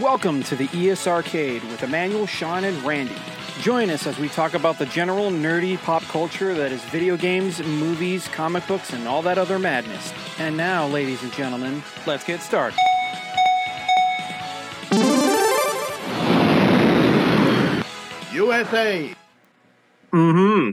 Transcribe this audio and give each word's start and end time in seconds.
Welcome 0.00 0.42
to 0.44 0.56
the 0.56 0.68
ES 0.72 1.06
Arcade 1.06 1.62
with 1.64 1.82
Emmanuel, 1.82 2.26
Sean, 2.26 2.64
and 2.64 2.82
Randy. 2.82 3.14
Join 3.60 3.90
us 3.90 4.06
as 4.06 4.18
we 4.18 4.28
talk 4.30 4.54
about 4.54 4.78
the 4.78 4.86
general 4.86 5.30
nerdy 5.30 5.76
pop 5.78 6.02
culture 6.04 6.54
that 6.54 6.72
is 6.72 6.82
video 6.84 7.16
games, 7.16 7.62
movies, 7.62 8.26
comic 8.28 8.66
books, 8.66 8.92
and 8.94 9.06
all 9.06 9.20
that 9.22 9.36
other 9.36 9.58
madness. 9.58 10.12
And 10.38 10.56
now, 10.56 10.86
ladies 10.86 11.22
and 11.22 11.32
gentlemen, 11.32 11.82
let's 12.06 12.24
get 12.24 12.40
started. 12.40 12.78
USA. 18.32 19.14
Mm-hmm. 20.12 20.70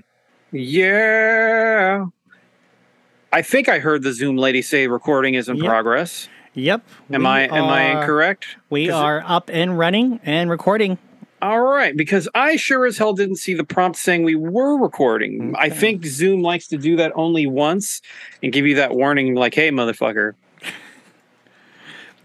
Yeah. 0.55 2.05
I 3.31 3.41
think 3.41 3.69
I 3.69 3.79
heard 3.79 4.03
the 4.03 4.13
Zoom 4.13 4.37
lady 4.37 4.61
say 4.61 4.87
recording 4.87 5.35
is 5.35 5.49
in 5.49 5.57
Yep. 5.57 5.65
progress. 5.65 6.27
Yep. 6.53 6.83
Am 7.11 7.25
I 7.25 7.41
am 7.43 7.65
I 7.65 7.99
incorrect? 7.99 8.57
We 8.69 8.89
are 8.89 9.23
up 9.25 9.49
and 9.51 9.77
running 9.77 10.19
and 10.23 10.49
recording. 10.49 10.97
All 11.41 11.61
right, 11.61 11.95
because 11.95 12.27
I 12.35 12.57
sure 12.57 12.85
as 12.85 12.97
hell 12.97 13.13
didn't 13.13 13.37
see 13.37 13.53
the 13.53 13.63
prompt 13.63 13.97
saying 13.97 14.23
we 14.23 14.35
were 14.35 14.77
recording. 14.77 15.55
I 15.57 15.69
think 15.69 16.05
Zoom 16.05 16.41
likes 16.41 16.67
to 16.67 16.77
do 16.77 16.97
that 16.97 17.13
only 17.15 17.47
once 17.47 18.01
and 18.43 18.51
give 18.51 18.65
you 18.65 18.75
that 18.75 18.93
warning, 18.93 19.35
like, 19.35 19.53
"Hey, 19.55 19.69
motherfucker." 19.69 20.33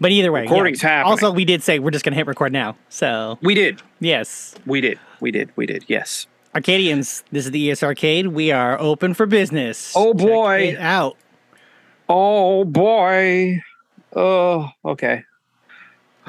But 0.01 0.11
either 0.11 0.31
way, 0.31 0.41
yeah. 0.41 0.49
Recording's 0.49 0.81
happening. 0.81 1.11
Also, 1.11 1.31
we 1.31 1.45
did 1.45 1.63
say 1.63 1.79
we're 1.79 1.91
just 1.91 2.03
gonna 2.03 2.17
hit 2.17 2.27
record 2.27 2.51
now. 2.51 2.75
So 2.89 3.37
We 3.41 3.53
did, 3.53 3.81
yes, 4.01 4.55
we 4.65 4.81
did, 4.81 4.99
we 5.21 5.31
did, 5.31 5.49
we 5.55 5.65
did. 5.65 5.85
Yes. 5.87 6.27
Arcadians, 6.53 7.23
this 7.31 7.45
is 7.45 7.51
the 7.51 7.71
ES 7.71 7.83
Arcade. 7.83 8.27
We 8.27 8.51
are 8.51 8.79
open 8.79 9.13
for 9.13 9.25
business. 9.25 9.93
Oh, 9.95 10.13
boy. 10.13 10.75
out. 10.79 11.17
Oh 12.07 12.63
boy. 12.65 13.61
Oh, 14.15 14.69
okay. 14.83 15.23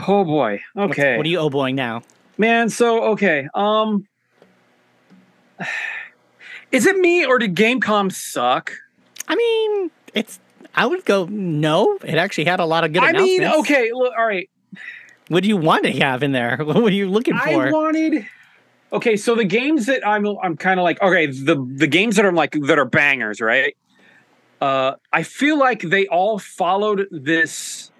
Oh 0.08 0.24
boy. 0.24 0.60
What's- 0.74 0.92
Okay. 0.92 1.16
What 1.16 1.24
are 1.24 1.28
you 1.28 1.38
oboing 1.38 1.74
now? 1.74 2.02
Man, 2.38 2.68
so 2.68 3.02
okay. 3.12 3.48
Um 3.54 4.06
Is 6.72 6.84
it 6.86 6.96
me 6.96 7.24
or 7.24 7.38
did 7.38 7.54
Gamescom 7.54 8.12
suck? 8.12 8.72
I 9.28 9.34
mean, 9.36 9.90
it's. 10.14 10.40
I 10.74 10.84
would 10.84 11.04
go 11.04 11.26
no. 11.30 11.96
It 12.04 12.16
actually 12.16 12.44
had 12.44 12.60
a 12.60 12.64
lot 12.66 12.84
of 12.84 12.92
good 12.92 13.02
I 13.02 13.12
mean, 13.12 13.42
okay, 13.44 13.92
look, 13.92 14.12
all 14.18 14.26
right. 14.26 14.50
What 15.28 15.42
do 15.42 15.48
you 15.48 15.56
want 15.56 15.84
to 15.84 15.92
have 15.92 16.22
in 16.22 16.32
there? 16.32 16.58
What 16.64 16.76
are 16.76 16.90
you 16.90 17.08
looking 17.08 17.34
for? 17.34 17.68
I 17.68 17.70
wanted 17.70 18.26
Okay, 18.92 19.16
so 19.16 19.34
the 19.34 19.44
games 19.44 19.86
that 19.86 20.06
I'm 20.06 20.26
I'm 20.42 20.56
kind 20.56 20.78
of 20.78 20.84
like 20.84 21.00
okay, 21.02 21.26
the 21.26 21.56
the 21.76 21.86
games 21.86 22.16
that 22.16 22.26
I'm 22.26 22.34
like 22.34 22.52
that 22.52 22.78
are 22.78 22.84
bangers, 22.84 23.40
right? 23.40 23.76
Uh 24.60 24.94
I 25.12 25.22
feel 25.22 25.58
like 25.58 25.82
they 25.82 26.06
all 26.06 26.38
followed 26.38 27.06
this 27.10 27.90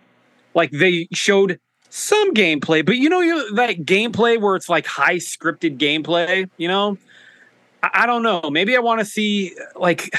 like 0.54 0.70
they 0.70 1.08
showed 1.12 1.60
some 1.90 2.34
gameplay, 2.34 2.84
but 2.84 2.96
you 2.96 3.08
know 3.08 3.20
you 3.20 3.54
that 3.54 3.78
gameplay 3.78 4.40
where 4.40 4.56
it's 4.56 4.68
like 4.68 4.86
high 4.86 5.16
scripted 5.16 5.78
gameplay, 5.78 6.48
you 6.56 6.68
know? 6.68 6.98
I, 7.82 7.90
I 7.94 8.06
don't 8.06 8.22
know. 8.22 8.42
Maybe 8.50 8.76
I 8.76 8.80
want 8.80 9.00
to 9.00 9.04
see 9.06 9.54
like 9.74 10.10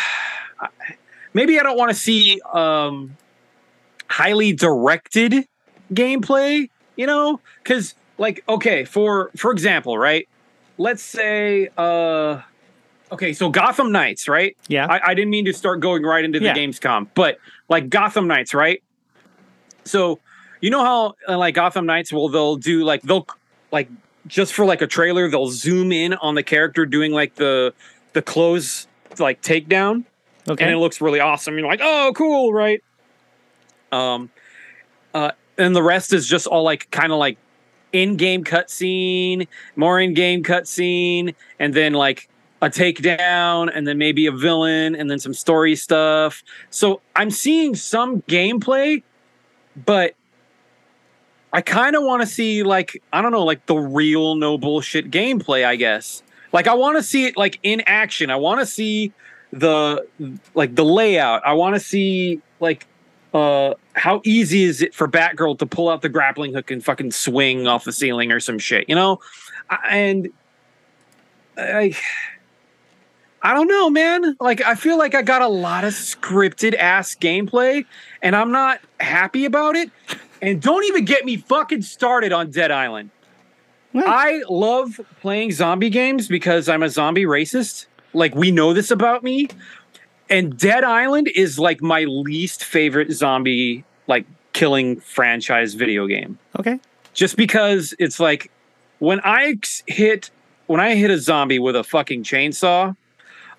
maybe 1.33 1.59
I 1.59 1.63
don't 1.63 1.77
want 1.77 1.91
to 1.91 1.97
see 1.97 2.39
um 2.53 3.15
highly 4.09 4.53
directed 4.53 5.47
gameplay, 5.93 6.69
you 6.95 7.05
know? 7.07 7.39
Cuz 7.63 7.95
like 8.17 8.43
okay, 8.47 8.85
for 8.85 9.31
for 9.37 9.51
example, 9.51 9.97
right? 9.97 10.27
Let's 10.77 11.03
say 11.03 11.69
uh 11.77 12.41
okay, 13.11 13.33
so 13.33 13.49
Gotham 13.49 13.91
Knights, 13.91 14.27
right? 14.27 14.55
yeah. 14.67 14.87
I, 14.87 15.11
I 15.11 15.13
didn't 15.13 15.31
mean 15.31 15.45
to 15.45 15.53
start 15.53 15.79
going 15.79 16.03
right 16.03 16.23
into 16.23 16.39
the 16.39 16.45
Yeah. 16.45 16.55
Gamescom, 16.55 17.07
but 17.13 17.39
like 17.69 17.89
Gotham 17.89 18.27
Knights, 18.27 18.53
right? 18.53 18.81
So 19.83 20.19
you 20.61 20.69
know 20.69 20.83
how 20.83 21.15
uh, 21.27 21.37
like 21.37 21.55
Gotham 21.55 21.85
Knights 21.85 22.11
will 22.11 22.29
they'll 22.29 22.55
do 22.57 22.83
like 22.83 23.01
they'll 23.03 23.27
like 23.71 23.89
just 24.25 24.53
for 24.53 24.65
like 24.65 24.81
a 24.81 24.87
trailer 24.87 25.29
they'll 25.29 25.47
zoom 25.49 25.91
in 25.91 26.13
on 26.15 26.35
the 26.35 26.43
character 26.43 26.85
doing 26.85 27.13
like 27.13 27.35
the 27.35 27.73
the 28.13 28.21
close 28.21 28.87
like 29.19 29.41
takedown 29.41 30.03
okay. 30.49 30.63
and 30.63 30.73
it 30.73 30.77
looks 30.77 31.01
really 31.01 31.19
awesome. 31.19 31.57
You're 31.57 31.67
like, 31.67 31.79
oh, 31.81 32.11
cool, 32.15 32.53
right? 32.53 32.83
Um, 33.91 34.29
uh, 35.13 35.31
and 35.57 35.75
the 35.75 35.83
rest 35.83 36.13
is 36.13 36.27
just 36.27 36.47
all 36.47 36.63
like 36.63 36.89
kind 36.91 37.11
of 37.11 37.19
like 37.19 37.37
in-game 37.93 38.43
cutscene, 38.43 39.47
more 39.75 39.99
in-game 39.99 40.43
cutscene, 40.43 41.33
and 41.59 41.73
then 41.73 41.93
like 41.93 42.29
a 42.61 42.69
takedown, 42.69 43.69
and 43.73 43.87
then 43.87 43.97
maybe 43.97 44.25
a 44.25 44.31
villain, 44.31 44.95
and 44.95 45.09
then 45.09 45.19
some 45.19 45.33
story 45.33 45.75
stuff. 45.75 46.43
So 46.69 47.01
I'm 47.15 47.29
seeing 47.29 47.75
some 47.75 48.21
gameplay, 48.23 49.03
but 49.85 50.15
I 51.53 51.61
kind 51.61 51.95
of 51.95 52.03
want 52.03 52.21
to 52.21 52.27
see 52.27 52.63
like 52.63 53.01
I 53.13 53.21
don't 53.21 53.31
know, 53.31 53.45
like 53.45 53.65
the 53.65 53.75
real 53.75 54.35
no 54.35 54.57
bullshit 54.57 55.11
gameplay. 55.11 55.65
I 55.65 55.75
guess. 55.75 56.23
Like 56.53 56.67
I 56.67 56.73
want 56.73 56.97
to 56.97 57.03
see 57.03 57.25
it 57.25 57.37
like 57.37 57.59
in 57.63 57.81
action. 57.85 58.29
I 58.29 58.35
want 58.37 58.59
to 58.59 58.65
see 58.65 59.13
the 59.51 60.07
like 60.53 60.75
the 60.75 60.85
layout. 60.85 61.45
I 61.45 61.53
want 61.53 61.75
to 61.75 61.79
see 61.79 62.41
like 62.59 62.87
uh 63.33 63.73
how 63.93 64.21
easy 64.23 64.63
is 64.63 64.81
it 64.81 64.93
for 64.93 65.07
Batgirl 65.07 65.59
to 65.59 65.65
pull 65.65 65.89
out 65.89 66.01
the 66.01 66.09
grappling 66.09 66.53
hook 66.53 66.71
and 66.71 66.83
fucking 66.83 67.11
swing 67.11 67.67
off 67.67 67.83
the 67.83 67.91
ceiling 67.91 68.31
or 68.31 68.39
some 68.39 68.59
shit, 68.59 68.87
you 68.87 68.95
know? 68.95 69.19
And 69.89 70.29
I 71.57 71.95
I 73.47 73.53
don't 73.53 73.69
know, 73.69 73.89
man. 73.89 74.35
Like 74.41 74.61
I 74.61 74.75
feel 74.75 74.97
like 74.97 75.15
I 75.15 75.21
got 75.21 75.41
a 75.41 75.47
lot 75.47 75.85
of 75.85 75.93
scripted 75.93 76.75
ass 76.75 77.15
gameplay 77.15 77.85
and 78.21 78.35
I'm 78.35 78.51
not 78.51 78.81
happy 78.99 79.45
about 79.45 79.77
it. 79.77 79.89
And 80.41 80.61
don't 80.61 80.83
even 80.83 81.05
get 81.05 81.23
me 81.23 81.37
fucking 81.37 81.83
started 81.83 82.33
on 82.33 82.51
Dead 82.51 82.71
Island. 82.71 83.09
What? 83.93 84.05
I 84.05 84.43
love 84.49 84.99
playing 85.21 85.53
zombie 85.53 85.89
games 85.89 86.27
because 86.27 86.67
I'm 86.67 86.83
a 86.83 86.89
zombie 86.89 87.23
racist. 87.23 87.85
Like 88.11 88.35
we 88.35 88.51
know 88.51 88.73
this 88.73 88.91
about 88.91 89.23
me. 89.23 89.47
And 90.29 90.57
Dead 90.57 90.83
Island 90.83 91.29
is 91.33 91.57
like 91.57 91.81
my 91.81 92.03
least 92.03 92.65
favorite 92.65 93.13
zombie 93.13 93.85
like 94.07 94.25
killing 94.51 94.99
franchise 94.99 95.73
video 95.73 96.05
game. 96.05 96.37
okay. 96.59 96.81
Just 97.13 97.37
because 97.37 97.95
it's 97.97 98.19
like 98.19 98.51
when 98.99 99.21
I 99.21 99.55
hit 99.85 100.31
when 100.65 100.81
I 100.81 100.95
hit 100.95 101.11
a 101.11 101.17
zombie 101.17 101.59
with 101.59 101.77
a 101.77 101.83
fucking 101.85 102.23
chainsaw, 102.23 102.93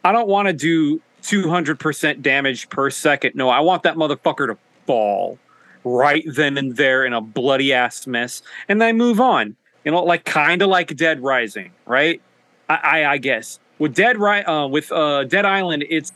I 0.04 0.12
don't 0.12 0.28
want 0.28 0.48
to 0.48 0.52
do 0.52 1.00
200% 1.22 2.22
damage 2.22 2.68
per 2.70 2.90
second. 2.90 3.34
No, 3.34 3.48
I 3.48 3.60
want 3.60 3.82
that 3.82 3.96
motherfucker 3.96 4.48
to 4.48 4.58
fall 4.86 5.38
right 5.84 6.24
then 6.26 6.58
and 6.58 6.76
there 6.76 7.04
in 7.04 7.12
a 7.12 7.20
bloody 7.20 7.72
ass 7.72 8.06
mess 8.06 8.42
and 8.68 8.80
then 8.80 8.96
move 8.96 9.20
on. 9.20 9.56
You 9.84 9.92
know, 9.92 10.02
like 10.02 10.24
kind 10.24 10.60
of 10.60 10.68
like 10.68 10.94
Dead 10.96 11.22
Rising, 11.22 11.72
right? 11.86 12.20
I, 12.68 12.74
I, 12.74 13.12
I 13.12 13.18
guess 13.18 13.58
with 13.78 13.94
Dead 13.94 14.18
Ri- 14.18 14.44
uh, 14.44 14.66
with 14.66 14.90
uh, 14.92 15.24
Dead 15.24 15.44
Island, 15.44 15.84
it's 15.88 16.12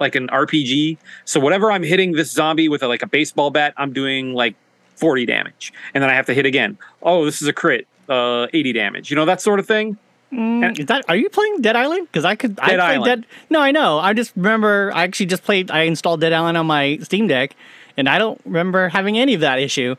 like 0.00 0.14
an 0.14 0.28
RPG. 0.28 0.98
So 1.24 1.40
whatever 1.40 1.70
I'm 1.70 1.82
hitting 1.82 2.12
this 2.12 2.30
zombie 2.30 2.68
with 2.68 2.82
a, 2.82 2.88
like 2.88 3.02
a 3.02 3.06
baseball 3.06 3.50
bat, 3.50 3.72
I'm 3.76 3.92
doing 3.92 4.34
like 4.34 4.54
40 4.96 5.26
damage, 5.26 5.72
and 5.94 6.02
then 6.02 6.10
I 6.10 6.14
have 6.14 6.26
to 6.26 6.34
hit 6.34 6.44
again. 6.44 6.76
Oh, 7.02 7.24
this 7.24 7.40
is 7.40 7.48
a 7.48 7.52
crit, 7.52 7.86
uh, 8.08 8.48
80 8.52 8.72
damage. 8.72 9.10
You 9.10 9.16
know 9.16 9.24
that 9.24 9.40
sort 9.40 9.60
of 9.60 9.66
thing. 9.66 9.96
Mm, 10.32 10.78
is 10.78 10.86
that 10.86 11.04
are 11.08 11.16
you 11.16 11.28
playing 11.30 11.62
Dead 11.62 11.74
Island? 11.76 12.06
Because 12.10 12.24
I 12.24 12.34
could. 12.36 12.58
I 12.60 12.68
Dead 12.70 12.80
played 12.80 12.80
Island. 12.80 13.22
Dead. 13.22 13.26
No, 13.50 13.60
I 13.60 13.70
know. 13.70 13.98
I 13.98 14.12
just 14.12 14.32
remember. 14.36 14.92
I 14.94 15.04
actually 15.04 15.26
just 15.26 15.42
played. 15.42 15.70
I 15.70 15.82
installed 15.82 16.20
Dead 16.20 16.32
Island 16.32 16.58
on 16.58 16.66
my 16.66 16.98
Steam 17.02 17.28
Deck, 17.28 17.56
and 17.96 18.08
I 18.08 18.18
don't 18.18 18.40
remember 18.44 18.88
having 18.90 19.18
any 19.18 19.34
of 19.34 19.40
that 19.40 19.58
issue. 19.58 19.96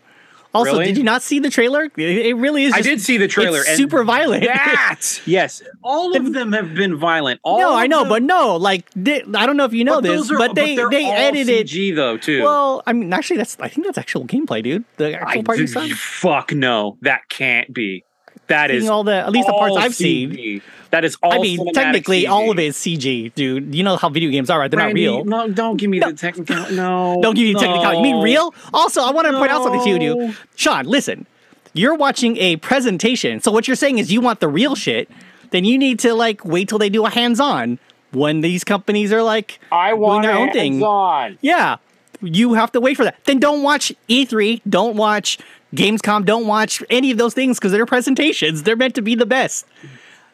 Also, 0.51 0.71
Really? 0.71 0.85
did 0.85 0.97
you 0.97 1.03
not 1.03 1.21
see 1.21 1.37
the 1.37 1.51
trailer? 1.51 1.83
It, 1.95 2.25
it 2.25 2.33
really 2.35 2.63
is. 2.63 2.73
I 2.73 2.81
did 2.81 2.99
see 3.01 3.17
the 3.17 3.27
trailer. 3.27 3.59
It's 3.59 3.69
and 3.69 3.77
super 3.77 4.03
violent. 4.03 4.45
That 4.45 4.99
yes, 5.27 5.61
all 5.83 6.15
of 6.15 6.33
them 6.33 6.53
have 6.53 6.73
been 6.73 6.95
violent. 6.97 7.39
All 7.43 7.59
no, 7.59 7.75
I 7.75 7.85
know, 7.85 7.99
them- 7.99 8.09
but 8.09 8.23
no, 8.23 8.55
like 8.55 8.89
they, 8.95 9.21
I 9.35 9.45
don't 9.45 9.57
know 9.57 9.65
if 9.65 9.73
you 9.73 9.83
know 9.83 10.01
but 10.01 10.07
this, 10.07 10.31
are- 10.31 10.37
but 10.39 10.55
they 10.55 10.75
they're 10.75 10.89
they 10.89 11.05
all 11.05 11.11
edited. 11.13 11.67
CG 11.67 11.95
though 11.95 12.17
too. 12.17 12.41
Well, 12.41 12.81
I 12.87 12.93
mean, 12.93 13.13
actually, 13.13 13.37
that's 13.37 13.57
I 13.59 13.67
think 13.67 13.85
that's 13.85 13.99
actual 13.99 14.25
gameplay, 14.25 14.63
dude. 14.63 14.85
The 14.97 15.13
actual 15.21 15.39
I 15.41 15.43
part 15.43 15.59
you 15.59 15.67
saw. 15.67 15.87
fuck 15.95 16.51
no, 16.51 16.97
that 17.01 17.29
can't 17.29 17.71
be. 17.71 18.03
That 18.49 18.71
is 18.71 18.83
Seeing 18.83 18.91
all 18.91 19.03
the 19.03 19.15
at 19.15 19.31
least 19.31 19.47
the 19.47 19.53
parts 19.53 19.77
I've 19.77 19.95
seen. 19.95 20.61
That 20.91 21.05
is 21.05 21.17
all. 21.21 21.33
I 21.33 21.37
mean, 21.37 21.71
technically, 21.71 22.23
CG. 22.23 22.29
all 22.29 22.49
of 22.49 22.57
it 22.57 22.65
is 22.65 22.75
CG, 22.75 23.33
dude. 23.35 23.73
You 23.75 23.83
know 23.83 23.95
how 23.95 24.09
video 24.09 24.31
games 24.31 24.49
are, 24.49 24.59
right? 24.59 24.69
They're 24.71 24.79
Randy, 24.79 25.05
not 25.05 25.11
real. 25.11 25.25
No, 25.25 25.47
don't 25.49 25.77
give 25.77 25.89
me 25.89 25.99
the 25.99 26.13
technical. 26.13 26.55
No, 26.71 27.19
Don't 27.21 27.35
give 27.35 27.45
you 27.45 27.53
the 27.53 27.59
technical. 27.59 27.93
You 27.93 28.01
mean 28.01 28.23
real? 28.23 28.53
Also, 28.73 29.01
I 29.01 29.11
want 29.11 29.27
to 29.27 29.33
point 29.33 29.51
out 29.51 29.63
something 29.63 29.83
to 29.83 29.89
you, 29.89 29.99
dude. 29.99 30.37
Sean, 30.55 30.85
listen. 30.85 31.25
You're 31.73 31.95
watching 31.95 32.37
a 32.37 32.55
presentation. 32.57 33.39
So 33.39 33.51
what 33.51 33.67
you're 33.67 33.75
saying 33.75 33.99
is 33.99 34.11
you 34.11 34.21
want 34.21 34.39
the 34.39 34.47
real 34.47 34.75
shit. 34.75 35.09
Then 35.51 35.63
you 35.63 35.77
need 35.77 35.99
to 35.99 36.15
like 36.15 36.43
wait 36.43 36.67
till 36.67 36.79
they 36.79 36.89
do 36.89 37.05
a 37.05 37.09
hands-on 37.11 37.77
when 38.11 38.41
these 38.41 38.63
companies 38.63 39.13
are 39.13 39.21
like 39.21 39.59
I 39.71 39.93
want 39.93 40.23
their 40.23 40.35
own 40.35 40.51
thing. 40.51 40.81
on. 40.81 41.37
Yeah. 41.41 41.77
You 42.21 42.55
have 42.55 42.71
to 42.73 42.81
wait 42.81 42.97
for 42.97 43.03
that. 43.03 43.23
Then 43.25 43.39
don't 43.39 43.61
watch 43.63 43.93
E3, 44.09 44.61
don't 44.67 44.97
watch 44.97 45.37
Gamescom, 45.73 46.25
don't 46.25 46.47
watch 46.47 46.81
any 46.89 47.11
of 47.11 47.17
those 47.17 47.33
things 47.33 47.59
because 47.59 47.71
they're 47.71 47.85
presentations. 47.85 48.63
They're 48.63 48.75
meant 48.75 48.95
to 48.95 49.01
be 49.01 49.15
the 49.15 49.25
best. 49.25 49.65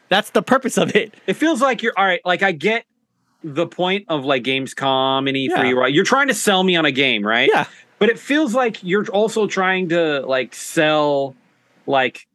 That's 0.10 0.30
the 0.30 0.42
purpose 0.42 0.78
of 0.78 0.96
it. 0.96 1.14
It 1.28 1.34
feels 1.34 1.62
like 1.62 1.82
you're 1.82 1.94
all 1.98 2.06
right. 2.06 2.22
Like 2.24 2.42
I 2.44 2.52
get 2.52 2.86
the 3.44 3.68
point 3.68 4.06
of 4.08 4.24
like 4.26 4.44
Gamescom 4.44 5.28
and 5.28 5.36
E3, 5.36 5.50
Yeah. 5.50 5.72
right? 5.72 5.94
You're 5.94 6.04
trying 6.06 6.28
to 6.30 6.34
sell 6.34 6.64
me 6.64 6.76
on 6.76 6.86
a 6.86 6.92
game, 6.92 7.26
right? 7.26 7.50
Yeah. 7.52 7.66
But 8.00 8.10
it 8.10 8.20
feels 8.20 8.54
like 8.54 8.84
you're 8.84 9.06
also 9.08 9.48
trying 9.48 9.90
to 9.90 10.22
like 10.22 10.54
sell 10.56 11.36
like 11.88 12.28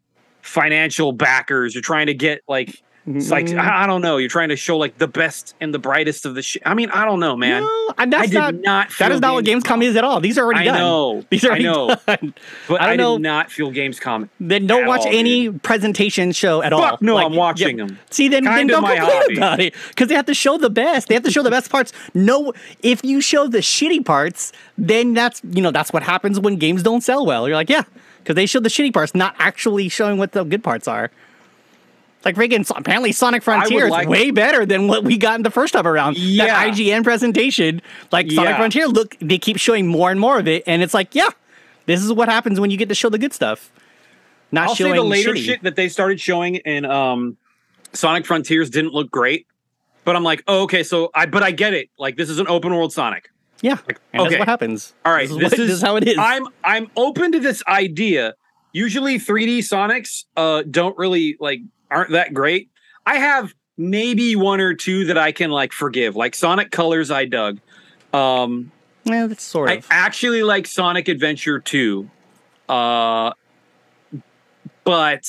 financial 0.42 1.12
backers. 1.12 1.74
You're 1.74 1.82
trying 1.82 2.06
to 2.06 2.14
get 2.14 2.42
like 2.48 2.82
Mm-hmm. 3.10 3.18
it's 3.18 3.30
like 3.30 3.48
I 3.52 3.84
I 3.84 3.86
don't 3.86 4.00
know. 4.02 4.16
You're 4.16 4.28
trying 4.28 4.48
to 4.50 4.56
show 4.56 4.76
like 4.78 4.98
the 4.98 5.08
best 5.08 5.54
and 5.60 5.72
the 5.74 5.78
brightest 5.78 6.26
of 6.26 6.34
the 6.34 6.42
shit. 6.42 6.62
I 6.64 6.74
mean, 6.74 6.90
I 6.90 7.04
don't 7.04 7.20
know, 7.20 7.36
man. 7.36 7.62
no, 7.62 7.94
and 7.98 8.14
I 8.14 8.18
that's 8.18 8.30
did 8.30 8.38
not, 8.38 8.54
not. 8.54 8.90
that 8.98 9.12
is 9.12 9.20
not 9.20 9.34
what 9.34 9.44
Gamescom 9.44 9.82
is 9.84 9.96
at 9.96 10.04
all. 10.04 10.20
These 10.20 10.38
are 10.38 10.44
already 10.44 10.60
I 10.60 10.64
done. 10.64 10.78
know. 10.78 11.24
These 11.30 11.44
are 11.44 11.52
I 11.52 11.58
know. 11.58 11.94
done. 12.06 12.34
But 12.68 12.80
I 12.80 12.90
I, 12.92 12.96
don't 12.96 12.98
know- 12.98 13.16
did 13.18 13.22
not 13.22 13.50
feel 13.50 13.70
Gamescom. 13.70 14.28
Then 14.40 14.66
don't 14.66 14.82
At 14.82 14.88
watch 14.88 15.00
all, 15.06 15.12
any 15.14 15.50
presentation 15.50 16.32
show 16.32 16.62
at 16.62 16.72
all. 16.72 16.98
No, 17.00 17.14
Like, 17.16 17.26
I'm 17.26 17.34
watching 17.36 17.78
yeah, 17.78 17.86
them. 17.86 17.98
See, 18.10 18.28
then, 18.28 18.44
then 18.44 18.66
don't 18.66 18.80
complain 18.84 19.00
hobby. 19.02 19.36
about 19.36 19.60
it 19.60 19.74
because 19.88 20.08
they 20.08 20.14
have 20.14 20.26
to 20.26 20.34
show 20.34 20.58
the 20.58 20.70
best. 20.70 21.08
They 21.08 21.14
have 21.14 21.24
to 21.24 21.30
show 21.30 21.42
the 21.42 21.50
best 21.50 21.70
parts. 21.70 21.92
No, 22.14 22.52
if 22.82 23.04
you 23.04 23.20
show 23.20 23.46
the 23.46 23.58
shitty 23.58 24.04
parts, 24.04 24.52
then 24.78 25.14
that's 25.14 25.40
you 25.50 25.62
know 25.62 25.70
that's 25.70 25.92
what 25.92 26.02
happens 26.02 26.38
when 26.40 26.56
games 26.56 26.82
don't 26.82 27.00
sell 27.02 27.24
well. 27.26 27.46
You're 27.48 27.56
like, 27.56 27.70
yeah, 27.70 27.82
because 28.18 28.34
they 28.36 28.46
show 28.46 28.60
the 28.60 28.68
shitty 28.68 28.92
parts, 28.92 29.14
not 29.14 29.34
actually 29.38 29.88
showing 29.88 30.18
what 30.18 30.32
the 30.32 30.44
good 30.44 30.62
parts 30.62 30.86
are. 30.88 31.10
Like 32.24 32.36
freaking, 32.36 32.70
apparently 32.76 33.12
Sonic 33.12 33.42
Frontier 33.42 33.86
is 33.86 33.90
like- 33.90 34.08
way 34.08 34.30
better 34.30 34.66
than 34.66 34.88
what 34.88 35.04
we 35.04 35.16
got 35.16 35.36
in 35.36 35.42
the 35.42 35.50
first 35.50 35.72
time 35.72 35.86
around. 35.86 36.18
Yeah. 36.18 36.46
That 36.46 36.74
IGN 36.74 37.02
presentation, 37.02 37.80
like 38.12 38.30
Sonic 38.30 38.50
Yeah. 38.50 38.56
Frontier, 38.58 38.88
look, 38.88 39.16
they 39.20 39.38
keep 39.38 39.56
showing 39.58 39.86
more 39.86 40.10
and 40.10 40.20
more 40.20 40.38
of 40.38 40.46
it, 40.46 40.62
and 40.66 40.82
it's 40.82 40.92
like, 40.92 41.14
yeah, 41.14 41.28
this 41.86 42.02
is 42.02 42.12
what 42.12 42.28
happens 42.28 42.60
when 42.60 42.70
you 42.70 42.76
get 42.76 42.88
to 42.90 42.94
show 42.94 43.08
the 43.08 43.18
good 43.18 43.32
stuff. 43.32 43.72
Not 44.52 44.68
I'll 44.68 44.74
say 44.74 44.84
showing 44.84 44.96
the 44.96 45.02
later 45.04 45.32
shitty. 45.32 45.44
shit 45.44 45.62
that 45.62 45.76
they 45.76 45.88
started 45.88 46.20
showing 46.20 46.56
in 46.56 46.84
um, 46.84 47.36
Sonic 47.92 48.26
Frontiers 48.26 48.68
didn't 48.68 48.92
look 48.92 49.10
great. 49.10 49.46
But 50.04 50.16
I'm 50.16 50.24
like, 50.24 50.42
oh, 50.48 50.62
okay, 50.62 50.82
so 50.82 51.10
I 51.14 51.26
but 51.26 51.42
I 51.42 51.50
get 51.52 51.72
it. 51.74 51.88
Like 51.98 52.16
this 52.16 52.28
is 52.30 52.38
an 52.38 52.48
open 52.48 52.74
world 52.74 52.92
Sonic. 52.92 53.30
Yeah, 53.62 53.76
and 54.12 54.22
okay. 54.22 54.30
that's 54.30 54.38
what 54.40 54.48
happens. 54.48 54.94
All 55.04 55.12
right, 55.12 55.28
this 55.28 55.32
is, 55.32 55.38
this 55.38 55.50
what- 55.52 55.60
is- 55.60 55.68
this 55.68 55.76
is 55.76 55.82
how 55.82 55.96
it 55.96 56.08
is. 56.08 56.16
I'm 56.18 56.46
I'm 56.64 56.90
open 56.96 57.32
to 57.32 57.38
this 57.40 57.62
idea. 57.68 58.34
Usually 58.72 59.18
3D 59.18 59.58
Sonics 59.58 60.24
uh 60.36 60.62
don't 60.70 60.96
really 60.98 61.36
like 61.38 61.60
aren't 61.90 62.10
that 62.10 62.32
great. 62.34 62.70
I 63.06 63.16
have 63.16 63.54
maybe 63.76 64.36
one 64.36 64.60
or 64.60 64.74
two 64.74 65.06
that 65.06 65.16
I 65.18 65.32
can 65.32 65.50
like 65.50 65.72
forgive. 65.72 66.16
Like 66.16 66.34
Sonic 66.34 66.70
Colors 66.70 67.10
I 67.10 67.24
dug. 67.24 67.58
Um 68.12 68.70
yeah, 69.04 69.26
that's 69.26 69.42
sort 69.42 69.70
I 69.70 69.74
of. 69.74 69.86
actually 69.90 70.42
like 70.42 70.66
Sonic 70.66 71.08
Adventure 71.08 71.58
2. 71.60 72.08
Uh 72.68 73.32
but 74.84 75.24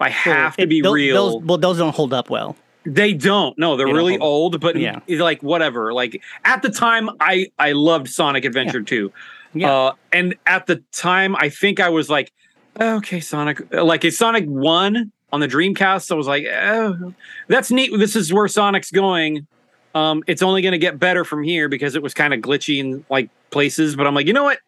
I 0.00 0.08
have 0.08 0.56
to 0.56 0.66
be 0.66 0.80
tho- 0.80 0.92
real. 0.92 1.14
Those, 1.38 1.42
well, 1.44 1.58
those 1.58 1.78
don't 1.78 1.94
hold 1.94 2.12
up 2.12 2.30
well. 2.30 2.56
They 2.84 3.12
don't. 3.12 3.56
No, 3.58 3.76
they're 3.76 3.86
They 3.86 3.92
really 3.92 4.18
old, 4.18 4.58
but 4.60 4.74
Yeah. 4.76 5.00
yeah. 5.06 5.22
like 5.22 5.42
whatever. 5.42 5.92
Like 5.92 6.22
at 6.44 6.62
the 6.62 6.70
time 6.70 7.10
I 7.20 7.48
I 7.58 7.72
loved 7.72 8.08
Sonic 8.08 8.44
Adventure 8.44 8.82
2. 8.82 9.12
Yeah. 9.54 9.72
Uh 9.72 9.92
and 10.12 10.34
at 10.46 10.66
the 10.66 10.82
time 10.92 11.36
I 11.36 11.48
think 11.50 11.80
I 11.80 11.88
was 11.90 12.08
like 12.08 12.32
okay, 12.80 13.20
Sonic 13.20 13.72
like 13.72 14.04
a 14.04 14.10
Sonic 14.10 14.46
1 14.46 15.12
on 15.32 15.40
the 15.40 15.48
Dreamcast 15.48 16.10
I 16.10 16.14
was 16.14 16.26
like 16.26 16.44
oh, 16.46 17.14
that's 17.48 17.70
neat. 17.70 17.90
This 17.96 18.16
is 18.16 18.32
where 18.32 18.48
Sonic's 18.48 18.90
going. 18.90 19.46
Um 19.94 20.22
it's 20.26 20.42
only 20.42 20.62
going 20.62 20.72
to 20.72 20.78
get 20.78 20.98
better 20.98 21.24
from 21.24 21.42
here 21.42 21.68
because 21.68 21.94
it 21.94 22.02
was 22.02 22.14
kind 22.14 22.32
of 22.32 22.40
glitchy 22.40 22.78
in 22.78 23.04
like 23.10 23.30
places, 23.50 23.96
but 23.96 24.06
I'm 24.06 24.14
like, 24.14 24.26
"You 24.26 24.32
know 24.32 24.44
what? 24.44 24.60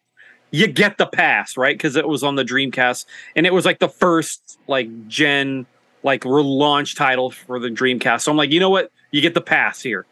You 0.51 0.67
get 0.67 0.97
the 0.97 1.07
pass, 1.07 1.57
right? 1.57 1.79
Cuz 1.79 1.95
it 1.95 2.07
was 2.07 2.23
on 2.23 2.35
the 2.35 2.43
Dreamcast 2.43 3.05
and 3.35 3.45
it 3.45 3.53
was 3.53 3.65
like 3.65 3.79
the 3.79 3.89
first 3.89 4.59
like 4.67 5.07
gen 5.07 5.65
like 6.03 6.21
relaunch 6.21 6.95
title 6.95 7.31
for 7.31 7.59
the 7.59 7.69
Dreamcast. 7.69 8.21
So 8.21 8.31
I'm 8.31 8.37
like, 8.37 8.51
you 8.51 8.59
know 8.59 8.69
what? 8.69 8.91
You 9.11 9.21
get 9.21 9.33
the 9.33 9.41
pass 9.41 9.81
here. 9.81 10.05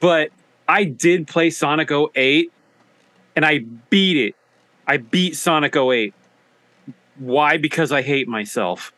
But 0.00 0.30
I 0.66 0.84
did 0.84 1.28
play 1.28 1.50
Sonic 1.50 1.90
08 1.90 2.50
and 3.36 3.44
I 3.44 3.58
beat 3.90 4.16
it. 4.16 4.34
I 4.86 4.98
beat 4.98 5.36
Sonic 5.36 5.76
08. 5.76 6.14
Why? 7.16 7.56
Because 7.56 7.92
I 7.92 8.02
hate 8.02 8.28
myself. 8.28 8.92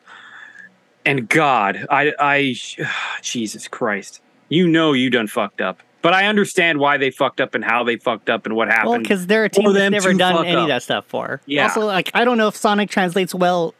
And 1.06 1.28
God, 1.28 1.86
I 1.90 2.12
I 2.18 2.56
Jesus 3.22 3.68
Christ. 3.68 4.20
You 4.48 4.68
know 4.68 4.92
you 4.92 5.08
done 5.10 5.26
fucked 5.26 5.60
up. 5.60 5.82
But 6.02 6.12
I 6.12 6.26
understand 6.26 6.78
why 6.78 6.98
they 6.98 7.10
fucked 7.10 7.40
up 7.40 7.54
and 7.56 7.64
how 7.64 7.82
they 7.82 7.96
fucked 7.96 8.30
up 8.30 8.46
and 8.46 8.54
what 8.54 8.68
happened. 8.68 8.90
Well, 8.90 8.98
because 9.00 9.26
they're 9.26 9.44
a 9.44 9.48
team 9.48 9.72
that's 9.72 9.90
never 9.90 10.14
done 10.14 10.46
any 10.46 10.60
of 10.60 10.68
that 10.68 10.82
stuff 10.84 11.04
for. 11.06 11.40
Yeah. 11.46 11.64
Also, 11.64 11.80
like 11.84 12.10
I 12.14 12.24
don't 12.24 12.36
know 12.38 12.46
if 12.48 12.54
Sonic 12.54 12.90
translates 12.90 13.34
well 13.34 13.74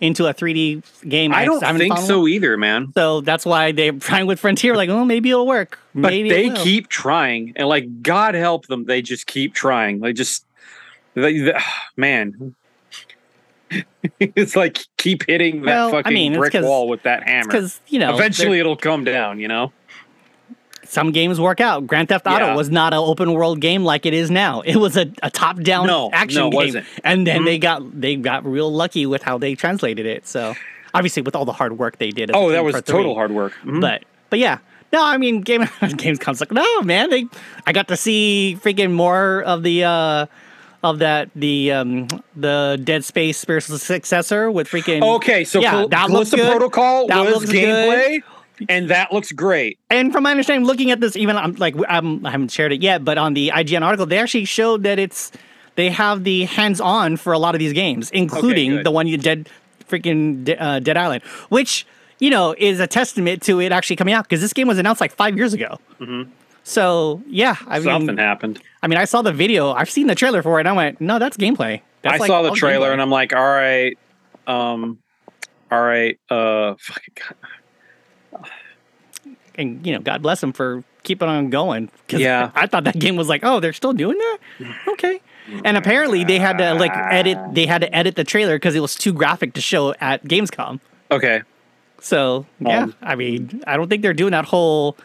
into 0.00 0.26
a 0.26 0.34
3D 0.34 1.08
game. 1.08 1.32
I 1.32 1.44
don't 1.44 1.62
haven't 1.62 1.80
think 1.80 1.98
so 1.98 2.28
either, 2.28 2.56
man. 2.56 2.92
So 2.94 3.22
that's 3.22 3.44
why 3.44 3.72
they're 3.72 3.92
trying 3.98 4.26
with 4.26 4.38
Frontier. 4.38 4.76
Like, 4.76 4.88
oh, 4.88 5.04
maybe 5.04 5.30
it'll 5.30 5.46
work. 5.46 5.78
But 5.94 6.10
maybe 6.10 6.28
they 6.28 6.50
keep 6.50 6.88
trying, 6.88 7.54
and 7.56 7.68
like 7.68 8.02
God 8.02 8.34
help 8.34 8.66
them, 8.66 8.84
they 8.84 9.02
just 9.02 9.26
keep 9.26 9.54
trying. 9.54 10.00
They 10.00 10.12
just, 10.12 10.46
they, 11.14 11.38
they- 11.38 11.58
man, 11.96 12.54
it's 14.20 14.54
like 14.56 14.78
keep 14.96 15.24
hitting 15.26 15.62
that 15.62 15.66
Well, 15.66 15.88
I 15.88 15.90
fucking 15.92 16.14
mean, 16.14 16.32
it's 16.34 16.38
brick 16.38 16.54
wall 16.64 16.88
with 16.88 17.02
that 17.04 17.22
hammer. 17.28 17.46
because 17.48 17.80
you 17.88 17.98
know 17.98 18.14
Eventually, 18.14 18.58
it'll 18.60 18.76
come 18.76 19.04
down. 19.04 19.40
You 19.40 19.48
know. 19.48 19.72
some 20.84 21.10
games 21.12 21.40
work 21.40 21.60
out. 21.60 21.86
Grand 21.86 22.08
Theft 22.08 22.26
Auto 22.26 22.46
Yeah. 22.46 22.54
was 22.54 22.70
not 22.70 22.92
an 22.92 22.98
open 23.00 23.32
world 23.32 23.60
game 23.60 23.84
like 23.84 24.04
it 24.06 24.14
is 24.14 24.30
now. 24.30 24.60
It 24.60 24.76
was 24.76 24.96
a, 24.96 25.10
a 25.22 25.30
top 25.30 25.60
down 25.60 25.86
No, 25.86 26.10
action 26.12 26.40
no, 26.40 26.50
game, 26.50 26.56
wasn't. 26.66 26.86
and 27.02 27.26
then 27.26 27.40
Mhm. 27.42 27.44
they 27.46 27.58
got 27.58 28.00
they 28.00 28.16
got 28.16 28.44
real 28.46 28.70
lucky 28.72 29.06
with 29.06 29.22
how 29.22 29.38
they 29.38 29.54
translated 29.54 30.06
it. 30.06 30.26
So 30.26 30.54
obviously, 30.92 31.22
with 31.22 31.34
all 31.34 31.44
the 31.44 31.52
hard 31.54 31.78
work 31.78 31.98
they 31.98 32.10
did. 32.10 32.30
Oh, 32.34 32.50
that 32.50 32.64
was 32.64 32.74
three. 32.76 32.82
total 32.82 33.14
hard 33.14 33.32
work. 33.32 33.52
Mhm. 33.64 33.80
But 33.80 34.04
but 34.30 34.38
yeah. 34.38 34.58
No, 34.92 35.02
I 35.04 35.16
mean 35.16 35.40
game 35.40 35.68
games 35.96 36.18
comes 36.20 36.38
like 36.40 36.52
no 36.52 36.82
man. 36.82 37.10
They 37.10 37.26
I 37.66 37.72
got 37.72 37.88
to 37.88 37.96
see 37.96 38.56
freaking 38.62 38.92
more 38.92 39.42
of 39.42 39.62
the 39.64 39.82
uh 39.84 40.26
of 40.84 41.00
that 41.00 41.30
the 41.34 41.72
um 41.72 42.06
the 42.36 42.80
Dead 42.84 43.04
Space 43.04 43.38
spiritual 43.38 43.78
successor 43.78 44.50
with 44.50 44.68
freaking 44.68 45.02
okay, 45.16 45.42
so 45.44 45.60
Yeah, 45.60 45.70
Cal- 45.70 45.88
that 45.88 46.10
looks 46.10 46.30
good. 46.30 46.48
Protocol 46.50 47.08
That 47.08 47.24
was 47.24 47.34
looks 47.36 47.50
gameplay, 47.50 48.22
and 48.68 48.88
that 48.90 49.12
looks 49.12 49.32
great. 49.32 49.78
and 49.90 50.12
from 50.12 50.22
my 50.22 50.30
understanding, 50.30 50.66
looking 50.66 50.90
at 50.92 51.00
this, 51.00 51.16
even 51.16 51.36
I'm 51.36 51.54
like 51.54 51.74
I'm, 51.88 52.24
I 52.26 52.30
haven't 52.30 52.52
shared 52.52 52.72
it 52.72 52.82
yet, 52.82 53.04
but 53.04 53.18
on 53.18 53.34
the 53.34 53.50
IGN 53.52 53.82
article, 53.82 54.06
they 54.06 54.18
actually 54.18 54.44
showed 54.44 54.82
that 54.84 54.98
it's 55.00 55.32
they 55.76 55.90
have 55.90 56.22
the 56.22 56.44
hands-on 56.44 57.16
for 57.16 57.32
a 57.32 57.38
lot 57.38 57.56
of 57.56 57.58
these 57.58 57.72
games, 57.72 58.10
including 58.12 58.70
good. 58.76 58.86
the 58.86 58.90
one 58.92 59.08
you 59.08 59.16
dead 59.16 59.48
freaking 59.88 60.44
De- 60.44 60.56
uh, 60.62 60.78
Dead 60.80 60.96
Island, 60.96 61.24
which 61.48 61.86
you 62.20 62.30
know 62.30 62.54
is 62.58 62.78
a 62.78 62.86
testament 62.86 63.42
to 63.44 63.58
it 63.60 63.72
actually 63.72 63.96
coming 63.96 64.14
out 64.14 64.24
because 64.24 64.40
this 64.42 64.52
game 64.52 64.68
was 64.68 64.78
announced 64.78 65.00
like 65.00 65.12
five 65.12 65.34
years 65.36 65.52
ago. 65.54 65.78
So 66.64 67.22
yeah, 67.28 67.56
I. 67.68 67.80
Something 67.80 68.16
mean, 68.16 68.18
happened. 68.18 68.60
I 68.82 68.86
mean, 68.88 68.98
I 68.98 69.04
saw 69.04 69.22
the 69.22 69.32
video, 69.32 69.72
I've 69.72 69.88
seen 69.90 70.06
the 70.08 70.14
trailer 70.14 70.42
for 70.42 70.58
it, 70.58 70.62
and 70.62 70.68
I 70.68 70.72
went, 70.72 71.00
no, 71.00 71.18
that's 71.18 71.36
gameplay. 71.36 71.80
That's 72.02 72.14
I 72.14 72.18
like 72.18 72.26
saw 72.28 72.42
the 72.42 72.50
trailer, 72.50 72.88
gameplay. 72.88 72.92
and 72.94 73.02
I'm 73.02 73.10
like, 73.10 73.34
all 73.34 73.42
right, 73.46 73.96
um, 74.46 74.98
all 75.70 75.82
right, 75.82 76.18
uh, 76.30 76.74
fucking 76.78 77.14
God. 77.14 78.48
and 79.54 79.86
you 79.86 79.92
know, 79.92 80.00
God 80.00 80.22
bless 80.22 80.40
them 80.40 80.52
for 80.52 80.84
keeping 81.02 81.28
on 81.28 81.50
going. 81.50 81.90
Yeah. 82.08 82.50
I 82.54 82.66
thought 82.66 82.84
that 82.84 82.98
game 82.98 83.16
was 83.16 83.28
like, 83.28 83.44
oh, 83.44 83.60
they're 83.60 83.72
still 83.72 83.92
doing 83.92 84.18
that. 84.18 84.38
Okay. 84.88 85.20
And 85.64 85.76
apparently 85.76 86.24
they 86.24 86.38
had 86.38 86.56
to 86.58 86.74
like 86.74 86.92
edit. 86.94 87.38
They 87.52 87.66
had 87.66 87.82
to 87.82 87.94
edit 87.94 88.16
the 88.16 88.24
trailer 88.24 88.56
because 88.56 88.74
it 88.74 88.80
was 88.80 88.94
too 88.94 89.12
graphic 89.12 89.52
to 89.54 89.60
show 89.60 89.94
at 90.00 90.24
Gamescom. 90.24 90.80
okay. 91.10 91.42
So 92.00 92.44
yeah, 92.60 92.82
Um, 92.84 92.94
I 93.02 93.14
mean, 93.14 93.62
I 93.66 93.76
don't 93.76 93.88
think 93.88 94.02
they're 94.02 94.12
doing 94.14 94.32
that 94.32 94.44
whole. 94.46 94.96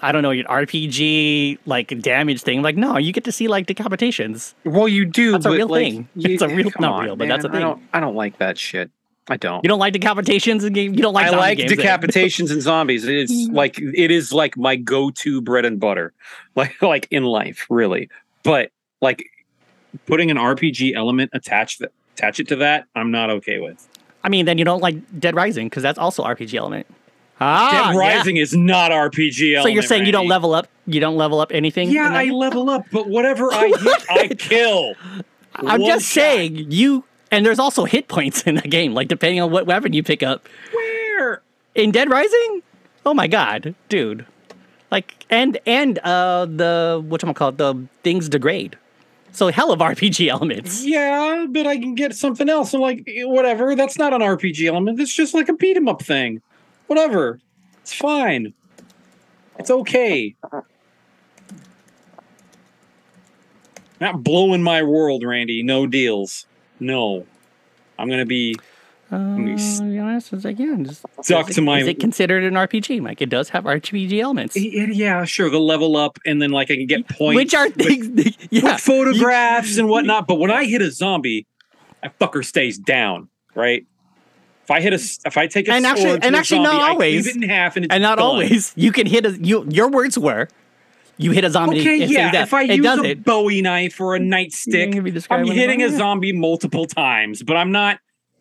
I 0.00 0.12
don't 0.12 0.22
know 0.22 0.30
your 0.32 0.44
RPG 0.46 1.58
like 1.66 2.00
damage 2.00 2.42
thing. 2.42 2.62
Like, 2.62 2.76
no, 2.76 2.98
you 2.98 3.12
get 3.12 3.24
to 3.24 3.32
see 3.32 3.48
like 3.48 3.66
decapitations. 3.66 4.54
Well, 4.64 4.88
you 4.88 5.04
do. 5.04 5.32
That's 5.32 5.46
a 5.46 5.48
but, 5.50 5.54
real 5.56 5.68
like, 5.68 5.82
thing. 5.84 6.08
you- 6.16 6.34
It's 6.34 6.42
a 6.42 6.48
real- 6.48 6.70
not 6.80 6.92
on, 6.92 7.04
real, 7.04 7.16
but 7.16 7.28
that's 7.28 7.44
a 7.44 7.48
man. 7.48 7.56
I 7.56 7.58
thing. 7.60 7.68
don't. 7.68 7.82
I 7.94 8.00
don't 8.00 8.14
like 8.16 8.38
that 8.38 8.58
shit. 8.58 8.90
I 9.28 9.36
don't. 9.38 9.64
You 9.64 9.68
don't 9.68 9.78
like 9.78 9.94
decapitations 9.94 10.66
in 10.66 10.72
game. 10.74 10.92
You 10.94 11.00
don't 11.00 11.14
like. 11.14 11.26
I 11.32 11.36
like 11.36 11.58
decapitations 11.58 12.50
and 12.50 12.60
zombies. 12.60 13.04
It's 13.06 13.32
like 13.50 13.78
it 13.78 14.10
is 14.10 14.32
like 14.32 14.56
my 14.58 14.76
go-to 14.76 15.40
bread 15.40 15.64
and 15.64 15.80
butter, 15.80 16.12
like 16.54 16.80
like 16.82 17.08
in 17.10 17.24
life, 17.24 17.66
really. 17.70 18.10
But 18.42 18.70
like 19.00 19.24
putting 20.06 20.30
an 20.30 20.36
RPG 20.36 20.94
element 20.94 21.30
attached 21.32 21.80
attach 22.16 22.38
it 22.40 22.48
to 22.48 22.56
that, 22.56 22.86
I'm 22.94 23.10
not 23.10 23.30
okay 23.30 23.60
with. 23.60 23.88
I 24.22 24.28
mean, 24.28 24.44
then 24.46 24.58
you 24.58 24.64
don't 24.64 24.82
like 24.82 24.96
Dead 25.18 25.34
Rising 25.34 25.68
because 25.68 25.82
that's 25.82 25.98
also 25.98 26.22
RPG 26.24 26.54
element. 26.54 26.86
Ah, 27.46 27.90
Dead 27.90 27.94
yeah. 27.94 27.98
Rising 28.00 28.36
is 28.38 28.54
not 28.56 28.90
RPG 28.90 29.54
element. 29.54 29.62
So 29.64 29.68
you're 29.68 29.82
saying 29.82 30.06
you 30.06 30.12
don't 30.12 30.28
level 30.28 30.54
up? 30.54 30.66
You 30.86 30.98
don't 31.00 31.16
level 31.16 31.40
up 31.40 31.52
anything? 31.52 31.90
Yeah, 31.90 32.08
I 32.10 32.24
level 32.26 32.70
up, 32.70 32.86
but 32.90 33.06
whatever 33.08 33.52
I 33.52 33.66
hit, 33.80 34.04
I 34.10 34.28
kill. 34.28 34.94
I'm 35.56 35.80
One 35.82 35.90
just 35.90 36.06
shot. 36.06 36.22
saying 36.22 36.70
you. 36.70 37.04
And 37.30 37.44
there's 37.44 37.58
also 37.58 37.84
hit 37.84 38.08
points 38.08 38.42
in 38.42 38.54
the 38.56 38.62
game, 38.68 38.94
like 38.94 39.08
depending 39.08 39.40
on 39.40 39.50
what 39.50 39.66
weapon 39.66 39.92
you 39.92 40.02
pick 40.02 40.22
up. 40.22 40.48
Where? 40.72 41.42
In 41.74 41.90
Dead 41.90 42.08
Rising, 42.08 42.62
oh 43.04 43.12
my 43.12 43.26
god, 43.26 43.74
dude! 43.88 44.24
Like 44.90 45.26
and 45.30 45.58
and 45.66 45.98
uh 45.98 46.46
the 46.46 47.02
what 47.06 47.24
am 47.24 47.34
call 47.34 47.48
it 47.50 47.58
the 47.58 47.86
things 48.04 48.28
degrade. 48.28 48.76
So 49.32 49.48
hell 49.48 49.72
of 49.72 49.80
RPG 49.90 50.28
elements. 50.28 50.84
Yeah, 50.84 51.46
but 51.48 51.66
I 51.66 51.76
can 51.76 51.94
get 51.96 52.14
something 52.14 52.48
else. 52.48 52.72
I'm 52.72 52.80
like, 52.80 53.02
whatever. 53.24 53.74
That's 53.74 53.98
not 53.98 54.12
an 54.12 54.20
RPG 54.20 54.66
element. 54.68 55.00
It's 55.00 55.14
just 55.14 55.34
like 55.34 55.48
a 55.48 55.54
beat 55.54 55.76
'em 55.76 55.88
up 55.88 56.02
thing. 56.02 56.40
Whatever. 56.86 57.40
It's 57.82 57.92
fine. 57.92 58.52
It's 59.58 59.70
okay. 59.70 60.34
Not 64.00 64.22
blowing 64.22 64.62
my 64.62 64.82
world, 64.82 65.24
Randy. 65.24 65.62
No 65.62 65.86
deals. 65.86 66.46
No. 66.80 67.26
I'm 67.98 68.08
gonna 68.08 68.26
be 68.26 68.56
Uh, 69.12 69.18
me 69.36 69.52
s- 69.52 69.78
to 69.78 69.84
be 69.84 69.98
honest, 69.98 70.32
yeah, 70.32 70.74
just, 70.82 71.04
stuck 71.22 71.48
is 71.50 71.54
to 71.56 71.60
it- 71.60 71.64
my 71.64 71.78
Is 71.80 71.86
it 71.86 72.00
considered 72.00 72.42
an 72.42 72.54
RPG? 72.56 73.00
Mike? 73.00 73.22
it 73.22 73.28
does 73.28 73.50
have 73.50 73.64
RPG 73.64 74.18
elements, 74.20 74.56
Yeah, 74.56 74.86
yeah, 74.90 75.24
sure. 75.24 75.48
The 75.50 75.60
level 75.60 75.96
up, 75.96 76.18
and 76.26 76.42
then 76.42 76.50
like 76.50 76.70
I 76.70 76.76
can 76.76 76.86
get 76.86 77.06
points, 77.08 77.36
which 77.36 77.54
are 77.54 77.66
with- 77.68 77.76
things. 77.76 78.36
yeah, 78.50 78.64
with 78.72 78.80
photographs 78.80 79.78
and 79.78 79.88
whatnot. 79.88 80.26
But 80.26 80.36
when 80.36 80.50
I 80.50 80.64
hit 80.64 80.82
a 80.82 80.90
zombie, 80.90 81.46
that 82.02 82.18
fucker 82.18 82.44
stays 82.44 82.76
down, 82.78 83.28
right? 83.54 83.86
If 84.64 84.70
I 84.70 84.80
hit 84.80 84.92
a, 84.92 84.96
if 85.26 85.36
I 85.36 85.46
take 85.46 85.68
a 85.68 85.72
And 85.72 85.84
actually- 85.86 86.18
and 86.22 86.34
actually 86.34 86.60
not 86.60 86.72
zombie, 86.72 86.84
I 86.84 86.88
always. 86.90 87.26
it 87.26 87.36
in 87.36 87.42
half, 87.42 87.76
and 87.76 87.84
it's 87.84 87.94
and 87.94 88.02
not 88.02 88.16
done. 88.16 88.24
always. 88.26 88.72
You 88.76 88.92
can 88.92 89.06
hit 89.06 89.26
a. 89.26 89.32
You 89.32 89.66
your 89.70 89.90
words 89.90 90.18
were, 90.18 90.48
you 91.18 91.32
hit 91.32 91.44
a 91.44 91.50
zombie. 91.50 91.80
Okay, 91.80 92.02
and 92.02 92.10
yeah. 92.10 92.42
If 92.42 92.54
I 92.54 92.62
it 92.62 92.76
use 92.76 92.84
does 92.84 93.00
a 93.00 93.04
it. 93.10 93.24
Bowie 93.24 93.60
knife 93.62 94.00
or 94.00 94.16
a 94.16 94.18
nightstick, 94.18 95.26
I'm 95.30 95.46
hitting 95.46 95.82
a 95.82 95.90
zombie 95.90 96.32
multiple 96.32 96.86
times. 96.86 97.42
But 97.42 97.56
I'm 97.56 97.72
not. 97.72 97.98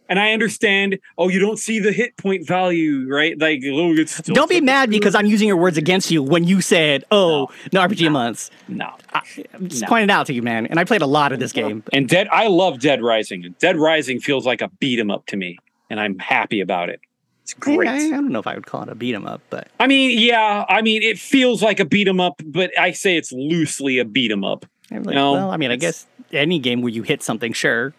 And 0.10 0.20
I 0.20 0.34
understand. 0.34 1.00
Oh, 1.18 1.30
you 1.30 1.40
don't 1.40 1.58
see 1.58 1.80
the 1.80 1.92
hit 1.94 2.18
point 2.18 2.46
value, 2.46 3.08
right? 3.10 3.40
Like, 3.40 3.62
oh, 3.66 3.94
it's 3.96 4.16
still 4.18 4.36
Don't 4.36 4.50
be 4.50 4.60
mad 4.60 4.90
good- 4.90 5.00
because 5.00 5.16
I'm 5.16 5.26
using 5.26 5.48
your 5.48 5.56
words 5.58 5.78
against 5.78 6.12
you 6.12 6.22
when 6.22 6.44
you 6.44 6.60
said, 6.62 7.06
"Oh, 7.10 7.48
no, 7.72 7.80
RPG 7.82 8.12
months." 8.12 8.52
no. 8.68 8.90
I'm 9.14 9.70
just 9.70 9.82
No. 9.84 9.88
pointing 9.88 10.10
it 10.10 10.12
out 10.12 10.28
to 10.28 10.34
you, 10.34 10.42
man. 10.42 10.66
And 10.68 10.78
I 10.78 10.84
played 10.84 11.02
a 11.02 11.08
lot 11.08 11.32
of 11.32 11.40
this 11.40 11.52
game. 11.54 11.84
And 11.94 12.08
Dead, 12.10 12.28
I 12.32 12.48
love 12.48 12.80
Dead 12.80 13.02
Rising. 13.02 13.56
Dead 13.60 13.78
Rising 13.78 14.20
feels 14.20 14.46
like 14.46 14.62
a 14.62 14.70
beat 14.80 15.00
'em 15.00 15.10
up 15.10 15.26
to 15.28 15.38
me, 15.38 15.58
and 15.94 16.00
I'm 16.00 16.18
happy 16.18 16.60
about 16.60 16.90
it. 16.90 17.00
It's 17.44 17.54
great. 17.54 17.88
I 17.88 18.10
don't 18.10 18.30
know 18.32 18.40
if 18.40 18.48
I 18.48 18.56
would 18.56 18.66
call 18.66 18.82
it 18.82 18.90
a 18.90 18.96
beat 18.96 19.14
'em 19.14 19.28
up, 19.28 19.42
but 19.52 19.68
I 19.80 19.86
mean, 19.86 20.18
yeah, 20.18 20.66
I 20.68 20.82
mean, 20.82 21.04
it 21.04 21.20
feels 21.20 21.62
like 21.62 21.80
a 21.80 21.86
beat 21.86 22.08
'em 22.08 22.20
up, 22.20 22.42
but 22.44 22.72
I 22.80 22.92
say 22.94 23.16
it's 23.16 23.32
loosely 23.32 24.00
a 24.00 24.06
beat 24.06 24.32
'em 24.32 24.44
up. 24.44 24.66
I'm 24.92 25.04
like, 25.04 25.14
No, 25.14 25.34
well, 25.34 25.52
I 25.52 25.58
mean, 25.58 25.70
I 25.70 25.76
guess 25.76 26.08
any 26.32 26.58
game 26.58 26.82
where 26.82 26.92
you 26.92 27.04
hit 27.04 27.22
something, 27.22 27.54
sure, 27.54 27.94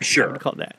I 0.00 0.04
Sure. 0.04 0.30
would 0.32 0.40
call 0.40 0.54
that. 0.56 0.76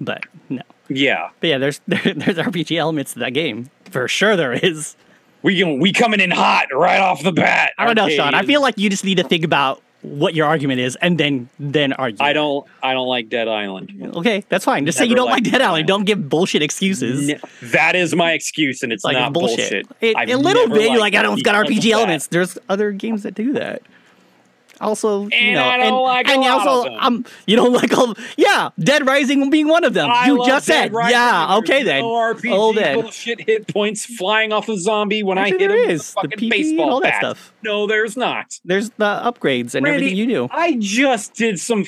But 0.00 0.24
no. 0.48 0.62
Yeah, 0.88 1.28
But 1.38 1.50
yeah, 1.50 1.58
there's 1.58 1.80
there, 1.86 2.00
there's 2.16 2.38
RPG 2.38 2.76
elements 2.76 3.12
to 3.12 3.20
that 3.20 3.34
game 3.34 3.70
for 3.90 4.08
sure. 4.08 4.34
There 4.36 4.52
is. 4.52 4.96
we 5.42 5.58
can, 5.58 5.78
we 5.78 5.92
coming 5.92 6.18
in 6.20 6.30
hot 6.30 6.66
right 6.72 6.98
off 7.00 7.22
the 7.22 7.30
bat. 7.32 7.72
I 7.78 7.84
don't 7.86 7.94
know, 7.94 8.08
Sean. 8.08 8.34
I 8.34 8.42
feel 8.42 8.60
like 8.62 8.76
you 8.78 8.90
just 8.90 9.04
need 9.04 9.16
to 9.18 9.24
think 9.24 9.44
about 9.44 9.82
what 10.02 10.34
your 10.34 10.46
argument 10.46 10.80
is 10.80 10.96
and 10.96 11.18
then 11.18 11.48
then 11.58 11.92
argue. 11.92 12.24
I 12.24 12.32
don't 12.32 12.66
I 12.82 12.94
don't 12.94 13.06
like 13.06 13.28
Dead 13.28 13.48
Island. 13.48 14.12
Okay, 14.16 14.44
that's 14.48 14.64
fine. 14.64 14.86
Just 14.86 14.98
say 14.98 15.04
you 15.04 15.14
don't 15.14 15.28
like 15.30 15.44
Dead 15.44 15.54
Island. 15.54 15.64
Island. 15.70 15.88
Don't 15.88 16.04
give 16.04 16.28
bullshit 16.28 16.62
excuses. 16.62 17.30
N- 17.30 17.40
that 17.62 17.94
is 17.94 18.14
my 18.14 18.32
excuse, 18.32 18.82
and 18.82 18.92
it's 18.92 19.04
like 19.04 19.16
not 19.16 19.32
bullshit. 19.32 19.86
bullshit. 19.88 20.16
It- 20.18 20.30
a 20.30 20.36
little 20.36 20.68
bit. 20.68 20.90
You're 20.90 21.00
like, 21.00 21.14
I 21.14 21.22
don't. 21.22 21.34
It's 21.34 21.42
got 21.42 21.54
RPG 21.66 21.82
that. 21.82 21.90
elements. 21.92 22.26
There's 22.28 22.56
other 22.68 22.92
games 22.92 23.22
that 23.24 23.34
do 23.34 23.52
that. 23.54 23.82
Also, 24.80 25.28
you 25.28 25.52
know, 25.52 25.60
and, 25.62 25.94
like 25.96 26.26
a 26.26 26.30
and 26.32 26.44
also, 26.44 26.90
um, 26.96 27.24
you 27.46 27.54
don't 27.56 27.72
like 27.82 27.96
all. 27.96 28.14
Yeah, 28.36 28.70
Dead 28.78 29.06
Rising 29.06 29.50
being 29.50 29.68
one 29.68 29.84
of 29.84 29.92
them. 29.94 30.08
I 30.10 30.26
you 30.26 30.38
just 30.46 30.66
Dead 30.66 30.84
said, 30.84 30.92
Rising, 30.94 31.12
yeah. 31.12 31.54
and 31.54 31.62
Okay 31.64 31.82
then. 31.82 32.02
RPG 32.02 32.50
Oh, 32.52 32.72
then. 32.72 33.00
bullshit 33.00 33.40
hit 33.42 33.68
points 33.68 34.06
flying 34.06 34.52
off 34.52 34.68
a 34.68 34.78
zombie 34.78 35.22
when 35.22 35.36
Actually, 35.38 35.56
I 35.56 35.60
hit 35.60 35.70
him 35.70 35.80
with 35.80 35.90
is. 35.90 36.00
a 36.00 36.14
The 36.22 36.28
fucking 36.30 36.50
PP 36.50 36.70
and 36.70 36.80
all 36.80 37.00
that 37.00 37.10
bat. 37.12 37.20
stuff. 37.20 37.52
No, 37.62 37.86
there's 37.86 38.16
not. 38.16 38.58
There's 38.64 38.88
the 38.90 39.04
upgrades 39.04 39.74
and 39.74 39.84
Randy, 39.84 40.06
everything 40.06 40.16
you 40.16 40.26
do. 40.26 40.48
I 40.50 40.76
just 40.78 41.34
did 41.34 41.60
some 41.60 41.84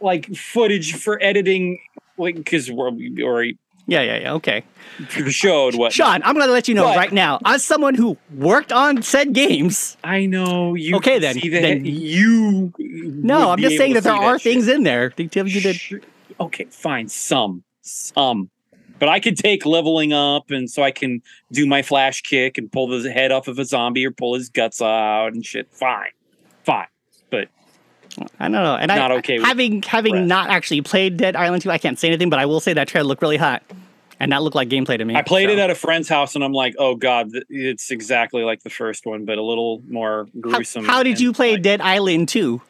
like 0.00 0.34
footage 0.36 0.94
for 0.96 1.18
editing, 1.22 1.78
like 2.18 2.36
because 2.36 2.70
we're 2.70 2.90
or 3.24 3.44
Yeah, 3.86 4.00
yeah, 4.00 4.18
yeah. 4.18 4.32
Okay, 4.34 4.64
the 4.98 5.72
what. 5.76 5.92
Sean, 5.92 6.22
I'm 6.22 6.34
gonna 6.38 6.50
let 6.52 6.68
you 6.68 6.74
know 6.74 6.84
But- 6.84 6.96
right 6.96 7.12
now. 7.12 7.38
As 7.44 7.62
someone 7.64 7.94
who 7.94 8.16
worked 8.34 8.72
on 8.72 9.02
said 9.02 9.34
games, 9.34 9.96
I 10.02 10.26
know 10.26 10.74
you. 10.74 10.96
Okay, 10.96 11.18
then- 11.18 11.34
See 11.38 11.48
then- 11.50 11.84
you. 11.84 12.72
no, 12.78 13.50
I'm 13.50 13.58
just 13.60 13.76
saying 13.76 13.94
that 13.94 14.04
there 14.04 14.12
are 14.14 14.38
things 14.38 14.68
in 14.68 14.84
there. 14.84 15.12
They 15.16 15.26
tell 15.26 15.46
you 15.46 15.60
that. 15.60 16.00
Okay, 16.40 16.64
fine. 16.70 17.08
Some, 17.08 17.62
some, 17.82 18.50
but 18.98 19.08
I 19.08 19.20
could 19.20 19.36
take 19.36 19.66
leveling 19.66 20.12
up, 20.12 20.50
and 20.50 20.70
so 20.70 20.82
I 20.82 20.90
can 20.90 21.20
do 21.52 21.66
my 21.66 21.82
flash 21.82 22.22
kick 22.22 22.56
and 22.56 22.72
pull 22.72 22.86
the 22.88 23.10
head 23.12 23.32
off 23.32 23.48
of 23.48 23.58
a 23.58 23.64
zombie 23.64 24.06
or 24.06 24.10
pull 24.10 24.34
his 24.34 24.48
guts 24.48 24.80
out 24.80 25.32
and 25.34 25.44
shit. 25.44 25.68
Fine, 25.72 26.10
fine. 26.64 26.86
I 28.38 28.44
don't 28.44 28.52
know. 28.52 28.76
And 28.76 28.88
Not 28.88 29.12
I, 29.12 29.16
okay 29.16 29.38
with 29.38 29.46
having 29.46 29.82
having 29.82 30.14
rest. 30.14 30.26
not 30.26 30.50
actually 30.50 30.82
played 30.82 31.16
Dead 31.16 31.36
Island 31.36 31.62
2, 31.62 31.70
I 31.70 31.78
can't 31.78 31.98
say 31.98 32.08
anything, 32.08 32.30
but 32.30 32.38
I 32.38 32.46
will 32.46 32.60
say 32.60 32.72
that 32.72 32.88
trailer 32.88 33.06
looked 33.08 33.22
really 33.22 33.36
hot. 33.36 33.62
And 34.20 34.30
that 34.30 34.42
looked 34.42 34.54
like 34.54 34.68
gameplay 34.68 34.96
to 34.96 35.04
me. 35.04 35.16
I 35.16 35.22
played 35.22 35.48
so. 35.48 35.54
it 35.54 35.58
at 35.58 35.70
a 35.70 35.74
friend's 35.74 36.08
house, 36.08 36.36
and 36.36 36.44
I'm 36.44 36.52
like, 36.52 36.76
oh 36.78 36.94
god, 36.94 37.30
it's 37.50 37.90
exactly 37.90 38.42
like 38.44 38.62
the 38.62 38.70
first 38.70 39.06
one, 39.06 39.24
but 39.24 39.38
a 39.38 39.42
little 39.42 39.82
more 39.88 40.28
gruesome. 40.40 40.84
how 40.84 41.02
did 41.02 41.18
you 41.18 41.32
play 41.32 41.54
like- 41.54 41.62
Dead 41.62 41.80
Island 41.80 42.28
2? 42.28 42.62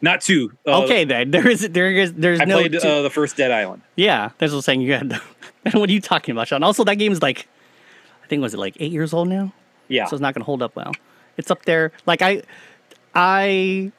Not 0.00 0.20
two. 0.20 0.52
Uh, 0.66 0.84
okay, 0.84 1.04
then 1.04 1.30
there 1.32 1.48
is 1.48 1.68
there 1.68 1.90
is 1.90 2.14
there's 2.14 2.40
I 2.40 2.44
no 2.44 2.58
played 2.60 2.72
two- 2.72 2.78
uh, 2.88 3.02
the 3.02 3.10
first 3.10 3.36
Dead 3.36 3.50
Island. 3.50 3.82
yeah. 3.96 4.30
That's 4.38 4.52
what 4.52 4.58
I'm 4.58 4.62
saying. 4.62 4.80
You 4.80 4.92
had. 4.94 5.12
what 5.72 5.90
are 5.90 5.92
you 5.92 6.00
talking 6.00 6.32
about, 6.32 6.48
Sean? 6.48 6.62
Also, 6.62 6.84
that 6.84 6.94
game 6.94 7.12
is 7.12 7.20
like, 7.20 7.46
I 8.24 8.26
think 8.28 8.40
was 8.40 8.54
it 8.54 8.58
like 8.58 8.76
eight 8.80 8.92
years 8.92 9.12
old 9.12 9.28
now? 9.28 9.52
Yeah, 9.88 10.06
so 10.06 10.14
it's 10.14 10.20
not 10.22 10.34
going 10.34 10.42
to 10.42 10.46
hold 10.46 10.62
up 10.62 10.76
well. 10.76 10.92
It's 11.36 11.50
up 11.50 11.64
there. 11.64 11.92
Like 12.06 12.22
I, 12.22 12.42
I 13.14 13.90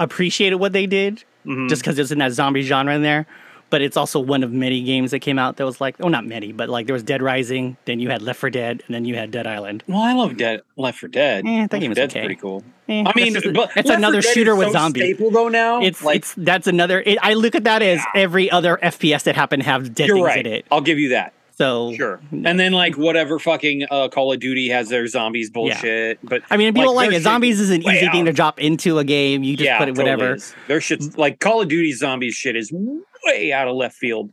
appreciated 0.00 0.56
what 0.56 0.72
they 0.72 0.86
did 0.86 1.22
Mhm. 1.46 1.68
just 1.68 1.82
because 1.82 1.98
it's 1.98 2.10
in 2.10 2.18
that 2.18 2.32
zombie 2.32 2.62
genre 2.62 2.94
in 2.94 3.02
there. 3.02 3.26
But 3.70 3.82
it's 3.82 3.96
also 3.96 4.18
one 4.18 4.42
of 4.42 4.50
many 4.50 4.82
games 4.82 5.12
that 5.12 5.20
came 5.20 5.38
out 5.38 5.56
that 5.58 5.64
was 5.64 5.80
like, 5.80 5.94
oh, 6.00 6.08
not 6.08 6.26
many, 6.26 6.50
but 6.50 6.68
like 6.68 6.86
there 6.86 6.92
was 6.92 7.04
Dead 7.04 7.22
Rising, 7.22 7.76
then 7.84 8.00
you 8.00 8.10
had 8.10 8.20
Left 8.20 8.40
4 8.40 8.50
Dead, 8.50 8.82
and 8.84 8.92
then 8.92 9.04
you 9.04 9.14
had 9.14 9.30
Dead 9.30 9.46
Island. 9.46 9.84
Well, 9.86 10.00
I 10.02 10.12
love 10.12 10.36
Dead 10.36 10.62
Left 10.76 10.98
for 10.98 11.06
Dead. 11.06 11.44
Eh, 11.46 11.68
that 11.68 11.72
Left 11.74 11.80
game 11.80 11.82
4 11.82 11.92
is 11.92 11.96
Dead's 11.96 12.12
okay. 12.16 12.24
pretty 12.26 12.40
cool. 12.40 12.64
Eh, 12.88 13.04
I 13.06 13.12
mean, 13.14 13.32
just- 13.34 13.46
but 13.54 13.70
it's 13.76 13.76
Left 13.76 13.86
4 13.86 13.96
another 13.96 14.22
shooter 14.22 14.52
is 14.54 14.58
with 14.58 14.66
so 14.68 14.72
zombies. 14.72 15.04
Staple 15.04 15.30
though 15.30 15.48
now. 15.48 15.80
It's 15.82 16.02
like 16.02 16.16
it's 16.16 16.34
that's 16.36 16.66
another. 16.66 17.00
It, 17.06 17.18
I 17.22 17.34
look 17.34 17.54
at 17.54 17.62
that 17.62 17.80
as 17.80 17.98
Yeah. 17.98 18.20
every 18.22 18.50
other 18.50 18.76
FPS 18.82 19.22
that 19.22 19.36
happened 19.36 19.62
to 19.62 19.68
have 19.68 19.94
dead 19.94 20.08
you're 20.08 20.16
things 20.16 20.26
right. 20.26 20.46
in 20.46 20.52
it. 20.52 20.66
I'll 20.72 20.80
give 20.80 20.98
you 20.98 21.10
that. 21.10 21.32
So 21.60 21.92
Sure. 21.92 22.18
And 22.32 22.58
then 22.58 22.72
like 22.72 22.96
whatever 22.96 23.38
fucking 23.38 23.86
uh, 23.90 24.08
Call 24.08 24.32
of 24.32 24.40
Duty 24.40 24.70
has 24.70 24.88
their 24.88 25.06
zombies 25.06 25.50
bullshit. 25.50 26.18
But 26.22 26.42
I 26.50 26.56
mean, 26.56 26.72
people 26.72 26.94
like, 26.94 27.10
their 27.10 27.18
it. 27.18 27.22
Zombies 27.22 27.60
is 27.60 27.68
an 27.68 27.82
way 27.82 27.98
easy 27.98 28.08
thing 28.08 28.24
to 28.24 28.32
drop 28.32 28.58
into 28.58 28.98
a 28.98 29.04
game. 29.04 29.42
You 29.42 29.58
just 29.58 29.66
yeah, 29.66 29.76
put 29.76 29.90
it 29.90 29.94
totally 29.94 30.10
whatever. 30.10 30.34
is. 30.36 30.54
Their 30.68 30.80
shit's 30.80 31.18
like 31.18 31.38
Call 31.38 31.60
of 31.60 31.68
Duty 31.68 31.92
zombies 31.92 32.34
shit 32.34 32.56
is 32.56 32.72
way 32.72 33.52
out 33.52 33.68
of 33.68 33.76
left 33.76 33.94
field. 33.94 34.32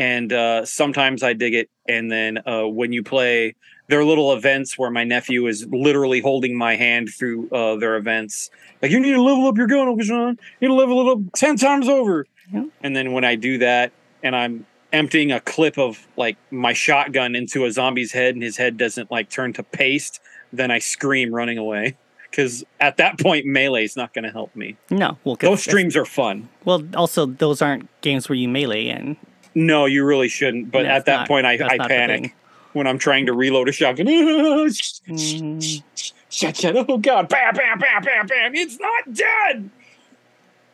And 0.00 0.32
uh, 0.32 0.64
sometimes 0.64 1.22
I 1.22 1.32
dig 1.34 1.54
it. 1.54 1.70
And 1.88 2.10
then 2.10 2.38
uh, 2.44 2.66
when 2.66 2.92
you 2.92 3.04
play 3.04 3.54
their 3.86 4.04
little 4.04 4.32
events 4.32 4.76
where 4.76 4.90
my 4.90 5.04
nephew 5.04 5.46
is 5.46 5.68
literally 5.70 6.20
holding 6.20 6.58
my 6.58 6.74
hand 6.74 7.08
through 7.16 7.48
uh, 7.50 7.76
their 7.76 7.94
events, 7.94 8.50
like 8.82 8.90
you 8.90 8.98
need 8.98 9.12
to 9.12 9.22
level 9.22 9.46
up 9.46 9.56
your 9.56 9.68
gun, 9.68 9.86
Uncle 9.86 10.04
Sean. 10.04 10.38
You 10.58 10.68
need 10.68 10.74
to 10.74 10.74
level 10.74 11.08
it 11.08 11.12
up 11.12 11.18
ten 11.36 11.56
times 11.56 11.88
over. 11.88 12.26
Yeah. 12.52 12.64
And 12.82 12.96
then 12.96 13.12
when 13.12 13.24
I 13.24 13.36
do 13.36 13.58
that, 13.58 13.92
and 14.24 14.34
I'm 14.34 14.66
emptying 14.94 15.30
a 15.32 15.40
clip 15.40 15.76
of 15.78 16.06
like 16.16 16.36
my 16.50 16.72
shotgun 16.72 17.34
into 17.36 17.66
a 17.66 17.70
zombie's 17.72 18.12
head, 18.12 18.34
and 18.34 18.42
his 18.42 18.56
head 18.56 18.78
doesn't 18.78 19.10
like 19.10 19.28
turn 19.28 19.52
to 19.54 19.62
paste, 19.62 20.20
then 20.52 20.70
I 20.70 20.78
scream 20.78 21.34
running 21.34 21.58
away. 21.58 21.96
Because 22.34 22.64
at 22.80 22.96
that 22.96 23.20
point, 23.20 23.46
melee 23.46 23.84
is 23.84 23.94
not 23.94 24.12
going 24.12 24.24
to 24.24 24.30
help 24.32 24.56
me. 24.56 24.76
No, 24.90 25.16
well, 25.22 25.36
Those 25.36 25.62
streams 25.62 25.96
are 25.96 26.04
fun. 26.04 26.48
Well, 26.64 26.82
also 26.96 27.26
those 27.26 27.62
aren't 27.62 27.88
games 28.00 28.28
where 28.28 28.34
you 28.34 28.48
melee 28.48 28.88
and 28.88 29.14
No, 29.54 29.86
you 29.86 30.04
really 30.04 30.26
shouldn't. 30.26 30.72
But 30.72 30.82
That's 30.82 30.98
at 31.02 31.06
that 31.06 31.16
not- 31.18 31.28
point, 31.28 31.46
I, 31.46 31.52
I 31.64 31.78
panic 31.86 32.34
when 32.72 32.88
I'm 32.88 32.98
trying 32.98 33.26
to 33.26 33.32
reload 33.32 33.68
a 33.68 33.72
shotgun. 33.72 34.06
Mm, 35.06 35.82
Shut, 36.28 36.56
shut. 36.56 36.74
Oh, 36.76 36.98
God. 36.98 37.28
Bam, 37.28 37.54
bam, 37.54 37.78
bam, 37.78 38.02
bam, 38.02 38.26
bam. 38.26 38.54
It's 38.56 38.80
not 38.80 39.12
dead. 39.14 39.70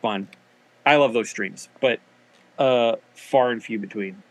Fun. 0.01 0.29
I 0.83 0.95
love 0.95 1.13
those 1.13 1.29
streams, 1.29 1.69
but 1.79 1.99
uh, 2.61 2.95
far 3.15 3.51
and 3.51 3.63
few 3.63 3.79
between. 3.79 4.21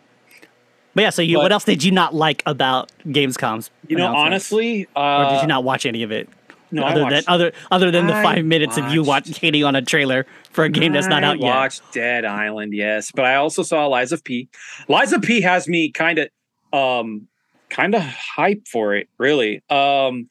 But 0.94 1.02
yeah, 1.02 1.10
so 1.10 1.22
you, 1.22 1.36
But- 1.36 1.42
what 1.44 1.52
else 1.52 1.64
did 1.64 1.82
you 1.84 1.90
not 1.92 2.14
like 2.14 2.42
about 2.46 2.90
Gamescom's? 3.06 3.70
You 3.88 3.96
know, 3.96 4.14
honestly, 4.14 4.86
uh, 4.96 5.00
or 5.00 5.30
did 5.34 5.42
you 5.42 5.46
not 5.48 5.64
watch 5.64 5.86
any 5.86 6.02
of 6.02 6.10
it? 6.12 6.28
No, 6.72 6.84
I 6.84 6.92
other 6.92 7.02
watched, 7.02 7.14
than 7.14 7.24
other 7.34 7.52
other 7.72 7.90
than 7.90 8.06
the 8.06 8.14
I 8.14 8.22
five 8.22 8.44
minutes 8.44 8.76
of 8.76 8.92
you 8.92 9.00
watch 9.02 9.26
watched- 9.26 9.38
hating 9.40 9.64
on 9.64 9.74
a 9.74 9.82
trailer 9.82 10.24
for 10.52 10.62
a 10.64 10.68
game 10.68 10.92
that's 10.92 11.08
not 11.08 11.24
I 11.24 11.28
out 11.28 11.40
yet. 11.40 11.46
watched 11.46 11.82
Dead 11.92 12.24
Island, 12.24 12.72
yes, 12.74 13.10
but 13.12 13.24
I 13.24 13.34
also 13.36 13.64
saw 13.64 13.86
Lies 13.86 14.12
of 14.12 14.22
P. 14.22 14.48
Lies 14.88 15.12
of 15.12 15.20
P 15.22 15.40
has 15.40 15.66
me 15.66 15.90
kind 15.90 16.20
of, 16.20 16.28
um, 16.72 17.26
kind 17.70 17.94
of 17.96 18.02
hype 18.02 18.68
for 18.68 18.94
it. 18.94 19.08
Really, 19.18 19.62
um, 19.68 20.28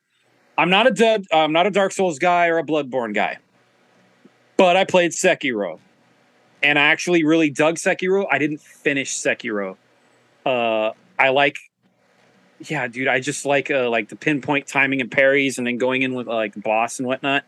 I'm 0.58 0.70
not 0.70 0.88
a 0.88 0.92
dead, 0.92 1.26
I'm 1.34 1.52
not 1.52 1.68
a 1.68 1.72
Dark 1.72 1.92
Souls 1.92 2.20
guy 2.20 2.48
or 2.48 2.58
a 2.58 2.64
Bloodborne 2.64 3.14
guy, 3.14 3.38
but 4.56 4.78
I 4.78 4.86
played 4.86 5.12
Sekiro, 5.12 5.80
and 6.62 6.78
I 6.80 6.84
actually 6.84 7.24
really 7.24 7.50
dug 7.50 7.76
Sekiro. 7.76 8.26
I 8.30 8.38
didn't 8.38 8.62
finish 8.62 9.16
Sekiro. 9.16 9.78
Uh, 10.46 10.92
I 11.18 11.30
like, 11.30 11.58
yeah, 12.60 12.88
dude, 12.88 13.08
I 13.08 13.20
just 13.20 13.46
like 13.46 13.72
uh, 13.72 13.90
like 13.90 14.10
the 14.10 14.16
pinpoint 14.16 14.68
timing 14.68 15.02
and 15.02 15.12
parries, 15.12 15.58
and 15.58 15.68
then 15.68 15.78
going 15.78 16.02
in 16.02 16.14
with 16.14 16.28
uh, 16.28 16.36
like 16.36 16.62
boss 16.62 17.00
and 17.00 17.08
whatnot 17.08 17.44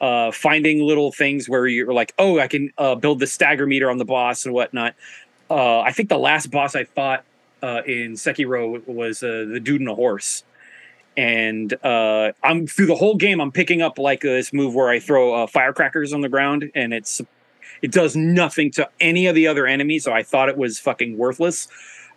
uh, 0.00 0.30
finding 0.30 0.82
little 0.82 1.12
things 1.12 1.48
where 1.48 1.66
you're 1.66 1.92
like, 1.92 2.12
oh, 2.18 2.38
I 2.38 2.48
can 2.48 2.72
uh, 2.78 2.94
build 2.94 3.20
the 3.20 3.26
stagger 3.26 3.66
meter 3.66 3.90
on 3.90 3.98
the 3.98 4.04
boss 4.04 4.44
and 4.44 4.54
whatnot. 4.54 4.94
Uh, 5.48 5.80
I 5.80 5.92
think 5.92 6.08
the 6.08 6.18
last 6.18 6.50
boss 6.50 6.74
I 6.74 6.84
fought 6.84 7.24
uh, 7.62 7.82
in 7.86 8.12
Sekiro 8.12 8.86
was 8.86 9.22
uh, 9.22 9.46
the 9.48 9.60
dude 9.60 9.80
in 9.80 9.88
a 9.88 9.94
horse. 9.94 10.44
And 11.16 11.72
uh, 11.82 12.32
I'm 12.42 12.66
through 12.66 12.86
the 12.86 12.94
whole 12.94 13.16
game. 13.16 13.40
I'm 13.40 13.52
picking 13.52 13.80
up 13.80 13.98
like 13.98 14.24
uh, 14.24 14.28
this 14.28 14.52
move 14.52 14.74
where 14.74 14.90
I 14.90 15.00
throw 15.00 15.34
uh, 15.34 15.46
firecrackers 15.46 16.12
on 16.12 16.20
the 16.20 16.28
ground, 16.28 16.70
and 16.74 16.92
it's 16.92 17.22
It 17.82 17.92
does 17.92 18.16
nothing 18.16 18.70
to 18.72 18.88
any 19.00 19.26
of 19.26 19.34
the 19.34 19.46
other 19.46 19.66
enemies, 19.66 20.04
so 20.04 20.12
I 20.12 20.22
thought 20.22 20.48
it 20.48 20.56
was 20.56 20.78
fucking 20.78 21.16
worthless. 21.16 21.68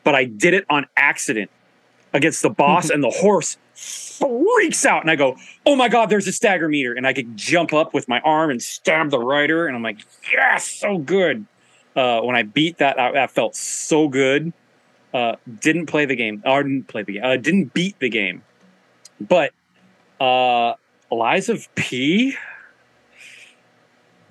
But 0.03 0.15
I 0.15 0.25
did 0.25 0.53
it 0.53 0.65
on 0.69 0.87
accident 0.95 1.51
against 2.13 2.41
the 2.41 2.49
boss, 2.49 2.89
and 2.93 3.03
the 3.03 3.09
horse 3.09 3.57
freaks 3.73 4.85
out, 4.85 5.01
and 5.01 5.11
I 5.11 5.15
go, 5.15 5.37
"Oh 5.65 5.75
my 5.75 5.87
god, 5.87 6.09
there's 6.09 6.27
a 6.27 6.31
stagger 6.31 6.67
meter!" 6.67 6.93
And 6.93 7.05
I 7.07 7.13
could 7.13 7.35
jump 7.37 7.73
up 7.73 7.93
with 7.93 8.07
my 8.07 8.19
arm 8.21 8.49
and 8.49 8.61
stab 8.61 9.09
the 9.11 9.19
rider, 9.19 9.67
and 9.67 9.75
I'm 9.75 9.83
like, 9.83 9.99
"Yes, 10.31 10.65
so 10.65 10.97
good." 10.97 11.45
Uh, 11.95 12.21
when 12.21 12.35
I 12.35 12.43
beat 12.43 12.77
that, 12.77 12.97
that, 12.97 13.13
that 13.13 13.31
felt 13.31 13.55
so 13.55 14.07
good. 14.07 14.53
Uh, 15.13 15.35
didn't 15.59 15.87
play 15.87 16.05
the 16.05 16.15
game, 16.15 16.41
I 16.45 16.61
didn't 16.61 16.87
play 16.87 17.03
the 17.03 17.13
game. 17.13 17.23
Uh, 17.23 17.35
didn't 17.35 17.73
beat 17.73 17.97
the 17.99 18.09
game, 18.09 18.43
but 19.19 19.51
uh, 20.21 20.75
Lies 21.11 21.49
of 21.49 21.73
P. 21.75 22.35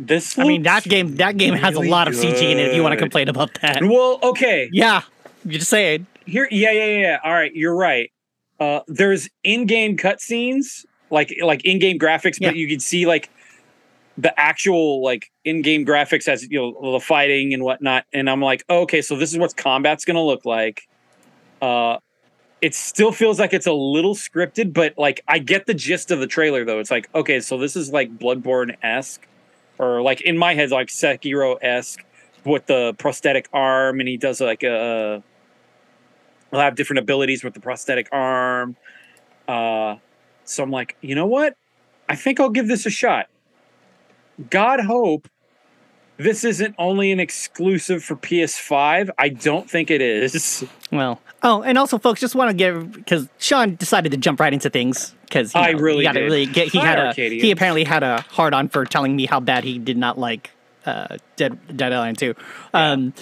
This 0.01 0.39
I 0.39 0.45
mean, 0.45 0.63
that 0.63 0.85
game 0.85 1.17
that 1.17 1.37
game 1.37 1.55
has 1.55 1.75
a 1.75 1.81
lot 1.81 2.07
of 2.09 2.15
CG 2.15 2.41
in 2.41 2.59
it. 2.59 2.69
If 2.69 2.75
you 2.77 2.83
want 2.83 2.93
to 2.93 2.97
complain 2.99 3.29
about 3.29 3.51
that, 3.63 3.83
Well, 3.83 4.19
okay. 4.23 4.69
yeah, 4.73 5.03
you 5.45 5.59
just 5.59 5.71
say 5.71 5.97
it. 5.97 6.03
Here, 6.25 6.47
yeah, 6.51 6.71
yeah, 6.73 6.85
yeah, 6.85 6.99
yeah. 7.01 7.19
All 7.25 7.33
right, 7.33 7.53
you're 7.55 7.75
right. 7.75 8.11
Uh, 8.61 8.81
there's 8.87 9.29
in-game 9.45 9.97
cutscenes, 9.97 10.85
like 11.11 11.35
like 11.43 11.65
in-game 11.65 11.99
graphics, 11.99 12.39
Yeah. 12.41 12.51
but 12.51 12.57
you 12.57 12.69
can 12.69 12.81
see 12.81 13.07
like 13.07 13.31
the 14.17 14.39
actual 14.39 15.03
like 15.03 15.31
in-game 15.45 15.87
graphics 15.87 16.27
as 16.29 16.43
you 16.51 16.59
know 16.61 16.93
the 16.93 17.01
fighting 17.01 17.55
and 17.55 17.63
whatnot. 17.63 18.05
And 18.13 18.29
I'm 18.29 18.43
like, 18.43 18.65
oh, 18.69 18.81
okay, 18.83 19.01
so 19.03 19.17
this 19.17 19.33
is 19.33 19.39
what 19.39 19.57
combat's 19.57 20.05
gonna 20.05 20.25
look 20.25 20.45
like. 20.45 20.83
Uh, 21.63 21.99
it 22.61 22.75
still 22.75 23.13
feels 23.13 23.39
like 23.39 23.53
it's 23.53 23.67
a 23.69 23.73
little 23.73 24.15
scripted, 24.17 24.73
but 24.73 24.95
like 24.99 25.21
I 25.29 25.39
get 25.39 25.67
the 25.67 25.75
gist 25.75 26.11
of 26.11 26.19
the 26.19 26.27
trailer 26.27 26.65
though. 26.65 26.81
It's 26.81 26.91
like, 26.91 27.09
okay, 27.15 27.39
so 27.41 27.57
this 27.59 27.77
is 27.77 27.91
like 27.93 28.17
Bloodborne 28.19 28.77
esque, 28.83 29.27
or 29.79 30.03
like 30.03 30.21
in 30.21 30.37
my 30.37 30.55
head, 30.55 30.71
like 30.71 30.89
Sekiro 30.89 31.57
esque 31.63 32.05
with 32.45 32.67
the 32.67 32.95
prosthetic 32.99 33.49
arm, 33.53 34.01
and 34.01 34.09
he 34.09 34.17
does 34.17 34.41
like 34.41 34.63
a. 34.63 35.23
He'll 36.51 36.61
have 36.61 36.77
different 36.77 37.01
abilities 37.01 37.45
with 37.45 37.55
the 37.55 37.61
prosthetic 37.61 38.09
arm. 38.11 38.77
Uh, 39.47 39.97
so 40.45 40.63
I'm 40.63 40.71
like, 40.71 40.97
you 41.03 41.15
know 41.15 41.27
what? 41.27 41.57
I 42.09 42.17
think 42.17 42.41
I'll 42.41 42.49
give 42.49 42.69
this 42.69 42.87
a 42.87 42.91
shot. 42.91 43.27
God 44.49 44.81
hope 44.81 45.29
this 46.19 46.45
isn't 46.45 46.75
only 46.79 47.13
an 47.13 47.21
exclusive 47.21 48.05
for 48.05 48.17
PS5. 48.17 49.11
I 49.17 49.29
don't 49.29 49.71
think 49.71 49.91
it 49.91 50.03
is. 50.03 50.65
Well, 50.91 51.21
oh, 51.43 51.63
and 51.63 51.79
also, 51.79 51.99
folks, 51.99 52.21
just 52.21 52.35
want 52.35 52.51
to 52.51 52.55
give 52.57 52.93
because 52.93 53.29
Sean 53.39 53.77
decided 53.77 54.13
to 54.13 54.19
jump 54.19 54.41
right 54.41 54.53
into 54.53 54.69
things 54.69 55.15
because 55.23 55.55
I 55.55 55.71
really 55.71 55.99
he 55.99 56.03
got 56.05 56.13
to 56.13 56.21
did. 56.21 56.25
really 56.25 56.47
get. 56.47 56.69
He 56.69 56.79
Hi, 56.79 56.87
had 56.87 56.99
a 56.99 57.13
he 57.13 57.51
apparently 57.51 57.85
had 57.85 58.03
a 58.03 58.23
hard 58.23 58.53
on 58.53 58.69
for 58.69 58.85
telling 58.85 59.15
me 59.15 59.27
how 59.27 59.39
bad 59.41 59.65
he 59.65 59.79
did 59.79 59.97
not 59.97 60.19
like 60.19 60.51
uh, 60.87 61.19
Dead 61.37 61.59
Dead 61.77 61.93
Island 61.93 62.19
Two. 62.19 62.35
Um, 62.75 63.13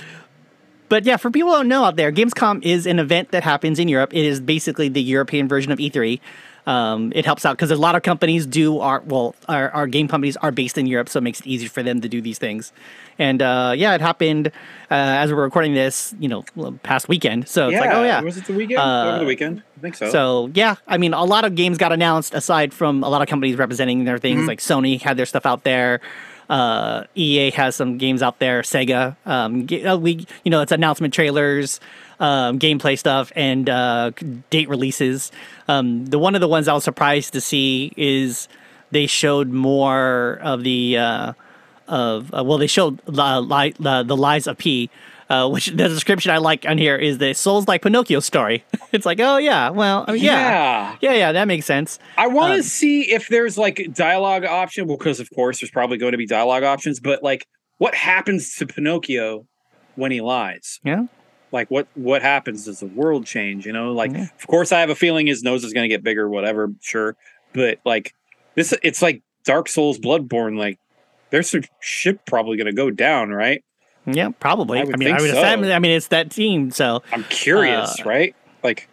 but 0.89 1.05
yeah, 1.05 1.17
for 1.17 1.31
people 1.31 1.51
who 1.51 1.57
don't 1.57 1.69
know 1.69 1.85
out 1.85 1.97
there, 1.97 2.13
Gamescom 2.13 2.65
is 2.65 2.87
an 2.87 2.99
event 2.99 3.33
that 3.33 3.43
happens 3.43 3.79
in 3.79 3.89
Europe. 3.89 4.15
It 4.15 4.25
is 4.25 4.41
basically 4.41 4.89
the 4.89 5.03
European 5.03 5.49
version 5.49 5.73
of 5.73 5.79
E3. 5.79 6.21
Um, 6.67 7.13
it 7.15 7.25
helps 7.25 7.47
out 7.47 7.57
because 7.57 7.71
a 7.71 7.77
lot 7.77 7.95
of 7.95 8.03
companies 8.03 8.45
do 8.45 8.81
our 8.81 9.01
well, 9.07 9.37
our, 9.49 9.71
our 9.71 9.87
game 9.87 10.09
companies 10.09 10.37
are 10.39 10.51
based 10.51 10.77
in 10.77 10.87
Europe, 10.87 11.09
so 11.09 11.19
it 11.19 11.23
makes 11.23 11.41
it 11.41 11.47
easier 11.47 11.69
for 11.69 11.83
them 11.83 12.01
to 12.01 12.09
do 12.09 12.21
these 12.21 12.39
things. 12.39 12.73
And 13.19 13.41
uh, 13.41 13.73
yeah, 13.77 13.95
it 13.95 14.01
happened 14.01 14.49
uh, 14.49 14.51
as 14.91 15.33
we're 15.33 15.45
recording 15.45 15.75
this, 15.75 16.15
you 16.19 16.29
know, 16.29 16.45
past 16.83 17.09
weekend. 17.09 17.49
So 17.49 17.69
it's 17.69 17.79
like, 17.79 17.91
oh 17.93 18.03
yeah, 18.03 18.21
Was 18.21 18.37
it 18.37 18.47
the 18.47 18.53
weekend? 18.53 18.81
Uh, 18.81 19.11
Over 19.11 19.19
the 19.21 19.25
weekend? 19.27 19.63
I 19.79 19.81
think 19.81 19.95
so. 19.95 20.11
so 20.11 20.51
yeah, 20.55 20.75
I 20.89 20.99
mean, 20.99 21.15
a 21.15 21.25
lot 21.25 21.45
of 21.45 21.55
games 21.55 21.79
got 21.79 21.93
announced 21.93 22.35
aside 22.35 22.75
from 22.75 23.05
a 23.05 23.09
lot 23.09 23.23
of 23.23 23.29
companies 23.29 23.57
representing 23.57 24.05
their 24.05 24.19
things. 24.19 24.41
Mm-hmm. 24.41 24.49
Like 24.49 24.59
Sony 24.59 25.01
had 25.01 25.17
their 25.17 25.27
stuff 25.27 25.47
out 25.47 25.63
there. 25.63 26.01
Uh, 26.49 27.05
EA 27.17 27.51
has 27.53 27.75
some 27.75 27.99
games 27.99 28.23
out 28.23 28.39
there. 28.39 28.63
Sega, 28.63 29.17
um, 29.27 29.67
uh, 29.85 29.97
we 29.97 30.27
you 30.45 30.51
know 30.51 30.61
it's 30.61 30.73
announcement 30.73 31.13
trailers, 31.13 31.81
um, 32.21 32.59
gameplay 32.59 32.99
stuff, 32.99 33.33
and 33.37 33.69
uh, 33.69 34.11
date 34.51 34.69
releases. 34.69 35.31
Um, 35.69 36.07
the 36.07 36.19
one 36.19 36.35
of 36.35 36.41
the 36.41 36.49
ones 36.49 36.69
I 36.69 36.75
was 36.75 36.85
surprised 36.85 37.33
to 37.35 37.41
see 37.41 37.93
is 37.97 38.49
they 38.91 39.07
showed 39.07 39.49
more 39.51 40.39
of 40.43 40.63
the 40.63 40.97
uh, 40.99 41.33
of 41.89 42.33
uh, 42.35 42.43
well 42.45 42.59
they 42.59 42.67
showed 42.67 43.01
uh, 43.09 43.41
li- 43.41 43.75
uh, 43.85 44.03
the 44.03 44.17
lies 44.17 44.47
of 44.47 44.59
P. 44.59 44.91
Uh, 45.29 45.49
which 45.49 45.67
the 45.67 45.89
description 45.89 46.31
I 46.31 46.39
like 46.39 46.65
on 46.69 46.79
here 46.79 46.95
is 46.95 47.19
the 47.19 47.35
Souls 47.35 47.67
like 47.67 47.83
Pinocchio 47.83 48.21
story. 48.21 48.65
it's 48.93 49.05
like, 49.05 49.19
oh 49.19 49.39
yeah, 49.39 49.71
well, 49.71 50.05
I 50.07 50.13
mean, 50.13 50.23
yeah, 50.23 50.39
yeah. 50.39 50.97
yeah, 51.01 51.13
yeah, 51.15 51.33
that 51.33 51.49
makes 51.49 51.67
sense. 51.67 51.99
I 52.17 52.29
want 52.29 52.53
to 52.53 52.59
Um, 52.59 52.63
see 52.63 53.11
if 53.13 53.27
there's 53.27 53.59
like 53.59 53.89
dialogue 53.93 54.45
option 54.45 54.87
because 54.87 55.19
of 55.19 55.29
course 55.35 55.59
there's 55.61 55.73
probably 55.73 55.99
going 55.99 56.13
to 56.13 56.17
be 56.17 56.27
dialogue 56.29 56.63
options, 56.63 57.01
but 57.01 57.25
like 57.25 57.45
what 57.79 57.93
happens 57.97 58.55
to 58.55 58.67
Pinocchio 58.69 59.49
when 59.97 60.13
he 60.13 60.21
lies? 60.21 60.79
Yeah, 60.85 61.07
Like 61.53 61.71
what 61.71 61.87
what 61.95 62.23
happens? 62.23 62.65
Does 62.65 62.81
the 62.81 62.87
world 62.87 63.25
change? 63.27 63.67
You 63.67 63.73
know, 63.73 63.93
like 63.93 64.13
Yeah. 64.13 64.25
of 64.39 64.47
course 64.47 64.73
I 64.73 64.81
have 64.81 64.91
a 64.91 64.95
feeling 64.95 65.27
his 65.27 65.43
nose 65.43 65.65
is 65.65 65.73
going 65.73 65.85
to 65.85 65.89
get 65.95 66.03
bigger, 66.03 66.29
whatever, 66.29 66.71
sure. 66.81 67.17
But 67.53 67.79
like 67.85 68.15
this, 68.55 68.75
it's 68.83 69.01
like 69.03 69.23
Dark 69.45 69.69
Souls, 69.69 69.99
Bloodborne. 69.99 70.59
Like 70.59 70.79
there's 71.31 71.49
some 71.51 71.63
shit 71.81 72.25
probably 72.27 72.57
going 72.57 72.67
to 72.67 72.73
go 72.73 72.91
down, 72.91 73.31
right? 73.31 73.63
yeah, 74.07 74.29
probably. 74.39 74.79
I 74.79 74.83
I, 74.83 74.85
mean, 74.97 75.09
I 75.13 75.21
would 75.21 75.31
so. 75.31 75.43
assume, 75.43 75.65
I 75.65 75.79
mean, 75.81 75.93
it's 75.93 76.09
that 76.09 76.31
team. 76.31 76.71
So 76.71 77.03
I'm 77.13 77.25
curious, 77.25 78.01
Uh, 78.01 78.05
right? 78.05 78.37
Like, 78.63 78.89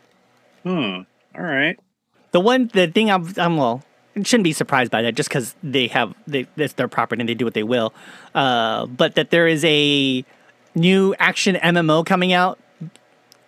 hmm. 0.64 1.02
All 1.36 1.44
right. 1.44 1.80
the 2.32 2.40
one, 2.40 2.70
the 2.74 2.88
thing 2.88 3.12
I'm, 3.12 3.32
I'm 3.38 3.58
well, 3.58 3.84
shouldn't 4.16 4.44
be 4.44 4.54
surprised 4.54 4.92
by 4.92 5.02
that 5.04 5.16
just 5.16 5.30
because 5.30 5.56
they 5.64 5.88
have 5.88 6.14
they 6.28 6.48
it's 6.58 6.74
their 6.74 6.88
property 6.88 7.20
and 7.22 7.28
they 7.30 7.34
do 7.36 7.46
what 7.46 7.54
they 7.56 7.64
will. 7.64 7.94
Uh, 8.36 8.86
but 8.88 9.16
that 9.16 9.30
there 9.32 9.48
is 9.48 9.64
a 9.66 10.24
new 10.76 11.16
action 11.20 11.56
MMO 11.56 12.06
coming 12.06 12.34
out 12.34 12.60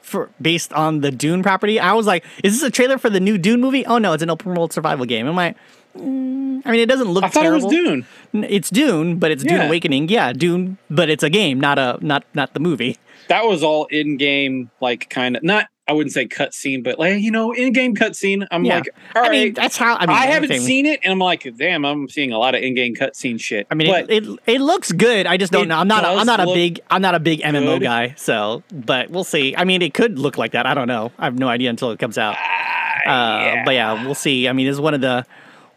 for 0.02 0.30
based 0.42 0.72
on 0.74 1.02
the 1.02 1.12
Dune 1.12 1.44
property. 1.44 1.80
I 1.80 1.94
was 1.94 2.06
like, 2.06 2.24
is 2.44 2.54
this 2.54 2.64
a 2.64 2.72
trailer 2.72 2.98
for 2.98 3.10
the 3.10 3.20
new 3.20 3.38
Dune 3.38 3.60
movie? 3.60 3.86
Oh 3.86 3.98
no, 3.98 4.14
it's 4.14 4.24
an 4.24 4.30
open 4.30 4.54
world 4.54 4.72
survival 4.72 5.06
game. 5.06 5.28
I'm 5.28 5.36
like, 5.36 5.58
mm, 5.98 6.62
I 6.66 6.72
mean, 6.72 6.80
it 6.80 6.88
doesn't 6.88 7.10
look. 7.10 7.24
I 7.24 7.30
thought 7.30 7.42
terrible. 7.42 7.72
it 7.72 7.84
was 7.84 8.06
Dune. 8.34 8.44
It's 8.50 8.70
Dune, 8.70 9.18
but 9.18 9.32
it's 9.32 9.44
Dune 9.44 9.62
Awakening. 9.62 10.10
Yeah, 10.10 10.32
Dune, 10.34 10.78
but 10.90 11.10
it's 11.10 11.24
a 11.24 11.30
game, 11.30 11.60
not 11.60 11.80
a 11.80 11.98
not 12.02 12.24
not 12.34 12.54
the 12.54 12.60
movie. 12.60 12.98
That 13.28 13.46
was 13.46 13.64
all 13.64 13.86
in 13.86 14.18
game, 14.18 14.70
like 14.82 15.10
kind 15.10 15.36
of 15.36 15.44
not. 15.44 15.68
I 15.88 15.94
wouldn't 15.94 16.14
say 16.14 16.26
cutscene, 16.28 16.84
but 16.84 16.98
like 16.98 17.22
you 17.22 17.30
know, 17.32 17.52
in 17.52 17.72
game 17.72 17.96
cutscene. 17.96 18.48
I'm 18.50 18.66
Yeah. 18.66 18.76
like, 18.78 18.90
all 19.16 19.24
I 19.24 19.28
right. 19.28 19.32
mean, 19.46 19.54
that's 19.54 19.78
how. 19.78 19.96
I 19.96 20.06
I, 20.06 20.26
haven't 20.26 20.60
seen 20.60 20.86
it, 20.88 21.00
and 21.04 21.12
I'm 21.12 21.20
like, 21.20 21.48
damn, 21.58 21.86
I'm 21.86 22.10
seeing 22.10 22.32
a 22.32 22.40
lot 22.40 22.56
of 22.56 22.64
in-game 22.64 22.96
cutscene 22.96 23.40
shit. 23.40 23.68
I 23.70 23.76
mean, 23.76 23.88
but 23.92 24.10
it, 24.10 24.24
it 24.26 24.40
it 24.48 24.62
looks 24.62 24.92
good. 24.92 25.28
I 25.28 25.38
just 25.38 25.52
don't 25.54 25.68
know. 25.68 25.78
I'm 25.78 25.88
not. 25.88 26.04
A, 26.04 26.08
I'm 26.08 26.26
not 26.26 26.40
a 26.40 26.46
big. 26.46 26.80
I'm 26.90 27.02
not 27.04 27.14
a 27.14 27.20
big 27.20 27.42
MMO 27.42 27.76
good. 27.80 27.84
guy. 27.84 28.14
So, 28.18 28.64
but 28.72 29.10
we'll 29.12 29.24
see. 29.24 29.56
I 29.56 29.64
mean, 29.64 29.82
it 29.84 29.94
could 29.94 30.18
look 30.18 30.38
like 30.40 30.54
that. 30.54 30.66
I 30.66 30.74
don't 30.74 30.88
know. 30.88 31.12
I 31.20 31.26
have 31.26 31.38
no 31.38 31.48
idea 31.48 31.70
until 31.70 31.92
it 31.92 32.00
comes 32.00 32.18
out. 32.18 32.36
ah, 32.38 33.02
Uh, 33.06 33.64
But 33.66 33.76
yeah, 33.76 34.04
we'll 34.06 34.16
see. 34.16 34.48
I 34.48 34.54
mean, 34.54 34.66
it's 34.68 34.80
one 34.80 34.94
of 34.96 35.02
the 35.02 35.26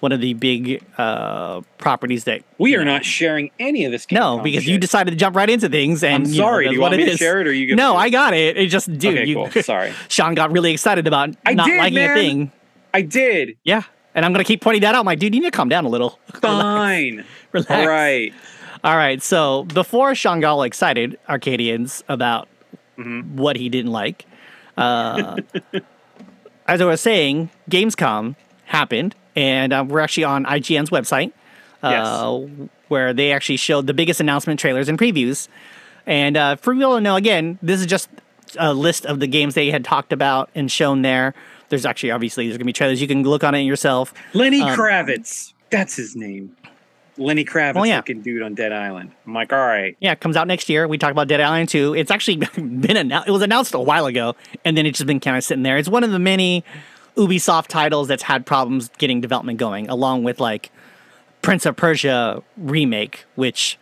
one 0.01 0.13
of 0.13 0.21
the 0.21 0.35
big 0.35 0.83
uh, 0.97 1.61
properties 1.79 2.25
that 2.25 2.43
we 2.59 2.77
are 2.77 2.85
not 2.85 3.05
sharing 3.05 3.51
any 3.59 3.85
of 3.85 3.93
this. 3.93 4.07
No, 4.13 4.39
because 4.39 4.67
you 4.67 4.79
decided 4.79 5.11
to 5.11 5.17
jump 5.17 5.35
right 5.37 5.51
into 5.51 5.69
things, 5.69 6.03
and 6.05 6.25
I'm 6.27 6.31
you 6.31 6.39
know, 6.39 6.45
sorry. 6.45 6.69
Do 6.69 6.75
you 6.75 6.81
what 6.81 6.91
want 6.93 7.01
it 7.01 7.05
me 7.07 7.11
to 7.13 7.17
share 7.17 7.41
it, 7.41 7.47
or 7.47 7.53
you? 7.53 7.75
No, 7.77 7.95
it 7.95 7.99
I 7.99 8.11
got 8.11 8.33
it. 8.35 8.57
It 8.57 8.67
just, 8.69 8.87
dude, 8.99 9.15
Okay, 9.19 9.25
you, 9.27 9.35
cool. 9.51 9.63
Sorry, 9.63 9.93
Sean 10.09 10.35
got 10.35 10.53
really 10.53 10.73
excited 10.73 11.07
about 11.07 11.35
I 11.45 11.55
not 11.55 11.67
did, 11.67 11.79
liking 11.79 11.95
man. 11.95 12.11
a 12.11 12.15
thing. 12.21 12.53
I 12.95 13.03
did. 13.03 13.57
Yeah, 13.65 13.83
and 14.15 14.25
I'm 14.25 14.33
gonna 14.33 14.45
keep 14.45 14.61
pointing 14.61 14.83
that 14.83 14.95
out. 14.95 15.05
My 15.05 15.15
dude, 15.15 15.35
you 15.35 15.41
need 15.41 15.47
to 15.53 15.57
calm 15.57 15.69
down 15.69 15.85
a 15.85 15.89
little. 15.89 16.19
Fine. 16.41 17.25
Relax. 17.53 17.71
All 17.71 17.87
right. 17.89 18.33
All 18.85 18.97
right. 18.97 19.21
So 19.23 19.65
before 19.65 20.15
Sean 20.15 20.41
got 20.41 20.53
all 20.53 20.63
excited, 20.63 21.19
Arcadians, 21.29 22.05
about 22.09 22.49
Mhm. 22.99 23.33
what 23.35 23.57
he 23.57 23.69
didn't 23.69 23.91
like, 23.93 24.27
uh, 24.77 25.37
as 26.67 26.81
I 26.81 26.85
was 26.85 27.01
saying, 27.01 27.51
Gamescom 27.71 28.37
happened, 28.67 29.15
and 29.39 29.73
uh, 29.73 29.85
we're 29.87 30.01
actually 30.01 30.25
on 30.25 30.45
IGN's 30.45 30.91
website, 30.91 31.33
uh, 31.83 32.41
where 32.89 33.13
they 33.15 33.33
actually 33.33 33.57
showed 33.57 33.87
the 33.87 33.95
biggest 33.95 34.21
announcement 34.21 34.59
trailers 34.59 34.89
and 34.89 34.99
previews. 34.99 35.49
And 36.07 36.37
uh, 36.37 36.57
for 36.57 36.75
people 36.75 36.97
to 36.97 37.01
know, 37.01 37.17
again, 37.17 37.59
this 37.63 37.81
is 37.81 37.87
just 37.87 38.09
a 38.59 38.73
list 38.75 39.07
of 39.07 39.21
the 39.21 39.27
games 39.27 39.55
they 39.55 39.71
had 39.71 39.85
talked 39.85 40.13
about 40.13 40.51
and 40.55 40.71
shown 40.73 41.03
there. 41.03 41.35
There's 41.69 41.85
actually 41.87 42.11
obviously 42.11 42.47
there's 42.47 42.57
gonna 42.57 42.65
be 42.65 42.73
trailers. 42.73 43.01
You 43.01 43.07
can 43.07 43.23
look 43.23 43.45
on 43.45 43.55
it 43.55 43.61
yourself. 43.61 44.13
Lenny 44.35 44.61
Um, 44.63 44.77
Kravitz. 44.77 45.53
That's 45.71 45.95
his 45.97 46.17
name. 46.17 46.57
Lenny 47.19 47.45
Kravitz, 47.45 47.77
Oh, 47.77 47.83
yeah. 47.85 47.97
looking 47.97 48.23
dude 48.23 48.43
on 48.43 48.55
Dead 48.55 48.73
Island. 48.73 49.11
I'm 49.27 49.35
like, 49.35 49.53
all 49.53 49.59
right. 49.59 49.97
Yeah, 50.01 50.13
it 50.13 50.21
comes 50.21 50.37
out 50.37 50.47
next 50.47 50.69
year. 50.69 50.87
We 50.89 50.99
talk 50.99 51.11
about 51.11 51.27
Dead 51.29 51.41
Island 51.41 51.69
2. 51.69 51.95
It's 51.95 52.11
actually 52.11 52.37
been 52.57 52.97
announced. 52.97 53.29
It 53.29 53.33
was 53.33 53.43
announced 53.43 53.75
a 53.75 53.81
while 53.81 54.07
ago, 54.07 54.35
and 54.65 54.77
then 54.79 54.87
it's 54.87 54.99
just 54.99 55.07
been 55.07 55.21
kind 55.21 55.37
of 55.37 55.43
sitting 55.45 55.63
there. 55.65 55.77
It's 55.77 55.89
one 55.89 56.05
of 56.05 56.11
the 56.11 56.19
many 56.21 56.65
Ubisoft 57.19 57.67
titles 57.67 58.09
that's 58.09 58.23
had 58.23 58.47
problems 58.47 58.91
getting 58.97 59.21
development 59.21 59.59
going, 59.59 59.89
along 59.89 60.23
with 60.23 60.39
like 60.39 60.71
Prince 61.43 61.67
of 61.67 61.77
Persia 61.77 62.43
remake, 62.57 63.25
which 63.35 63.77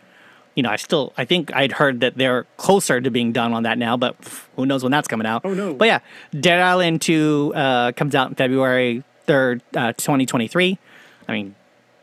you 0.55 0.63
know 0.63 0.69
I 0.69 0.75
still 0.75 1.13
I 1.17 1.23
think 1.23 1.53
I'd 1.55 1.73
heard 1.73 1.99
that 1.99 2.17
they're 2.17 2.45
closer 2.57 2.99
to 2.99 3.11
being 3.11 3.31
done 3.31 3.53
on 3.53 3.63
that 3.63 3.77
now, 3.77 3.95
but 3.95 4.15
who 4.55 4.65
knows 4.65 4.81
when 4.81 4.91
that's 4.91 5.07
coming 5.07 5.27
out? 5.27 5.43
Oh, 5.45 5.53
no. 5.53 5.73
But 5.75 5.85
yeah, 5.85 5.99
Dead 6.37 6.59
Island 6.59 7.01
2 7.01 7.53
uh, 7.55 7.91
comes 7.91 8.15
out 8.15 8.29
in 8.29 8.35
February 8.35 9.03
third, 9.27 9.61
uh, 9.75 9.93
2023. 9.93 10.79
I 11.27 11.31
mean, 11.31 11.55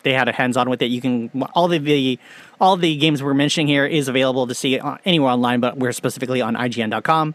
they 0.05 0.13
had 0.13 0.29
a 0.29 0.33
hands 0.33 0.57
on 0.57 0.71
with 0.71 0.83
it. 0.83 0.87
You 0.87 1.01
can 1.01 1.31
all 1.55 1.67
the, 1.67 1.79
the 1.79 2.19
all 2.61 2.77
the 2.77 2.97
games 2.97 3.23
we're 3.23 3.35
mentioning 3.35 3.67
here 3.67 3.87
is 3.87 4.07
available 4.07 4.47
to 4.47 4.55
see 4.55 4.79
anywhere 5.05 5.33
online, 5.33 5.59
but 5.59 5.79
we're 5.79 5.93
specifically 5.93 6.41
on 6.41 6.55
IGN.com. 6.55 7.35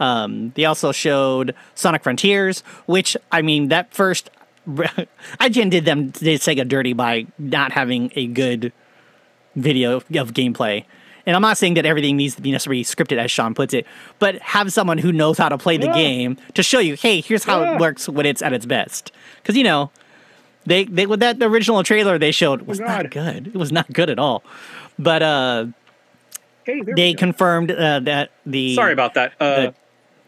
Um, 0.00 0.52
they 0.54 0.64
also 0.64 0.92
showed 0.92 1.54
Sonic 1.74 2.02
Frontiers, 2.02 2.60
which 2.86 3.16
I 3.32 3.42
mean 3.42 3.68
that 3.68 3.92
first 3.92 4.30
IGN 4.68 5.70
did 5.70 5.84
them 5.84 6.10
did 6.10 6.40
Sega 6.40 6.66
dirty 6.68 6.92
by 6.92 7.26
not 7.38 7.72
having 7.72 8.12
a 8.14 8.26
good 8.26 8.72
video 9.56 9.96
of 9.96 10.06
gameplay. 10.08 10.84
And 11.26 11.36
I'm 11.36 11.42
not 11.42 11.58
saying 11.58 11.74
that 11.74 11.84
everything 11.84 12.16
needs 12.16 12.36
to 12.36 12.42
be 12.42 12.50
necessarily 12.52 12.84
scripted, 12.84 13.18
as 13.18 13.30
Sean 13.30 13.54
puts 13.54 13.74
it, 13.74 13.86
but 14.18 14.36
have 14.36 14.72
someone 14.72 14.96
who 14.96 15.12
knows 15.12 15.36
how 15.36 15.50
to 15.50 15.58
play 15.58 15.76
the 15.76 15.86
Yeah. 15.86 15.92
game 15.94 16.36
to 16.54 16.62
show 16.62 16.78
you, 16.78 16.94
hey, 16.94 17.20
here's 17.20 17.44
how 17.44 17.60
Yeah. 17.62 17.74
it 17.74 17.80
works 17.80 18.08
when 18.08 18.24
it's 18.24 18.40
at 18.40 18.54
its 18.54 18.64
best. 18.64 19.12
Because 19.42 19.56
you 19.56 19.64
know, 19.64 19.90
they 20.64 20.84
they 20.84 21.06
with 21.06 21.20
that 21.20 21.42
original 21.42 21.82
trailer 21.82 22.18
they 22.18 22.30
showed 22.30 22.62
was 22.62 22.78
not 22.80 23.10
good. 23.10 23.48
It 23.48 23.56
was 23.56 23.72
not 23.72 23.92
good 23.92 24.08
at 24.10 24.18
all. 24.18 24.42
But 24.98 25.22
uh, 25.22 25.66
Hey, 26.64 26.82
they 26.82 27.14
confirmed 27.14 27.70
uh, 27.70 28.00
that 28.00 28.30
the 28.44 28.74
Sorry 28.74 28.92
about 28.92 29.14
that. 29.14 29.32
Uh, 29.40 29.56
the- 29.56 29.74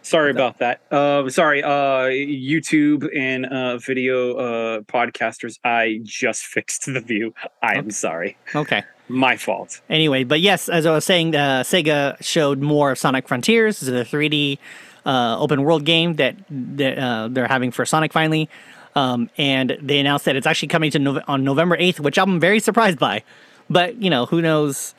sorry 0.03 0.31
about 0.31 0.59
that. 0.59 0.81
Uh, 0.91 1.29
sorry, 1.29 1.63
uh, 1.63 2.09
YouTube 2.09 3.09
and 3.17 3.47
uh, 3.47 3.79
video 3.79 4.35
uh, 4.37 4.81
podcasters. 4.83 5.59
I 5.65 6.01
just 6.03 6.45
fixed 6.55 6.87
the 6.87 7.01
view. 7.01 7.35
I 7.63 7.75
am 7.77 7.91
sorry. 7.91 8.37
okay. 8.55 8.83
My 9.09 9.37
fault. 9.37 9.81
Anyway, 9.91 10.23
but 10.23 10.41
yes, 10.41 10.69
as 10.69 10.87
I 10.87 10.93
was 10.93 11.05
saying, 11.05 11.35
uh, 11.35 11.65
Sega 11.65 12.17
showed 12.23 12.61
more 12.61 12.93
of 12.93 12.99
Sonic 12.99 13.27
Frontiers. 13.27 13.81
This 13.81 13.89
is 13.89 14.01
a 14.01 14.05
3D 14.05 14.59
uh, 15.05 15.37
open 15.37 15.65
world 15.65 15.85
game 15.85 16.15
that, 16.15 16.37
that 16.49 16.97
uh, 16.97 17.27
they're 17.29 17.49
having 17.49 17.73
for 17.73 17.85
Sonic 17.85 18.13
finally. 18.13 18.49
Um, 18.95 19.29
and 19.37 19.77
they 19.83 19.99
announced 19.99 20.27
that 20.27 20.37
it's 20.37 20.47
actually 20.47 20.69
coming 20.69 20.93
to 20.93 21.01
Nov- 21.01 21.25
on 21.27 21.43
November 21.43 21.77
8th, 21.77 21.99
which 22.01 22.19
I'm 22.19 22.39
very 22.39 22.61
surprised 22.61 23.01
by. 23.01 23.25
But, 23.69 24.01
you 24.01 24.11
know, 24.11 24.27
who 24.27 24.41
knows 24.43 24.95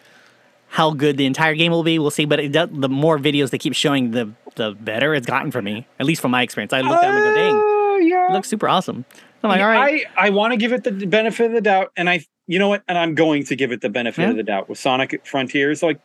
how 0.71 0.91
good 0.91 1.17
the 1.17 1.25
entire 1.25 1.53
game 1.53 1.71
will 1.71 1.83
be. 1.83 1.99
We'll 1.99 2.11
see. 2.11 2.23
But 2.25 2.39
it 2.39 2.51
does, 2.53 2.69
the 2.71 2.87
more 2.89 3.19
videos 3.19 3.49
they 3.49 3.57
keep 3.57 3.73
showing, 3.75 4.11
the 4.11 4.31
the 4.55 4.71
better 4.71 5.13
it's 5.13 5.27
gotten 5.27 5.51
for 5.51 5.61
me, 5.61 5.85
at 5.99 6.05
least 6.05 6.21
from 6.21 6.31
my 6.31 6.41
experience. 6.41 6.73
I 6.73 6.81
looked 6.81 7.03
at 7.03 7.11
them 7.11 7.15
and 7.17 7.23
go, 7.25 7.35
dang, 7.35 7.53
Oh, 7.55 7.99
yeah. 8.01 8.29
it 8.29 8.33
looks 8.33 8.49
super 8.49 8.67
awesome. 8.67 9.05
I'm 9.43 9.49
like, 9.49 9.61
all 9.61 9.67
right. 9.67 10.05
I, 10.17 10.27
I 10.27 10.29
want 10.29 10.51
to 10.51 10.57
give 10.57 10.71
it 10.73 10.83
the 10.83 10.91
benefit 10.91 11.47
of 11.47 11.51
the 11.53 11.61
doubt, 11.61 11.91
and 11.97 12.09
I, 12.09 12.25
you 12.47 12.59
know 12.59 12.67
what, 12.69 12.83
and 12.87 12.97
I'm 12.97 13.15
going 13.15 13.43
to 13.45 13.55
give 13.55 13.71
it 13.71 13.81
the 13.81 13.89
benefit 13.89 14.21
Yeah. 14.23 14.29
of 14.31 14.35
the 14.35 14.43
doubt 14.43 14.69
with 14.69 14.77
Sonic 14.77 15.25
Frontiers. 15.25 15.81
Like, 15.81 15.99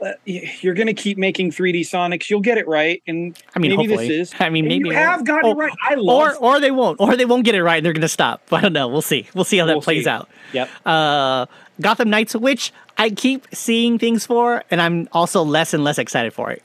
uh, 0.00 0.12
you're 0.24 0.72
going 0.74 0.86
to 0.86 0.94
keep 0.94 1.18
making 1.18 1.50
3D 1.50 1.80
Sonics, 1.80 2.30
you'll 2.30 2.40
get 2.40 2.56
it 2.58 2.66
right, 2.66 3.02
and 3.06 3.36
I 3.54 3.58
mean, 3.58 3.72
maybe 3.72 3.88
hopefully. 3.88 4.08
this 4.08 4.30
is. 4.32 4.34
I 4.40 4.48
mean, 4.48 4.66
maybe 4.66 4.88
you 4.88 4.94
have 4.94 5.24
gotten 5.26 5.50
Oh, 5.50 5.52
it 5.52 5.56
right. 5.56 5.72
I 5.86 5.94
or 5.94 6.00
love. 6.00 6.36
or 6.40 6.58
they 6.60 6.70
won't, 6.70 7.00
or 7.00 7.16
they 7.16 7.26
won't 7.26 7.44
get 7.44 7.54
it 7.54 7.62
right. 7.62 7.76
and 7.78 7.84
They're 7.86 7.92
going 7.92 8.00
to 8.02 8.08
stop. 8.08 8.40
But 8.48 8.56
I 8.58 8.62
don't 8.62 8.72
know. 8.72 8.88
We'll 8.88 9.02
see. 9.02 9.28
We'll 9.34 9.44
see 9.44 9.58
how 9.58 9.66
that 9.66 9.74
We'll 9.74 9.82
plays 9.82 10.04
see. 10.04 10.10
out. 10.10 10.28
Yep. 10.54 10.68
Uh, 10.86 11.46
Gotham 11.80 12.10
Knights, 12.10 12.34
which 12.34 12.72
I 12.98 13.10
keep 13.10 13.46
seeing 13.52 13.98
things 13.98 14.26
for, 14.26 14.62
and 14.70 14.80
I'm 14.80 15.08
also 15.12 15.42
less 15.42 15.74
and 15.74 15.84
less 15.84 15.98
excited 15.98 16.32
for 16.32 16.50
it 16.50 16.62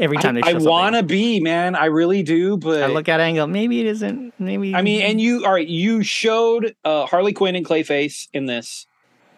every 0.00 0.16
time 0.16 0.34
they 0.34 0.42
show 0.42 0.48
I 0.48 0.54
want 0.54 0.96
to 0.96 1.02
be, 1.02 1.40
man. 1.40 1.76
I 1.76 1.86
really 1.86 2.22
do, 2.22 2.56
but 2.56 2.82
I 2.82 2.86
look 2.86 3.08
at 3.08 3.20
it 3.20 3.24
and 3.24 3.36
go, 3.36 3.46
maybe 3.46 3.80
it 3.80 3.86
isn't. 3.86 4.34
Maybe. 4.38 4.74
I 4.74 4.82
mean, 4.82 5.02
and 5.02 5.20
you, 5.20 5.44
all 5.44 5.52
right, 5.52 5.66
you 5.66 6.02
showed 6.02 6.74
uh, 6.84 7.06
Harley 7.06 7.32
Quinn 7.32 7.54
and 7.54 7.64
Clayface 7.64 8.28
in 8.32 8.46
this. 8.46 8.86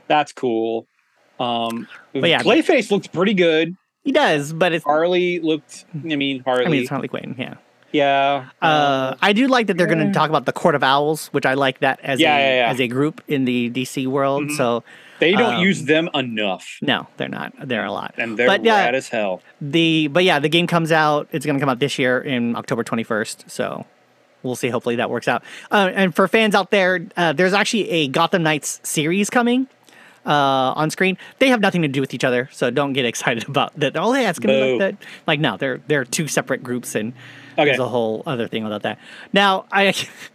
That's 0.06 0.32
cool. 0.32 0.86
Um, 1.38 1.88
But 2.12 2.30
yeah. 2.30 2.42
Clayface 2.42 2.90
looked 2.90 3.12
pretty 3.12 3.34
good. 3.34 3.76
he 4.04 4.12
does, 4.12 4.52
but 4.52 4.72
it's. 4.72 4.84
Harley 4.84 5.40
looked. 5.40 5.84
I 5.94 6.16
mean, 6.16 6.42
Harley. 6.44 6.66
I 6.66 6.68
mean, 6.68 6.80
it's 6.82 6.90
Harley 6.90 7.08
Quinn. 7.08 7.34
Yeah. 7.38 7.54
Yeah. 7.92 8.48
Uh, 8.60 9.14
I 9.20 9.32
do 9.32 9.46
like 9.48 9.66
that 9.68 9.76
they're 9.76 9.86
going 9.86 10.06
to 10.06 10.12
talk 10.12 10.28
about 10.28 10.46
the 10.46 10.52
Court 10.52 10.74
of 10.74 10.82
Owls, 10.82 11.28
which 11.28 11.46
I 11.46 11.54
like 11.54 11.80
that 11.80 12.00
as 12.02 12.20
Yeah, 12.20 12.36
a 12.36 12.40
yeah, 12.40 12.54
yeah. 12.66 12.70
as 12.72 12.80
a 12.80 12.88
group 12.88 13.20
in 13.28 13.44
the 13.44 13.70
DC 13.70 14.06
world. 14.06 14.44
Mhm. 14.44 14.56
So 14.56 14.82
they 15.18 15.32
don't 15.32 15.54
um, 15.56 15.62
use 15.62 15.84
them 15.84 16.08
enough, 16.14 16.78
no, 16.82 17.06
they're 17.16 17.28
not. 17.28 17.52
They're 17.68 17.84
a 17.84 17.92
lot. 17.92 18.14
and 18.18 18.36
they're 18.36 18.48
but, 18.48 18.64
yeah, 18.64 18.84
rad 18.86 18.94
as 18.96 19.08
hell. 19.08 19.40
the 19.60 20.08
but 20.08 20.24
yeah, 20.24 20.40
the 20.40 20.48
game 20.48 20.66
comes 20.66 20.90
out. 20.90 21.28
It's 21.30 21.46
going 21.46 21.54
to 21.56 21.60
come 21.60 21.68
out 21.68 21.78
this 21.78 21.96
year 21.98 22.20
in 22.20 22.56
October 22.56 22.82
21st. 22.82 23.48
So 23.48 23.86
we'll 24.42 24.56
see. 24.56 24.68
Hopefully 24.68 24.96
that 24.96 25.10
works 25.10 25.28
out. 25.28 25.44
Uh, 25.70 25.90
and 25.94 26.12
for 26.14 26.26
fans 26.26 26.54
out 26.56 26.70
there, 26.72 27.06
uh, 27.16 27.32
there's 27.32 27.52
actually 27.52 27.88
a 27.90 28.08
Gotham 28.08 28.42
Knights 28.42 28.80
series 28.82 29.30
coming 29.30 29.68
uh, 30.26 30.72
on 30.74 30.90
screen. 30.90 31.16
They 31.38 31.48
have 31.50 31.60
nothing 31.60 31.82
to 31.82 31.88
do 31.88 32.00
with 32.00 32.14
each 32.14 32.24
other, 32.24 32.48
so 32.50 32.70
don't 32.70 32.92
get 32.92 33.04
excited 33.12 33.48
about 33.48 33.78
that. 33.78 33.96
Oh 33.96 34.12
yeah, 34.14 34.30
it's 34.30 34.40
going 34.40 34.56
to 34.58 34.64
be 34.64 34.70
like 34.72 34.98
that. 34.98 35.06
Like 35.28 35.38
no, 35.38 35.56
they're 35.56 35.80
they're 35.86 36.04
two 36.04 36.26
separate 36.26 36.64
groups, 36.64 36.96
and 36.96 37.12
Okay. 37.52 37.64
there's 37.66 37.78
a 37.78 37.88
whole 37.88 38.22
other 38.26 38.48
thing 38.48 38.64
about 38.64 38.82
that. 38.82 38.98
Now 39.32 39.66
I 39.72 39.94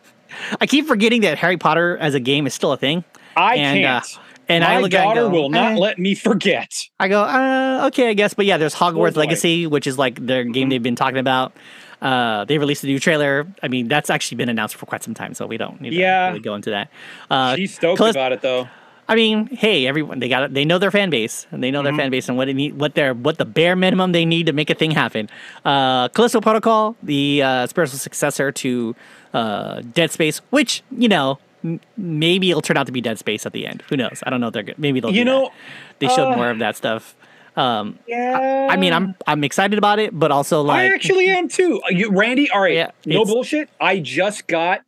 I 0.62 0.66
keep 0.66 0.88
forgetting 0.88 1.22
that 1.22 1.38
Harry 1.38 1.58
Potter 1.58 1.98
as 1.98 2.14
a 2.14 2.20
game 2.20 2.48
is 2.48 2.54
still 2.54 2.72
a 2.72 2.78
thing. 2.78 3.04
I 3.36 3.56
and, 3.56 3.86
uh, 3.86 4.00
can't. 4.02 4.20
and 4.50 4.64
My 4.64 4.74
I 4.76 4.80
look 4.80 4.94
at 4.94 5.02
and 5.06 5.10
daughter 5.16 5.22
go, 5.22 5.30
will 5.30 5.50
not 5.50 5.74
eh. 5.74 5.78
let 5.78 6.00
me 6.00 6.16
forget. 6.16 6.72
I 7.00 7.08
go, 7.08 7.22
uh, 7.24 7.88
okay, 7.88 8.10
I 8.10 8.14
guess. 8.14 8.34
But 8.34 8.46
yeah, 8.46 8.58
there's 8.58 8.74
Hogwarts 8.76 9.14
boy. 9.14 9.22
Legacy, 9.22 9.68
which 9.68 9.88
is 9.88 9.98
like 9.98 10.26
their 10.26 10.44
game 10.44 10.70
they've 10.70 10.82
been 10.82 10.96
talking 10.96 11.20
about. 11.20 11.54
Uh, 12.02 12.46
they 12.46 12.58
released 12.60 12.84
a 12.84 12.88
new 12.88 13.00
trailer. 13.00 13.48
I 13.64 13.68
mean, 13.68 13.88
that's 13.88 14.10
actually 14.10 14.38
been 14.38 14.50
announced 14.50 14.76
for 14.76 14.86
quite 14.86 15.04
some 15.04 15.14
time, 15.16 15.34
so 15.34 15.48
we 15.48 15.58
don't 15.58 15.82
need 15.82 15.94
Yeah. 15.94 16.28
to 16.28 16.32
really 16.34 16.40
go 16.44 16.54
into 16.56 16.70
that. 16.70 16.90
Uh, 17.30 17.56
She's 17.56 17.74
stoked 17.76 17.98
Callis- 17.98 18.16
about 18.16 18.32
it 18.34 18.42
though. 18.42 18.68
I 19.10 19.16
mean, 19.16 19.48
hey, 19.48 19.88
everyone 19.88 20.20
they 20.20 20.28
got 20.28 20.44
it. 20.44 20.54
They 20.54 20.66
know 20.66 20.78
their 20.80 20.92
fan 20.92 21.10
base, 21.10 21.48
and 21.52 21.64
they 21.64 21.72
know 21.72 21.80
Mm-hmm. 21.80 21.86
their 21.86 22.04
fan 22.04 22.12
base 22.12 22.28
and 22.28 22.38
what 22.38 22.50
it 22.50 22.54
need, 22.56 22.78
what 22.80 22.96
their 22.96 23.14
what 23.14 23.38
the 23.38 23.46
bare 23.46 23.76
minimum 23.76 24.12
they 24.12 24.26
need 24.26 24.48
to 24.48 24.54
make 24.54 24.70
a 24.70 24.76
thing 24.76 24.92
happen. 24.92 25.30
Uh, 25.64 26.10
Callisto 26.10 26.42
Protocol, 26.42 26.96
the 27.04 27.42
uh, 27.42 27.68
spiritual 27.68 27.98
successor 28.00 28.52
to 28.52 28.96
uh, 29.34 29.82
Dead 29.94 30.12
Space, 30.12 30.40
which 30.50 30.84
you 30.92 31.08
know 31.08 31.40
m- 31.64 31.80
maybe 31.96 32.50
it'll 32.50 32.62
turn 32.62 32.76
out 32.78 32.86
to 32.88 32.92
be 32.92 33.00
Dead 33.02 33.18
Space 33.18 33.46
at 33.46 33.54
the 33.54 33.66
end. 33.66 33.84
Who 33.90 33.96
knows? 33.96 34.22
I 34.26 34.30
don't 34.30 34.42
know. 34.42 34.48
If 34.48 34.54
they're 34.54 34.64
good. 34.64 34.78
Maybe 34.80 35.00
they'll. 35.00 35.12
You 35.12 35.22
do 35.24 35.26
know, 35.26 35.42
that. 35.44 35.52
they 36.00 36.08
showed 36.10 36.34
uh, 36.34 36.36
more 36.36 36.50
of 36.50 36.60
that 36.60 36.76
stuff. 36.76 37.16
Um, 37.56 37.98
Yeah. 38.08 38.68
I 38.70 38.76
mean, 38.76 38.92
I'm 38.94 39.16
I'm 39.26 39.44
excited 39.46 39.78
about 39.80 40.00
it, 40.00 40.18
but 40.18 40.32
also 40.32 40.62
like 40.64 40.80
I 40.92 40.94
actually 40.94 41.28
am 41.30 41.48
too. 41.48 41.80
Uh, 41.86 41.92
You, 41.92 42.12
Randy, 42.12 42.52
all 42.52 42.60
right, 42.62 42.74
Yeah, 42.76 42.92
no 43.06 43.24
bullshit. 43.26 43.70
I 43.80 44.00
just 44.00 44.48
got 44.48 44.82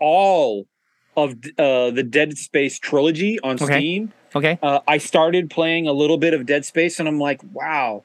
all 0.00 0.66
of 1.16 1.32
uh, 1.58 1.90
the 1.90 2.02
Dead 2.02 2.36
Space 2.38 2.78
trilogy 2.78 3.38
on 3.40 3.56
Okay. 3.56 3.78
Steam. 3.78 4.12
okay, 4.34 4.58
Uh, 4.62 4.80
I 4.86 4.98
started 4.98 5.50
playing 5.50 5.86
a 5.86 5.92
little 5.92 6.18
bit 6.18 6.34
of 6.34 6.46
Dead 6.46 6.64
Space, 6.64 6.98
and 6.98 7.08
I'm 7.08 7.18
like, 7.18 7.40
wow. 7.52 8.04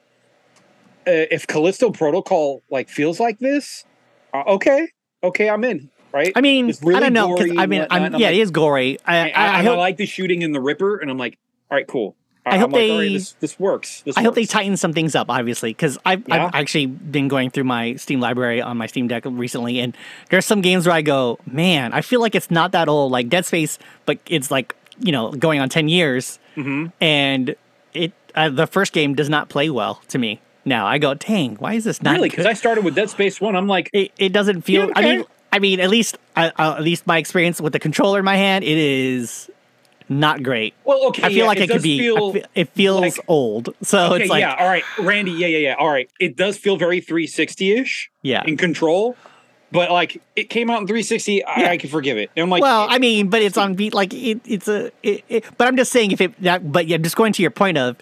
Uh, 1.06 1.30
if 1.30 1.46
Callisto 1.46 1.90
Protocol 1.90 2.62
like 2.68 2.88
feels 2.88 3.20
like 3.20 3.38
this, 3.38 3.84
uh, 4.34 4.42
okay, 4.48 4.88
okay, 5.22 5.48
I'm 5.48 5.62
in. 5.62 5.88
Right. 6.12 6.32
I 6.34 6.40
mean, 6.40 6.72
really 6.82 6.96
I 6.96 7.00
don't 7.00 7.12
know 7.12 7.36
I 7.38 7.66
mean, 7.66 7.86
I'm, 7.90 8.02
and 8.04 8.14
I'm 8.16 8.20
yeah, 8.20 8.28
like- 8.28 8.36
it 8.36 8.40
is 8.40 8.50
gory. 8.50 8.98
I, 9.06 9.16
I, 9.16 9.20
I, 9.30 9.46
I, 9.60 9.62
I, 9.64 9.76
like 9.76 9.98
the 9.98 10.06
shooting 10.06 10.42
in 10.42 10.52
the 10.52 10.60
Ripper, 10.60 10.96
and 10.98 11.10
I'm 11.10 11.18
like, 11.18 11.38
all 11.70 11.76
right, 11.76 11.86
cool. 11.86 12.16
I 12.54 12.58
hope 12.58 12.66
I'm 12.68 12.72
like, 12.72 12.80
right, 12.80 12.98
they- 12.98 13.12
this, 13.14 13.32
this 13.40 13.58
works. 13.58 14.02
This 14.02 14.16
I 14.16 14.22
hope 14.22 14.34
they 14.34 14.46
tighten 14.46 14.76
some 14.76 14.92
things 14.92 15.14
up, 15.14 15.28
obviously, 15.30 15.70
because 15.70 15.98
I've, 16.06 16.24
Yeah. 16.28 16.46
I've 16.46 16.54
actually 16.54 16.86
been 16.86 17.28
going 17.28 17.50
through 17.50 17.64
my 17.64 17.94
Steam 17.96 18.20
library 18.20 18.62
on 18.62 18.76
my 18.76 18.86
Steam 18.86 19.08
Deck 19.08 19.24
recently, 19.26 19.80
and 19.80 19.96
there's 20.30 20.46
some 20.46 20.60
games 20.60 20.86
where 20.86 20.94
I 20.94 21.02
go, 21.02 21.38
man, 21.50 21.92
I 21.92 22.00
feel 22.02 22.20
like 22.20 22.34
it's 22.34 22.50
not 22.50 22.72
that 22.72 22.88
old, 22.88 23.10
like 23.12 23.28
Dead 23.28 23.44
Space, 23.44 23.78
but 24.04 24.18
it's 24.26 24.50
like 24.50 24.74
you 24.98 25.12
know 25.12 25.30
going 25.32 25.60
on 25.60 25.68
ten 25.68 25.88
years, 25.88 26.38
Mhm. 26.56 26.92
and 27.00 27.54
it 27.92 28.12
uh, 28.34 28.48
the 28.48 28.66
first 28.66 28.92
game 28.92 29.14
does 29.14 29.28
not 29.28 29.48
play 29.48 29.68
well 29.70 30.00
to 30.08 30.18
me. 30.18 30.40
Now 30.64 30.86
I 30.86 30.98
go, 30.98 31.14
dang, 31.14 31.56
why 31.56 31.74
is 31.74 31.84
this 31.84 32.02
not 32.02 32.14
really 32.16 32.28
because 32.28 32.46
I 32.46 32.52
started 32.54 32.84
with 32.84 32.94
Dead 32.94 33.10
Space 33.10 33.40
One. 33.40 33.54
I'm 33.56 33.68
like, 33.68 33.90
it, 33.92 34.10
it 34.18 34.32
doesn't 34.32 34.62
feel. 34.62 34.86
Yeah, 34.86 34.92
I 34.96 35.02
mean. 35.02 35.24
I 35.52 35.58
mean, 35.58 35.80
at 35.80 35.88
least 35.88 36.18
uh, 36.34 36.50
at 36.58 36.82
least 36.82 37.06
my 37.06 37.16
experience 37.18 37.60
with 37.60 37.72
the 37.72 37.78
controller 37.78 38.18
in 38.18 38.24
my 38.26 38.36
hand, 38.36 38.62
it 38.64 38.76
is 38.76 39.48
not 40.08 40.42
great. 40.42 40.74
well, 40.84 41.08
okay. 41.08 41.22
I 41.24 41.28
feel 41.28 41.38
yeah, 41.38 41.44
like 41.46 41.58
it, 41.58 41.70
could 41.70 41.82
be. 41.82 41.96
I 41.96 42.02
Feel, 42.02 42.36
it 42.54 42.68
feels 42.70 43.00
like- 43.00 43.24
old, 43.28 43.74
so 43.82 44.12
okay, 44.12 44.22
it's 44.22 44.30
like 44.30 44.40
yeah, 44.40 44.54
all 44.58 44.66
right, 44.66 44.84
Randy. 44.98 45.32
Yeah, 45.32 45.48
yeah, 45.48 45.58
yeah. 45.58 45.74
All 45.78 45.88
right, 45.88 46.08
it 46.20 46.36
does 46.36 46.56
feel 46.58 46.76
very 46.76 47.00
360 47.00 47.72
ish 47.72 48.10
yeah. 48.22 48.44
in 48.46 48.56
control, 48.56 49.16
but 49.72 49.90
like 49.90 50.22
it 50.36 50.50
came 50.50 50.70
out 50.70 50.80
in 50.80 50.86
360. 50.86 51.44
I, 51.44 51.60
Yeah. 51.60 51.70
I 51.70 51.76
can 51.76 51.90
forgive 51.90 52.18
it. 52.18 52.30
And 52.36 52.44
I'm 52.44 52.50
like, 52.50 52.62
well, 52.62 52.86
I 52.88 52.98
mean, 52.98 53.28
but 53.28 53.42
it's 53.42 53.56
on 53.56 53.74
beat. 53.74 53.94
Like 53.94 54.14
it, 54.14 54.40
it's 54.44 54.68
a. 54.68 54.92
It, 55.02 55.24
it, 55.28 55.44
but 55.58 55.66
I'm 55.66 55.76
just 55.76 55.90
saying, 55.92 56.12
if 56.12 56.20
it 56.20 56.40
that. 56.42 56.70
But 56.70 56.86
yeah, 56.86 56.98
just 56.98 57.16
going 57.16 57.32
to 57.32 57.42
your 57.42 57.50
point 57.50 57.78
of, 57.78 57.96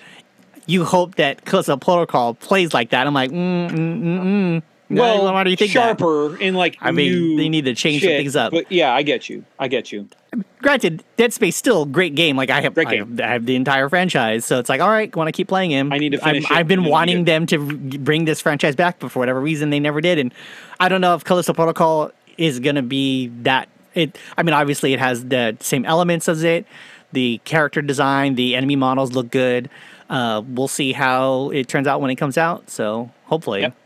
you 0.66 0.84
hope 0.84 1.14
that 1.16 1.44
Callisto 1.44 1.76
Protocol 1.76 2.34
plays 2.34 2.74
like 2.74 2.90
that. 2.90 3.06
I'm 3.06 3.14
like, 3.14 3.30
mm, 3.30 3.70
mm, 3.70 4.02
mm, 4.02 4.22
mm. 4.22 4.62
Well, 4.90 5.32
why 5.32 5.44
do 5.44 5.50
you 5.50 5.56
think 5.56 5.72
that? 5.72 5.98
sharper 5.98 6.36
in 6.36 6.54
like 6.54 6.76
I 6.80 6.90
mean, 6.90 7.36
they 7.36 7.48
need 7.48 7.64
to 7.64 7.74
change 7.74 8.02
some 8.02 8.10
shit, 8.10 8.20
things 8.20 8.36
up. 8.36 8.52
But 8.52 8.70
yeah, 8.70 8.92
I 8.92 9.02
get 9.02 9.28
you. 9.28 9.44
I 9.58 9.68
get 9.68 9.92
you. 9.92 10.08
Granted, 10.58 11.02
Dead 11.16 11.32
Space 11.32 11.56
still 11.56 11.82
a 11.82 11.86
great 11.86 12.14
game. 12.14 12.36
Like 12.36 12.50
I 12.50 12.60
have, 12.60 12.76
I 12.76 12.96
have, 12.96 13.20
I 13.20 13.26
have 13.28 13.46
the 13.46 13.56
entire 13.56 13.88
franchise, 13.88 14.44
so 14.44 14.58
it's 14.58 14.68
like, 14.68 14.80
all 14.80 14.88
right, 14.90 15.14
want 15.14 15.28
to 15.28 15.32
keep 15.32 15.48
playing 15.48 15.70
him. 15.70 15.92
I 15.92 15.98
need 15.98 16.10
to 16.10 16.18
finish 16.18 16.44
it. 16.44 16.50
I've 16.50 16.68
been 16.68 16.84
wanting 16.84 17.24
them 17.24 17.46
to 17.46 17.58
bring 17.58 18.24
this 18.24 18.40
franchise 18.40 18.76
back, 18.76 18.98
but 18.98 19.10
for 19.10 19.20
whatever 19.20 19.40
reason, 19.40 19.70
they 19.70 19.80
never 19.80 20.00
did. 20.00 20.18
And 20.18 20.34
I 20.80 20.88
don't 20.88 21.00
know 21.00 21.14
if 21.14 21.24
Callisto 21.24 21.52
Protocol 21.54 22.10
is 22.36 22.60
gonna 22.60 22.82
be 22.82 23.28
that. 23.42 23.68
It. 23.94 24.18
I 24.36 24.42
mean, 24.42 24.54
obviously, 24.54 24.92
it 24.92 24.98
has 24.98 25.24
the 25.26 25.56
same 25.60 25.84
elements 25.84 26.28
as 26.28 26.42
it. 26.42 26.66
The 27.12 27.40
character 27.44 27.80
design, 27.80 28.34
the 28.34 28.56
enemy 28.56 28.74
models 28.76 29.12
look 29.12 29.30
good. 29.30 29.70
Uh, 30.10 30.42
we'll 30.46 30.68
see 30.68 30.92
how 30.92 31.50
it 31.50 31.68
turns 31.68 31.86
out 31.86 32.00
when 32.00 32.10
it 32.10 32.16
comes 32.16 32.36
out. 32.36 32.68
So 32.70 33.10
hopefully. 33.26 33.62
Yep. 33.62 33.76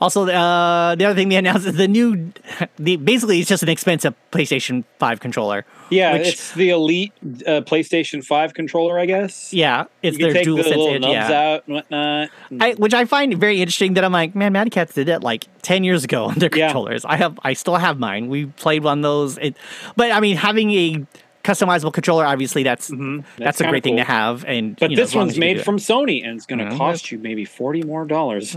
Also, 0.00 0.26
uh, 0.28 0.94
the 0.94 1.04
other 1.06 1.14
thing 1.14 1.30
they 1.30 1.36
announced 1.36 1.66
is 1.66 1.74
the 1.74 1.88
new, 1.88 2.30
the 2.78 2.96
basically 2.96 3.40
it's 3.40 3.48
just 3.48 3.62
an 3.62 3.68
expensive 3.70 4.14
PlayStation 4.30 4.84
Five 4.98 5.20
controller. 5.20 5.64
Yeah, 5.88 6.12
which- 6.14 6.28
it's 6.28 6.52
the 6.52 6.68
Elite 6.70 7.12
uh, 7.46 7.62
PlayStation 7.62 8.22
Five 8.24 8.52
controller, 8.52 8.98
I 8.98 9.06
guess. 9.06 9.54
Yeah, 9.54 9.84
it's 10.02 10.18
their 10.18 10.34
the 10.34 10.42
dual 10.44 10.56
little 10.58 10.86
sense. 10.92 11.06
Yeah, 11.06 11.30
out 11.54 11.62
and 11.66 11.74
whatnot. 11.76 12.28
I, 12.60 12.72
which 12.74 12.92
I 12.92 13.06
find 13.06 13.32
very 13.38 13.60
interesting. 13.62 13.94
That 13.94 14.04
I'm 14.04 14.12
like, 14.12 14.34
man, 14.34 14.52
Mad 14.52 14.70
Catz 14.70 14.92
did 14.94 15.06
that 15.08 15.22
like 15.22 15.46
ten 15.62 15.82
years 15.82 16.04
ago 16.04 16.24
on 16.26 16.34
their 16.40 16.50
Yeah. 16.54 16.66
controllers. 16.66 17.04
I 17.06 17.16
have, 17.16 17.38
I 17.42 17.54
still 17.54 17.76
have 17.76 17.98
mine. 17.98 18.28
We 18.28 18.46
played 18.46 18.82
one 18.84 18.98
of 18.98 19.02
those. 19.02 19.38
It, 19.38 19.56
but 19.96 20.10
I 20.12 20.20
mean, 20.20 20.36
having 20.36 20.72
a 20.72 21.06
customizable 21.42 21.92
controller, 21.94 22.26
obviously, 22.26 22.64
that's 22.64 22.88
that's, 22.88 23.00
Mm-hmm. 23.00 23.42
That's 23.42 23.60
a 23.60 23.62
kinda 23.64 23.72
great 23.72 23.84
thing 23.84 23.96
to 23.96 24.04
have. 24.04 24.44
And 24.44 24.76
but 24.76 24.90
you 24.90 24.96
know, 24.96 25.02
this 25.04 25.14
one's 25.14 25.30
as 25.30 25.36
you 25.36 25.40
can 25.40 25.46
made 25.48 25.54
do 25.54 25.60
it. 25.60 25.64
from 25.64 25.78
Sony, 25.78 26.22
and 26.26 26.36
it's 26.36 26.44
going 26.44 26.58
to 26.68 26.76
cost 26.76 27.10
you 27.10 27.18
maybe 27.18 27.44
forty 27.46 27.82
more 27.82 28.04
dollars, 28.04 28.56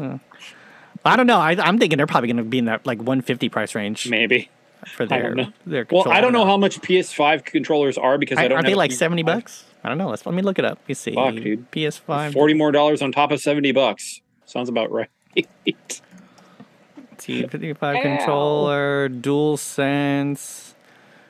I 1.05 1.15
don't 1.15 1.27
know. 1.27 1.37
I, 1.39 1.51
I'm 1.51 1.77
thinking 1.79 1.97
they're 1.97 2.07
probably 2.07 2.27
going 2.27 2.37
to 2.37 2.43
be 2.43 2.57
in 2.59 2.65
that 2.65 2.85
like 2.85 2.97
150 2.99 3.49
price 3.49 3.73
range 3.75 4.09
maybe. 4.09 4.49
for 4.95 5.03
I 5.03 5.05
their 5.07 5.21
don't 5.23 5.37
know. 5.37 5.53
their. 5.65 5.87
Well. 5.89 6.09
I 6.09 6.21
don't 6.21 6.33
know 6.33 6.45
how 6.45 6.57
much 6.57 6.79
PS5 6.81 7.45
controllers 7.45 7.97
are 7.97 8.17
because 8.17 8.37
I, 8.37 8.43
I, 8.45 8.47
don't. 8.49 8.59
are 8.59 8.61
they 8.63 8.69
have 8.69 8.75
a 8.75 8.79
like 8.79 8.91
PS5. 8.91 8.97
70 8.97 9.23
bucks? 9.23 9.65
I 9.83 9.89
don't 9.89 9.97
know. 9.97 10.09
Let's 10.09 10.25
let 10.25 10.35
me 10.35 10.41
look 10.41 10.59
it 10.59 10.65
up. 10.65 10.79
You 10.87 10.95
see, 10.95 11.15
Fuck, 11.15 11.35
dude. 11.35 11.71
PS5 11.71 12.33
Forty 12.33 12.53
more 12.53 12.71
dollars 12.71 13.01
on 13.01 13.11
top 13.13 13.31
of 13.31 13.39
seventy 13.39 13.71
bucks 13.71 14.21
sounds 14.45 14.67
about 14.67 14.91
right. 14.91 15.09
PS5 17.17 18.01
controller, 18.01 19.09
dual 19.09 19.57
sense. 19.57 20.75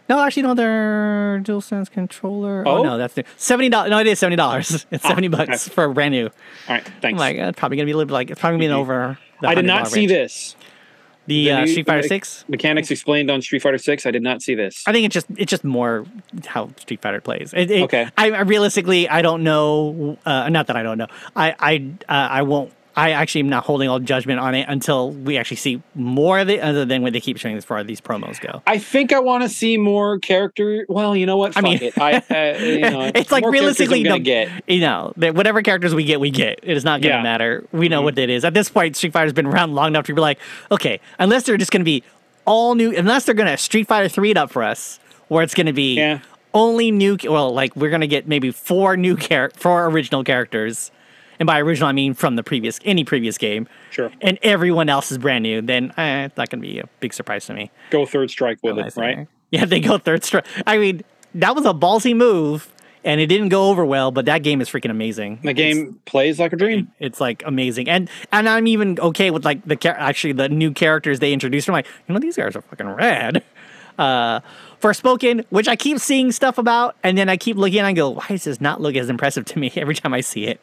No, 0.08 0.20
actually, 0.24 0.44
no, 0.44 0.54
they're 0.56 1.40
dual 1.40 1.62
sense 1.62 1.88
controller. 1.90 2.64
Oh, 2.68 2.78
Oh? 2.80 2.84
no, 2.84 2.98
that's 2.98 3.16
new. 3.16 3.24
seventy 3.38 3.70
dollars. 3.70 3.92
No, 3.92 4.00
it 4.00 4.08
is 4.08 4.18
seventy 4.18 4.36
dollars. 4.38 4.86
It's 4.92 5.04
seventy 5.04 5.28
bucks 5.28 5.68
okay. 5.68 5.74
for 5.76 5.84
a 5.84 5.94
brand 5.94 6.14
new. 6.14 6.26
All 6.26 6.32
right, 6.70 6.86
I'm 6.88 7.02
thanks. 7.02 7.20
like, 7.20 7.38
uh, 7.38 7.44
it's 7.44 7.60
probably 7.60 7.78
gonna 7.78 7.86
be 7.86 7.92
a 7.92 7.98
little 7.98 8.08
bit 8.08 8.14
like 8.14 8.32
it's 8.32 8.40
probably 8.42 8.58
gonna 8.60 8.76
be 8.76 8.82
over. 8.82 9.20
I 9.44 9.56
did 9.56 9.66
not 9.66 9.88
see 9.88 10.02
range. 10.02 10.12
this. 10.12 10.56
The, 11.28 11.46
The 11.46 11.52
uh, 11.52 11.66
Street 11.68 11.86
Fighter 11.86 12.08
Six. 12.08 12.44
Mechanics 12.48 12.90
explained 12.90 13.30
on 13.30 13.42
Street 13.44 13.62
Fighter 13.62 13.78
Six. 13.78 14.06
I 14.08 14.12
did 14.12 14.24
not 14.24 14.42
see 14.42 14.56
this. 14.56 14.84
I 14.88 14.92
think 14.94 15.06
it's 15.06 15.14
just 15.14 15.28
it's 15.38 15.50
just 15.52 15.64
more 15.64 16.06
how 16.48 16.70
Street 16.80 17.02
Fighter 17.02 17.22
plays. 17.22 17.54
It, 17.56 17.70
it- 17.70 17.84
Okay. 17.84 18.10
I, 18.18 18.32
I 18.32 18.42
realistically 18.42 19.08
I 19.08 19.22
don't 19.22 19.44
know. 19.44 20.18
Uh, 20.26 20.50
not 20.50 20.68
that 20.68 20.76
I 20.76 20.82
don't 20.84 20.98
know. 20.98 21.08
I 21.36 21.56
I 21.60 21.92
uh, 22.10 22.28
I 22.32 22.42
won't. 22.42 22.74
I 23.00 23.12
actually 23.12 23.42
am 23.42 23.50
not 23.50 23.64
holding 23.64 23.88
all 23.90 24.00
judgment 24.00 24.40
on 24.40 24.56
it 24.56 24.66
until 24.68 25.12
we 25.12 25.38
actually 25.38 25.58
see 25.58 25.82
more 25.96 26.40
of 26.40 26.50
it, 26.50 26.60
other 26.60 26.84
than 26.86 27.02
what 27.02 27.14
they 27.14 27.22
keep 27.22 27.38
showing 27.38 27.56
as 27.56 27.64
far 27.64 27.78
as 27.78 27.88
these 27.88 28.02
promos 28.02 28.40
go. 28.42 28.62
I 28.68 28.78
think 28.78 29.14
I 29.14 29.20
want 29.20 29.44
to 29.44 29.50
see 29.50 29.78
more 29.78 30.20
character. 30.20 30.86
Well, 30.90 31.16
you 31.16 31.26
know 31.26 31.38
what? 31.38 31.56
I 31.58 31.62
mean, 31.62 31.80
it. 31.82 31.98
I, 31.98 32.14
uh, 32.18 32.58
you 32.64 32.80
know, 32.82 33.12
it's 33.16 33.32
like 33.32 33.46
realistically, 33.46 34.04
no- 34.04 34.20
get. 34.20 34.50
you 34.68 34.82
know, 34.82 35.14
that 35.18 35.34
whatever 35.36 35.62
characters 35.62 35.96
we 35.96 36.04
get, 36.04 36.20
we 36.20 36.30
get. 36.32 36.60
It 36.64 36.76
is 36.76 36.84
not 36.84 37.02
going 37.02 37.12
to 37.14 37.18
Yeah. 37.20 37.24
matter. 37.24 37.66
We 37.72 37.88
know 37.90 38.02
Mhm. 38.02 38.04
what 38.06 38.18
it 38.20 38.30
is. 38.30 38.44
At 38.44 38.54
this 38.54 38.70
point, 38.70 38.96
Street 38.98 39.14
Fighter's 39.14 39.34
been 39.34 39.46
around 39.46 39.74
long 39.76 39.88
enough 39.88 40.06
to 40.08 40.14
be 40.14 40.22
like, 40.22 40.40
okay, 40.72 41.00
unless 41.20 41.44
they're 41.44 41.58
just 41.58 41.72
going 41.72 41.82
to 41.82 41.86
be 41.86 42.04
all 42.46 42.76
new, 42.76 42.96
unless 42.96 43.26
they're 43.26 43.36
going 43.36 43.48
to 43.50 43.58
Street 43.58 43.88
Fighter 43.88 44.10
three 44.10 44.32
it 44.32 44.38
up 44.38 44.52
for 44.52 44.64
us, 44.64 45.00
where 45.30 45.44
it's 45.44 45.54
going 45.54 45.68
to 45.68 45.74
be 45.74 45.96
Yeah. 45.96 46.20
only 46.54 46.92
new. 46.92 47.18
Well, 47.24 47.54
like 47.54 47.76
we're 47.76 47.90
going 47.92 48.02
to 48.02 48.08
get 48.08 48.28
maybe 48.28 48.52
four 48.52 48.98
new 48.98 49.16
char- 49.16 49.52
four 49.56 49.86
original 49.86 50.24
characters, 50.24 50.92
and 51.40 51.48
by 51.48 51.60
original 51.62 51.90
I 51.90 51.92
mean 51.94 52.14
from 52.14 52.36
the 52.36 52.44
previous 52.44 52.80
any 52.86 53.04
previous 53.04 53.38
game, 53.38 53.68
Sure. 53.92 54.12
and 54.22 54.38
everyone 54.42 54.90
else 54.90 55.12
is 55.12 55.18
brand 55.18 55.44
new. 55.44 55.62
Then 55.62 55.92
eh, 55.98 56.26
it's 56.26 56.38
not 56.38 56.50
going 56.50 56.62
to 56.62 56.68
be 56.68 56.80
a 56.80 56.88
big 57.00 57.14
surprise 57.14 57.46
to 57.48 57.54
me. 57.54 57.72
Go 57.90 58.06
third 58.06 58.30
strike 58.30 58.60
with 58.64 58.78
it, 58.78 58.96
right? 58.96 59.16
there. 59.16 59.28
Yeah, 59.52 59.66
they 59.66 59.80
go 59.80 59.98
third 59.98 60.24
strike. 60.24 60.46
I 60.68 60.78
mean, 60.78 61.02
that 61.36 61.56
was 61.56 61.66
a 61.66 61.74
ballsy 61.74 62.16
move, 62.16 62.72
and 63.04 63.20
it 63.20 63.28
didn't 63.28 63.50
go 63.50 63.70
over 63.70 63.84
well. 63.86 64.12
But 64.12 64.26
that 64.26 64.44
game 64.44 64.62
is 64.62 64.70
freaking 64.70 64.92
amazing. 64.92 65.40
The 65.44 65.54
game 65.54 66.00
plays 66.06 66.40
like 66.40 66.54
a 66.54 66.56
dream. 66.56 66.92
It's 67.00 67.20
like 67.20 67.42
amazing, 67.46 67.90
and 67.90 68.10
and 68.32 68.48
I'm 68.48 68.68
even 68.68 69.00
okay 69.00 69.32
with 69.32 69.46
like 69.46 69.64
the 69.66 69.78
actually 70.00 70.34
the 70.34 70.50
new 70.50 70.72
characters 70.72 71.20
they 71.20 71.34
introduced. 71.34 71.68
I'm 71.68 71.74
like, 71.74 71.88
you 72.08 72.14
know, 72.14 72.20
these 72.20 72.36
guys 72.36 72.56
are 72.56 72.62
fucking 72.62 72.90
rad. 72.90 73.44
Uh, 73.98 74.40
Forspoken, 74.82 75.44
which 75.50 75.68
I 75.68 75.76
keep 75.76 76.00
seeing 76.00 76.32
stuff 76.32 76.58
about, 76.58 76.96
and 77.04 77.18
then 77.18 77.28
I 77.28 77.36
keep 77.36 77.58
looking 77.58 77.80
and 77.80 77.88
I 77.88 77.92
go, 77.92 78.12
why 78.12 78.26
does 78.30 78.46
this 78.46 78.62
not 78.62 78.80
look 78.80 78.96
as 78.96 79.10
impressive 79.10 79.44
to 79.44 79.60
me 79.60 79.74
every 79.76 79.94
time 79.94 80.14
I 80.14 80.22
see 80.22 80.46
it? 80.48 80.62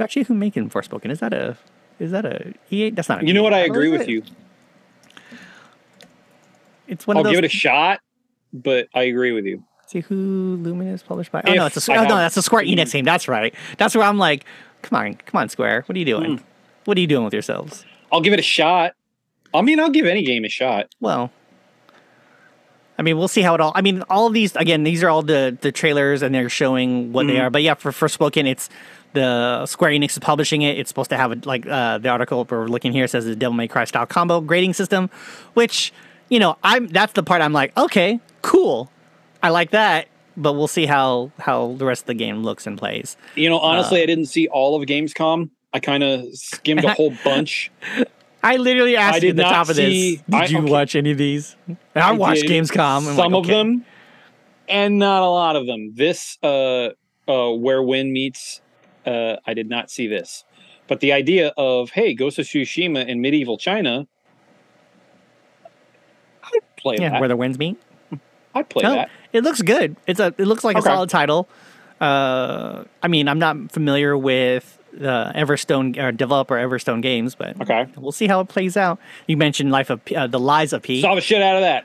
Actually, 0.00 0.24
who 0.24 0.34
making 0.34 0.70
Forspoken? 0.70 1.10
Is 1.10 1.20
that 1.20 1.32
a 1.32 1.56
is 1.98 2.10
that 2.12 2.24
a 2.24 2.54
EA? 2.70 2.90
That's 2.90 3.08
not. 3.08 3.22
A 3.22 3.26
You 3.26 3.32
know 3.34 3.42
what? 3.42 3.52
I 3.54 3.60
agree 3.60 3.88
with 3.90 4.02
it? 4.02 4.08
you. 4.08 4.22
It's 6.86 7.06
one 7.06 7.16
I'll 7.16 7.20
of 7.20 7.24
those. 7.24 7.32
give 7.34 7.44
it 7.44 7.46
a 7.46 7.50
shot, 7.50 8.00
but 8.52 8.88
I 8.94 9.02
agree 9.02 9.32
with 9.32 9.44
you. 9.44 9.62
See 9.86 10.00
who 10.00 10.58
Lumen 10.60 10.88
is 10.88 11.02
published 11.02 11.32
by? 11.32 11.42
Oh 11.46 11.54
no, 11.54 11.66
If 11.66 11.76
it's 11.76 11.88
a 11.88 11.92
oh, 11.96 12.04
no, 12.04 12.16
that's 12.16 12.36
a 12.36 12.42
Square 12.42 12.64
Enix 12.64 12.92
game. 12.92 13.04
That's 13.04 13.26
right. 13.28 13.54
That's 13.78 13.94
where 13.94 14.04
I'm 14.04 14.18
like, 14.18 14.44
come 14.82 14.98
on, 14.98 15.14
come 15.14 15.40
on, 15.40 15.48
Square. 15.48 15.82
What 15.86 15.96
are 15.96 15.98
you 15.98 16.04
doing? 16.04 16.38
Hmm. 16.38 16.44
What 16.84 16.96
are 16.96 17.00
you 17.00 17.06
doing 17.06 17.24
with 17.24 17.32
yourselves? 17.32 17.84
I'll 18.12 18.20
give 18.20 18.32
it 18.32 18.38
a 18.38 18.42
shot. 18.42 18.94
I 19.52 19.62
mean, 19.62 19.80
I'll 19.80 19.90
give 19.90 20.06
any 20.06 20.22
game 20.22 20.44
a 20.44 20.48
shot. 20.48 20.94
Well, 21.00 21.30
I 22.98 23.02
mean, 23.02 23.16
we'll 23.16 23.28
see 23.28 23.40
how 23.42 23.54
it 23.54 23.60
all. 23.60 23.72
I 23.74 23.80
mean, 23.80 24.02
all 24.10 24.26
of 24.26 24.32
these 24.34 24.54
again. 24.56 24.82
These 24.84 25.02
are 25.02 25.08
all 25.08 25.22
the 25.22 25.56
the 25.60 25.72
trailers, 25.72 26.20
and 26.22 26.34
they're 26.34 26.48
showing 26.50 27.12
what 27.12 27.26
they 27.26 27.34
Mhm. 27.34 27.42
are. 27.44 27.50
But 27.50 27.62
yeah, 27.62 27.74
for 27.74 27.90
Forspoken, 27.92 28.46
it's 28.46 28.68
the 29.12 29.66
Square 29.66 29.92
Enix 29.92 30.10
is 30.10 30.18
publishing 30.18 30.62
it. 30.62 30.78
It's 30.78 30.88
supposed 30.88 31.10
to 31.10 31.16
have 31.16 31.32
a, 31.32 31.38
like 31.44 31.66
uh, 31.66 31.98
the 31.98 32.08
article 32.08 32.46
we're 32.48 32.66
looking 32.68 32.92
here 32.92 33.06
says 33.06 33.24
the 33.24 33.36
Devil 33.36 33.54
May 33.54 33.68
Cry 33.68 33.84
style 33.84 34.06
combo 34.06 34.40
grading 34.40 34.74
system, 34.74 35.10
which 35.54 35.92
you 36.28 36.38
know, 36.38 36.56
I'm 36.62 36.88
that's 36.88 37.12
the 37.14 37.22
part 37.22 37.42
I'm 37.42 37.52
like, 37.52 37.76
okay, 37.76 38.20
cool, 38.42 38.90
I 39.42 39.50
like 39.50 39.70
that. 39.70 40.08
But 40.36 40.52
we'll 40.52 40.68
see 40.68 40.86
how 40.86 41.32
how 41.38 41.74
the 41.78 41.84
rest 41.84 42.02
of 42.02 42.06
the 42.06 42.14
game 42.14 42.42
looks 42.42 42.66
and 42.66 42.78
plays. 42.78 43.16
You 43.34 43.48
know, 43.48 43.58
honestly, 43.58 44.00
Uh, 44.00 44.04
I 44.04 44.06
didn't 44.06 44.26
see 44.26 44.46
all 44.48 44.80
of 44.80 44.86
Gamescom. 44.86 45.50
I 45.72 45.80
kind 45.80 46.02
of 46.02 46.24
skimmed 46.34 46.84
a 46.84 46.94
whole 46.94 47.12
bunch. 47.24 47.70
I 48.42 48.56
literally 48.56 48.96
asked 48.96 49.16
I 49.16 49.26
you 49.26 49.30
at 49.30 49.36
the 49.36 49.42
top 49.42 49.68
of 49.68 49.76
this. 49.76 50.20
Did 50.20 50.22
I- 50.32 50.46
you 50.46 50.58
okay. 50.58 50.70
watch 50.70 50.94
any 50.94 51.10
of 51.10 51.18
these? 51.18 51.56
And 51.66 51.76
I, 51.94 52.12
watched 52.12 52.42
did 52.42 52.50
Gamescom. 52.50 52.78
I'm 52.78 53.02
some 53.02 53.16
like, 53.16 53.26
of 53.32 53.34
okay. 53.44 53.52
them, 53.52 53.84
and 54.68 54.98
not 54.98 55.22
a 55.22 55.28
lot 55.28 55.56
of 55.56 55.66
them. 55.66 55.94
This, 55.94 56.38
uh, 56.42 56.90
uh, 57.26 57.50
where 57.50 57.82
Winds 57.82 58.12
Meet, 58.12 58.60
uh, 59.08 59.36
I 59.46 59.54
did 59.54 59.68
not 59.68 59.90
see 59.90 60.06
this. 60.06 60.44
But 60.86 61.00
the 61.00 61.12
idea 61.12 61.52
of 61.56 61.90
hey, 61.90 62.14
Ghost 62.14 62.38
of 62.38 62.46
Tsushima 62.46 63.06
in 63.06 63.20
medieval 63.20 63.58
China, 63.58 64.06
I'd 66.44 66.76
play 66.76 66.96
Yeah, 66.98 67.10
that. 67.10 67.20
where 67.20 67.28
the 67.28 67.36
winds 67.36 67.58
meet. 67.58 67.76
I'd 68.54 68.68
play 68.68 68.82
that. 68.82 69.10
it 69.32 69.44
looks 69.44 69.62
good. 69.62 69.96
It's 70.06 70.20
a. 70.20 70.28
It 70.38 70.46
looks 70.46 70.64
like 70.64 70.76
Okay. 70.76 70.88
a 70.88 70.92
solid 70.94 71.10
title. 71.10 71.48
Uh, 72.00 72.84
I 73.02 73.08
mean, 73.08 73.28
I'm 73.28 73.38
not 73.38 73.70
familiar 73.72 74.16
with 74.16 74.78
the 74.92 75.30
Everstone 75.34 75.98
or 75.98 76.12
developer 76.12 76.54
Everstone 76.54 77.02
Games, 77.02 77.34
but 77.34 77.60
Okay, 77.60 77.86
we'll 77.96 78.12
see 78.12 78.26
how 78.26 78.40
it 78.40 78.48
plays 78.48 78.76
out. 78.76 78.98
You 79.26 79.36
mentioned 79.36 79.70
Life 79.70 79.90
of 79.90 80.04
P, 80.04 80.16
uh, 80.16 80.26
the 80.26 80.40
Lies 80.40 80.72
of 80.72 80.82
P. 80.82 81.02
saw 81.02 81.14
the 81.14 81.20
shit 81.20 81.42
out 81.42 81.56
of 81.56 81.62
that, 81.62 81.84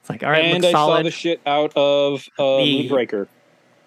It's 0.00 0.10
like 0.10 0.22
all 0.24 0.30
right, 0.30 0.44
and 0.46 0.64
I 0.64 0.72
saw 0.72 1.02
the 1.02 1.10
shit 1.10 1.40
out 1.46 1.72
of 1.76 2.26
uh, 2.38 2.56
The- 2.58 2.88
Moonbreaker. 2.88 3.28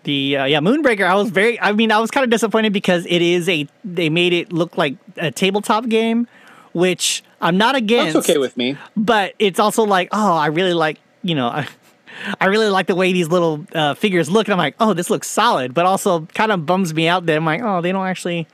The 0.04 0.38
uh, 0.38 0.46
yeah, 0.46 0.60
Moonbreaker. 0.60 1.06
I 1.06 1.16
was 1.16 1.30
very. 1.30 1.60
I 1.60 1.72
mean, 1.72 1.92
I 1.92 2.00
was 2.00 2.12
kind 2.12 2.24
of 2.24 2.30
disappointed 2.30 2.74
because 2.74 3.06
it 3.06 3.22
is 3.22 3.48
a. 3.48 3.68
They 3.84 4.10
made 4.10 4.34
it 4.34 4.52
look 4.52 4.78
like 4.78 4.96
a 5.18 5.32
tabletop 5.32 5.88
game, 5.88 6.28
which 6.74 7.24
I'm 7.42 7.58
not 7.58 7.76
against. 7.76 8.14
That's 8.14 8.30
okay 8.30 8.38
with 8.38 8.58
me. 8.58 8.78
but 8.98 9.34
it's 9.40 9.60
also 9.60 9.84
like, 9.84 10.10
oh, 10.12 10.34
I 10.36 10.48
really 10.48 10.74
like, 10.74 11.00
you 11.22 11.36
know, 11.36 11.48
I, 11.48 11.68
I 12.42 12.46
really 12.46 12.68
like 12.70 12.88
the 12.88 12.96
way 12.96 13.14
these 13.14 13.30
little 13.30 13.66
uh, 13.74 13.94
figures 13.94 14.30
look. 14.30 14.48
And 14.48 14.54
I'm 14.54 14.58
like, 14.58 14.76
oh, 14.80 14.94
this 14.94 15.10
looks 15.10 15.30
solid, 15.30 15.74
but 15.74 15.86
also 15.86 16.26
kind 16.34 16.52
of 16.52 16.66
bums 16.66 16.94
me 16.94 17.08
out 17.08 17.26
that 17.26 17.36
I'm 17.36 17.46
like, 17.46 17.62
oh, 17.62 17.82
they 17.82 17.92
don't 17.92 18.06
actually. 18.06 18.48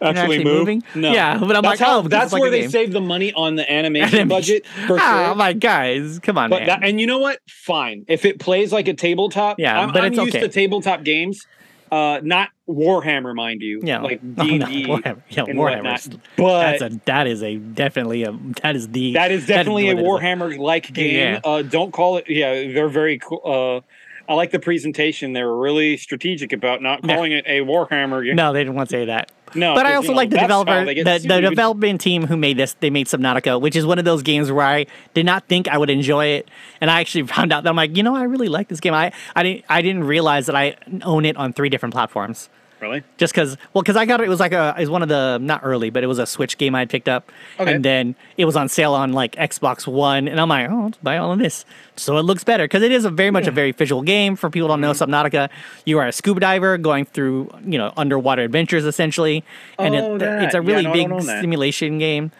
Actually, 0.00 0.20
actually 0.20 0.44
move. 0.44 0.58
moving? 0.58 0.82
No. 0.94 1.12
Yeah, 1.12 1.38
but 1.38 1.56
I'm 1.56 1.62
that's 1.62 1.80
like, 1.80 1.88
how, 1.88 1.98
oh, 2.00 2.02
that's 2.02 2.24
it's 2.24 2.32
like 2.34 2.42
where 2.42 2.50
they 2.50 2.62
game. 2.62 2.70
save 2.70 2.92
the 2.92 3.00
money 3.00 3.32
on 3.32 3.56
the 3.56 3.70
animation 3.72 4.28
budget 4.28 4.66
for 4.86 4.98
ah, 5.00 5.32
sure. 5.34 5.42
I'm 5.42 5.58
guys, 5.58 6.18
come 6.18 6.36
on, 6.36 6.50
that, 6.50 6.80
and 6.82 7.00
you 7.00 7.06
know 7.06 7.18
what? 7.18 7.38
Fine. 7.48 8.04
If 8.08 8.24
it 8.26 8.38
plays 8.38 8.72
like 8.72 8.88
a 8.88 8.94
tabletop, 8.94 9.58
Yeah, 9.58 9.80
I'm, 9.80 9.92
but 9.92 10.02
I'm 10.02 10.12
it's 10.12 10.20
used 10.20 10.36
okay. 10.36 10.46
to 10.46 10.52
tabletop 10.52 11.02
games. 11.02 11.46
Uh, 11.90 12.20
not 12.22 12.48
Warhammer, 12.68 13.34
mind 13.34 13.62
you. 13.62 13.80
yeah, 13.84 14.00
like 14.00 14.20
Oh, 14.38 14.44
D 14.44 14.56
and 14.56 14.66
D 14.66 14.86
Warhammer. 14.86 15.22
Yeah, 15.30 15.44
whatnot. 15.54 16.08
But 16.36 16.78
That's 16.78 16.82
a 16.94 17.00
that 17.06 17.26
is 17.28 17.42
a 17.42 17.56
definitely 17.56 18.24
a 18.24 18.32
that 18.62 18.74
is 18.76 18.88
the 18.88 19.12
that 19.14 19.30
is 19.30 19.46
definitely 19.46 19.88
a 19.88 19.92
it 19.92 19.98
is. 20.00 20.04
Warhammer 20.04 20.58
like 20.58 20.92
game. 20.92 21.14
Yeah. 21.34 21.40
Uh, 21.44 21.62
don't 21.62 21.92
call 21.92 22.16
it. 22.16 22.24
Yeah, 22.28 22.72
they're 22.72 22.88
very 22.88 23.18
cool. 23.20 23.40
Uh, 23.44 24.30
I 24.30 24.34
like 24.34 24.50
the 24.50 24.58
presentation. 24.58 25.32
They 25.32 25.44
were 25.44 25.56
really 25.58 25.96
strategic 25.96 26.52
about 26.52 26.82
not 26.82 27.04
Yeah. 27.04 27.14
calling 27.14 27.30
it 27.30 27.44
a 27.46 27.60
Warhammer 27.60 28.24
game. 28.26 28.34
No, 28.34 28.52
they 28.52 28.60
didn't 28.60 28.74
want 28.74 28.90
to 28.90 28.96
say 28.96 29.04
that. 29.04 29.30
No, 29.54 29.74
but 29.74 29.86
I 29.86 29.94
also 29.94 30.08
you 30.08 30.10
know, 30.10 30.16
like 30.16 30.30
the 30.30 30.38
developer, 30.38 30.84
the, 30.84 31.18
the 31.18 31.40
development 31.40 32.00
team 32.00 32.26
who 32.26 32.36
made 32.36 32.56
this. 32.56 32.74
They 32.74 32.90
made 32.90 33.06
Subnautica, 33.06 33.60
which 33.60 33.76
is 33.76 33.86
one 33.86 33.98
of 33.98 34.04
those 34.04 34.22
games 34.22 34.50
where 34.50 34.66
I 34.66 34.86
did 35.14 35.24
not 35.24 35.46
think 35.48 35.68
I 35.68 35.78
would 35.78 35.90
enjoy 35.90 36.26
it, 36.26 36.50
and 36.80 36.90
I 36.90 37.00
actually 37.00 37.26
found 37.26 37.52
out 37.52 37.64
that 37.64 37.70
I'm 37.70 37.76
like, 37.76 37.96
you 37.96 38.02
know, 38.02 38.16
I 38.16 38.24
really 38.24 38.48
like 38.48 38.68
this 38.68 38.80
game. 38.80 38.94
I 38.94 39.12
I 39.34 39.42
didn't 39.42 39.64
I 39.68 39.82
didn't 39.82 40.04
realize 40.04 40.46
that 40.46 40.56
I 40.56 40.76
own 41.02 41.24
it 41.24 41.36
on 41.36 41.52
three 41.52 41.68
different 41.68 41.94
platforms. 41.94 42.48
Really? 42.78 43.02
just 43.16 43.32
because 43.32 43.56
well 43.72 43.82
because 43.82 43.96
i 43.96 44.04
got 44.04 44.20
it 44.20 44.24
it 44.24 44.28
was 44.28 44.38
like 44.38 44.52
a 44.52 44.74
it 44.76 44.80
was 44.82 44.90
one 44.90 45.02
of 45.02 45.08
the 45.08 45.38
not 45.38 45.62
early 45.64 45.88
but 45.88 46.04
it 46.04 46.08
was 46.08 46.18
a 46.18 46.26
switch 46.26 46.58
game 46.58 46.74
i 46.74 46.80
had 46.80 46.90
picked 46.90 47.08
up 47.08 47.32
Okay. 47.58 47.74
and 47.74 47.84
then 47.84 48.14
it 48.36 48.44
was 48.44 48.54
on 48.54 48.68
sale 48.68 48.92
on 48.92 49.12
like 49.14 49.32
xbox 49.36 49.86
one 49.86 50.28
and 50.28 50.38
i'm 50.40 50.48
like 50.50 50.68
oh 50.70 50.84
let's 50.84 50.98
buy 50.98 51.16
all 51.16 51.32
of 51.32 51.38
this 51.38 51.64
so 51.96 52.18
it 52.18 52.22
looks 52.22 52.44
better 52.44 52.64
because 52.64 52.82
it 52.82 52.92
is 52.92 53.04
a 53.06 53.10
very 53.10 53.30
much 53.30 53.46
a 53.46 53.50
very 53.50 53.72
visual 53.72 54.02
game 54.02 54.36
for 54.36 54.50
people 54.50 54.68
who 54.68 54.72
don't 54.72 54.80
know 54.82 54.90
Mm-hmm. 54.92 55.10
subnautica 55.10 55.48
you 55.86 55.98
are 55.98 56.06
a 56.06 56.12
scuba 56.12 56.38
diver 56.40 56.76
going 56.76 57.06
through 57.06 57.50
you 57.64 57.78
know 57.78 57.92
underwater 57.96 58.42
adventures 58.42 58.84
essentially 58.84 59.42
and 59.78 59.94
Oh, 59.94 60.16
it, 60.16 60.22
it's 60.44 60.54
a 60.54 60.60
Yeah, 60.62 60.68
really 60.68 60.82
no, 60.84 60.92
big 60.92 61.08
don't 61.08 61.20
own 61.20 61.26
that. 61.26 61.40
simulation 61.40 61.98
game 61.98 62.30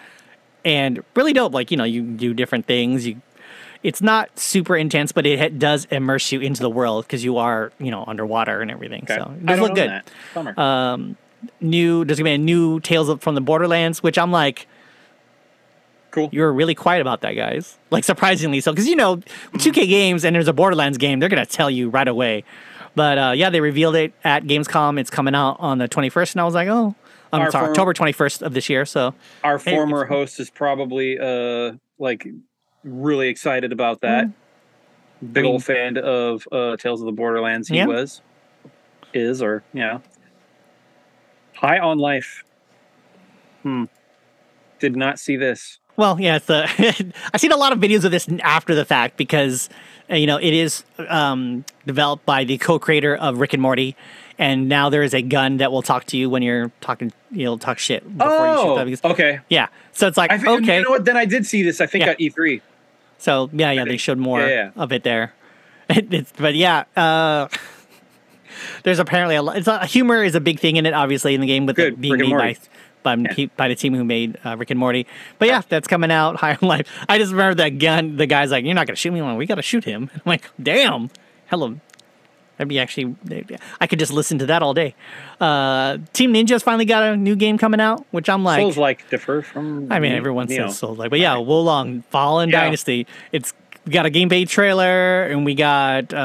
and 0.65 1.03
really 1.15 1.33
dope 1.33 1.55
like 1.55 1.71
you 1.71 1.77
know 1.77 1.85
you 1.85 2.03
do 2.03 2.35
different 2.35 2.67
things 2.67 3.07
you 3.07 3.21
it's 3.87 4.03
not 4.03 4.37
super 4.37 4.77
intense, 4.77 5.13
but 5.13 5.25
it 5.27 5.39
ha- 5.39 5.57
does 5.57 5.85
immerse 5.93 6.33
you 6.33 6.41
into 6.41 6.61
the 6.61 6.69
world 6.69 7.05
because 7.07 7.23
you 7.23 7.37
are, 7.39 7.71
you 7.79 7.93
know, 7.93 8.03
underwater 8.05 8.61
and 8.61 8.69
everything. 8.69 9.05
Okay. 9.05 9.15
So 9.15 9.31
it 9.31 9.47
does 9.47 9.61
look 9.61 9.77
good 9.77 9.89
that. 9.91 10.11
Bummer. 10.35 10.59
um, 10.61 11.17
new 11.61 12.05
there's 12.05 12.19
gonna 12.19 12.31
be 12.31 12.35
a 12.35 12.39
new 12.39 12.81
Tales 12.81 13.09
of, 13.09 13.21
from 13.23 13.37
the 13.37 13.41
Borderlands, 13.41 14.03
which 14.03 14.19
I'm 14.19 14.33
like, 14.33 14.67
cool. 16.11 16.29
you 16.33 16.41
were 16.41 16.53
really 16.53 16.75
quiet 16.75 17.01
about 17.01 17.21
that, 17.21 17.35
guys. 17.35 17.79
Like 17.91 18.03
surprisingly 18.03 18.61
so, 18.61 18.73
because 18.73 18.89
you 18.89 18.97
know, 18.97 19.19
2K 19.53 19.89
games 19.89 20.25
and 20.25 20.35
there's 20.35 20.49
a 20.49 20.53
Borderlands 20.53 20.99
game, 20.99 21.21
they're 21.21 21.29
gonna 21.29 21.47
tell 21.47 21.71
you 21.71 21.89
right 21.89 22.09
away. 22.09 22.43
But 22.97 23.19
uh, 23.19 23.33
yeah, 23.37 23.51
they 23.51 23.61
revealed 23.61 23.95
it 23.95 24.15
at 24.25 24.45
Gamescom. 24.45 24.99
It's 24.99 25.11
coming 25.11 25.35
out 25.37 25.59
on 25.61 25.79
the 25.79 25.87
21st, 25.89 26.33
and 26.33 26.41
I 26.41 26.45
was 26.45 26.55
like, 26.55 26.67
oh, 26.69 26.95
I'm 27.33 27.43
Our 27.43 27.51
sorry, 27.53 27.67
form- 27.67 27.71
October 27.93 27.95
21st 27.95 28.43
of 28.43 28.53
this 28.53 28.69
year. 28.69 28.85
So 28.85 29.15
Our 29.45 29.59
Hey, 29.59 29.73
former 29.77 30.07
host 30.07 30.41
is 30.41 30.51
probably 30.51 31.19
uh 31.21 31.75
like 31.99 32.27
really 32.87 33.29
excited 33.29 33.73
about 33.73 34.01
that. 34.01 34.27
Big 35.21 35.43
mean- 35.45 35.53
old 35.53 35.65
fan 35.65 35.99
of 35.99 36.47
uh 36.53 36.77
Tales 36.77 37.01
of 37.01 37.07
the 37.07 37.13
Borderlands. 37.13 37.69
He 37.69 37.77
Yeah. 37.77 37.87
was, 37.87 38.23
is, 39.13 39.43
or 39.43 39.63
yeah. 39.73 39.99
High 41.55 41.79
on 41.79 41.99
life. 41.99 42.45
Hmm. 43.63 43.85
Did 44.79 44.95
not 44.95 45.19
see 45.19 45.37
this. 45.37 45.79
Well, 45.97 46.21
yeah, 46.21 46.37
it's 46.37 46.47
the 46.47 47.13
I've 47.33 47.41
seen 47.41 47.53
a 47.53 47.57
lot 47.57 47.73
of 47.73 47.79
videos 47.79 48.05
of 48.05 48.11
this 48.11 48.29
after 48.43 48.75
the 48.75 48.85
fact 48.85 49.17
because 49.17 49.71
uh, 50.11 50.17
you 50.17 50.27
know 50.27 50.37
it 50.37 50.53
is 50.53 50.85
um, 51.09 51.65
developed 51.87 52.27
by 52.27 52.45
the 52.45 52.59
co-creator 52.59 53.17
of 53.17 53.39
Rick 53.41 53.55
and 53.55 53.63
Morty, 53.63 53.97
and 54.39 54.69
now 54.69 54.91
there 54.91 55.03
is 55.03 55.15
a 55.15 55.23
gun 55.23 55.57
that 55.57 55.73
will 55.73 55.81
talk 55.81 56.05
to 56.07 56.19
you 56.19 56.29
when 56.29 56.43
you're 56.43 56.71
talking, 56.83 57.13
You'll 57.31 57.57
talk 57.59 57.79
shit 57.79 58.03
before 58.19 58.47
you 58.47 58.55
shoot 58.55 58.61
Oh, 58.61 58.77
that. 58.77 58.85
Because, 58.85 59.05
okay. 59.05 59.41
yeah, 59.49 59.69
so 59.93 60.07
it's 60.07 60.19
like 60.19 60.31
I 60.31 60.37
think, 60.37 60.63
okay, 60.63 60.77
You 60.77 60.85
know 60.85 60.91
what? 60.91 61.07
Then 61.07 61.17
I 61.17 61.25
did 61.25 61.47
see 61.47 61.63
this. 61.63 61.81
I 61.81 61.87
think 61.87 62.05
Yeah. 62.05 62.11
at 62.11 62.21
E 62.21 62.29
E3. 62.29 62.61
So 63.19 63.51
yeah, 63.53 63.73
yeah, 63.73 63.85
they 63.85 63.97
showed 63.97 64.19
more 64.19 64.41
yeah, 64.41 64.49
yeah. 64.49 64.71
of 64.77 64.93
it 64.93 65.03
there. 65.05 65.35
it's, 65.89 66.33
but 66.37 66.55
yeah, 66.55 66.85
uh, 66.97 67.49
there's 68.83 68.99
apparently 68.99 69.37
a 69.37 69.43
lot. 69.43 69.59
It's 69.59 69.69
a, 69.69 69.87
humor 69.87 70.23
is 70.23 70.35
a 70.35 70.41
big 70.41 70.59
thing 70.59 70.77
in 70.77 70.87
it, 70.87 70.95
obviously, 70.95 71.35
in 71.35 71.41
the 71.41 71.47
game 71.47 71.67
with 71.67 71.79
it 71.79 72.01
being 72.01 72.19
made 72.19 72.31
by 72.31 72.57
by, 73.03 73.17
pe- 73.17 73.51
by 73.57 73.69
the 73.69 73.77
team 73.77 73.95
who 73.95 74.05
made 74.05 74.37
uh, 74.45 74.57
Rick 74.57 74.71
and 74.71 74.81
Morty. 74.81 75.07
But 75.39 75.49
yeah, 75.49 75.63
that's 75.69 75.87
coming 75.87 76.11
out 76.11 76.37
high 76.41 76.59
on 76.61 76.69
life. 76.69 76.89
I 77.09 77.19
just 77.19 77.31
remember 77.31 77.55
that 77.57 77.79
gun. 77.79 78.17
The 78.17 78.27
guy's 78.27 78.51
like, 78.51 78.65
"You're 78.65 78.75
not 78.75 78.87
gonna 78.87 78.97
shoot 78.97 79.13
me." 79.13 79.21
I'm 79.21 79.27
like, 79.27 79.39
"We 79.39 79.47
gotta 79.47 79.63
shoot 79.63 79.85
him." 79.85 80.11
I'm 80.13 80.23
like, 80.25 80.51
"Damn, 80.61 81.11
hello." 81.47 81.79
That'd 82.57 82.69
be 82.69 82.79
actually. 82.79 83.15
I 83.81 83.87
could 83.87 83.99
just 83.99 84.13
listen 84.13 84.39
to 84.39 84.47
that 84.47 84.63
all 84.63 84.73
day. 84.73 84.95
Uh, 85.41 85.99
Team 86.15 86.33
Ninja's 86.33 86.63
finally 86.63 86.87
got 86.87 87.03
a 87.03 87.17
new 87.17 87.37
game 87.37 87.59
coming 87.59 87.81
out, 87.81 88.07
which 88.13 88.29
I'm 88.31 88.45
like, 88.45 88.61
Souls 88.61 88.79
like 88.79 89.09
differ 89.11 89.43
from. 89.43 89.93
I 89.93 89.99
mean, 90.01 90.13
everyone 90.13 90.47
know. 90.49 90.69
says 90.69 90.79
Souls 90.79 90.99
like, 90.99 91.11
but 91.11 91.19
yeah, 91.19 91.37
Wo 91.37 91.61
Long 91.61 92.03
Fallen 92.11 92.49
Yeah. 92.49 92.63
Dynasty. 92.65 93.07
It's 93.33 93.53
we 93.85 93.93
got 93.93 94.07
a 94.07 94.11
game 94.11 94.31
gameplay 94.31 94.49
trailer, 94.49 95.25
and 95.25 95.45
we 95.45 95.55
got 95.55 96.15
uh, 96.15 96.17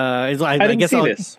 I, 0.42 0.54
I 0.54 0.58
didn't 0.58 0.78
guess 0.80 0.92
see 0.92 0.96
I'll- 0.98 1.04
this. 1.04 1.38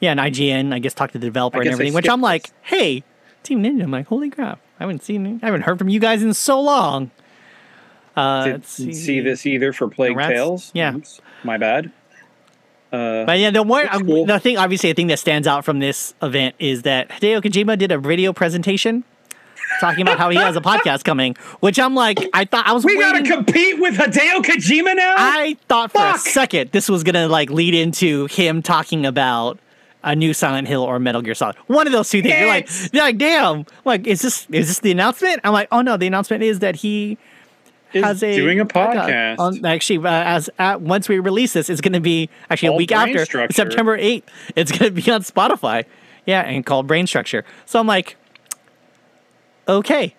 yeah, 0.00 0.12
an 0.12 0.18
IGN. 0.18 0.72
I 0.74 0.78
guess 0.80 0.92
talk 0.92 1.12
to 1.12 1.18
the 1.18 1.26
developer 1.26 1.60
and 1.60 1.68
everything. 1.70 1.94
Which 1.94 2.08
I'm 2.08 2.20
like, 2.20 2.50
hey, 2.62 3.02
Team 3.42 3.62
Ninja. 3.62 3.84
I'm 3.84 3.90
like, 3.90 4.06
holy 4.06 4.28
crap! 4.30 4.60
I 4.78 4.82
haven't 4.82 5.02
seen, 5.02 5.40
I 5.42 5.46
haven't 5.46 5.62
heard 5.62 5.78
from 5.78 5.88
you 5.88 5.98
guys 5.98 6.22
in 6.22 6.34
so 6.34 6.60
long. 6.60 7.10
Uh, 8.14 8.44
Did 8.44 8.52
let's 8.54 8.68
see. 8.70 9.20
this 9.20 9.46
either 9.46 9.72
for 9.72 9.88
Plague 9.88 10.16
Tales. 10.18 10.70
Yeah. 10.74 10.94
Oops, 10.94 11.20
my 11.44 11.56
bad. 11.58 11.90
Uh, 12.96 13.24
But 13.26 13.38
yeah, 13.38 13.50
the 13.50 13.62
one 13.62 13.86
cool. 13.88 14.26
the 14.26 14.38
thing, 14.40 14.56
obviously, 14.58 14.90
a 14.90 14.94
thing 14.94 15.06
that 15.08 15.18
stands 15.18 15.46
out 15.46 15.64
from 15.64 15.78
this 15.80 16.14
event 16.22 16.54
is 16.58 16.82
that 16.82 17.08
Hideo 17.10 17.42
Kojima 17.42 17.78
did 17.78 17.92
a 17.92 17.98
video 17.98 18.32
presentation 18.32 19.04
talking 19.80 20.02
about 20.02 20.18
how 20.18 20.30
he 20.30 20.36
has 20.36 20.56
a 20.56 20.60
podcast 20.72 21.04
coming. 21.04 21.36
Which 21.60 21.78
I'm 21.78 21.94
like, 21.94 22.18
I 22.32 22.44
thought 22.44 22.66
I 22.66 22.72
was 22.72 22.84
we 22.84 22.96
waiting. 22.96 23.24
gotta 23.24 23.36
compete 23.44 23.80
with 23.80 23.94
Hideo 23.96 24.42
Kojima 24.42 24.96
now. 24.96 25.14
I 25.18 25.56
thought 25.68 25.92
for 25.92 25.98
Fuck! 25.98 26.16
a 26.16 26.18
second 26.18 26.70
this 26.72 26.88
was 26.88 27.02
gonna 27.04 27.28
like 27.28 27.50
lead 27.50 27.74
into 27.74 28.26
him 28.26 28.62
talking 28.62 29.04
about 29.06 29.58
a 30.04 30.14
new 30.14 30.32
Silent 30.32 30.68
Hill 30.68 30.82
or 30.82 30.98
Metal 31.00 31.20
Gear 31.20 31.34
Solid. 31.34 31.56
One 31.66 31.86
of 31.88 31.92
those 31.92 32.08
two 32.08 32.22
things. 32.22 32.34
You're 32.38 32.46
like, 32.48 32.68
you're 32.92 33.02
like, 33.02 33.18
damn. 33.18 33.66
Like, 33.84 34.06
is 34.06 34.22
this 34.22 34.46
is 34.52 34.68
this 34.68 34.78
the 34.80 34.92
announcement? 34.92 35.40
I'm 35.44 35.52
like, 35.52 35.68
oh 35.72 35.82
no, 35.82 35.96
the 35.96 36.06
announcement 36.06 36.42
is 36.44 36.60
that 36.60 36.76
he 36.76 37.18
has 37.92 38.22
a 38.22 38.36
doing 38.36 38.60
a 38.60 38.66
podcast. 38.66 39.38
On, 39.38 39.64
actually, 39.64 39.98
uh, 39.98 40.10
as 40.10 40.50
at, 40.58 40.80
once 40.80 41.08
we 41.08 41.18
release 41.18 41.52
this, 41.52 41.70
it's 41.70 41.80
going 41.80 41.92
to 41.94 42.00
be 42.00 42.28
actually 42.50 42.68
a 42.68 42.72
week 42.72 42.92
after 42.92 43.24
Structure. 43.24 43.54
September 43.54 43.96
8th. 43.98 44.24
It's 44.54 44.70
going 44.70 44.94
to 44.94 45.02
be 45.02 45.10
on 45.10 45.22
Spotify. 45.22 45.84
Yeah, 46.26 46.40
and 46.42 46.66
called 46.66 46.86
Brain 46.86 47.06
Structure. 47.06 47.44
So 47.66 47.78
I'm 47.78 47.86
like, 47.86 48.16
okay. 49.68 50.14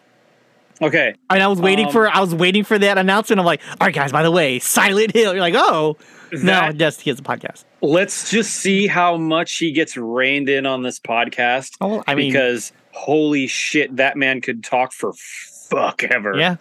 okay, 0.82 1.16
And 1.30 1.42
I 1.44 1.48
was 1.48 1.60
waiting 1.60 1.88
Um, 1.88 1.92
for 1.92 2.08
I 2.08 2.20
was 2.22 2.34
waiting 2.36 2.64
for 2.64 2.78
that 2.80 2.98
announcement. 2.98 3.40
I'm 3.40 3.46
like, 3.46 3.62
all 3.82 3.88
right, 3.88 3.94
guys. 3.96 4.12
By 4.12 4.24
the 4.24 4.32
way, 4.32 4.60
Silent 4.60 5.12
Hill. 5.12 5.34
You're 5.34 5.42
like, 5.42 5.56
oh 5.56 5.98
no, 6.32 6.72
just 6.72 7.02
he 7.02 7.10
has 7.10 7.20
a 7.20 7.24
podcast. 7.24 7.64
let's 7.82 8.30
just 8.32 8.54
see 8.54 8.88
how 8.88 9.18
much 9.18 9.56
he 9.58 9.72
gets 9.72 9.96
reined 9.98 10.50
in 10.50 10.66
on 10.66 10.84
this 10.84 11.00
podcast. 11.00 11.76
Oh, 11.82 12.04
I 12.08 12.16
mean- 12.16 12.32
because 12.32 12.72
holy 12.92 13.48
shit, 13.48 13.96
that 13.98 14.18
man 14.18 14.42
could 14.42 14.64
talk 14.64 14.92
for 14.94 15.14
fuck 15.14 16.04
ever. 16.04 16.38
Yeah, 16.38 16.58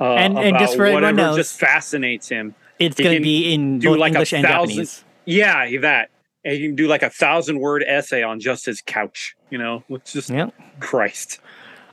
uh, 0.00 0.14
And- 0.14 0.38
and 0.38 0.58
just 0.58 0.76
for 0.76 0.86
everyone 0.86 1.16
knows- 1.16 1.36
just 1.36 1.58
fascinates 1.58 2.28
him. 2.28 2.54
it's 2.78 2.96
going 3.00 3.16
to 3.16 3.22
be 3.22 3.52
in 3.54 3.78
do 3.78 3.90
both 3.90 3.98
like 3.98 4.12
a 4.12 4.16
English 4.16 4.32
and 4.34 4.44
thousand- 4.44 4.68
Japanese. 4.68 5.04
Yeah, 5.24 5.78
that. 5.80 6.10
And 6.44 6.54
he 6.54 6.60
can 6.66 6.76
do 6.76 6.86
like 6.86 7.02
a 7.02 7.10
thousand 7.10 7.58
word 7.58 7.82
essay 7.86 8.22
on 8.22 8.38
just 8.38 8.66
his 8.66 8.80
couch. 8.82 9.34
You 9.50 9.58
know, 9.58 9.82
it's 9.88 10.12
just 10.12 10.30
Yeah. 10.30 10.50
Christ. 10.80 11.40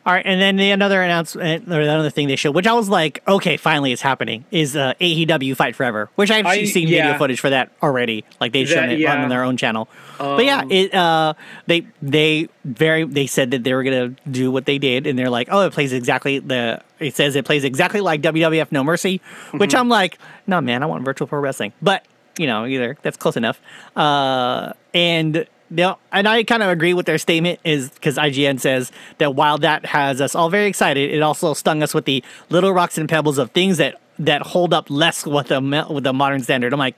All 0.06 0.12
right, 0.12 0.26
and 0.26 0.42
then 0.42 0.58
the 0.58 0.72
another 0.72 1.02
announcement 1.02 1.70
or 1.72 1.80
another 1.80 2.10
thing 2.10 2.28
they 2.28 2.36
showed, 2.36 2.54
which 2.54 2.68
I 2.68 2.74
was 2.74 2.90
like, 2.90 3.24
okay, 3.26 3.56
finally 3.56 3.94
it's 3.94 4.02
happening, 4.02 4.44
is 4.52 4.76
uh, 4.76 4.94
AEW 5.00 5.56
Fight 5.56 5.78
Forever, 5.78 6.10
which 6.16 6.30
I've 6.30 6.46
I- 6.46 6.66
seen 6.66 6.90
video 6.90 7.18
footage 7.18 7.40
for 7.40 7.50
that 7.50 7.72
already. 7.82 8.26
Like 8.42 8.52
they've 8.52 8.68
shown 8.68 8.88
That- 8.88 8.96
it 8.96 9.00
yeah. 9.00 9.24
on 9.24 9.30
their 9.30 9.44
own 9.46 9.56
channel. 9.56 9.88
but 10.18 10.44
yeah, 10.44 10.60
Um, 10.60 10.72
it 10.72 10.94
uh, 10.94 11.34
they 11.68 11.88
they 12.02 12.50
very 12.66 13.06
they 13.06 13.28
said 13.28 13.52
that 13.52 13.64
they 13.64 13.74
were 13.74 13.84
gonna 13.84 14.10
do 14.30 14.52
what 14.52 14.66
they 14.66 14.78
did, 14.78 15.08
and 15.08 15.18
they're 15.18 15.30
like, 15.30 15.48
oh, 15.52 15.62
it 15.62 15.72
plays 15.72 15.94
exactly 15.94 16.40
the. 16.40 16.82
It 17.00 17.16
says 17.16 17.36
it 17.38 17.46
plays 17.46 17.64
exactly 17.64 18.02
like 18.02 18.22
WWF 18.22 18.72
No 18.74 18.84
Mercy, 18.84 19.22
which 19.52 19.70
Mm-hmm. 19.72 19.78
I'm 19.80 19.88
like, 19.90 20.18
no 20.48 20.60
man, 20.60 20.84
I 20.84 20.86
want 20.86 21.06
virtual 21.06 21.28
pro 21.28 21.40
wrestling, 21.40 21.72
but 21.82 22.06
you 22.38 22.48
know, 22.48 22.66
either 22.66 22.98
that's 23.04 23.16
close 23.16 23.38
enough. 23.38 23.62
Uh, 23.96 24.74
and 24.94 25.46
no, 25.74 25.98
and 26.12 26.28
I 26.28 26.44
kind 26.44 26.62
of 26.62 26.70
agree 26.70 26.94
with 26.94 27.08
their 27.08 27.18
statement 27.18 27.60
is 27.64 27.90
because 27.90 28.16
IGN 28.18 28.60
says 28.60 28.92
that 29.18 29.34
while 29.34 29.58
that 29.58 29.88
has 29.88 30.22
us 30.22 30.36
all 30.36 30.50
very 30.50 30.68
excited, 30.68 31.12
it 31.12 31.22
also 31.22 31.56
stung 31.56 31.82
us 31.82 31.96
with 31.96 32.06
the 32.06 32.24
little 32.50 32.72
rocks 32.72 32.98
and 32.98 33.10
pebbles 33.10 33.40
of 33.40 33.50
things 33.52 33.78
that 33.78 34.00
that 34.20 34.44
hold 34.44 34.72
up 34.74 34.92
less 34.92 35.26
with 35.26 35.48
the 35.48 35.88
with 35.90 36.04
the 36.04 36.14
modern 36.14 36.44
standard. 36.44 36.74
I'm 36.74 36.80
like, 36.80 36.96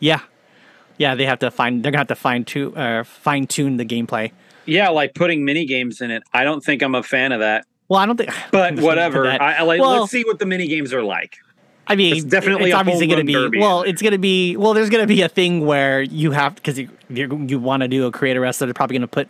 yeah, 0.00 0.20
yeah, 0.98 1.14
they 1.14 1.24
have 1.24 1.38
to 1.38 1.50
find 1.50 1.82
they're 1.82 1.90
gonna 1.90 2.00
have 2.00 2.08
to 2.08 2.14
fine 2.14 2.44
tune 2.44 2.76
uh, 2.76 3.04
fine 3.04 3.46
tune 3.46 3.78
the 3.78 3.86
gameplay. 3.86 4.32
yeah, 4.66 4.90
like 4.90 5.14
putting 5.14 5.44
mini 5.46 5.64
games 5.64 6.02
in 6.02 6.10
it. 6.10 6.22
I 6.32 6.44
don't 6.44 6.62
think 6.62 6.82
I'm 6.82 6.94
a 6.94 7.02
fan 7.02 7.32
of 7.32 7.40
that. 7.40 7.64
Well, 7.88 8.00
I 8.00 8.04
don't 8.04 8.16
think, 8.18 8.30
But 8.50 8.78
whatever. 8.80 9.26
I, 9.26 9.54
I 9.54 9.62
like. 9.62 9.80
Well, 9.80 10.00
let's 10.00 10.12
see 10.12 10.24
what 10.24 10.38
the 10.38 10.46
mini 10.46 10.68
games 10.68 10.92
are 10.92 11.02
like. 11.02 11.38
I 11.88 11.96
mean, 11.96 12.14
It's 12.16 12.24
definitely 12.24 12.70
it's 12.70 12.74
a 12.74 12.78
obviously 12.78 13.06
going 13.06 13.20
to 13.20 13.24
be 13.24 13.32
derby. 13.32 13.58
well. 13.60 13.82
It's 13.82 14.02
going 14.02 14.12
to 14.12 14.18
be 14.18 14.56
well. 14.56 14.74
There's 14.74 14.90
going 14.90 15.02
to 15.02 15.06
be 15.08 15.22
a 15.22 15.28
thing 15.28 15.64
where 15.64 16.02
you 16.02 16.32
have 16.32 16.54
because 16.56 16.78
you 16.78 16.90
you, 17.08 17.46
you 17.48 17.58
want 17.58 17.82
to 17.82 17.88
do 17.88 18.06
a 18.06 18.12
creator 18.12 18.40
wrestler. 18.40 18.66
They're 18.66 18.74
probably 18.74 18.94
going 18.94 19.02
to 19.02 19.08
put 19.08 19.28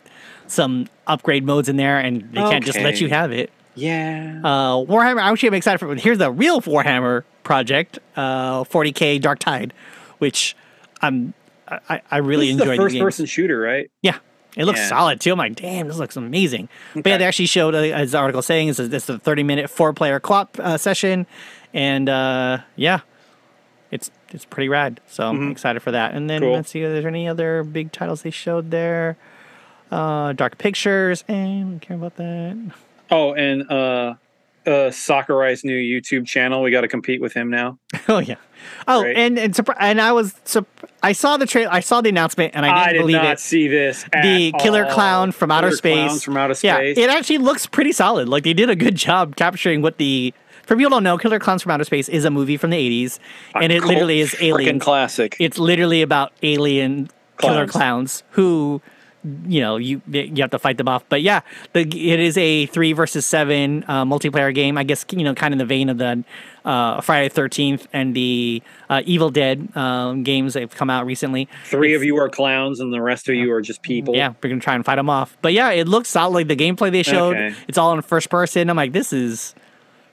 some 0.49 0.89
upgrade 1.07 1.45
modes 1.45 1.69
in 1.69 1.77
there, 1.77 1.99
and 1.99 2.23
they 2.33 2.41
can't 2.41 2.65
just 2.65 2.79
let 2.81 3.01
you 3.01 3.09
have 3.09 3.31
it. 3.33 3.51
Yeah. 3.75 4.41
Uh, 4.43 4.77
Warhammer. 4.85 5.23
Actually, 5.23 5.49
I'm 5.51 5.55
excited 5.55 5.79
for. 5.79 5.95
Here's 5.95 6.19
the 6.19 6.33
real 6.33 6.61
Warhammer 6.61 7.23
project. 7.45 7.99
Uh, 8.17 8.65
40k 8.65 9.21
Darktide, 9.21 9.71
which 10.19 10.57
I'm 11.01 11.35
I, 11.69 12.01
I 12.11 12.17
really 12.19 12.47
this 12.47 12.55
enjoyed. 12.61 12.67
the 12.69 12.71
the 12.73 12.77
first 12.77 12.93
game. 12.95 13.03
person 13.05 13.27
shooter, 13.27 13.61
right? 13.61 13.91
Yeah. 14.03 14.19
It 14.57 14.65
looks 14.65 14.81
Yeah. 14.81 14.89
solid 14.89 15.21
too. 15.21 15.31
I'm 15.31 15.39
like, 15.39 15.55
damn, 15.55 15.87
this 15.87 15.99
looks 15.99 16.17
amazing. 16.17 16.69
But 16.95 17.07
yeah, 17.07 17.19
they 17.19 17.25
actually 17.25 17.47
showed, 17.47 17.77
uh, 17.77 17.79
as 17.79 18.11
the 18.13 18.19
article 18.19 18.43
saying, 18.43 18.69
is 18.69 18.81
it's 18.81 19.09
a 19.09 19.19
30 19.19 19.45
minute 19.45 19.71
four 19.71 19.93
player 19.93 20.19
co-op 20.19 20.59
uh, 20.59 20.77
session, 20.77 21.27
and 21.75 22.09
uh, 22.09 22.59
yeah, 22.77 23.01
it's 23.91 24.11
it's 24.31 24.45
pretty 24.45 24.69
rad. 24.69 25.01
So 25.09 25.27
I'm 25.29 25.51
excited 25.51 25.81
for 25.81 25.91
that. 25.93 26.15
And 26.15 26.29
then 26.29 26.41
Mm-hmm. 26.43 26.49
Cool. 26.49 26.55
let's 26.57 26.71
see, 26.71 26.81
is 26.83 26.93
there 27.03 27.09
any 27.09 27.27
other 27.29 27.63
big 27.65 27.93
titles 27.93 28.23
they 28.23 28.31
showed 28.31 28.71
there? 28.71 29.17
Uh, 29.91 30.33
Dark 30.35 30.59
Pictures, 30.59 31.25
and 31.29 31.81
care 31.81 31.97
about 31.97 32.17
that. 32.17 32.73
Oh, 33.11 33.33
and 33.33 33.71
uh, 33.71 34.15
uh, 34.67 34.91
Sakurai's 34.91 35.65
new 35.65 35.75
YouTube 35.79 36.27
channel. 36.27 36.61
We 36.63 36.71
got 36.71 36.83
to 36.83 36.89
compete 36.89 37.23
with 37.23 37.33
him 37.33 37.49
now. 37.51 37.79
Oh 38.09 38.19
yeah. 38.19 38.37
Oh, 38.87 39.03
Right. 39.05 39.17
and 39.17 39.39
and 39.39 39.55
surpri- 39.55 39.77
and 39.81 39.99
I 40.01 40.13
was 40.13 40.33
surp- 40.45 40.67
I 41.03 41.13
saw 41.13 41.37
the 41.39 41.47
trailer. 41.47 41.73
I 41.73 41.81
saw 41.81 42.01
the 42.03 42.09
announcement, 42.11 42.55
and 42.55 42.67
I 42.67 42.69
didn't 42.69 42.89
I 42.89 42.93
did 42.93 42.99
believe 43.01 43.17
not 43.17 43.33
it. 43.35 43.41
see 43.41 43.69
this. 43.69 44.05
The 44.13 44.53
killer 44.59 44.85
all. 44.85 44.93
clown 44.93 45.33
from 45.33 45.51
outer 45.51 45.69
Killer 45.69 45.77
space. 45.77 46.07
clowns 46.07 46.23
from 46.25 46.37
outer 46.37 46.55
Space. 46.55 46.97
Yeah, 46.99 47.05
it 47.05 47.09
actually 47.11 47.39
looks 47.39 47.67
pretty 47.67 47.93
solid. 47.93 48.29
Like 48.29 48.45
they 48.45 48.53
did 48.55 48.69
a 48.69 48.77
good 48.77 48.95
job 48.97 49.37
capturing 49.37 49.81
what 49.81 49.97
the. 49.99 50.35
For 50.69 50.77
people 50.77 50.91
who 50.91 50.97
don't 50.97 51.03
know, 51.05 51.17
Killer 51.17 51.39
Clowns 51.39 51.63
from 51.63 51.73
Outer 51.73 51.85
Space 51.85 52.11
is 52.11 52.27
a 52.27 52.31
movie 52.31 52.59
from 52.59 52.69
the 52.69 52.77
'80s, 52.77 53.19
and 53.55 53.73
it 53.73 53.85
literally 53.85 54.21
is 54.21 54.37
aliens. 54.39 54.83
classic. 54.83 55.35
It's 55.41 55.59
literally 55.59 56.03
about 56.03 56.31
alien 56.43 57.09
killer 57.39 57.67
Clowns. 57.67 57.71
clowns 57.71 58.23
who, 58.33 58.83
you 59.47 59.63
know, 59.63 59.79
you 59.79 60.03
you 60.11 60.35
have 60.43 60.51
to 60.51 60.59
fight 60.59 60.77
them 60.77 60.87
off. 60.87 61.05
But 61.09 61.23
yeah, 61.23 61.41
the, 61.73 61.81
it 61.81 62.21
is 62.21 62.37
a 62.37 62.67
three 62.67 62.93
versus 62.93 63.25
seven 63.25 63.83
uh, 63.89 64.05
multiplayer 64.05 64.55
game. 64.55 64.77
I 64.77 64.85
guess 64.85 65.07
you 65.11 65.25
know, 65.25 65.35
kind 65.35 65.55
of 65.55 65.59
in 65.59 65.59
the 65.59 65.65
vein 65.65 65.89
of 65.89 65.97
the 65.97 66.23
uh, 66.67 67.01
Friday 67.01 67.31
Thirteenth 67.31 67.89
and 67.95 68.15
the 68.15 68.63
uh, 68.91 69.01
Evil 69.07 69.31
Dead 69.31 69.75
um, 69.75 70.23
games 70.23 70.53
that 70.53 70.61
have 70.61 70.75
come 70.75 70.91
out 70.91 71.07
recently. 71.07 71.49
Three 71.65 71.95
of 71.95 72.05
you 72.05 72.19
are 72.19 72.29
clowns, 72.29 72.79
and 72.81 72.93
the 72.93 73.01
rest 73.01 73.27
of 73.31 73.37
you 73.37 73.51
are 73.53 73.63
just 73.63 73.81
people. 73.81 74.15
Yeah, 74.15 74.35
we're 74.43 74.51
gonna 74.51 74.61
try 74.61 74.75
and 74.75 74.85
fight 74.85 74.97
them 74.97 75.09
off. 75.09 75.35
But 75.41 75.55
yeah, 75.55 75.71
it 75.71 75.89
looks 75.89 76.11
solid. 76.11 76.35
Like 76.35 76.49
the 76.49 76.57
gameplay 76.57 76.93
they 76.93 77.03
showed, 77.03 77.37
Okay. 77.39 77.57
it's 77.69 77.79
all 77.79 77.95
in 77.95 78.03
first 78.03 78.29
person. 78.29 78.69
I'm 78.69 78.77
like, 78.77 78.93
this 78.93 79.15
is 79.15 79.55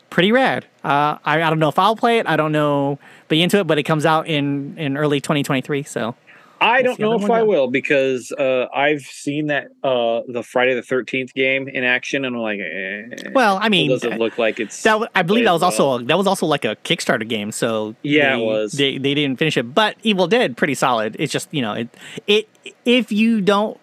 pretty 0.10 0.32
rad. 0.32 0.66
Uh, 0.84 1.18
I, 1.26 1.42
I 1.42 1.50
don't 1.50 1.60
know 1.60 1.70
if 1.70 1.80
I'll 1.80 1.96
play 1.96 2.20
it. 2.20 2.28
I 2.28 2.36
don't 2.36 2.52
know, 2.52 3.00
be 3.28 3.42
into 3.42 3.60
it. 3.60 3.68
But 3.68 3.78
it 3.78 3.84
comes 3.84 4.06
out 4.06 4.28
in 4.28 4.78
in 4.78 4.98
early 4.98 5.22
2023. 5.22 5.84
So 5.84 6.16
I 6.62 6.82
don't 6.82 7.00
know 7.00 7.14
if 7.16 7.30
I 7.30 7.44
will 7.44 7.68
because 7.68 8.32
uh, 8.32 8.68
I've 8.74 9.02
seen 9.02 9.48
that 9.48 9.68
uh, 9.84 10.22
the 10.28 10.42
Friday 10.42 10.74
the 10.74 10.82
Thirteenth 10.82 11.34
game 11.34 11.68
in 11.68 11.84
action, 11.84 12.24
and 12.24 12.36
I'm 12.36 12.42
like, 12.42 12.60
eh, 12.60 13.30
well, 13.34 13.60
I 13.62 13.70
mean, 13.70 13.90
doesn't 13.90 14.18
look 14.18 14.38
like 14.38 14.60
it's 14.60 14.82
that 14.84 15.10
I 15.14 15.22
believe 15.22 15.46
that 15.46 15.52
was 15.52 15.62
played 15.62 15.80
also 15.80 16.06
that 16.06 16.18
was 16.18 16.28
also 16.28 16.46
like 16.46 16.66
a 16.66 16.76
Kickstarter 16.78 17.28
game. 17.28 17.52
So 17.52 17.96
Yeah, 18.04 18.36
it 18.36 18.38
they, 18.38 18.46
was. 18.46 18.72
They, 18.74 18.98
they 18.98 19.14
didn't 19.14 19.38
finish 19.38 19.58
it, 19.58 19.74
but 19.74 19.98
Evil 20.04 20.28
Dead 20.28 20.56
pretty 20.56 20.76
solid. 20.76 21.16
It's 21.20 21.32
just 21.32 21.54
you 21.54 21.62
know 21.62 21.74
it 21.74 21.90
it 22.26 22.48
if 22.86 23.12
you 23.12 23.42
don't 23.42 23.80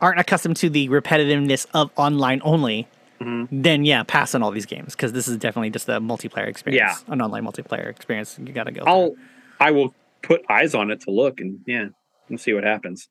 aren't 0.00 0.20
accustomed 0.20 0.56
to 0.56 0.68
the 0.70 0.88
repetitiveness 0.88 1.66
of 1.72 1.90
online 1.96 2.40
only. 2.44 2.88
Mm-hmm. 3.20 3.62
Then 3.62 3.84
yeah, 3.84 4.02
pass 4.02 4.34
on 4.34 4.42
all 4.42 4.50
these 4.50 4.66
games 4.66 4.94
because 4.94 5.12
this 5.12 5.28
is 5.28 5.36
definitely 5.36 5.70
just 5.70 5.88
a 5.88 6.00
multiplayer 6.00 6.48
experience, 6.48 7.04
an 7.08 7.22
online 7.22 7.44
multiplayer 7.44 7.88
experience. 7.88 8.38
You 8.38 8.52
got 8.52 8.64
to 8.64 8.72
go. 8.72 8.82
I'll 8.86 9.14
I 9.58 9.70
will 9.70 9.94
put 10.22 10.42
eyes 10.50 10.74
on 10.74 10.90
it 10.90 11.00
to 11.02 11.10
look 11.10 11.40
and 11.40 11.60
yeah, 11.66 11.86
we'll 12.28 12.38
see 12.38 12.52
what 12.52 12.64
happens. 12.64 13.08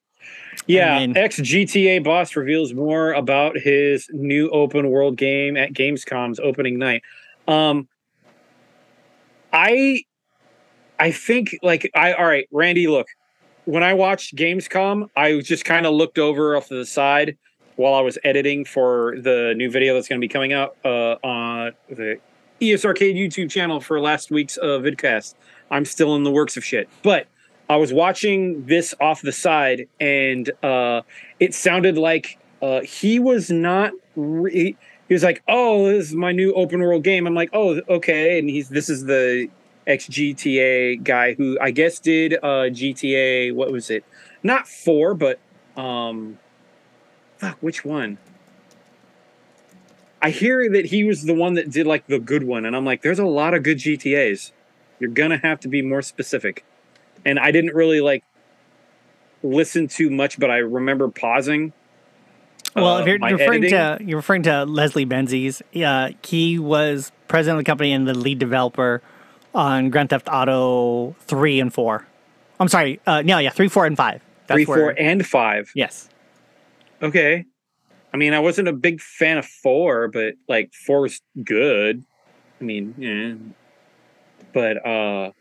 Yeah, 0.67 0.99
ex 1.15 1.39
GTA 1.39 2.03
boss 2.03 2.35
reveals 2.35 2.73
more 2.73 3.13
about 3.13 3.57
his 3.57 4.07
new 4.11 4.49
open 4.49 4.89
world 4.89 5.17
game 5.17 5.57
at 5.57 5.73
Gamescom's 5.73 6.39
opening 6.39 6.77
night. 6.77 7.01
Um 7.47 7.87
I 9.51 10.03
I 10.99 11.11
think 11.11 11.57
like 11.63 11.89
I 11.95 12.13
all 12.13 12.25
right, 12.25 12.47
Randy, 12.51 12.87
look. 12.87 13.07
When 13.65 13.81
I 13.81 13.95
watched 13.95 14.35
Gamescom, 14.35 15.09
I 15.15 15.39
just 15.39 15.65
kind 15.65 15.87
of 15.87 15.93
looked 15.95 16.19
over 16.19 16.55
off 16.55 16.67
to 16.67 16.75
the 16.75 16.85
side 16.85 17.35
while 17.75 17.93
I 17.93 18.01
was 18.01 18.17
editing 18.23 18.65
for 18.65 19.15
the 19.19 19.53
new 19.55 19.69
video 19.69 19.93
that's 19.93 20.07
going 20.07 20.19
to 20.19 20.23
be 20.23 20.31
coming 20.31 20.53
out 20.53 20.75
uh, 20.85 21.15
on 21.23 21.73
the 21.89 22.19
ES 22.61 22.85
Arcade 22.85 23.15
YouTube 23.15 23.49
channel 23.49 23.81
for 23.81 23.99
last 23.99 24.31
week's 24.31 24.57
uh, 24.57 24.79
vidcast. 24.79 25.35
I'm 25.69 25.85
still 25.85 26.15
in 26.15 26.23
the 26.23 26.31
works 26.31 26.57
of 26.57 26.63
shit, 26.63 26.87
but 27.03 27.27
I 27.69 27.77
was 27.77 27.91
watching 27.91 28.65
this 28.65 28.93
off 28.99 29.21
the 29.21 29.31
side, 29.31 29.87
and 29.99 30.49
uh, 30.63 31.01
it 31.39 31.53
sounded 31.53 31.97
like 31.97 32.37
uh, 32.61 32.81
he 32.81 33.19
was 33.19 33.49
not. 33.49 33.91
Re- 34.15 34.77
he 35.07 35.13
was 35.13 35.23
like, 35.23 35.43
"Oh, 35.47 35.87
this 35.87 36.09
is 36.09 36.15
my 36.15 36.31
new 36.31 36.53
open 36.53 36.79
world 36.81 37.03
game." 37.03 37.25
I'm 37.25 37.33
like, 37.33 37.49
"Oh, 37.53 37.81
okay." 37.89 38.39
And 38.39 38.49
he's 38.49 38.69
this 38.69 38.89
is 38.89 39.05
the 39.05 39.49
XGTA 39.87 41.03
guy 41.03 41.33
who 41.33 41.57
I 41.59 41.71
guess 41.71 41.99
did 41.99 42.33
uh, 42.35 42.69
GTA. 42.69 43.53
What 43.53 43.71
was 43.71 43.89
it? 43.89 44.03
Not 44.43 44.67
four, 44.67 45.15
but 45.15 45.39
um, 45.75 46.37
fuck, 47.49 47.57
which 47.61 47.85
one? 47.85 48.17
I 50.21 50.29
hear 50.31 50.69
that 50.71 50.85
he 50.85 51.03
was 51.03 51.23
the 51.23 51.33
one 51.33 51.53
that 51.53 51.69
did 51.69 51.85
like 51.85 52.07
the 52.07 52.19
good 52.19 52.43
one, 52.43 52.65
and 52.65 52.75
I'm 52.75 52.85
like, 52.85 53.01
there's 53.01 53.19
a 53.19 53.25
lot 53.25 53.53
of 53.53 53.63
good 53.63 53.77
GTA's. 53.77 54.51
You're 54.99 55.11
gonna 55.11 55.37
have 55.37 55.59
to 55.61 55.67
be 55.67 55.81
more 55.81 56.01
specific. 56.01 56.65
And 57.25 57.37
I 57.39 57.51
didn't 57.51 57.75
really 57.75 58.01
like 58.01 58.23
listen 59.43 59.87
too 59.87 60.09
much, 60.09 60.39
but 60.39 60.49
I 60.49 60.57
remember 60.57 61.09
pausing. 61.09 61.73
Well, 62.75 62.97
uh, 62.97 63.01
if 63.01 63.07
you're 63.07 63.19
referring 63.19 63.63
editing. 63.65 63.69
to 63.69 63.97
you're 64.03 64.17
referring 64.17 64.43
to 64.43 64.65
Leslie 64.65 65.05
Benzies, 65.05 65.61
uh, 65.83 66.11
he 66.23 66.59
was 66.59 67.11
president 67.27 67.59
of 67.59 67.65
the 67.65 67.69
company 67.69 67.91
and 67.91 68.07
the 68.07 68.13
lead 68.13 68.39
developer 68.39 69.01
on 69.53 69.89
Grand 69.89 70.09
Theft 70.09 70.27
Auto 70.31 71.15
three 71.21 71.59
and 71.59 71.73
four. 71.73 72.07
I'm 72.59 72.67
sorry, 72.67 72.99
uh, 73.05 73.21
no, 73.21 73.37
yeah, 73.37 73.49
three, 73.49 73.67
four, 73.67 73.85
and 73.85 73.97
five. 73.97 74.21
That's 74.47 74.55
three, 74.57 74.65
where- 74.65 74.77
four, 74.79 74.95
and 74.97 75.25
five. 75.25 75.71
yes. 75.75 76.09
Okay. 77.05 77.45
I 78.11 78.17
mean, 78.17 78.33
I 78.33 78.39
wasn't 78.39 78.67
a 78.67 78.73
big 78.73 78.99
fan 78.99 79.37
of 79.37 79.45
four, 79.45 80.07
but 80.07 80.33
like 80.47 80.73
four 80.73 81.01
was 81.01 81.21
good. 81.43 82.03
I 82.59 82.63
mean, 82.63 82.95
yeah. 82.97 83.35
But 84.53 84.85
uh 84.85 85.31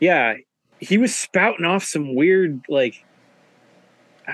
yeah, 0.00 0.34
he 0.80 0.98
was 0.98 1.14
spouting 1.14 1.64
off 1.64 1.84
some 1.84 2.16
weird 2.16 2.60
like 2.68 3.04
oh, 4.28 4.32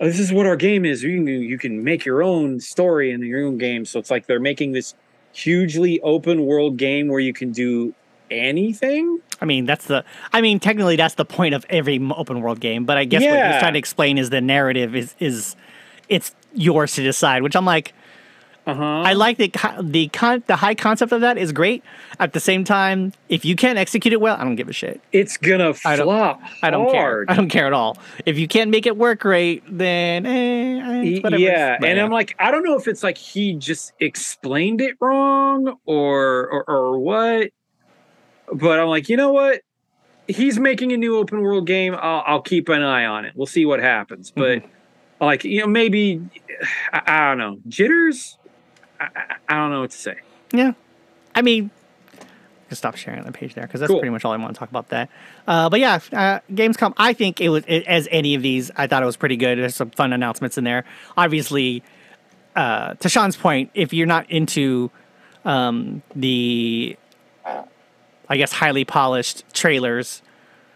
this 0.00 0.18
is 0.18 0.32
what 0.32 0.46
our 0.46 0.56
game 0.56 0.84
is. 0.84 1.04
You 1.04 1.16
can 1.16 1.26
you 1.26 1.58
can 1.58 1.84
make 1.84 2.04
your 2.04 2.24
own 2.24 2.58
story 2.58 3.12
in 3.12 3.22
your 3.22 3.46
own 3.46 3.56
game. 3.56 3.84
So 3.84 4.00
it's 4.00 4.10
like 4.10 4.26
they're 4.26 4.40
making 4.40 4.72
this 4.72 4.96
hugely 5.32 6.00
open 6.00 6.44
world 6.44 6.76
game 6.76 7.06
where 7.06 7.20
you 7.20 7.32
can 7.32 7.52
do 7.52 7.94
anything. 8.32 9.20
I 9.40 9.44
mean, 9.44 9.66
that's 9.66 9.86
the. 9.86 10.04
I 10.32 10.40
mean, 10.40 10.58
technically, 10.60 10.96
that's 10.96 11.14
the 11.14 11.24
point 11.24 11.54
of 11.54 11.64
every 11.68 12.00
open 12.16 12.40
world 12.40 12.60
game. 12.60 12.84
But 12.84 12.96
I 12.96 13.04
guess 13.04 13.20
what 13.22 13.30
he's 13.30 13.36
Yeah. 13.36 13.60
trying 13.60 13.74
to 13.74 13.78
explain 13.78 14.18
is 14.18 14.30
the 14.30 14.40
narrative 14.40 14.94
is 14.96 15.14
is 15.20 15.56
it's 16.08 16.34
yours 16.54 16.94
to 16.94 17.02
decide. 17.02 17.42
Which 17.42 17.56
I'm 17.56 17.64
like, 17.64 17.92
Uh-huh. 18.64 18.84
I 19.04 19.14
like 19.14 19.38
the 19.38 19.50
the 19.82 20.06
con- 20.08 20.44
the 20.46 20.54
high 20.54 20.76
concept 20.76 21.10
of 21.10 21.20
that 21.22 21.36
is 21.36 21.50
great. 21.50 21.82
At 22.20 22.32
the 22.32 22.38
same 22.38 22.62
time, 22.62 23.12
if 23.28 23.44
you 23.44 23.56
can't 23.56 23.76
execute 23.76 24.12
it 24.12 24.20
well, 24.20 24.36
I 24.38 24.44
don't 24.44 24.54
give 24.54 24.68
a 24.68 24.72
shit. 24.72 25.00
it's 25.10 25.36
gonna 25.36 25.72
I 25.84 25.96
don't- 25.96 26.06
flop. 26.06 26.40
I 26.62 26.70
don't 26.70 26.88
care. 26.92 27.24
I 27.28 27.34
don't 27.34 27.48
care 27.48 27.66
at 27.66 27.72
all. 27.72 27.98
If 28.24 28.38
you 28.38 28.46
can't 28.46 28.70
make 28.70 28.86
it 28.86 28.96
work 28.96 29.18
great, 29.18 29.64
then 29.68 30.24
eh, 30.26 31.18
whatever. 31.20 31.42
yeah 31.42 31.76
But 31.80 31.88
and 31.90 31.98
i'm 32.00 32.12
like 32.12 32.36
i 32.38 32.52
don't 32.52 32.62
know 32.62 32.76
if 32.76 32.86
it's 32.86 33.02
like 33.02 33.18
he 33.18 33.54
just 33.54 33.92
explained 33.98 34.80
it 34.80 34.94
wrong 35.00 35.76
or, 35.84 36.46
or 36.48 36.64
or 36.70 36.98
what 37.00 37.50
but 38.54 38.78
i'm 38.78 38.88
like 38.88 39.08
you 39.08 39.16
know 39.16 39.32
what 39.32 39.62
he's 40.28 40.58
making 40.58 40.92
a 40.92 40.96
new 40.96 41.16
open 41.16 41.40
world 41.40 41.66
game 41.66 41.94
i'll, 41.94 42.22
I'll 42.26 42.42
keep 42.42 42.68
an 42.68 42.82
eye 42.82 43.04
on 43.06 43.24
it 43.24 43.32
we'll 43.36 43.46
see 43.46 43.64
what 43.66 43.80
happens 43.80 44.30
but 44.30 44.58
Mm-hmm. 44.60 45.24
like 45.24 45.44
you 45.44 45.60
know 45.60 45.66
maybe 45.66 46.20
I, 46.92 47.02
I 47.06 47.28
don't 47.28 47.38
know 47.38 47.58
jitters 47.68 48.38
I, 49.00 49.04
I, 49.14 49.34
I 49.48 49.54
don't 49.54 49.70
know 49.70 49.80
what 49.80 49.90
to 49.92 49.96
say 49.96 50.16
Yeah. 50.52 50.72
I 51.34 51.40
mean, 51.42 51.70
just 52.68 52.80
stop 52.80 52.94
sharing 52.96 53.22
the 53.24 53.32
page 53.32 53.54
there 53.54 53.66
because 53.66 53.80
that's 53.80 53.88
Cool. 53.90 54.00
pretty 54.00 54.10
much 54.10 54.24
all 54.24 54.32
I 54.32 54.36
want 54.36 54.54
to 54.54 54.58
talk 54.58 54.68
about 54.68 54.88
that. 54.90 55.08
Uh, 55.46 55.70
but 55.70 55.80
yeah, 55.80 55.98
uh, 56.12 56.40
Gamescom, 56.52 56.92
I 56.98 57.14
think 57.14 57.40
it 57.40 57.48
was, 57.48 57.64
it, 57.66 57.86
as 57.86 58.06
any 58.10 58.34
of 58.34 58.42
these, 58.42 58.70
I 58.76 58.86
thought 58.86 59.02
it 59.02 59.06
was 59.06 59.16
pretty 59.16 59.36
good. 59.36 59.58
There's 59.58 59.74
some 59.76 59.90
fun 59.92 60.12
announcements 60.12 60.58
in 60.58 60.64
there. 60.64 60.84
Obviously, 61.16 61.82
uh, 62.54 62.94
to 62.94 63.08
Sean's 63.08 63.34
point, 63.36 63.70
if 63.72 63.92
you're 63.94 64.06
not 64.06 64.30
into 64.30 64.90
um, 65.46 66.02
the, 66.14 66.96
I 68.28 68.36
guess, 68.36 68.52
highly 68.52 68.84
polished 68.84 69.44
trailers, 69.52 70.22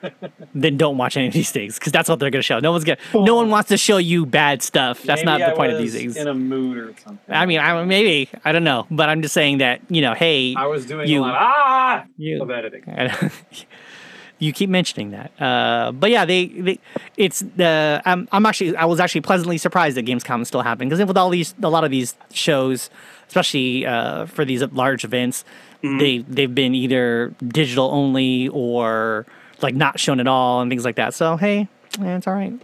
then 0.55 0.77
don't 0.77 0.99
watch 0.99 1.17
any 1.17 1.27
of 1.27 1.33
these 1.33 1.51
things 1.51 1.79
because 1.79 1.93
that's 1.93 2.09
what 2.09 2.19
they're 2.19 2.31
going 2.31 2.41
to 2.41 2.47
show. 2.47 2.59
No 2.59 2.73
one's 2.73 2.85
gonna, 2.85 2.99
no 3.15 3.35
one 3.35 3.51
wants 3.51 3.69
to 3.69 3.77
show 3.77 3.97
you 3.97 4.27
bad 4.27 4.63
stuff. 4.63 5.03
That's 5.03 5.25
not 5.25 5.41
the 5.41 5.55
point 5.57 5.73
of 5.73 5.79
these 5.79 5.95
things. 5.95 6.17
In 6.17 6.29
a 6.29 6.35
mood 6.35 6.79
or 6.79 6.95
something. 7.03 7.19
I 7.35 7.47
mean, 7.47 7.59
I 7.59 7.83
maybe 7.85 8.29
I 8.45 8.53
don't 8.53 8.65
know, 8.65 8.87
but 8.91 9.09
I'm 9.09 9.23
just 9.23 9.35
saying 9.35 9.59
that 9.59 9.81
you 9.89 10.03
know, 10.03 10.15
hey, 10.15 10.55
I 10.55 10.67
was 10.67 10.87
doing 10.87 11.09
you- 11.09 11.21
a 11.21 11.23
lot. 11.23 11.31
Of, 11.31 11.37
ah, 11.41 12.05
you- 12.17 12.43
of 12.43 12.51
editing. 12.51 12.85
you 14.39 14.53
keep 14.53 14.69
mentioning 14.69 15.13
that. 15.13 15.33
Uh, 15.41 15.93
but 15.93 16.11
yeah, 16.11 16.25
they, 16.25 16.47
they 16.47 16.79
it's 17.17 17.41
the 17.41 18.03
I'm, 18.05 18.29
I'm 18.33 18.45
actually 18.47 18.77
I 18.77 18.85
was 18.85 19.01
actually 19.01 19.23
pleasantly 19.23 19.59
surprised 19.59 19.97
that 19.97 20.05
Gamescom 20.05 20.47
still 20.47 20.63
happened 20.63 20.91
because 20.91 21.05
with 21.05 21.17
all 21.17 21.31
these 21.31 21.55
a 21.63 21.71
lot 21.71 21.85
of 21.85 21.91
these 21.91 22.15
shows, 22.33 22.91
especially 23.29 23.87
uh, 23.87 24.27
for 24.27 24.45
these 24.45 24.63
large 24.73 25.05
events, 25.05 25.45
they 25.83 26.19
they've 26.19 26.55
been 26.55 26.75
either 26.75 27.33
digital 27.47 27.91
only 27.93 28.49
or 28.49 29.27
like 29.63 29.75
not 29.75 30.01
shown 30.01 30.19
at 30.21 30.27
all 30.27 30.61
and 30.61 30.71
things 30.71 30.85
like 30.85 30.97
that. 30.97 31.15
So 31.15 31.37
hey, 31.37 31.69
eh, 32.01 32.17
it's 32.17 32.27
all 32.27 32.35
right. 32.35 32.59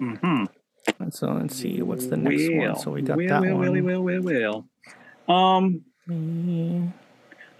mm-hmm. 0.00 0.44
So 1.10 1.32
let's 1.32 1.56
see 1.56 1.82
what's 1.82 2.06
the 2.06 2.16
next 2.16 2.50
one. 2.50 2.76
So 2.76 2.90
we 2.92 3.02
got 3.02 3.16
well, 3.16 3.28
that 3.28 3.42
well, 3.42 3.56
one. 3.56 3.84
well, 3.84 4.02
well, 4.02 4.22
well, 4.22 4.64
well. 5.28 5.34
um 5.36 5.84
Mm, 6.08 6.92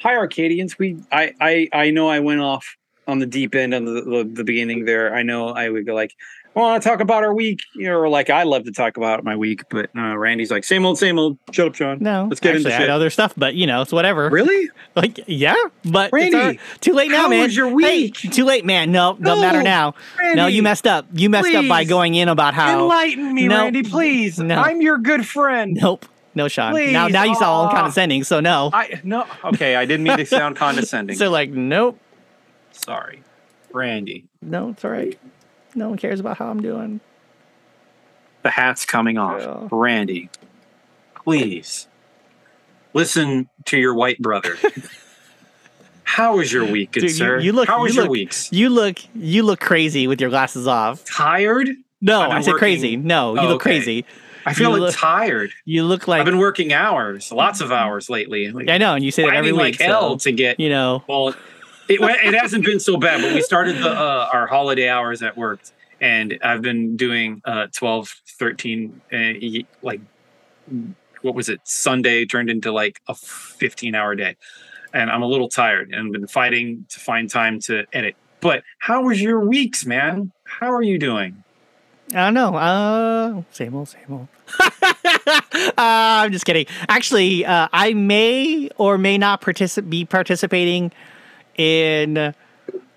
Hi, 0.00 0.16
Arcadians. 0.16 0.78
We, 0.78 0.98
I, 1.12 1.32
I, 1.40 1.68
I 1.72 1.90
know 1.90 2.08
I 2.08 2.18
went 2.18 2.40
off 2.40 2.76
on 3.06 3.20
the 3.20 3.26
deep 3.26 3.54
end 3.54 3.72
on 3.72 3.84
the, 3.84 3.92
the, 4.02 4.30
the 4.32 4.44
beginning 4.44 4.84
there. 4.84 5.14
I 5.14 5.22
know 5.22 5.50
I 5.50 5.68
would 5.68 5.86
go 5.86 5.94
like, 5.94 6.14
want 6.60 6.82
to 6.82 6.88
talk 6.88 7.00
about 7.00 7.22
our 7.24 7.34
week, 7.34 7.60
you 7.74 7.84
know, 7.86 7.96
or 7.98 8.08
like 8.08 8.28
I 8.30 8.42
love 8.42 8.64
to 8.64 8.72
talk 8.72 8.96
about 8.96 9.24
my 9.24 9.36
week, 9.36 9.62
but 9.70 9.90
uh, 9.96 10.16
Randy's 10.16 10.50
like, 10.50 10.64
same 10.64 10.84
old, 10.84 10.98
same 10.98 11.18
old. 11.18 11.38
Shut 11.50 11.68
up, 11.68 11.74
Sean. 11.74 11.98
No, 12.00 12.26
let's 12.28 12.40
get 12.40 12.54
actually, 12.56 12.72
into 12.72 12.82
shit. 12.84 12.90
other 12.90 13.10
stuff, 13.10 13.32
but 13.36 13.54
you 13.54 13.66
know, 13.66 13.82
it's 13.82 13.92
whatever. 13.92 14.28
Really? 14.30 14.70
Like, 14.94 15.20
yeah, 15.26 15.54
but 15.86 16.12
Randy, 16.12 16.36
right. 16.36 16.60
too 16.82 16.92
late 16.92 17.10
now, 17.10 17.22
how 17.22 17.28
man. 17.28 17.44
was 17.44 17.56
your 17.56 17.80
Hey, 17.80 18.10
too 18.10 18.44
late, 18.44 18.62
man. 18.66 18.92
No, 18.92 19.14
don't 19.14 19.22
No, 19.22 19.40
matter 19.40 19.62
now. 19.62 19.94
no, 20.34 20.48
you 20.48 20.62
messed 20.62 20.86
up. 20.86 21.06
You 21.14 21.30
messed 21.30 21.54
up 21.54 21.66
by 21.66 21.84
going 21.84 22.14
in 22.14 22.28
about 22.28 22.52
how. 22.52 22.82
Enlighten 22.82 23.32
me, 23.34 23.48
No. 23.48 23.56
Randy, 23.62 23.84
please. 23.84 24.38
No. 24.38 24.56
I'm 24.56 24.82
your 24.82 24.98
good 24.98 25.26
friend. 25.26 25.78
Nope, 25.80 26.04
no, 26.34 26.46
Sean. 26.48 26.72
now, 26.92 27.06
Please. 27.06 27.12
now 27.14 27.24
you 27.24 27.34
sound 27.36 27.44
all 27.44 27.68
condescending. 27.70 28.22
So 28.24 28.40
no. 28.40 28.68
I 28.74 29.00
no. 29.02 29.24
Okay, 29.44 29.76
I 29.76 29.86
didn't 29.86 30.04
mean 30.04 30.18
to 30.18 30.26
sound 30.26 30.56
condescending. 30.58 31.16
So 31.16 31.30
like, 31.30 31.48
nope, 31.48 31.98
Sorry, 32.72 33.22
Randy. 33.72 34.26
no, 34.42 34.68
it's 34.70 34.84
all 34.84 34.90
right. 34.90 35.18
No 35.74 35.88
one 35.88 35.98
cares 35.98 36.20
about 36.20 36.38
how 36.38 36.48
I'm 36.48 36.60
doing. 36.60 37.00
The 38.42 38.50
hat's 38.50 38.84
coming 38.84 39.18
off. 39.18 39.40
Yeah. 39.40 39.68
Randy, 39.70 40.28
please 41.24 41.86
listen 42.92 43.48
to 43.66 43.78
your 43.78 43.94
white 43.94 44.18
brother. 44.20 44.56
How 46.04 46.36
was 46.36 46.52
your 46.52 46.66
week, 46.70 46.92
good 46.92 47.00
Dude, 47.00 47.10
you- 47.10 47.16
sir? 47.16 47.38
you 47.38 47.52
look- 47.52 47.68
How 47.68 47.78
you 47.78 47.82
was 47.84 47.94
your 47.94 48.04
look- 48.04 48.10
weeks? 48.12 48.52
You 48.52 48.68
look, 48.68 48.98
you 49.14 49.42
look 49.44 49.60
crazy 49.60 50.06
with 50.06 50.20
your 50.20 50.28
glasses 50.28 50.66
off. 50.66 51.04
Tired? 51.06 51.70
No, 52.02 52.20
I've 52.20 52.28
been 52.28 52.36
I 52.36 52.40
said 52.42 52.50
working- 52.50 52.58
crazy. 52.58 52.96
No, 52.96 53.34
you 53.34 53.40
Oh, 53.40 53.46
look 53.46 53.62
okay. 53.62 53.70
crazy. 53.78 54.04
I 54.44 54.52
feel 54.52 54.66
You 54.70 54.72
like 54.74 54.80
look- 54.80 54.94
tired. 54.96 55.52
You 55.64 55.84
look 55.84 56.08
like 56.08 56.18
I've 56.20 56.26
been 56.26 56.38
working 56.38 56.72
hours, 56.74 57.32
lots 57.32 57.60
of 57.62 57.72
hours 57.72 58.10
lately. 58.10 58.50
Like, 58.50 58.68
I 58.68 58.76
know, 58.76 58.94
and 58.94 59.02
you 59.04 59.10
say 59.10 59.22
that 59.22 59.28
every 59.34 59.52
fighting 59.52 59.64
week. 59.64 59.80
like 59.80 59.88
hell 59.88 60.18
to 60.18 60.32
get. 60.32 60.58
you 60.60 60.68
know, 60.68 61.02
Well, 61.08 61.34
it, 61.88 62.00
it 62.00 62.34
hasn't 62.34 62.64
been 62.64 62.80
so 62.80 62.96
bad, 62.96 63.22
but 63.22 63.32
we 63.32 63.42
started 63.42 63.78
the 63.78 63.90
uh, 63.90 64.28
our 64.32 64.46
holiday 64.46 64.88
hours 64.88 65.22
at 65.22 65.36
work, 65.36 65.60
and 66.00 66.38
I've 66.42 66.62
been 66.62 66.96
doing 66.96 67.42
uh, 67.44 67.68
12, 67.72 68.14
13, 68.38 69.00
uh, 69.12 69.18
like 69.82 70.00
what 71.22 71.34
was 71.34 71.48
it? 71.48 71.60
Sunday 71.64 72.26
turned 72.26 72.50
into 72.50 72.72
like 72.72 73.00
a 73.08 73.14
15 73.14 73.94
hour 73.94 74.14
day, 74.14 74.36
and 74.92 75.10
I'm 75.10 75.22
a 75.22 75.26
little 75.26 75.48
tired, 75.48 75.92
and 75.92 76.12
been 76.12 76.26
fighting 76.26 76.86
to 76.90 77.00
find 77.00 77.30
time 77.30 77.60
to 77.60 77.84
edit. 77.92 78.16
But 78.40 78.64
how 78.78 79.04
was 79.04 79.22
your 79.22 79.40
weeks, 79.40 79.86
man? 79.86 80.32
How 80.44 80.72
are 80.72 80.82
you 80.82 80.98
doing? 80.98 81.44
I 82.14 82.30
don't 82.30 82.34
know. 82.34 82.56
Uh, 82.56 83.42
same 83.52 83.74
old, 83.74 83.88
same 83.88 84.02
old. 84.10 84.28
uh, 84.60 85.72
I'm 85.78 86.32
just 86.32 86.44
kidding. 86.44 86.66
Actually, 86.88 87.46
uh, 87.46 87.68
I 87.72 87.94
may 87.94 88.68
or 88.76 88.98
may 88.98 89.16
not 89.16 89.40
partici- 89.40 89.88
be 89.88 90.04
participating 90.04 90.92
in 91.56 92.34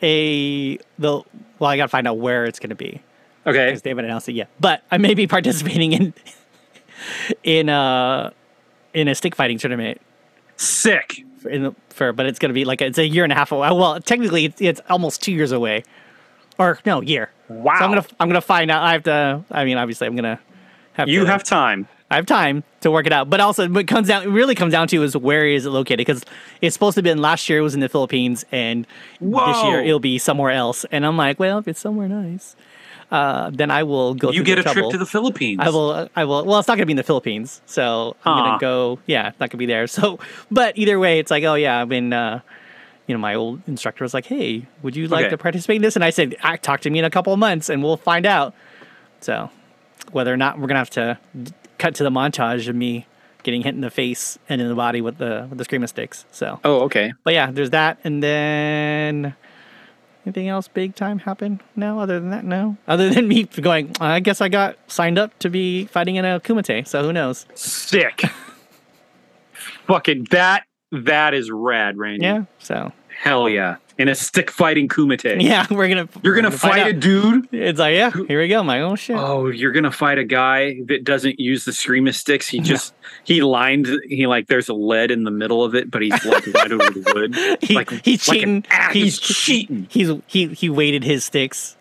a 0.02 0.78
the. 1.00 1.22
Well, 1.58 1.70
I 1.70 1.78
got 1.78 1.86
to 1.86 1.90
find 1.90 2.08
out 2.08 2.18
where 2.18 2.46
it's 2.46 2.60
to 2.70 2.76
be 2.76 3.02
Okay, 3.46 3.68
because 3.68 3.84
they 3.84 3.92
haven't 3.92 4.06
announced 4.06 4.28
it 4.28 4.34
yet. 4.34 4.50
But 4.60 4.84
I 4.92 4.98
may 4.98 5.14
be 5.14 5.28
participating 5.36 5.94
in 5.94 6.14
in 7.44 7.70
a 7.70 8.34
in 8.94 9.08
a 9.08 9.16
stick 9.16 9.36
fighting 9.36 9.58
tournament 9.58 10.02
sick. 10.58 11.24
for, 11.40 11.50
in 11.50 11.64
the, 11.64 11.76
for 11.90 12.14
but 12.14 12.26
it's 12.26 12.40
to 12.40 12.54
be 12.54 12.66
like 12.66 12.82
it's 12.82 12.98
a 12.98 13.08
year 13.08 13.24
and 13.24 13.32
a 13.32 13.36
half 13.36 13.52
away. 13.52 13.70
Well, 13.72 14.00
technically, 14.00 14.46
it's, 14.46 14.62
it's 14.62 14.82
almost 14.90 15.22
two 15.22 15.32
years 15.32 15.52
away, 15.52 15.84
or 16.58 16.80
no, 16.86 17.02
year. 17.02 17.32
Wow, 17.48 17.78
So 17.78 17.86
I'm 17.86 17.92
gonna 17.92 18.06
I'm 18.20 18.30
gonna 18.30 18.42
find 18.42 18.72
out. 18.72 18.84
I 18.84 18.94
have 18.94 19.04
to. 19.04 19.44
I 19.52 19.66
mean, 19.66 19.78
obviously, 19.78 20.08
I'm 20.08 20.16
gonna 20.16 20.40
have 20.94 21.08
you 21.08 21.22
to, 21.22 21.28
have 21.28 21.44
time. 21.44 21.88
I 22.12 22.16
have 22.16 22.26
time 22.28 22.64
to 22.82 22.92
work 22.92 23.08
it 23.08 23.14
out. 23.14 23.30
But 23.30 23.40
also, 23.40 23.68
what 23.68 23.88
comes 23.88 24.08
down, 24.08 24.24
it 24.24 24.28
really 24.30 24.54
comes 24.54 24.72
down 24.72 24.88
to 24.90 25.02
is 25.04 25.18
where 25.18 25.48
is 25.48 25.66
it 25.66 25.72
located? 25.72 25.98
Because 26.00 26.24
it's 26.62 26.74
supposed 26.74 26.96
to 26.96 27.02
be 27.02 27.10
in 27.10 27.20
last 27.20 27.50
year 27.50 27.60
it 27.60 27.62
was 27.64 27.74
in 27.74 27.80
the 27.80 27.90
Philippines, 27.90 28.46
and 28.52 28.86
this 29.20 29.64
year 29.64 29.82
it'll 29.82 30.00
be 30.00 30.18
somewhere 30.20 30.52
else. 30.52 30.86
And 30.92 31.06
I'm 31.06 31.18
like, 31.18 31.40
well, 31.40 31.58
if 31.58 31.68
it's 31.68 31.80
somewhere 31.80 32.08
nice, 32.08 32.56
uh, 33.12 33.50
then 33.52 33.72
I 33.72 33.84
will 33.84 34.14
go. 34.14 34.30
You 34.32 34.44
get 34.44 34.60
a 34.60 34.64
trip 34.64 34.90
to 34.92 34.98
the 34.98 35.06
Philippines. 35.06 35.62
I 35.64 35.70
will. 35.70 36.08
I 36.16 36.26
will. 36.26 36.46
Well, 36.46 36.60
it's 36.60 36.68
not 36.68 36.76
gonna 36.76 36.86
be 36.86 36.94
in 36.94 36.98
the 36.98 37.04
Philippines, 37.04 37.62
so 37.66 38.16
I'm 38.24 38.38
gonna 38.44 38.60
go. 38.60 39.00
Yeah, 39.08 39.30
it's 39.30 39.40
not 39.40 39.50
gonna 39.50 39.60
be 39.60 39.66
there. 39.66 39.88
So, 39.96 40.20
but 40.52 40.78
either 40.78 41.00
way, 41.00 41.20
it's 41.20 41.32
like, 41.32 41.44
oh 41.44 41.56
yeah, 41.56 41.82
I've 41.82 41.90
been. 41.90 42.14
Uh, 42.14 42.42
you 43.08 43.14
know, 43.14 43.20
my 43.20 43.36
old 43.36 43.62
instructor 43.68 44.04
was 44.04 44.14
like, 44.16 44.26
"Hey, 44.26 44.66
would 44.82 44.96
you 44.96 45.08
like 45.08 45.26
Okay. 45.26 45.30
to 45.32 45.38
participate 45.38 45.76
in 45.78 45.82
this?" 45.84 45.96
And 45.96 46.04
I 46.04 46.10
said, 46.10 46.36
"Talk 46.64 46.82
to 46.82 46.90
me 46.90 46.98
in 47.00 47.06
a 47.06 47.10
couple 47.12 47.34
of 47.34 47.38
months, 47.40 47.70
and 47.70 47.84
we'll 47.84 47.98
find 47.98 48.26
out." 48.26 48.56
So, 49.22 49.52
whether 50.12 50.34
or 50.34 50.38
not 50.38 50.58
we're 50.60 50.66
gonna 50.68 50.80
have 50.80 50.90
to 50.92 51.20
cut 51.78 51.96
to 51.96 52.04
the 52.04 52.10
montage 52.10 52.68
of 52.68 52.76
me 52.76 53.08
getting 53.44 53.62
hit 53.62 53.76
in 53.76 53.82
the 53.82 53.92
face 53.92 54.40
and 54.50 54.60
in 54.60 54.68
the 54.68 54.76
body 54.76 55.02
with 55.02 55.18
the 55.20 55.46
with 55.50 55.58
the 55.58 55.64
screaming 55.64 55.88
sticks. 55.88 56.26
So, 56.32 56.60
Oh, 56.64 56.82
okay. 56.86 57.14
but 57.24 57.34
yeah, 57.34 57.52
there's 57.52 57.70
that, 57.72 58.00
and 58.04 58.24
then 58.24 59.36
anything 60.26 60.48
else 60.48 60.68
big 60.68 60.96
time 60.96 61.20
happen? 61.20 61.62
No, 61.76 62.00
other 62.00 62.20
than 62.20 62.32
that, 62.32 62.44
no. 62.44 62.78
Other 62.88 63.10
than 63.10 63.28
me 63.28 63.44
going, 63.44 63.96
I 64.00 64.20
guess 64.20 64.42
I 64.42 64.50
got 64.50 64.78
signed 64.88 65.20
up 65.20 65.38
to 65.40 65.50
be 65.50 65.86
fighting 65.86 66.16
in 66.16 66.26
a 66.26 66.40
kumite. 66.40 66.88
So 66.88 67.04
who 67.04 67.14
knows? 67.14 67.46
Sick. 67.54 68.24
Fucking 69.88 70.28
that 70.32 70.64
that 70.92 71.34
is 71.34 71.52
rad, 71.52 71.98
Randy. 71.98 72.26
Yeah. 72.26 72.46
So 72.60 72.92
Hell 73.22 73.48
yeah. 73.50 73.78
In 73.98 74.10
a 74.10 74.16
stick 74.16 74.52
fighting 74.52 74.90
kumite. 74.90 75.24
yeah, 75.42 75.66
we're 75.72 75.88
gonna 75.88 76.10
You're 76.22 76.36
gonna 76.36 76.52
find 76.52 76.74
fight 76.76 76.88
a 76.88 76.94
dude. 76.94 77.48
It's 77.54 77.80
like 77.80 77.96
yeah, 77.96 78.12
here 78.12 78.42
we 78.42 78.50
go. 78.50 78.62
Like 78.62 78.82
oh 78.82 78.96
shit. 78.98 79.16
Oh, 79.16 79.48
you're 79.48 79.72
gonna 79.72 79.92
fight 79.92 80.18
a 80.18 80.26
guy 80.26 80.82
that 80.88 81.06
doesn't 81.06 81.40
use 81.40 81.64
the 81.64 81.72
screamer 81.72 82.12
sticks. 82.12 82.46
He 82.48 82.60
just 82.72 82.94
he 83.24 83.42
lined 83.42 83.88
he 84.10 84.28
like 84.28 84.48
there's 84.48 84.68
a 84.68 84.74
lead 84.74 85.12
in 85.12 85.24
the 85.24 85.32
middle 85.32 85.64
of 85.64 85.76
it, 85.76 85.90
but 85.90 86.02
he's 86.02 86.26
like 86.26 86.46
lined 86.54 86.74
with 86.78 87.06
wood. 87.14 87.36
He- 87.62 87.74
like 87.76 87.90
he's 88.04 88.28
like 88.28 88.40
cheating. 88.40 88.66
ass- 88.70 88.94
He's- 88.94 89.18
he's 89.20 89.38
cheating. 89.38 89.88
He's 89.90 90.12
he 90.28 90.48
he 90.50 90.70
weighted 90.70 91.06
his 91.06 91.24
sticks, 91.24 91.78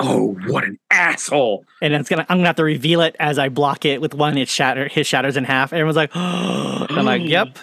Oh, 0.00 0.32
what 0.48 0.64
an 0.64 0.80
asshole! 0.90 1.64
and 1.80 1.94
it's 1.94 2.08
gonna 2.08 2.26
I'm 2.28 2.38
gonna 2.38 2.48
have 2.48 2.56
to 2.56 2.64
reveal 2.64 3.02
it 3.02 3.14
as 3.20 3.38
I 3.38 3.50
block 3.50 3.84
it 3.84 4.00
with 4.00 4.14
one. 4.14 4.36
It 4.36 4.48
shatter 4.48 4.88
his 4.88 5.06
shatters 5.06 5.36
in 5.36 5.44
half. 5.44 5.72
Everyone's 5.72 5.94
like, 5.96 6.10
oh, 6.16 6.86
I'm 6.90 7.04
like, 7.04 7.22
yep. 7.24 7.56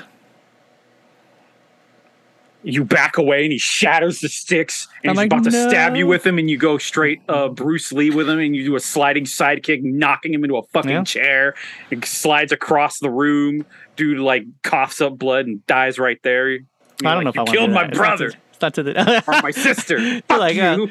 You 2.62 2.84
back 2.84 3.18
away 3.18 3.44
and 3.44 3.52
he 3.54 3.58
shatters 3.58 4.20
the 4.20 4.28
sticks 4.28 4.90
and 5.04 5.12
I'm 5.12 5.14
he's 5.16 5.18
like, 5.18 5.28
about 5.32 5.44
to 5.46 5.52
stab 5.70 5.96
you 5.96 6.06
with 6.08 6.28
him 6.28 6.38
and 6.38 6.50
you 6.50 6.58
go 6.58 6.78
straight 6.78 7.22
uh, 7.30 7.48
Bruce 7.48 7.94
Lee 7.94 8.10
with 8.10 8.28
him 8.30 8.38
and 8.40 8.54
you 8.54 8.66
do 8.66 8.76
a 8.76 8.82
sliding 8.82 9.24
sidekick, 9.24 9.82
knocking 9.82 10.34
him 10.34 10.44
into 10.44 10.58
a 10.58 10.64
fucking 10.64 10.92
Yeah. 10.92 11.04
chair. 11.06 11.56
It 11.90 12.04
slides 12.04 12.52
across 12.52 13.00
the 13.00 13.10
room. 13.10 13.66
Dude 13.96 14.20
like 14.20 14.44
coughs 14.64 15.00
up 15.00 15.18
blood 15.18 15.46
and 15.48 15.66
dies 15.68 15.98
right 16.00 16.22
there. 16.24 16.50
You're 16.50 16.60
I 17.06 17.14
don't 17.14 17.24
like, 17.24 17.36
know 17.36 17.44
if 17.44 17.50
I 17.50 17.52
killed 17.54 17.72
my 17.72 17.84
not 17.84 17.94
brother 17.94 18.34
not 18.62 18.74
to 18.74 18.84
the. 18.84 19.24
or 19.28 19.42
my 19.42 19.52
sister. 19.52 20.22
Fuck 20.28 20.40
like, 20.40 20.56
you. 20.56 20.62
uh, 20.62 20.88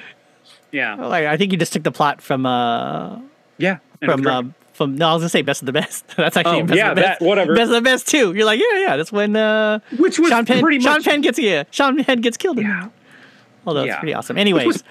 yeah, 0.72 0.94
like 0.94 1.26
I 1.26 1.36
think 1.36 1.52
you 1.52 1.58
just 1.58 1.74
took 1.74 1.82
the 1.82 1.92
plot 1.92 2.22
from 2.22 2.46
uh 2.46 3.20
yeah. 3.58 3.78
From 4.02 4.26
um, 4.26 4.54
from 4.78 4.96
no 4.96 5.08
I 5.10 5.12
was 5.12 5.20
gonna 5.20 5.28
say 5.28 5.42
best 5.42 5.60
of 5.60 5.66
the 5.66 5.72
best. 5.72 6.06
That's 6.16 6.36
actually 6.38 6.62
Oh, 6.62 6.64
best 6.64 6.76
yeah, 6.78 6.90
of 6.90 6.96
the 6.96 7.02
best. 7.02 7.20
that- 7.20 7.26
whatever. 7.26 7.54
Best 7.54 7.68
of 7.68 7.74
the 7.74 7.82
best 7.82 8.08
too. 8.08 8.32
You're 8.32 8.46
like 8.46 8.58
yeah 8.58 8.78
yeah. 8.78 8.96
That's 8.96 9.12
when 9.12 9.36
uh 9.36 9.80
which 9.98 10.18
was 10.18 10.30
Sean 10.30 10.46
Penn 10.46 10.62
pretty 10.62 10.80
Sean. 10.80 11.02
Penn 11.02 11.20
gets 11.20 11.38
yeah 11.38 11.64
Sean 11.70 12.02
Penn 12.02 12.22
gets 12.22 12.38
killed. 12.38 12.58
Yeah. 12.58 12.88
Although 13.66 13.84
it's 13.84 13.96
pretty 13.96 14.14
awesome. 14.14 14.38
Anyways, 14.38 14.66
was- 14.66 14.84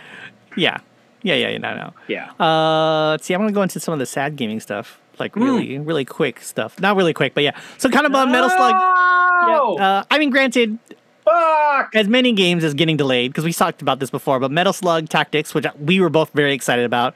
yeah 0.55 0.77
yeah 1.23 1.33
yeah 1.33 1.49
yeah 1.49 1.57
no 1.57 1.73
no. 1.75 1.93
yeah. 2.07 2.29
Uh, 2.39 3.09
let's 3.11 3.25
see. 3.25 3.33
I'm 3.33 3.41
gonna 3.41 3.51
go 3.51 3.63
into 3.63 3.79
some 3.79 3.93
of 3.93 3.99
the 3.99 4.05
sad 4.05 4.35
gaming 4.35 4.59
stuff, 4.59 4.99
like 5.17 5.33
Hmm. 5.33 5.43
really, 5.43 5.79
really 5.79 6.05
quick 6.05 6.41
stuff. 6.41 6.79
Not 6.79 6.95
really 6.95 7.13
quick, 7.13 7.33
but 7.33 7.43
yeah. 7.43 7.57
So 7.79 7.89
kind 7.89 8.05
of 8.05 8.13
on 8.13 8.31
Metal 8.31 8.49
Slug. 8.49 8.71
Yeah, 8.73 9.83
uh, 9.85 10.03
I 10.11 10.19
mean, 10.19 10.29
granted, 10.29 10.77
Fuck! 11.25 11.95
as 11.95 12.07
many 12.07 12.31
games 12.33 12.63
as 12.63 12.73
getting 12.73 12.97
delayed 12.97 13.31
because 13.31 13.43
we 13.45 13.53
talked 13.53 13.81
about 13.81 13.99
this 13.99 14.09
before, 14.09 14.39
but 14.39 14.51
Metal 14.51 14.73
Slug 14.73 15.09
Tactics, 15.09 15.53
which 15.53 15.65
we 15.79 15.99
were 15.99 16.09
both 16.09 16.31
very 16.33 16.53
excited 16.53 16.85
about, 16.85 17.13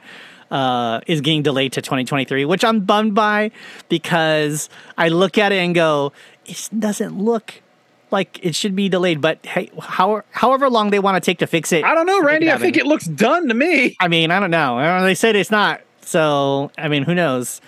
uh, 0.52 1.00
is 1.06 1.22
getting 1.22 1.42
delayed 1.42 1.72
to 1.72 1.82
2023, 1.82 2.44
which 2.44 2.62
I'm 2.62 2.80
bummed 2.80 3.14
by 3.14 3.50
because 3.88 4.68
I 4.98 5.08
look 5.08 5.38
at 5.38 5.50
it 5.50 5.56
and 5.56 5.74
go, 5.74 6.12
it 6.44 6.68
doesn't 6.78 7.18
look 7.18 7.62
like 8.10 8.38
it 8.44 8.54
should 8.54 8.76
be 8.76 8.90
delayed. 8.90 9.22
But 9.22 9.44
hey, 9.46 9.70
how, 9.80 10.22
however 10.30 10.68
long 10.68 10.90
they 10.90 10.98
want 10.98 11.16
to 11.16 11.20
take 11.24 11.38
to 11.38 11.46
fix 11.46 11.72
it, 11.72 11.84
I 11.84 11.94
don't 11.94 12.06
know, 12.06 12.22
Randy. 12.22 12.52
I 12.52 12.58
think 12.58 12.76
it 12.76 12.86
looks 12.86 13.06
done 13.06 13.48
to 13.48 13.54
me. 13.54 13.96
I 13.98 14.08
mean, 14.08 14.30
I 14.30 14.38
don't 14.38 14.50
know. 14.50 15.02
They 15.02 15.14
said 15.14 15.34
it's 15.34 15.50
not. 15.50 15.80
So, 16.02 16.70
I 16.76 16.88
mean, 16.88 17.04
who 17.04 17.14
knows? 17.14 17.62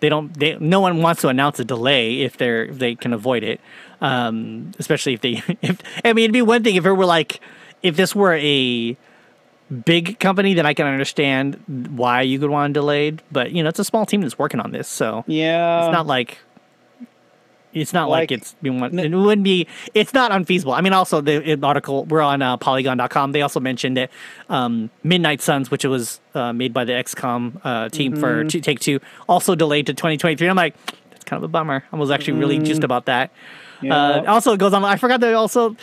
They 0.00 0.08
don't. 0.08 0.32
They 0.32 0.56
no 0.58 0.80
one 0.80 1.02
wants 1.02 1.20
to 1.20 1.28
announce 1.28 1.60
a 1.60 1.64
delay 1.64 2.22
if 2.22 2.38
they're 2.38 2.64
if 2.64 2.78
they 2.78 2.94
can 2.94 3.12
avoid 3.12 3.42
it. 3.42 3.60
Um, 4.00 4.72
especially 4.78 5.12
if 5.12 5.20
they. 5.20 5.42
If 5.60 5.82
I 6.02 6.14
mean, 6.14 6.24
it'd 6.24 6.32
be 6.32 6.40
one 6.40 6.64
thing 6.64 6.76
if 6.76 6.86
it 6.86 6.92
were 6.92 7.04
like 7.04 7.40
if 7.82 7.96
this 7.96 8.14
were 8.14 8.34
a 8.34 8.96
big 9.70 10.18
company, 10.18 10.54
then 10.54 10.66
I 10.66 10.74
can 10.74 10.86
understand 10.86 11.56
why 11.96 12.22
you 12.22 12.38
could 12.38 12.50
want 12.50 12.70
it 12.70 12.74
delayed. 12.74 13.22
But 13.30 13.52
you 13.52 13.62
know, 13.62 13.68
it's 13.68 13.78
a 13.78 13.84
small 13.84 14.04
team 14.06 14.20
that's 14.22 14.38
working 14.38 14.60
on 14.60 14.72
this, 14.72 14.88
so 14.88 15.24
Yeah. 15.26 15.86
it's 15.86 15.92
not 15.92 16.06
like 16.06 16.38
it's 17.72 17.92
not 17.92 18.08
like, 18.10 18.32
Like- 18.32 18.32
it's 18.32 18.56
being 18.60 18.80
one. 18.80 18.98
It 18.98 19.14
wouldn't 19.14 19.44
be. 19.44 19.68
It's 19.94 20.12
not 20.12 20.32
unfeasible. 20.32 20.72
I 20.72 20.80
mean, 20.80 20.92
also 20.92 21.20
the 21.20 21.56
article 21.62 22.04
we're 22.04 22.20
on 22.20 22.42
uh, 22.42 22.56
Polygon.com. 22.56 23.30
They 23.30 23.42
also 23.42 23.60
mentioned 23.60 23.96
that 23.96 24.10
um, 24.48 24.90
Midnight 25.04 25.40
Suns, 25.40 25.70
which 25.70 25.84
was 25.84 26.20
uh, 26.34 26.52
made 26.52 26.72
by 26.74 26.84
the 26.84 26.94
XCOM 26.94 27.60
uh, 27.62 27.88
team 27.88 28.16
for 28.16 28.42
Two 28.42 28.60
Take 28.60 28.80
Two, 28.80 28.98
also 29.28 29.54
delayed 29.54 29.86
to 29.86 29.94
2023. 29.94 30.48
I'm 30.48 30.56
like, 30.56 30.74
kind 31.30 31.42
of 31.42 31.48
a 31.48 31.52
bummer. 31.52 31.84
I 31.92 31.96
was 31.96 32.10
actually 32.10 32.38
really 32.38 32.58
just 32.58 32.82
about 32.84 33.06
that. 33.06 33.30
Uh, 33.88 34.24
also, 34.26 34.52
it 34.52 34.58
goes 34.58 34.74
on. 34.74 34.84
I 34.84 34.96
forgot 34.96 35.20
that 35.20 35.32
also 35.32 35.76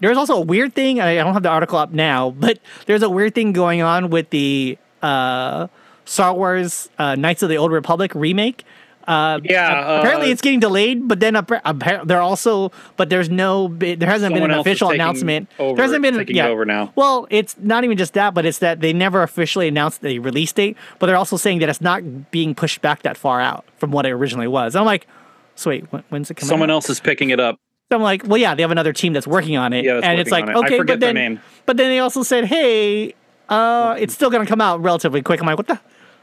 there's 0.00 0.18
also 0.18 0.34
a 0.36 0.40
weird 0.40 0.74
thing. 0.74 1.00
I 1.00 1.12
I 1.12 1.24
don't 1.24 1.32
have 1.32 1.42
the 1.42 1.48
article 1.48 1.78
up 1.78 1.92
now, 1.92 2.30
but 2.30 2.58
there's 2.86 3.02
a 3.02 3.08
weird 3.08 3.34
thing 3.34 3.52
going 3.52 3.80
on 3.80 4.10
with 4.10 4.28
the 4.30 4.76
uh, 5.00 5.68
Star 6.04 6.34
Wars 6.34 6.90
uh, 6.98 7.14
Knights 7.14 7.42
of 7.42 7.48
the 7.48 7.56
Old 7.56 7.72
Republic 7.72 8.12
remake. 8.14 8.64
Uh, 9.06 9.40
Yeah, 9.42 9.98
apparently 10.00 10.28
uh, 10.28 10.32
it's 10.32 10.40
getting 10.40 10.60
delayed, 10.60 11.08
but 11.08 11.20
then 11.20 11.34
appar- 11.34 11.62
appar- 11.62 12.06
they're 12.06 12.20
also, 12.20 12.70
but 12.96 13.10
there's 13.10 13.28
no, 13.30 13.68
there 13.68 14.08
hasn't 14.08 14.34
been 14.34 14.44
an 14.44 14.50
official 14.52 14.90
announcement. 14.90 15.48
over- 15.58 15.76
there 15.76 15.84
hasn't 15.84 16.02
been, 16.02 16.24
yeah. 16.28 16.46
over 16.48 16.64
now. 16.64 16.92
Well, 16.94 17.26
it's 17.30 17.56
not 17.58 17.84
even 17.84 17.96
just 17.98 18.14
that, 18.14 18.34
but 18.34 18.46
it's 18.46 18.58
that 18.58 18.80
they 18.80 18.92
never 18.92 19.22
officially 19.22 19.68
announced 19.68 20.02
the 20.02 20.18
release 20.18 20.52
date, 20.52 20.76
but 20.98 21.06
they're 21.06 21.16
also 21.16 21.36
saying 21.36 21.58
that 21.60 21.68
it's 21.68 21.80
not 21.80 22.30
being 22.30 22.54
pushed 22.54 22.80
back 22.82 23.02
that 23.02 23.16
far 23.16 23.40
out 23.40 23.64
from 23.76 23.90
what 23.90 24.06
it 24.06 24.10
originally 24.12 24.48
was. 24.48 24.76
I'm 24.76 24.84
like, 24.86 25.06
so 25.54 25.70
wait, 25.70 25.84
when, 25.92 26.02
when's 26.08 26.30
it 26.30 26.34
coming? 26.34 26.48
Someone 26.48 26.70
out? 26.70 26.74
else 26.74 26.90
is 26.90 27.00
picking 27.00 27.30
it 27.30 27.40
up. 27.40 27.58
So 27.90 27.96
I'm 27.96 28.02
like, 28.02 28.22
well, 28.26 28.38
yeah, 28.38 28.54
they 28.54 28.62
have 28.62 28.70
another 28.70 28.92
team 28.94 29.12
that's 29.12 29.26
working 29.26 29.56
on 29.56 29.72
it, 29.74 29.84
Yeah, 29.84 30.00
and 30.02 30.18
it's 30.18 30.30
like, 30.30 30.44
it. 30.46 30.50
I 30.56 30.60
okay, 30.60 30.78
forget 30.78 30.94
but 30.98 31.00
their 31.00 31.12
then, 31.12 31.14
name. 31.34 31.40
but 31.66 31.76
then 31.76 31.90
they 31.90 31.98
also 31.98 32.22
said, 32.22 32.46
hey, 32.46 33.14
uh, 33.50 33.96
it's 33.98 34.14
still 34.14 34.30
gonna 34.30 34.46
come 34.46 34.60
out 34.62 34.80
relatively 34.82 35.20
quick. 35.20 35.40
I'm 35.40 35.46
like, 35.46 35.58
what 35.58 35.66
the, 35.66 35.78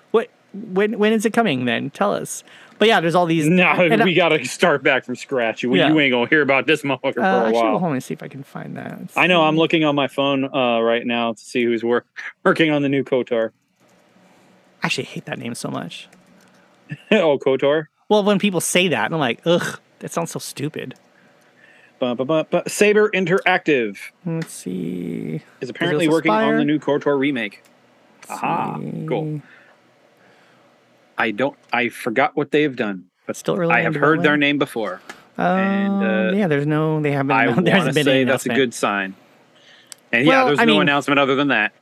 what, 0.10 0.30
when, 0.54 0.98
when 0.98 1.14
is 1.14 1.26
it 1.26 1.34
coming? 1.34 1.66
Then 1.66 1.92
tell 1.92 2.12
us. 2.12 2.44
But 2.80 2.88
yeah, 2.88 3.02
there's 3.02 3.14
all 3.14 3.26
these. 3.26 3.46
No, 3.48 3.68
and 3.68 4.02
I- 4.02 4.06
we 4.06 4.14
got 4.14 4.30
to 4.30 4.44
start 4.46 4.82
back 4.84 5.04
from 5.06 5.16
scratch. 5.16 5.62
You, 5.64 5.76
Yeah. 5.76 5.90
you 5.90 6.00
ain't 6.00 6.12
gonna 6.14 6.28
hear 6.30 6.42
about 6.42 6.66
this 6.66 6.82
motherfucker 6.82 7.14
for 7.16 7.20
Uh, 7.22 7.26
a 7.26 7.40
actually, 7.48 7.54
while. 7.54 7.72
hold 7.72 7.84
on, 7.84 7.90
let 7.90 7.94
me 7.96 8.00
see 8.00 8.14
if 8.14 8.24
I 8.24 8.28
can 8.30 8.42
find 8.44 8.76
that. 8.78 8.98
Let's 9.00 9.18
I 9.18 9.28
know. 9.28 9.42
see. 9.42 9.48
I'm 9.48 9.58
looking 9.58 9.84
on 9.84 9.96
my 9.96 10.08
phone 10.08 10.46
uh, 10.46 10.80
right 10.80 11.06
now 11.06 11.34
to 11.34 11.40
see 11.40 11.64
who's 11.64 11.84
work, 11.84 12.08
working 12.44 12.72
on 12.72 12.82
the 12.82 12.90
new 12.90 13.04
Kotor. 13.04 13.52
I 14.82 14.86
actually 14.88 15.04
hate 15.06 15.26
that 15.26 15.38
name 15.38 15.54
so 15.56 15.70
much. 15.70 16.08
oh, 17.12 17.38
Kotor. 17.38 17.88
Well, 18.08 18.24
when 18.24 18.40
people 18.40 18.62
say 18.62 18.88
that, 18.88 19.12
I'm 19.12 19.20
like, 19.20 19.42
ugh, 19.46 19.80
that 20.00 20.12
sounds 20.12 20.32
so 20.32 20.40
stupid. 20.40 20.96
Ba, 22.00 22.16
ba, 22.16 22.24
ba, 22.24 22.48
ba. 22.50 22.64
Saber 22.70 23.10
Interactive 23.12 23.98
Let's 24.26 24.54
see. 24.54 25.42
is 25.60 25.70
apparently 25.70 26.08
working 26.08 26.32
on 26.32 26.56
the 26.56 26.64
new 26.64 26.80
Kotor 26.80 27.20
remake. 27.20 27.62
Let's 28.30 28.42
Aha, 28.42 28.78
see. 28.80 29.06
cool. 29.08 29.42
I 31.20 31.32
don't. 31.32 31.56
I 31.72 31.90
forgot 31.90 32.36
what 32.36 32.50
they've 32.52 32.76
done, 32.76 33.06
but 33.28 33.36
Still 33.36 33.56
early. 33.58 33.74
I 33.74 33.82
have 33.82 33.94
heard 33.96 34.24
their 34.24 34.38
name 34.38 34.58
before. 34.58 35.02
Um, 35.38 35.46
and, 35.60 36.04
uh, 36.04 36.38
yeah, 36.38 36.48
there's 36.48 36.66
no. 36.66 37.02
They 37.02 37.12
haven't. 37.12 37.32
I 37.32 37.48
want 37.52 37.66
to 37.66 37.94
been 37.94 38.04
say 38.06 38.24
that's 38.24 38.46
a 38.46 38.50
good 38.56 38.74
sign. 38.74 39.16
And 40.12 40.26
yeah, 40.26 40.46
there's 40.46 40.60
I 40.60 40.66
no 40.66 40.74
mean- 40.74 40.82
announcement 40.84 41.20
other 41.20 41.36
than 41.36 41.50
that. 41.50 41.74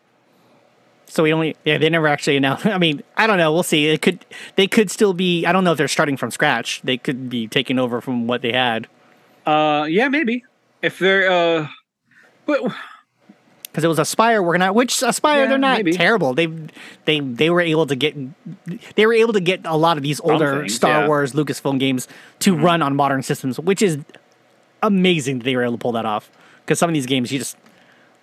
So 1.05 1.23
we 1.23 1.31
only. 1.31 1.55
Yeah, 1.63 1.77
they 1.77 1.89
never 1.89 2.07
actually 2.07 2.35
announced. 2.35 2.65
I 2.67 2.77
mean, 2.77 3.01
I 3.15 3.27
don't 3.27 3.37
know. 3.37 3.53
We'll 3.53 3.63
see. 3.63 3.87
It 3.87 4.01
could. 4.01 4.25
They 4.55 4.67
could 4.67 4.91
still 4.91 5.13
be. 5.13 5.45
I 5.45 5.51
don't 5.53 5.63
know 5.63 5.71
if 5.71 5.77
they're 5.77 5.87
starting 5.87 6.17
from 6.17 6.31
scratch. 6.31 6.81
They 6.83 6.97
could 6.97 7.29
be 7.29 7.47
taking 7.47 7.79
over 7.79 8.01
from 8.01 8.27
what 8.27 8.41
they 8.41 8.51
had 8.51 8.87
Uh, 9.45 9.85
yeah, 9.89 10.09
maybe 10.09 10.43
if 10.81 10.99
they're 10.99 11.31
uh, 11.31 11.67
but 12.45 12.61
because 13.77 13.83
it 13.83 13.89
was 13.89 13.99
Aspyr 13.99 14.43
working 14.43 14.63
out. 14.63 14.73
Which 14.73 14.91
Aspyr, 14.95 15.35
Yeah, 15.35 15.45
they're 15.45 15.59
not 15.59 15.77
maybe. 15.77 15.91
terrible. 15.91 16.33
They, 16.33 16.47
they, 17.05 17.19
they 17.19 17.51
were 17.51 17.61
able 17.61 17.85
to 17.85 17.95
get. 17.95 18.15
They 18.95 19.05
were 19.05 19.13
able 19.13 19.33
to 19.33 19.39
get 19.39 19.61
a 19.65 19.77
lot 19.77 19.97
of 19.97 20.03
these 20.03 20.19
older 20.21 20.61
things, 20.61 20.73
Star 20.73 20.89
yeah. 20.89 20.99
Mm-hmm. 21.01 21.07
Wars 21.09 21.33
Lucasfilm 21.33 21.77
games 21.77 22.07
to 22.39 22.57
run 22.57 22.81
on 22.81 22.95
modern 22.95 23.21
systems, 23.21 23.59
which 23.59 23.83
is 23.83 23.99
amazing 24.81 25.37
that 25.37 25.43
they 25.43 25.55
were 25.55 25.61
able 25.61 25.73
to 25.73 25.77
pull 25.77 25.91
that 25.91 26.07
off. 26.07 26.31
Because 26.65 26.79
some 26.79 26.89
of 26.89 26.95
these 26.95 27.05
games, 27.05 27.31
you 27.31 27.37
just 27.37 27.55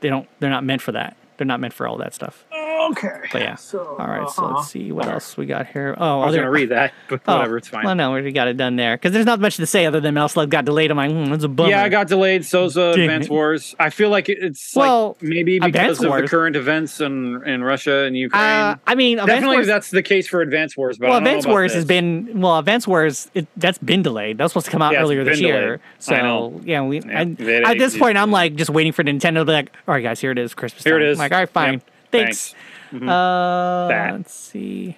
they 0.01 0.09
don't. 0.09 0.29
They're 0.41 0.51
not 0.51 0.65
meant 0.65 0.83
for 0.83 0.91
that. 0.91 1.17
They're 1.37 1.47
not 1.47 1.61
meant 1.61 1.73
for 1.73 1.87
all 1.87 1.99
that 1.99 2.15
stuff. 2.15 2.45
Okay. 2.91 3.21
But 3.33 3.41
yeah. 3.43 3.55
So, 3.57 3.97
All 3.99 4.07
right. 4.07 4.29
So 4.29 4.45
uh-huh. 4.45 4.57
let's 4.57 4.69
see 4.71 4.93
what 4.93 5.07
else 5.09 5.37
we 5.37 5.47
got 5.47 5.67
here. 5.67 5.95
Oh, 5.99 6.21
I 6.21 6.27
was 6.27 6.35
are 6.35 6.39
gonna 6.39 6.51
read 6.51 6.69
that, 6.71 6.93
but 7.09 7.21
Oh, 7.27 7.37
whatever, 7.37 7.57
it's 7.57 7.69
fine. 7.69 7.85
Well, 7.85 7.95
no, 7.95 8.13
we 8.13 8.33
got 8.33 8.49
it 8.49 8.57
done 8.57 8.77
there 8.77 8.97
because 8.97 9.13
there's 9.13 9.27
not 9.27 9.41
much 9.41 9.57
to 9.57 9.67
say 9.67 9.87
other 9.87 10.01
than 10.01 10.15
Metal 10.15 10.29
Slug 10.29 10.51
got 10.51 10.65
delayed. 10.65 10.91
I'm 10.91 10.97
like, 10.97 11.11
hmm, 11.11 11.25
that's 11.27 11.45
a 11.45 11.49
bummer. 11.49 11.71
Yeah, 11.71 11.83
I 11.83 11.89
got 11.89 12.09
delayed. 12.09 12.45
So's 12.45 12.77
uh, 12.77 12.95
Advance. 12.97 13.29
Wars. 13.29 13.75
I 13.79 13.91
feel 13.91 14.11
like 14.11 14.29
it's 14.29 14.75
Well, 14.75 15.17
like 15.21 15.23
maybe 15.23 15.57
Advance 15.57 15.99
because 15.99 16.05
of 16.05 16.13
the 16.23 16.29
current 16.29 16.57
events 16.57 17.01
in 17.01 17.43
in 17.47 17.63
Russia 17.65 18.05
and 18.05 18.17
Ukraine. 18.17 18.43
Uh, 18.43 18.77
I 18.87 18.95
mean, 18.95 19.19
Advance 19.19 19.37
Definitely, 19.37 19.57
Wars, 19.59 19.67
that's 19.67 19.91
the 19.91 20.03
case 20.03 20.29
for 20.29 20.41
Advance 20.41 20.77
Wars. 20.77 20.99
But 20.99 21.07
well, 21.09 21.15
I 21.15 21.19
Advance 21.19 21.45
about 21.45 21.53
Wars 21.53 21.75
has 21.75 21.85
been 21.85 22.41
well, 22.41 22.59
Advance 22.59 22.87
Wars 22.87 23.31
it, 23.35 23.47
that's 23.57 23.79
been 23.79 24.03
delayed. 24.03 24.39
That 24.39 24.45
was 24.45 24.53
supposed 24.53 24.67
to 24.67 24.73
come 24.73 24.83
out 24.83 24.93
Yeah, 24.93 25.03
earlier 25.03 25.25
this 25.25 25.39
been 25.39 25.47
year. 25.49 25.63
delayed. 25.63 25.81
So 25.99 26.15
I 26.15 26.23
know. 26.23 26.61
yeah, 26.65 26.83
we 26.83 27.01
Yeah, 27.01 27.21
I- 27.67 27.73
at 27.73 27.79
this 27.79 27.97
point, 27.97 28.19
I'm 28.19 28.31
like 28.31 28.55
just 28.55 28.71
waiting 28.71 28.93
for 28.93 29.03
Nintendo 29.03 29.37
to 29.37 29.45
be 29.45 29.53
like, 29.53 29.73
all 29.89 29.95
right, 29.95 30.03
guys, 30.03 30.21
here 30.21 30.31
it 30.31 30.39
is, 30.39 30.55
Christmas. 30.55 30.85
Here 30.85 30.97
it 30.97 31.01
time." 31.01 31.09
is. 31.09 31.19
I'm 31.19 31.23
like, 31.25 31.33
all 31.33 31.39
right, 31.39 31.49
fine, 31.49 31.73
Yep. 31.75 31.83
thanks. 32.13 32.55
Mhm. 32.95 33.09
Uh, 33.09 33.89
That. 33.89 34.13
let's 34.15 34.35
see. 34.35 34.97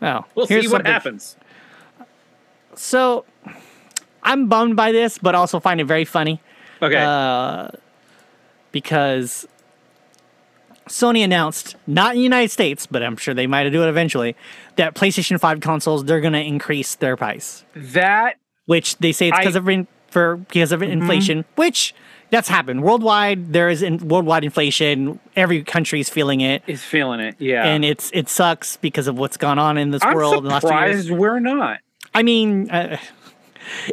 Well, 0.00 0.26
We'll 0.34 0.46
here's 0.46 0.64
see 0.64 0.68
what 0.68 0.78
something- 0.78 0.92
happens. 0.92 1.36
So, 2.74 3.24
I'm 4.22 4.46
bummed 4.46 4.76
by 4.76 4.92
this, 4.92 5.18
but 5.18 5.34
also 5.34 5.58
find 5.58 5.80
it 5.80 5.84
very 5.84 6.04
funny. 6.04 6.40
Okay. 6.80 6.96
Uh, 7.04 7.68
because 8.70 9.48
Sony 10.88 11.24
announced, 11.24 11.74
not 11.86 12.12
in 12.12 12.18
the 12.18 12.22
United 12.22 12.50
States, 12.50 12.86
but 12.86 13.02
I'm 13.02 13.16
sure 13.16 13.34
they 13.34 13.46
might 13.48 13.68
do 13.70 13.82
it 13.82 13.88
eventually, 13.88 14.36
that 14.76 14.94
PlayStation 14.94 15.40
5 15.40 15.60
consoles 15.60 16.04
they're 16.04 16.20
going 16.20 16.32
to 16.34 16.42
increase 16.42 16.94
their 16.94 17.16
price, 17.16 17.64
that 17.74 18.36
which 18.66 18.96
they 18.98 19.10
say 19.12 19.28
it's 19.28 19.38
because 19.38 19.56
of 19.56 19.68
in, 19.68 19.88
for 20.08 20.36
because 20.36 20.70
of 20.72 20.82
inflation, 20.82 21.44
which 21.56 21.94
that's 22.30 22.48
happened 22.48 22.82
worldwide. 22.82 23.52
There 23.52 23.68
is 23.68 23.82
in, 23.82 23.98
worldwide 24.08 24.44
inflation. 24.44 25.18
Every 25.36 25.62
country 25.62 26.00
is 26.00 26.08
feeling 26.08 26.40
it, 26.40 26.62
is 26.66 26.82
feeling 26.82 27.20
it. 27.20 27.36
Yeah. 27.38 27.64
and 27.64 27.84
it's 27.84 28.10
it 28.14 28.28
sucks 28.28 28.76
because 28.76 29.06
of 29.06 29.18
what's 29.18 29.36
gone 29.36 29.58
on 29.58 29.78
in 29.78 29.90
this 29.90 30.02
I'm 30.02 30.14
world 30.14 30.38
in 30.38 30.44
the 30.44 30.50
last 30.50 30.62
surprised 30.62 31.10
we're 31.10 31.40
not. 31.40 31.78
I 32.14 32.22
mean, 32.22 32.70
uh, 32.70 32.98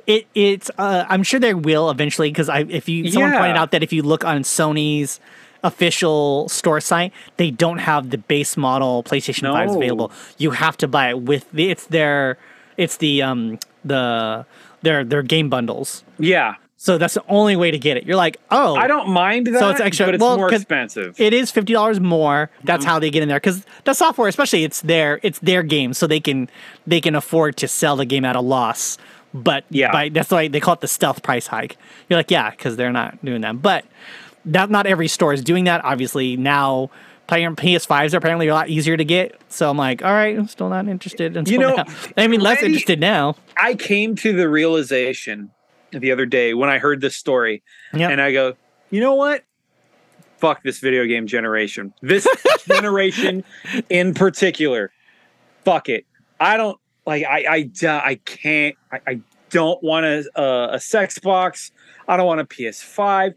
it 0.08 0.28
it's. 0.36 0.72
Uh, 0.78 1.06
I'm 1.10 1.24
sure 1.24 1.40
there 1.40 1.58
will 1.58 1.90
eventually 1.90 2.30
because 2.30 2.50
I 2.50 2.60
if 2.70 2.88
you 2.90 3.12
someone 3.12 3.32
Yeah. 3.34 3.40
pointed 3.40 3.58
out 3.58 3.72
that 3.72 3.84
if 3.84 3.92
you 3.94 4.04
look 4.04 4.24
on 4.24 4.42
Sony's 4.44 5.20
official 5.64 6.48
store 6.50 6.80
site, 6.80 7.12
they 7.38 7.52
don't 7.52 7.80
have 7.80 8.12
the 8.12 8.18
base 8.18 8.56
model 8.56 9.04
PlayStation 9.04 9.52
5s 9.52 9.68
No. 9.72 9.78
available. 9.78 10.12
You 10.38 10.52
have 10.52 10.78
to 10.78 10.88
buy 10.88 11.10
it 11.10 11.22
with 11.22 11.50
the 11.52 11.70
it's 11.72 11.88
their 11.88 12.38
it's 12.78 12.98
the 12.98 13.22
um 13.22 13.60
the 13.84 14.46
their 14.82 15.04
their 15.04 15.24
game 15.24 15.50
bundles. 15.50 16.04
Yeah. 16.20 16.56
So 16.78 16.98
that's 16.98 17.14
the 17.14 17.24
only 17.30 17.56
way 17.56 17.72
to 17.72 17.80
get 17.80 17.96
it. 17.98 18.06
You're 18.06 18.18
like, 18.18 18.38
oh, 18.52 18.76
I 18.76 18.88
don't 18.88 19.10
mind 19.10 19.48
that. 19.48 19.60
So 19.60 19.70
it's 19.70 19.80
extra- 19.80 20.08
but 20.08 20.16
it's 20.16 20.22
well, 20.22 20.38
more 20.38 20.54
expensive. 20.54 21.20
it 21.20 21.34
is 21.34 21.50
fifty 21.50 21.74
dollars 21.74 22.00
more. 22.00 22.50
That's 22.64 22.84
Mm-hmm. 22.84 22.90
how 22.92 23.00
they 23.00 23.10
get 23.10 23.24
in 23.24 23.30
there 23.30 23.38
because 23.40 23.66
the 23.86 23.94
software, 23.94 24.28
especially, 24.28 24.64
it's 24.66 24.82
their 24.82 25.20
it's 25.24 25.40
their 25.40 25.64
game, 25.64 25.94
so 25.94 26.06
they 26.06 26.20
can 26.20 26.50
they 26.86 27.00
can 27.02 27.16
afford 27.16 27.56
to 27.58 27.68
sell 27.68 27.96
the 27.96 28.06
game 28.06 28.26
at 28.26 28.36
a 28.36 28.42
loss. 28.42 28.98
But 29.34 29.64
Yeah. 29.70 29.92
by, 29.92 30.10
that's 30.10 30.32
why 30.32 30.48
they 30.48 30.60
call 30.60 30.76
it 30.76 30.82
the 30.82 30.88
stealth 30.88 31.22
price 31.24 31.48
hike. 31.48 31.78
You're 32.10 32.20
like, 32.20 32.32
yeah, 32.32 32.52
because 32.52 32.76
they're 32.78 32.92
not 32.94 33.24
doing 33.24 33.42
that. 33.42 33.62
But 33.62 33.86
that 34.46 34.70
not 34.70 34.86
every 34.86 35.08
store 35.08 35.34
is 35.34 35.42
doing 35.42 35.64
that. 35.66 35.84
Obviously, 35.84 36.38
now 36.38 36.90
playing 37.28 37.56
PS5s 37.56 38.14
are 38.14 38.18
apparently 38.18 38.48
a 38.50 38.54
lot 38.54 38.70
easier 38.70 38.96
to 38.96 39.04
get. 39.04 39.42
So 39.50 39.70
I'm 39.70 39.78
like, 39.78 40.04
all 40.06 40.12
right, 40.14 40.38
I'm 40.38 40.48
still 40.48 40.70
not 40.70 40.88
interested. 40.88 41.36
You 41.50 41.58
know, 41.58 41.76
now. 41.78 41.86
I 42.18 42.28
mean, 42.28 42.40
less 42.42 42.62
interested 42.62 43.00
now. 43.00 43.36
I 43.58 43.74
came 43.76 44.16
to 44.18 44.32
the 44.34 44.48
realization 44.48 45.50
the 46.00 46.12
other 46.12 46.26
day 46.26 46.54
when 46.54 46.70
I 46.70 46.78
heard 46.78 47.02
this 47.02 47.16
story, 47.16 47.64
Yeah. 47.94 48.10
and 48.10 48.22
I 48.22 48.32
go, 48.32 48.56
you 48.90 49.00
know 49.02 49.16
what? 49.16 49.44
Fuck 50.38 50.64
this 50.64 50.80
video 50.80 51.06
game 51.06 51.28
generation. 51.28 51.94
This 52.02 52.28
generation 52.68 53.44
in 53.90 54.14
particular. 54.14 54.92
Fuck 55.64 55.90
it. 55.90 56.06
I 56.40 56.58
don't 56.58 56.78
like. 57.06 57.24
I 57.24 57.46
I 57.48 57.70
I 57.90 58.16
can't. 58.26 58.76
I, 58.92 59.00
I 59.08 59.20
don't 59.50 59.82
want 59.82 60.06
a, 60.06 60.26
a 60.36 60.76
a 60.76 60.80
sex 60.80 61.18
box. 61.20 61.72
I 62.08 62.18
don't 62.18 62.28
want 62.28 62.42
a 62.42 62.46
PS5. 62.46 63.34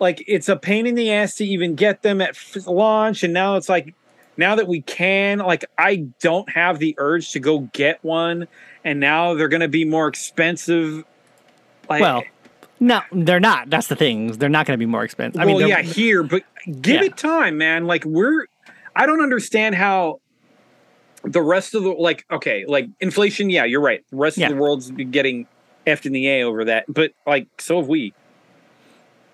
Like 0.00 0.24
it's 0.26 0.48
a 0.48 0.56
pain 0.56 0.86
in 0.86 0.94
the 0.96 1.10
ass 1.12 1.36
to 1.36 1.44
even 1.44 1.74
get 1.76 2.02
them 2.02 2.20
at 2.20 2.30
f- 2.30 2.66
launch, 2.66 3.22
and 3.22 3.32
now 3.32 3.56
it's 3.56 3.68
like 3.68 3.94
now 4.36 4.56
that 4.56 4.66
we 4.66 4.80
can, 4.82 5.38
like 5.38 5.64
I 5.78 6.06
don't 6.20 6.50
have 6.50 6.78
the 6.80 6.94
urge 6.98 7.30
to 7.32 7.40
go 7.40 7.60
get 7.72 8.02
one, 8.02 8.48
and 8.84 8.98
now 8.98 9.34
they're 9.34 9.48
going 9.48 9.60
to 9.60 9.68
be 9.68 9.84
more 9.84 10.08
expensive. 10.08 11.04
Like, 11.90 12.00
well, 12.00 12.22
no, 12.78 13.00
they're 13.12 13.40
not. 13.40 13.68
That's 13.68 13.88
the 13.88 13.96
thing. 13.96 14.32
They're 14.32 14.48
not 14.48 14.64
going 14.66 14.78
to 14.78 14.78
be 14.82 14.86
more 14.90 15.04
expensive. 15.04 15.40
I 15.40 15.44
mean, 15.44 15.56
well, 15.56 15.68
they're- 15.68 15.78
yeah, 15.80 15.82
here, 15.82 16.22
but 16.22 16.44
give 16.80 17.00
Yeah. 17.00 17.06
it 17.08 17.16
time, 17.16 17.58
man. 17.58 17.86
Like 17.86 18.04
we're, 18.04 18.46
I 18.96 19.06
don't 19.06 19.20
understand 19.22 19.74
how 19.74 20.20
the 21.24 21.42
rest 21.42 21.74
of 21.74 21.82
the 21.82 21.90
like, 21.90 22.24
okay, 22.30 22.64
like 22.66 22.88
inflation. 23.00 23.50
Yeah, 23.50 23.64
you're 23.64 23.80
right. 23.82 24.02
The 24.10 24.16
rest 24.16 24.38
Yeah. 24.38 24.46
of 24.48 24.54
the 24.54 24.60
world's 24.62 24.90
getting 24.90 25.46
effed 25.86 26.06
in 26.06 26.12
the 26.12 26.26
a 26.28 26.42
over 26.44 26.64
that, 26.66 26.84
but 26.88 27.12
like, 27.26 27.48
so 27.58 27.78
have 27.80 27.88
we. 27.88 28.14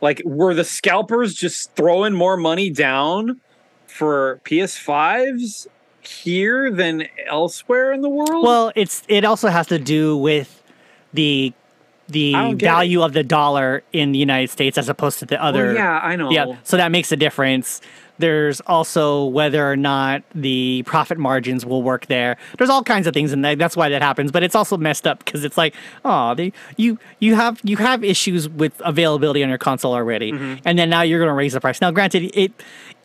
Like, 0.01 0.21
were 0.25 0.53
the 0.55 0.65
scalpers 0.65 1.35
just 1.35 1.75
throwing 1.75 2.13
more 2.13 2.37
money 2.37 2.69
down 2.71 3.41
for 3.87 4.41
PS5s 4.45 5.67
here 6.03 6.71
than 6.71 7.05
elsewhere 7.27 7.93
in 7.93 8.03
the 8.03 8.09
world? 8.09 8.45
Well, 8.45 8.73
it's 8.77 9.03
it 9.09 9.25
also 9.25 9.49
has 9.49 9.67
to 9.69 9.79
do 9.79 10.17
with 10.17 10.63
the 11.15 11.53
the 12.09 12.55
value 12.55 13.03
of 13.03 13.13
the 13.13 13.23
dollar 13.25 13.83
in 13.93 14.13
the 14.13 14.19
United 14.19 14.51
States 14.51 14.79
as 14.79 14.89
opposed 14.89 15.19
to 15.21 15.27
the 15.27 15.37
Well, 15.37 15.47
other. 15.47 15.75
yeah, 15.75 15.99
I 16.03 16.17
know. 16.17 16.31
Yeah, 16.31 16.57
so 16.63 16.77
that 16.77 16.91
makes 16.93 17.11
a 17.13 17.17
difference. 17.17 17.81
There's 18.19 18.61
also 18.63 19.27
whether 19.27 19.71
or 19.71 19.77
not 19.77 20.23
the 20.35 20.83
profit 20.87 21.19
margins 21.19 21.67
will 21.67 21.83
work 21.83 22.07
there. 22.07 22.39
There's 22.57 22.71
all 22.71 22.83
kinds 22.83 23.07
of 23.07 23.13
things, 23.13 23.31
and 23.33 23.45
that- 23.45 23.59
that's 23.59 23.77
why 23.77 23.91
that 23.91 24.01
happens. 24.01 24.33
But 24.33 24.43
it's 24.43 24.55
also 24.55 24.79
messed 24.79 25.07
up 25.07 25.23
because 25.23 25.45
it's 25.45 25.59
like, 25.59 25.75
oh, 26.05 26.35
they 26.35 26.53
you 26.79 26.99
you 27.19 27.35
have 27.35 27.61
you 27.63 27.77
have 27.77 28.03
issues 28.03 28.49
with 28.49 28.73
availability 28.85 29.43
on 29.43 29.51
your 29.51 29.59
console 29.59 29.93
already, 29.93 30.33
Mm-hmm. 30.33 30.55
and 30.65 30.79
then 30.79 30.89
now 30.89 31.03
you're 31.03 31.19
going 31.19 31.29
to 31.29 31.35
raise 31.35 31.53
the 31.53 31.61
price. 31.61 31.81
Now, 31.83 31.91
granted, 31.91 32.31
it 32.35 32.53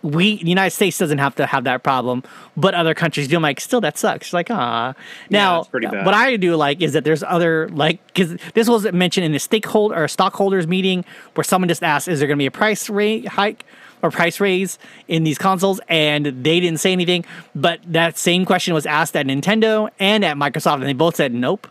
we 0.04 0.38
the 0.38 0.50
United 0.50 0.72
States 0.72 0.98
doesn't 0.98 1.18
have 1.18 1.36
to 1.36 1.46
have 1.46 1.64
that 1.66 1.84
problem, 1.84 2.24
but 2.58 2.74
other 2.74 2.94
countries 2.94 3.28
do. 3.28 3.36
I'm 3.36 3.42
like, 3.42 3.60
still 3.60 3.82
that 3.82 3.98
sucks. 3.98 4.34
Like, 4.34 4.50
ah. 4.50 4.94
Now, 5.30 5.64
bad. 5.72 6.06
what 6.06 6.14
I 6.14 6.36
do 6.38 6.56
like 6.56 6.82
is 6.82 6.94
that 6.94 7.04
there's 7.04 7.24
other 7.24 7.70
like 7.70 8.06
because 8.08 8.38
this 8.54 8.68
was 8.68 8.92
mentioned 8.92 9.26
in 9.26 9.32
the 9.32 9.40
stakeholder 9.40 9.96
or 9.96 10.08
stockholders 10.08 10.68
meeting 10.68 11.06
where 11.36 11.44
someone 11.44 11.68
just 11.68 11.84
asked, 11.84 12.08
is 12.08 12.20
there 12.20 12.28
going 12.28 12.38
to 12.38 12.42
be 12.42 12.48
a 12.48 12.52
price 12.52 12.90
rate 12.90 13.28
hike? 13.28 13.66
Or 14.04 14.10
price 14.10 14.40
raise 14.40 14.80
in 15.08 15.26
these 15.26 15.38
consoles, 15.38 15.80
and 15.88 16.26
they 16.26 16.60
didn't 16.60 16.80
say 16.80 16.92
anything. 16.92 17.24
But 17.54 17.82
that 17.86 18.18
same 18.18 18.46
question 18.46 18.74
was 18.74 18.88
asked 18.88 19.16
at 19.16 19.28
Nintendo 19.28 19.92
and 20.00 20.26
at 20.26 20.38
Microsoft, 20.38 20.78
and 20.78 20.86
they 20.86 20.94
both 20.94 21.18
said 21.18 21.36
nope. 21.36 21.68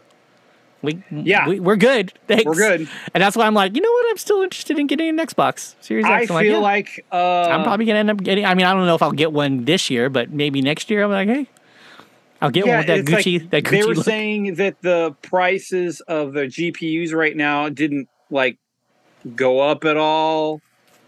We 0.83 1.03
Yeah. 1.11 1.47
we, 1.49 1.61
we're 1.61 1.76
good. 1.76 2.12
Thanks. 2.26 2.45
We're 2.47 2.55
good. 2.55 2.89
And 3.14 3.22
that's 3.22 3.37
why 3.37 3.47
I'm 3.47 3.55
like, 3.55 3.74
you 3.76 3.83
know 3.83 3.91
what? 3.91 4.07
I'm 4.11 4.16
still 4.16 4.43
interested 4.43 4.78
in 4.78 4.87
getting 4.87 5.09
an 5.11 5.18
Xbox 5.18 5.74
Series 5.81 6.07
I 6.07 6.22
X. 6.22 6.26
feel 6.28 6.37
I'm 6.39 6.47
yeah. 6.47 6.59
like 6.59 7.05
uh, 7.12 7.43
I'm 7.51 7.62
probably 7.62 7.85
gonna 7.87 7.99
end 7.99 8.11
up 8.11 8.22
getting. 8.22 8.45
I 8.47 8.55
mean, 8.55 8.66
I 8.66 8.72
don't 8.72 8.87
know 8.87 8.95
if 8.95 9.03
I'll 9.03 9.12
get 9.12 9.33
one 9.33 9.64
this 9.64 9.91
year, 9.91 10.09
but 10.09 10.31
maybe 10.31 10.62
next 10.62 10.89
year. 10.91 11.05
I'm 11.05 11.11
like, 11.11 11.28
hey, 11.28 11.47
I'll 12.41 12.51
get 12.51 12.66
one 12.66 12.78
with 12.78 12.87
that 12.87 12.99
it's 13.01 13.11
like 13.11 13.24
Gucci. 13.26 13.51
that 13.51 13.64
Gucci 13.64 13.70
they 13.70 13.85
were 13.85 13.95
look. 13.95 14.05
saying 14.05 14.55
that 14.55 14.81
the 14.81 15.14
prices 15.22 16.01
of 16.03 16.33
the 16.33 16.43
GPUs 16.47 17.12
right 17.12 17.37
now 17.37 17.68
didn't 17.68 18.09
like 18.31 18.57
go 19.37 19.61
up 19.61 19.85
at 19.85 19.99
all, 19.99 20.62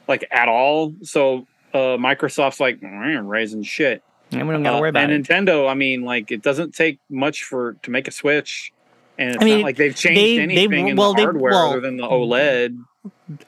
like 0.07 0.27
at 0.31 0.49
all. 0.49 0.93
So 1.03 1.47
uh, 1.73 1.97
Microsoft's 1.97 2.61
like 2.61 2.81
"Mm, 2.81 3.27
raising 3.27 3.63
shit. 3.63 4.03
and 4.33 4.47
we 4.47 4.53
don't 4.53 4.63
gotta 4.63 4.77
Uh, 4.77 4.81
worry 4.81 4.91
about 4.91 5.05
and 5.05 5.13
it. 5.13 5.23
Nintendo, 5.27 5.67
I 5.71 5.73
mean, 5.75 6.03
like 6.03 6.31
it 6.31 6.43
doesn't 6.43 6.75
take 6.75 6.99
much 7.09 7.45
for 7.45 7.75
to 7.83 7.91
make 7.91 8.07
a 8.07 8.11
Switch, 8.11 8.71
and 9.19 9.35
it's 9.35 9.43
I 9.43 9.45
mean, 9.45 9.59
not 9.59 9.65
like 9.65 9.77
they've 9.77 9.95
changed 9.95 10.21
they- 10.21 10.37
they- 10.37 10.43
anything 10.65 10.89
in 10.89 10.97
well, 10.97 11.13
the 11.13 11.19
they- 11.19 11.23
hardware 11.25 11.53
well, 11.53 11.71
other 11.71 11.81
than 11.81 11.97
the 11.97 12.05
OLED. 12.05 12.79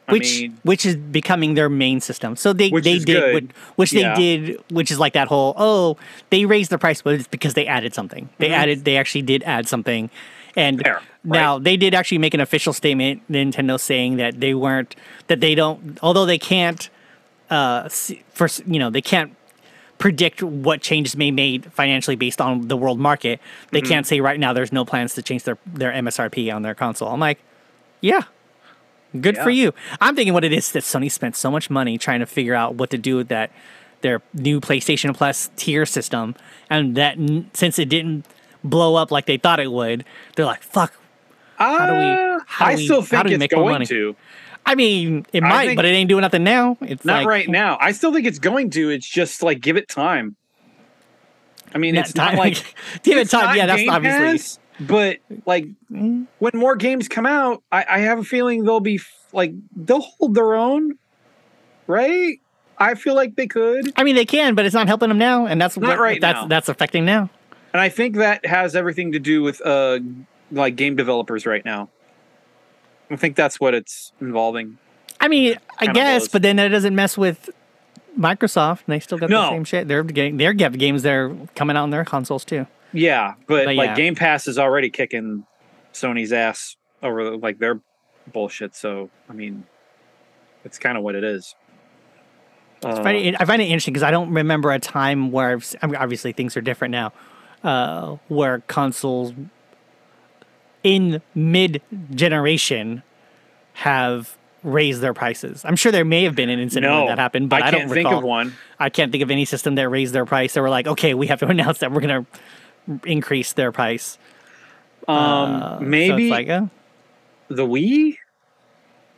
I 0.09 0.13
Which 0.13 0.41
mean, 0.41 0.59
which 0.63 0.85
is 0.87 0.97
becoming 0.97 1.55
their 1.55 1.69
main 1.69 2.01
system. 2.01 2.37
So 2.37 2.53
they 2.53 2.71
they 2.71 2.99
did 2.99 3.53
which 3.77 3.93
Yeah. 3.93 4.15
they 4.15 4.37
did, 4.39 4.61
which 4.71 4.91
is 4.91 4.99
like 4.99 5.13
that 5.13 5.29
whole 5.29 5.55
oh 5.57 5.97
they 6.31 6.45
raised 6.47 6.71
the 6.71 6.79
price, 6.79 7.03
but 7.03 7.15
it's 7.15 7.29
because 7.29 7.55
they 7.55 7.67
added 7.67 7.95
something. 7.95 8.29
They 8.39 8.49
Mhm. 8.49 8.53
added 8.59 8.85
they 8.85 8.97
actually 8.97 9.23
did 9.23 9.43
add 9.45 9.69
something, 9.69 10.11
and 10.57 10.81
Fair, 10.83 11.03
now 11.23 11.59
they 11.59 11.77
did 11.77 11.95
actually 11.95 12.19
make 12.19 12.35
an 12.35 12.41
official 12.41 12.73
statement. 12.73 13.23
Nintendo 13.31 13.79
saying 13.79 14.17
that 14.17 14.41
they 14.41 14.55
weren't 14.55 14.97
that 15.29 15.41
they 15.41 15.55
don't 15.55 15.99
although 16.03 16.27
they 16.27 16.39
can't 16.39 16.89
uh 17.51 17.89
for 18.33 18.49
you 18.67 18.79
know 18.79 18.91
they 18.91 19.03
can't 19.03 19.37
predict 20.05 20.43
what 20.43 20.83
changes 20.83 21.17
may 21.17 21.31
be 21.31 21.37
made 21.37 21.73
financially 21.73 22.15
based 22.15 22.39
on 22.39 22.69
the 22.69 22.77
world 22.77 23.01
market. 23.01 23.41
They 23.71 23.81
Mm-hmm. 23.81 23.89
can't 23.89 24.07
say 24.07 24.21
right 24.21 24.39
now 24.39 24.53
there's 24.53 24.71
no 24.71 24.85
plans 24.85 25.15
to 25.15 25.23
change 25.23 25.45
their 25.45 25.57
their 25.67 25.91
MSRP 25.93 26.55
on 26.55 26.61
their 26.61 26.75
console. 26.75 27.09
I'm 27.09 27.21
like, 27.21 27.39
yeah. 28.03 28.21
Good 29.19 29.39
for 29.39 29.49
you. 29.49 29.73
I'm 30.03 30.15
thinking 30.15 30.35
what 30.35 30.45
it 30.45 30.53
is 30.53 30.73
that 30.73 30.83
Sony 30.83 31.11
spent 31.11 31.37
so 31.37 31.51
much 31.51 31.71
money 31.71 31.97
trying 31.97 32.21
to 32.21 32.27
figure 32.27 32.55
out 32.55 32.75
what 32.75 32.91
to 32.91 32.99
do 32.99 33.17
with 33.17 33.29
that 33.29 33.51
their 34.03 34.21
new 34.35 34.61
PlayStation 34.61 35.17
Plus 35.17 35.49
tier 35.57 35.87
system, 35.87 36.35
and 36.69 36.95
that 36.97 37.17
n- 37.17 37.49
since 37.55 37.79
it 37.79 37.89
didn't 37.89 38.27
blow 38.63 38.97
up 38.97 39.11
like 39.11 39.25
they 39.25 39.39
thought 39.39 39.59
it 39.59 39.73
would, 39.73 40.05
they're 40.37 40.45
like, 40.45 40.63
"Fuck." 40.63 40.93
how 41.57 41.87
do 41.87 41.93
we- 41.95 42.43
how 42.47 42.67
do 42.67 42.73
I 42.73 42.75
we- 42.75 42.85
still 42.85 43.01
how 43.01 43.07
think 43.07 43.23
do 43.23 43.29
we 43.31 43.35
it's 43.37 43.41
make 43.41 43.51
going 43.53 43.73
money? 43.73 43.87
to. 43.87 44.15
I 44.67 44.75
mean, 44.75 45.27
it 45.33 45.43
I 45.43 45.49
might, 45.49 45.77
but 45.77 45.85
it 45.85 45.89
ain't 45.89 46.09
doing 46.09 46.23
nothing 46.23 46.45
now. 46.45 46.77
It's 46.81 47.05
Not 47.05 47.19
like, 47.19 47.27
right 47.27 47.49
now. 47.49 47.77
I 47.81 47.93
still 47.93 48.13
think 48.13 48.27
it's 48.27 48.39
going 48.39 48.71
to. 48.71 48.91
It's 48.91 49.09
just 49.09 49.43
like 49.43 49.61
give 49.61 49.77
it 49.77 49.89
time. 49.89 50.37
I 51.75 51.79
mean, 51.79 51.97
it's 51.97 52.15
not 52.15 52.35
like 52.35 52.63
give 53.03 53.19
it 53.19 53.29
time. 53.31 53.57
Yeah, 53.57 53.67
that's 53.67 53.81
Game 53.83 53.91
obviously. 53.91 54.33
Pass, 54.39 54.59
but 54.81 55.19
like 55.47 55.67
Mm. 55.93 56.27
when 56.39 56.53
more 56.55 56.75
games 56.77 57.09
come 57.09 57.27
out, 57.27 57.63
I, 57.71 57.85
I 57.89 57.99
have 58.01 58.19
a 58.19 58.25
feeling 58.25 58.65
they'll 58.65 58.81
be 58.81 58.97
f- 58.97 59.13
like 59.33 59.53
they'll 59.77 60.01
hold 60.01 60.35
their 60.35 60.55
own, 60.55 60.99
right? 61.87 62.39
I 62.79 62.95
feel 62.95 63.15
like 63.15 63.37
they 63.37 63.47
could, 63.47 63.93
I 63.97 64.03
mean, 64.03 64.17
they 64.17 64.25
can, 64.25 64.57
but 64.57 64.65
it's 64.65 64.75
not 64.75 64.89
helping 64.89 65.09
them 65.09 65.19
now, 65.19 65.47
and 65.47 65.61
that's 65.61 65.77
Not 65.77 65.91
what, 65.91 65.99
right 66.01 66.21
that's 66.21 66.43
now. 66.43 66.47
that's 66.49 66.69
affecting 66.69 67.05
now. 67.05 67.31
and 67.73 67.81
I 67.81 67.89
think 67.89 68.17
that 68.17 68.45
has 68.47 68.75
everything 68.75 69.13
to 69.13 69.21
do 69.21 69.43
with 69.43 69.61
uh 69.65 70.01
like 70.51 70.75
game 70.77 70.97
developers 70.97 71.47
right 71.47 71.65
now. 71.65 71.89
I 73.11 73.17
think 73.17 73.37
that's 73.37 73.61
what 73.61 73.75
it's 73.75 74.13
involving. 74.21 74.79
I 75.21 75.29
mean, 75.29 75.57
I 75.79 75.87
guess, 75.87 76.29
but 76.29 76.43
then 76.43 76.57
that 76.57 76.69
doesn't 76.69 76.95
mess 76.95 77.17
with 77.17 77.51
Microsoft. 78.19 78.81
And 78.87 78.95
they 78.95 79.01
still 79.01 79.19
got 79.19 79.31
the 79.31 79.51
same 79.51 79.65
shit. 79.65 79.89
They're 79.89 80.03
getting 80.03 80.37
they're 80.37 80.53
getting 80.53 80.79
games 80.79 81.03
that 81.03 81.13
are 81.13 81.37
coming 81.55 81.77
out 81.77 81.85
on 81.85 81.91
their 81.91 82.05
consoles 82.05 82.45
too. 82.45 82.67
Yeah, 82.93 83.35
but, 83.47 83.67
But 83.67 83.75
like 83.77 83.89
yeah. 83.89 83.95
Game 83.97 84.15
Pass 84.15 84.47
is 84.47 84.59
already 84.59 84.91
kicking 84.91 85.47
Sony's 85.93 86.33
ass 86.33 86.77
over 87.03 87.37
like 87.37 87.59
their 87.59 87.81
bullshit. 88.33 88.75
So 88.77 89.11
I 89.29 89.33
mean, 89.33 89.65
it's 90.65 90.79
kind 90.79 90.97
of 90.97 91.05
what 91.05 91.15
it 91.15 91.25
is. 91.25 91.55
I 92.85 92.91
Uh, 92.91 93.03
find 93.03 93.17
it, 93.17 93.37
I 93.41 93.45
find 93.45 93.63
it 93.63 93.67
interesting 93.67 93.95
because 93.95 94.03
I 94.03 94.11
don't 94.11 94.31
remember 94.31 94.71
a 94.71 94.79
time 94.79 95.33
where 95.33 95.53
I've, 95.53 95.75
I 95.81 95.87
mean, 95.87 95.97
obviously 95.97 96.33
things 96.33 96.57
are 96.57 96.61
different 96.61 96.93
now, 96.93 97.13
uh, 97.63 98.17
where 98.29 98.61
consoles 98.67 99.33
in 100.85 101.21
mid 101.35 101.83
generation 102.15 103.03
have 103.73 104.37
raised 104.63 105.01
their 105.01 105.13
prices. 105.13 105.65
I'm 105.65 105.77
sure 105.77 105.91
there 105.91 106.05
may 106.05 106.23
have 106.25 106.35
been 106.37 106.49
an 106.49 106.59
incident 106.61 106.91
no, 106.91 107.01
where 107.05 107.09
that 107.17 107.19
happened, 107.21 107.51
but 107.51 107.63
I, 107.63 107.67
I 107.67 107.71
don't 107.71 107.81
can't 107.81 107.93
think 107.93 108.09
of 108.09 108.23
one. 108.23 108.55
I 108.79 108.89
can't 108.89 109.11
think 109.11 109.23
of 109.23 109.31
any 109.31 109.45
system 109.45 109.75
that 109.75 109.89
raised 109.89 110.15
their 110.15 110.25
price. 110.25 110.55
They 110.55 110.61
were 110.61 110.71
like, 110.71 110.87
okay, 110.87 111.13
we 111.15 111.27
have 111.27 111.41
to 111.41 111.47
announce 111.49 111.79
that 111.79 111.91
we're 111.91 112.01
going 112.01 112.25
to 112.25 113.09
increase 113.11 113.53
their 113.55 113.73
price. 113.73 114.19
Um, 115.09 115.17
Uh, 115.17 115.79
maybe 115.81 116.29
it's 116.29 116.31
like, 116.31 116.49
uh, 116.49 116.67
the 117.49 117.67
Wii. 117.67 118.17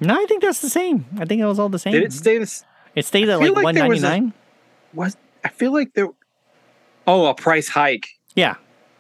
no, 0.01 0.15
I 0.21 0.25
think 0.27 0.43
that's 0.43 0.61
the 0.61 0.71
same. 0.71 1.05
I 1.19 1.25
think 1.27 1.41
it 1.41 1.47
was 1.47 1.59
all 1.59 1.69
the 1.69 1.79
same. 1.79 1.93
Did 1.93 2.03
it 2.05 2.13
stay 2.13 2.39
this? 2.39 2.65
It 2.97 3.05
stayed 3.05 3.29
at 3.29 3.39
like 3.39 3.51
like 3.51 3.65
was 3.89 4.03
a- 4.03 4.07
199. 4.09 4.33
Was 4.95 5.17
I 5.45 5.49
feel 5.49 5.73
like 5.73 5.93
there? 5.95 6.09
Oh, 7.07 7.27
a 7.27 7.35
price 7.35 7.69
hike. 7.69 8.09
Yeah. 8.35 8.57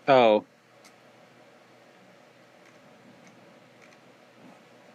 Oh. 0.07 0.45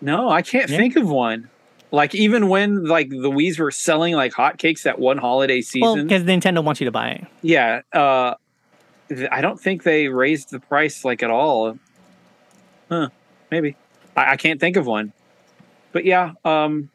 No, 0.02 0.30
I 0.30 0.42
can't 0.42 0.70
Yeah. 0.70 0.78
think 0.78 0.96
of 0.96 1.08
one. 1.10 1.50
Like 1.92 2.16
even 2.16 2.48
when 2.48 2.86
like 2.86 3.10
the 3.10 3.30
Wii's 3.30 3.60
were 3.60 3.72
selling 3.72 4.16
like 4.16 4.34
hotcakes 4.34 4.84
that 4.84 4.98
one 5.00 5.18
holiday 5.18 5.62
Well, 5.82 5.96
season. 5.96 6.08
because 6.08 6.24
Nintendo 6.24 6.64
wants 6.64 6.80
you 6.82 6.86
to 6.86 6.92
buy 6.92 7.10
it. 7.12 7.26
yeah, 7.42 7.82
uh, 7.94 8.36
I 9.30 9.42
don't 9.42 9.60
think 9.60 9.84
they 9.84 10.08
raised 10.08 10.52
the 10.52 10.60
price 10.62 11.04
like 11.04 11.22
at 11.22 11.30
all. 11.30 11.78
Huh? 12.90 13.10
Maybe. 13.52 13.76
I, 14.16 14.32
I 14.32 14.36
can't 14.38 14.60
think 14.60 14.78
of 14.78 14.86
one. 14.88 15.12
But 15.92 16.06
yeah, 16.06 16.32
um, 16.46 16.90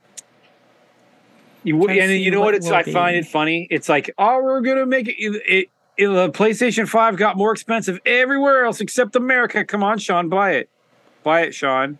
you 1.63 1.77
would, 1.77 1.91
and 1.91 2.11
you 2.13 2.31
know 2.31 2.41
what 2.41 2.47
what? 2.47 2.55
It's 2.55 2.71
I 2.71 2.83
find 2.85 3.17
it 3.17 3.27
funny. 3.27 3.67
It's 3.71 3.89
like, 3.89 4.11
oh, 4.19 4.43
we're 4.43 4.61
gonna 4.63 4.87
make 4.87 5.09
it. 5.09 5.17
it, 5.19 5.43
it 5.47 5.71
it- 5.99 6.09
the 6.09 6.29
PlayStation 6.31 6.87
Five 6.87 7.17
got 7.17 7.37
more 7.39 7.53
expensive 7.53 7.99
everywhere 8.05 8.65
else 8.67 8.81
except 8.83 9.17
America. 9.17 9.65
Come 9.65 9.83
on, 9.83 9.99
Sean, 9.99 10.29
buy 10.29 10.53
it. 10.53 10.71
Buy 11.23 11.41
it, 11.43 11.55
Sean. 11.55 11.99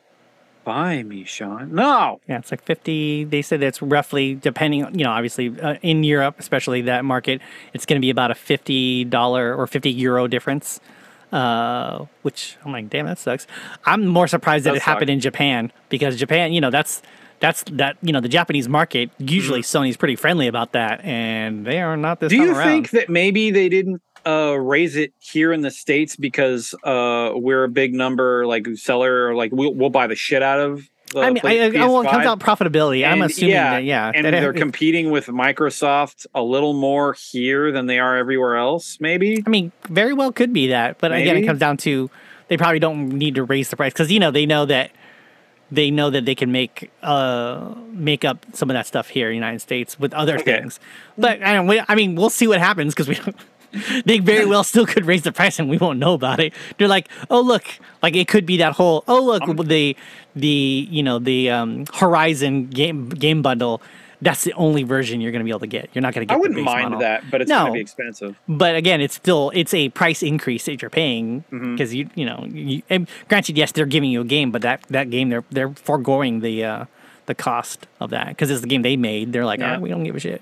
Buy 0.67 1.05
me, 1.05 1.23
Sean. 1.23 1.73
No. 1.73 2.21
Yeah, 2.29 2.39
it's 2.39 2.51
like 2.51 2.61
50. 2.61 3.23
They 3.23 3.41
said 3.41 3.61
that's 3.61 3.81
roughly, 3.81 4.35
depending, 4.35 4.81
you 4.99 5.05
know, 5.05 5.13
obviously 5.13 5.55
uh, 5.61 5.77
in 5.81 6.03
Europe, 6.03 6.35
especially 6.41 6.83
that 6.83 7.05
market, 7.05 7.41
it's 7.73 7.87
going 7.87 8.01
to 8.01 8.05
be 8.05 8.11
about 8.11 8.33
a 8.33 8.35
$50 8.35 9.15
or 9.57 9.65
50 9.69 9.91
euro 9.93 10.27
difference. 10.27 10.81
Uh, 11.31 12.07
which 12.23 12.57
I'm 12.65 12.73
like, 12.73 12.91
damn, 12.91 13.07
that 13.07 13.19
sucks. 13.19 13.47
I'm 13.85 14.09
more 14.09 14.27
surprised 14.27 14.65
that 14.65 14.71
Does 14.71 14.79
it 14.79 14.83
happened 14.83 15.11
in 15.11 15.21
Japan 15.21 15.73
because 15.89 16.17
Japan, 16.17 16.53
you 16.53 16.61
know, 16.61 16.71
that's 16.71 17.01
that's 17.41 17.63
that 17.73 17.97
you 18.01 18.13
know 18.13 18.21
the 18.21 18.29
Japanese 18.29 18.69
market. 18.69 19.11
Usually, 19.19 19.61
Sony's 19.61 19.97
pretty 19.97 20.17
friendly 20.17 20.47
about 20.47 20.73
that, 20.73 21.05
and 21.05 21.67
they 21.67 21.81
are 21.81 21.97
not 21.97 22.21
this 22.21 22.33
Mm-hmm. 22.33 22.43
Do 22.43 22.49
you 22.49 22.57
around. 22.57 22.67
think 22.67 22.91
that 22.91 23.09
maybe 23.09 23.51
they 23.51 23.69
didn't 23.69 24.01
uh, 24.27 24.55
raise 24.55 24.97
it 24.97 25.13
here 25.19 25.53
in 25.53 25.61
the 25.61 25.71
states 25.71 26.17
because 26.17 26.75
uh, 26.85 27.31
we're 27.35 27.65
a 27.65 27.69
big 27.69 27.95
number 27.95 28.47
like 28.47 28.67
seller, 28.75 29.29
or 29.29 29.35
like 29.35 29.53
we'll, 29.53 29.75
we'll 29.75 29.91
buy 29.91 30.07
the 30.07 30.17
shit 30.17 30.43
out 30.43 30.59
of? 30.61 30.89
The 31.13 31.21
I 31.21 31.31
mean, 31.31 31.41
I, 31.45 31.59
I, 31.59 31.87
oh, 31.87 32.01
it 32.01 32.11
comes 32.11 32.25
PS5? 32.25 32.27
out 32.27 32.41
profitability. 32.41 33.07
I'm 33.07 33.23
assuming 33.23 33.53
yeah, 33.55 33.71
that, 33.75 33.85
yeah, 33.85 34.11
and 34.13 34.25
that 34.27 34.33
they're 34.33 34.53
competing 34.67 35.11
with 35.13 35.27
Microsoft 35.27 36.27
a 36.35 36.43
little 36.43 36.75
more 36.75 37.15
here 37.31 37.71
than 37.71 37.87
they 37.87 38.01
are 38.01 38.17
everywhere 38.17 38.57
else. 38.57 38.99
Maybe 39.01 39.43
I 39.47 39.49
mean, 39.49 39.71
very 39.89 40.13
well 40.13 40.33
could 40.33 40.53
be 40.53 40.67
that, 40.69 40.99
but 40.99 41.13
again, 41.13 41.37
it 41.37 41.47
comes 41.47 41.61
down 41.61 41.77
to 41.79 42.11
they 42.49 42.57
probably 42.57 42.81
don't 42.81 43.11
need 43.11 43.37
to 43.37 43.45
raise 43.45 43.71
the 43.71 43.77
price 43.77 43.93
because 43.93 44.11
you 44.11 44.19
know 44.19 44.33
they 44.33 44.47
know 44.47 44.65
that 44.67 44.91
they 45.71 45.91
know 45.91 46.11
that 46.11 46.25
they 46.25 46.35
can 46.35 46.51
make 46.53 46.91
uh 47.03 47.75
make 47.91 48.25
up 48.25 48.45
some 48.53 48.69
of 48.71 48.75
that 48.75 48.87
stuff 48.87 49.09
here 49.09 49.29
in 49.29 49.33
the 49.33 49.37
United 49.37 49.61
States 49.61 49.99
with 50.01 50.13
other 50.15 50.35
Okay. 50.37 50.59
things. 50.59 50.81
But 51.17 51.43
I 51.43 51.53
don't. 51.53 51.67
we- 51.69 51.83
I 51.87 51.95
mean, 51.95 52.17
we'll 52.17 52.31
see 52.31 52.49
what 52.49 52.59
happens 52.59 52.95
because 52.95 53.09
we. 53.09 53.15
don't- 53.15 53.37
They 54.05 54.19
very 54.19 54.47
well 54.47 54.65
still 54.65 54.87
could 54.87 55.05
raise 55.07 55.23
the 55.23 55.33
price 55.33 55.59
and 55.59 55.69
we 55.69 55.79
won't 55.79 55.99
know 55.99 56.15
about 56.15 56.41
it. 56.41 56.53
They're 56.79 56.89
like, 56.89 57.09
oh 57.31 57.41
look, 57.41 57.65
like 58.03 58.15
it 58.17 58.29
could 58.29 58.47
be 58.47 58.59
that 58.59 58.73
whole 58.75 59.05
oh 59.09 59.23
look 59.23 59.43
Um, 59.43 59.57
the 59.57 59.97
the 60.35 60.89
you 60.91 61.03
know 61.03 61.19
the 61.19 61.51
um, 61.51 61.87
Horizon 61.95 62.67
game 62.67 63.09
game 63.09 63.43
bundle. 63.43 63.83
That's 64.23 64.45
the 64.45 64.55
only 64.55 64.83
version 64.83 65.21
you're 65.21 65.31
going 65.31 65.41
to 65.41 65.45
be 65.45 65.51
able 65.51 65.61
to 65.61 65.67
get. 65.67 65.91
You're 65.93 66.01
not 66.01 66.15
going 66.15 66.27
to 66.27 66.33
get. 66.33 66.37
I 66.37 66.41
wouldn't 66.41 66.63
mind 66.63 66.85
model. 66.85 67.01
that, 67.01 67.31
but 67.31 67.43
it's 67.43 67.51
No. 67.51 67.59
going 67.65 67.73
to 67.73 67.75
be 67.75 67.81
expensive. 67.83 68.35
But 68.49 68.75
again, 68.75 69.03
it's 69.03 69.15
still 69.15 69.53
it's 69.55 69.75
a 69.75 69.91
price 69.91 70.23
increase 70.23 70.65
that 70.65 70.81
you're 70.81 70.91
paying 70.91 71.45
Mm-hmm. 71.53 71.73
because 71.75 71.93
you 71.95 72.09
you 72.15 72.25
know 72.25 72.47
you, 72.49 72.83
and 72.89 73.09
granted 73.29 73.59
yes 73.59 73.73
they're 73.73 73.85
giving 73.85 74.11
you 74.11 74.23
a 74.23 74.25
game, 74.25 74.51
but 74.51 74.63
that 74.63 74.81
that 74.89 75.11
game 75.11 75.29
they're 75.29 75.45
they're 75.51 75.69
foregoing 75.75 76.41
the 76.41 76.65
uh, 76.65 76.85
the 77.27 77.35
cost 77.35 77.87
of 78.01 78.09
that 78.11 78.29
because 78.29 78.51
it's 78.51 78.63
the 78.63 78.67
game 78.69 78.81
they 78.83 78.97
made. 78.97 79.33
They're 79.35 79.45
like, 79.45 79.61
Yeah. 79.61 79.77
oh, 79.77 79.81
we 79.81 79.91
don't 79.91 80.03
give 80.05 80.17
a 80.17 80.21
shit. 80.21 80.41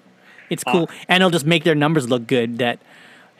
It's 0.51 0.63
cool, 0.63 0.89
and 1.09 1.21
it'll 1.23 1.31
just 1.31 1.47
make 1.47 1.65
their 1.65 1.75
numbers 1.75 2.09
look 2.09 2.27
good. 2.29 2.59
That 2.59 2.79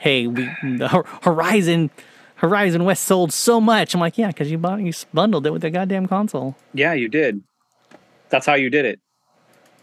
hey, 0.05 0.27
we 0.27 0.45
the 0.63 1.05
Horizon 1.23 1.91
Horizon 2.37 2.85
West 2.85 3.05
sold 3.05 3.33
so 3.33 3.59
much. 3.61 3.95
I'm 3.95 4.01
like, 4.01 4.19
yeah, 4.19 4.27
because 4.29 4.51
you 4.51 4.59
bought 4.59 4.81
you 4.81 4.93
bundled 5.15 5.47
it 5.47 5.51
with 5.51 5.63
the 5.63 5.71
goddamn 5.71 6.07
console. 6.07 6.57
Yeah, 6.75 6.93
you 6.93 7.09
did. 7.09 7.43
That's 8.29 8.45
how 8.47 8.55
you 8.55 8.69
did 8.69 8.85
it. 8.85 9.01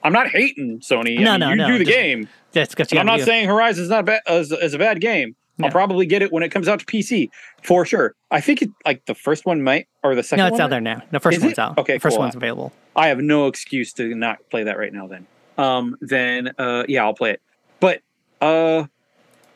I'm 0.03 0.13
not 0.13 0.27
hating 0.27 0.79
Sony. 0.79 1.19
I 1.19 1.23
No, 1.23 1.31
mean, 1.31 1.39
no, 1.39 1.49
you 1.49 1.55
no, 1.55 1.67
do 1.67 1.77
the 1.79 1.85
just- 1.85 1.97
game. 1.97 2.29
That's 2.53 2.75
because 2.75 2.91
I'm 2.93 3.05
not 3.05 3.21
saying 3.21 3.47
Horizon's 3.47 3.89
not 3.89 4.05
bad 4.05 4.21
is, 4.29 4.51
is 4.51 4.73
a 4.73 4.77
bad 4.77 4.99
game. 5.01 5.35
No. 5.57 5.65
I'll 5.67 5.71
probably 5.71 6.05
get 6.05 6.21
it 6.21 6.31
when 6.31 6.43
it 6.43 6.49
comes 6.49 6.67
out 6.67 6.79
to 6.79 6.85
PC 6.85 7.29
for 7.63 7.85
sure. 7.85 8.13
I 8.29 8.41
think 8.41 8.61
it 8.61 8.69
like 8.85 9.05
the 9.05 9.15
first 9.15 9.45
one 9.45 9.63
might 9.63 9.87
or 10.03 10.15
the 10.15 10.23
second 10.23 10.43
No, 10.43 10.47
it's 10.47 10.53
one 10.53 10.61
out 10.61 10.69
there 10.69 10.81
now. 10.81 11.01
The 11.11 11.19
first 11.19 11.37
Is 11.37 11.43
one's 11.43 11.53
it? 11.53 11.59
out. 11.59 11.77
Okay, 11.77 11.93
the 11.93 11.99
first 11.99 12.15
cool. 12.15 12.23
one's 12.23 12.35
available. 12.35 12.73
I 12.95 13.07
have 13.07 13.19
no 13.19 13.47
excuse 13.47 13.93
to 13.93 14.13
not 14.15 14.37
play 14.49 14.63
that 14.63 14.77
right 14.77 14.91
now 14.93 15.07
then. 15.07 15.27
Um 15.57 15.97
then 16.01 16.51
uh 16.57 16.83
yeah, 16.87 17.03
I'll 17.05 17.13
play 17.13 17.31
it. 17.31 17.41
But 17.79 18.01
uh 18.41 18.85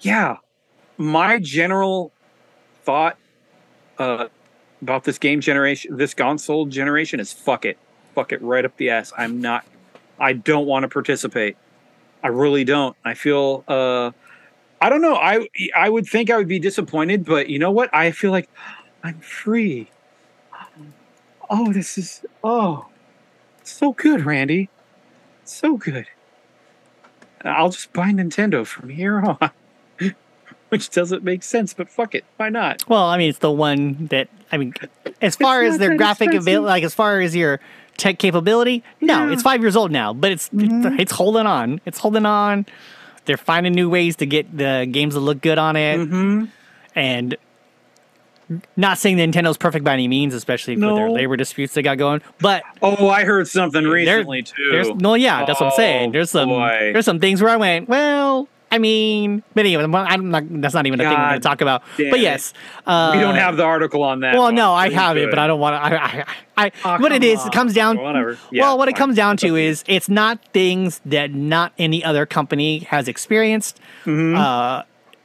yeah, 0.02 0.38
my 0.98 1.40
general 1.40 2.12
thought 2.84 3.18
uh 3.98 4.28
about 4.82 5.04
this 5.04 5.18
game 5.18 5.42
generation 5.42 5.98
this 5.98 6.14
console 6.14 6.66
generation 6.66 7.20
is 7.20 7.34
fuck 7.34 7.66
it. 7.66 7.78
Fuck 8.14 8.32
it 8.32 8.42
right 8.42 8.64
up 8.64 8.78
the 8.78 8.90
ass. 8.90 9.12
I'm 9.18 9.42
not 9.42 9.66
I 10.20 10.34
don't 10.34 10.66
want 10.66 10.84
to 10.84 10.90
participate. 10.90 11.58
I 12.24 12.30
really 12.30 12.64
don't. 12.64 12.96
I 13.04 13.14
feel 13.14 13.64
uh 13.68 14.12
I 14.82 14.90
don't 14.90 15.02
know. 15.02 15.16
I 15.16 15.48
I 15.76 15.90
would 15.90 16.06
think 16.06 16.30
I 16.30 16.38
would 16.38 16.48
be 16.48 16.60
disappointed, 16.60 17.26
but 17.26 17.50
you 17.50 17.60
know 17.60 17.72
what? 17.72 17.94
I 17.94 18.12
feel 18.12 18.32
like 18.32 18.50
I'm 19.04 19.20
free. 19.20 19.90
Oh, 21.50 21.72
this 21.72 21.98
is 21.98 22.26
oh 22.44 22.88
so 23.64 23.94
good, 23.94 24.26
Randy. 24.26 24.70
So 25.44 25.78
good. 25.78 26.08
I'll 27.44 27.70
just 27.70 27.94
buy 27.94 28.12
Nintendo 28.12 28.66
from 28.66 28.90
here 28.90 29.20
on. 29.22 29.52
Which 30.76 30.90
doesn't 30.90 31.24
make 31.24 31.44
sense, 31.44 31.74
but 31.74 31.90
fuck 31.90 32.14
it. 32.16 32.26
Why 32.38 32.50
not? 32.50 32.88
Well, 32.88 33.04
I 33.06 33.18
mean, 33.18 33.30
it's 33.30 33.40
the 33.40 33.52
one 33.52 34.08
that 34.08 34.28
I 34.52 34.58
mean, 34.58 34.74
as 35.22 35.36
far 35.36 35.64
as 35.64 35.78
their 35.78 35.96
graphic 35.98 36.34
avail, 36.34 36.62
like 36.62 36.84
as 36.84 36.94
far 36.94 37.20
as 37.22 37.36
your 37.36 37.60
tech 37.98 38.20
capability, 38.20 38.84
no, 39.02 39.14
Yeah. 39.14 39.20
Mm-hmm. 39.24 39.34
it's 39.34 39.42
five 39.44 39.62
years 39.62 39.76
old 39.76 39.92
now, 39.92 40.14
but 40.14 40.32
it's, 40.32 40.50
it's 40.54 41.00
it's 41.00 41.12
holding 41.12 41.46
on. 41.48 41.82
It's 41.86 41.98
holding 42.00 42.26
on. 42.26 42.66
They're 43.26 43.38
finding 43.38 43.74
new 43.74 43.90
ways 43.90 44.18
to 44.18 44.26
get 44.26 44.56
the 44.56 44.88
games 44.92 45.14
to 45.16 45.20
look 45.20 45.42
good 45.42 45.58
on 45.58 45.76
it, 45.76 45.98
Mm-hmm. 46.00 46.46
and 46.96 47.36
not 48.78 49.00
saying 49.00 49.18
Nintendo's 49.18 49.58
perfect 49.58 49.84
by 49.84 49.94
any 49.94 50.08
means, 50.08 50.36
especially 50.36 50.76
for 50.76 50.94
their 50.94 51.10
labor 51.10 51.36
disputes 51.36 51.74
they 51.74 51.82
got 51.82 51.98
going. 51.98 52.22
But 52.40 52.62
Oh, 52.82 53.10
I 53.10 53.24
heard 53.24 53.48
something 53.48 53.84
recently 53.86 54.44
too. 54.44 54.94
no, 55.00 55.16
yeah, 55.16 55.46
that's 55.46 55.60
what 55.60 55.72
I'm 55.72 55.76
saying. 55.76 56.10
Oh, 56.10 56.12
There's 56.12 56.30
some 56.30 56.50
boy. 56.50 56.92
there's 56.94 57.06
some 57.06 57.20
things 57.20 57.42
where 57.42 57.50
I 57.52 57.56
went, 57.58 57.90
well. 57.90 58.48
I 58.76 58.78
mean, 58.78 59.42
but 59.54 59.66
anyway, 59.66 59.84
I'm 59.86 60.30
not, 60.32 60.44
that's 60.62 60.74
not 60.74 60.86
even 60.86 61.00
a 61.00 61.04
thing 61.04 61.14
I'm 61.16 61.30
going 61.30 61.40
to 61.42 61.48
talk 61.48 61.62
about. 61.62 61.84
But 61.98 62.20
yes, 62.20 62.54
uh, 62.86 63.12
we 63.16 63.22
don't 63.22 63.36
have 63.36 63.56
the 63.56 63.64
article 63.64 64.04
on 64.04 64.20
that. 64.20 64.36
Well, 64.36 64.52
no, 64.52 64.74
I 64.74 64.90
have 64.90 65.16
it, 65.16 65.30
but 65.30 65.40
I 65.40 65.48
don't 65.48 65.60
want 65.62 65.76
to. 65.76 65.80
I, 65.82 65.96
I, 65.98 66.26
I, 66.66 66.72
Oh, 66.84 66.98
what 67.02 67.12
it 67.14 67.24
is, 67.24 67.46
it 67.46 67.54
comes 67.54 67.74
down. 67.74 67.98
Whatever. 67.98 68.38
Yeah, 68.52 68.64
well, 68.64 68.78
what 68.78 68.90
it 68.90 68.96
comes 68.98 69.16
down 69.16 69.38
to 69.38 69.56
is 69.56 69.84
it's 69.88 70.10
not 70.10 70.40
things 70.52 71.00
that 71.06 71.34
not 71.34 71.72
any 71.80 72.04
other 72.04 72.26
company 72.26 72.80
has 72.80 73.08
experienced 73.08 73.80
Mm-hmm. 74.04 74.36
uh, 74.36 74.84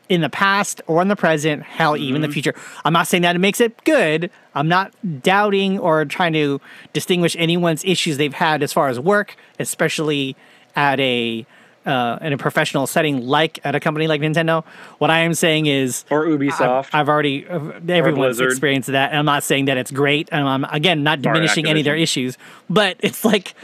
in 0.09 0.21
the 0.23 0.31
past 0.31 0.81
or 0.89 1.03
in 1.03 1.09
the 1.09 1.17
present. 1.17 1.63
Hell, 1.63 1.97
even 1.97 2.21
the 2.21 2.27
Mm-hmm. 2.29 2.33
future. 2.33 2.55
I'm 2.85 2.93
not 2.93 3.07
saying 3.09 3.23
that 3.23 3.35
it 3.37 3.41
makes 3.41 3.61
it 3.61 3.83
good. 3.85 4.31
I'm 4.55 4.69
not 4.69 4.93
doubting 5.23 5.79
or 5.79 6.05
trying 6.05 6.33
to 6.35 6.61
distinguish 6.93 7.35
anyone's 7.39 7.85
issues 7.85 8.17
they've 8.17 8.33
had 8.35 8.63
as 8.63 8.73
far 8.73 8.89
as 8.89 9.01
work, 9.01 9.35
especially 9.59 10.37
at 10.77 11.01
a. 11.01 11.47
Uh, 11.87 12.19
in 12.21 12.35
a 12.35 12.37
professional 12.37 12.87
setting, 12.87 13.27
like 13.27 13.59
at 13.65 13.75
a 13.75 13.81
company 13.81 14.07
like 14.07 14.21
Nintendo, 14.21 14.63
what 14.99 15.09
I 15.09 15.21
am 15.21 15.33
saying 15.33 15.65
is, 15.65 16.05
or 16.11 16.27
Ubisoft. 16.27 16.61
I've, 16.61 16.91
I've 16.93 17.09
already 17.09 17.49
uh, 17.49 17.73
everyone's 17.89 18.39
experienced 18.39 18.91
that, 18.93 19.11
and 19.13 19.19
I'm 19.19 19.25
not 19.25 19.43
saying 19.45 19.65
that 19.65 19.79
it's 19.79 19.91
great, 19.91 20.29
and 20.31 20.47
I'm 20.47 20.65
again 20.65 21.03
not 21.03 21.23
diminishing 21.23 21.67
any 21.67 21.81
of 21.81 21.85
their 21.85 21.97
issues, 21.97 22.37
but 22.69 22.97
it's 23.01 23.25
like 23.25 23.55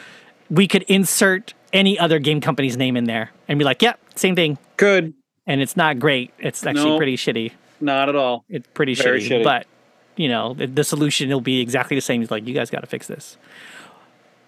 we 0.49 0.67
could 0.67 0.83
insert 0.85 1.53
any 1.75 1.99
other 1.99 2.19
game 2.19 2.41
company's 2.41 2.79
name 2.79 2.97
in 2.97 3.05
there 3.05 3.33
and 3.49 3.59
be 3.59 3.67
like, 3.67 3.83
"Yep, 3.83 4.01
same 4.15 4.35
thing," 4.35 4.57
Good. 4.79 5.13
and 5.47 5.61
it's 5.61 5.77
not 5.77 5.99
great. 5.99 6.33
It's 6.39 6.65
actually 6.65 6.93
No. 6.93 6.97
pretty 6.97 7.19
shitty. 7.19 7.53
Not 7.83 8.09
at 8.09 8.17
all. 8.17 8.47
It's 8.49 8.67
pretty 8.73 8.95
shitty, 8.95 9.29
shitty. 9.29 9.45
but 9.45 9.67
you 10.17 10.31
know 10.31 10.55
the, 10.55 10.67
the 10.67 10.85
solution 10.85 11.29
will 11.29 11.43
be 11.43 11.61
exactly 11.61 11.95
the 11.97 12.01
same. 12.01 12.23
It's 12.23 12.31
like 12.31 12.47
you 12.47 12.55
guys 12.55 12.71
got 12.71 12.81
to 12.81 12.87
fix 12.87 13.07
this. 13.09 13.37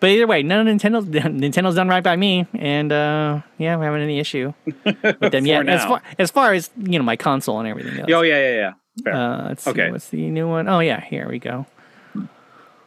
But 0.01 0.11
either 0.11 0.27
way, 0.29 0.43
none 0.45 0.67
of 0.69 0.75
Nintendo's 0.77 1.07
Nintendo's 1.09 1.75
done 1.75 1.89
right 1.89 2.05
by 2.05 2.15
me, 2.17 2.47
and 2.55 2.93
uh, 2.93 3.41
yeah, 3.59 3.77
we're 3.77 3.85
having 3.85 4.03
any 4.03 4.19
issue 4.21 4.53
with 4.85 5.33
them 5.33 5.45
yet. 5.47 5.69
As 5.69 5.85
far 5.85 6.03
as 6.19 6.31
far 6.31 6.53
as 6.55 6.71
you 6.77 6.99
know, 6.99 7.05
my 7.05 7.17
console 7.17 7.59
and 7.59 7.69
everything 7.69 7.99
else. 8.01 8.11
Oh 8.13 8.23
yeah, 8.23 8.51
yeah, 8.51 8.73
yeah. 9.05 9.13
Uh, 9.13 9.49
let's 9.49 9.63
see, 9.65 9.71
Okay. 9.71 9.91
what's 9.91 10.09
the 10.11 10.29
new 10.31 10.49
one? 10.49 10.69
Oh 10.69 10.81
yeah, 10.81 11.01
here 11.01 11.29
we 11.29 11.39
go. 11.39 11.67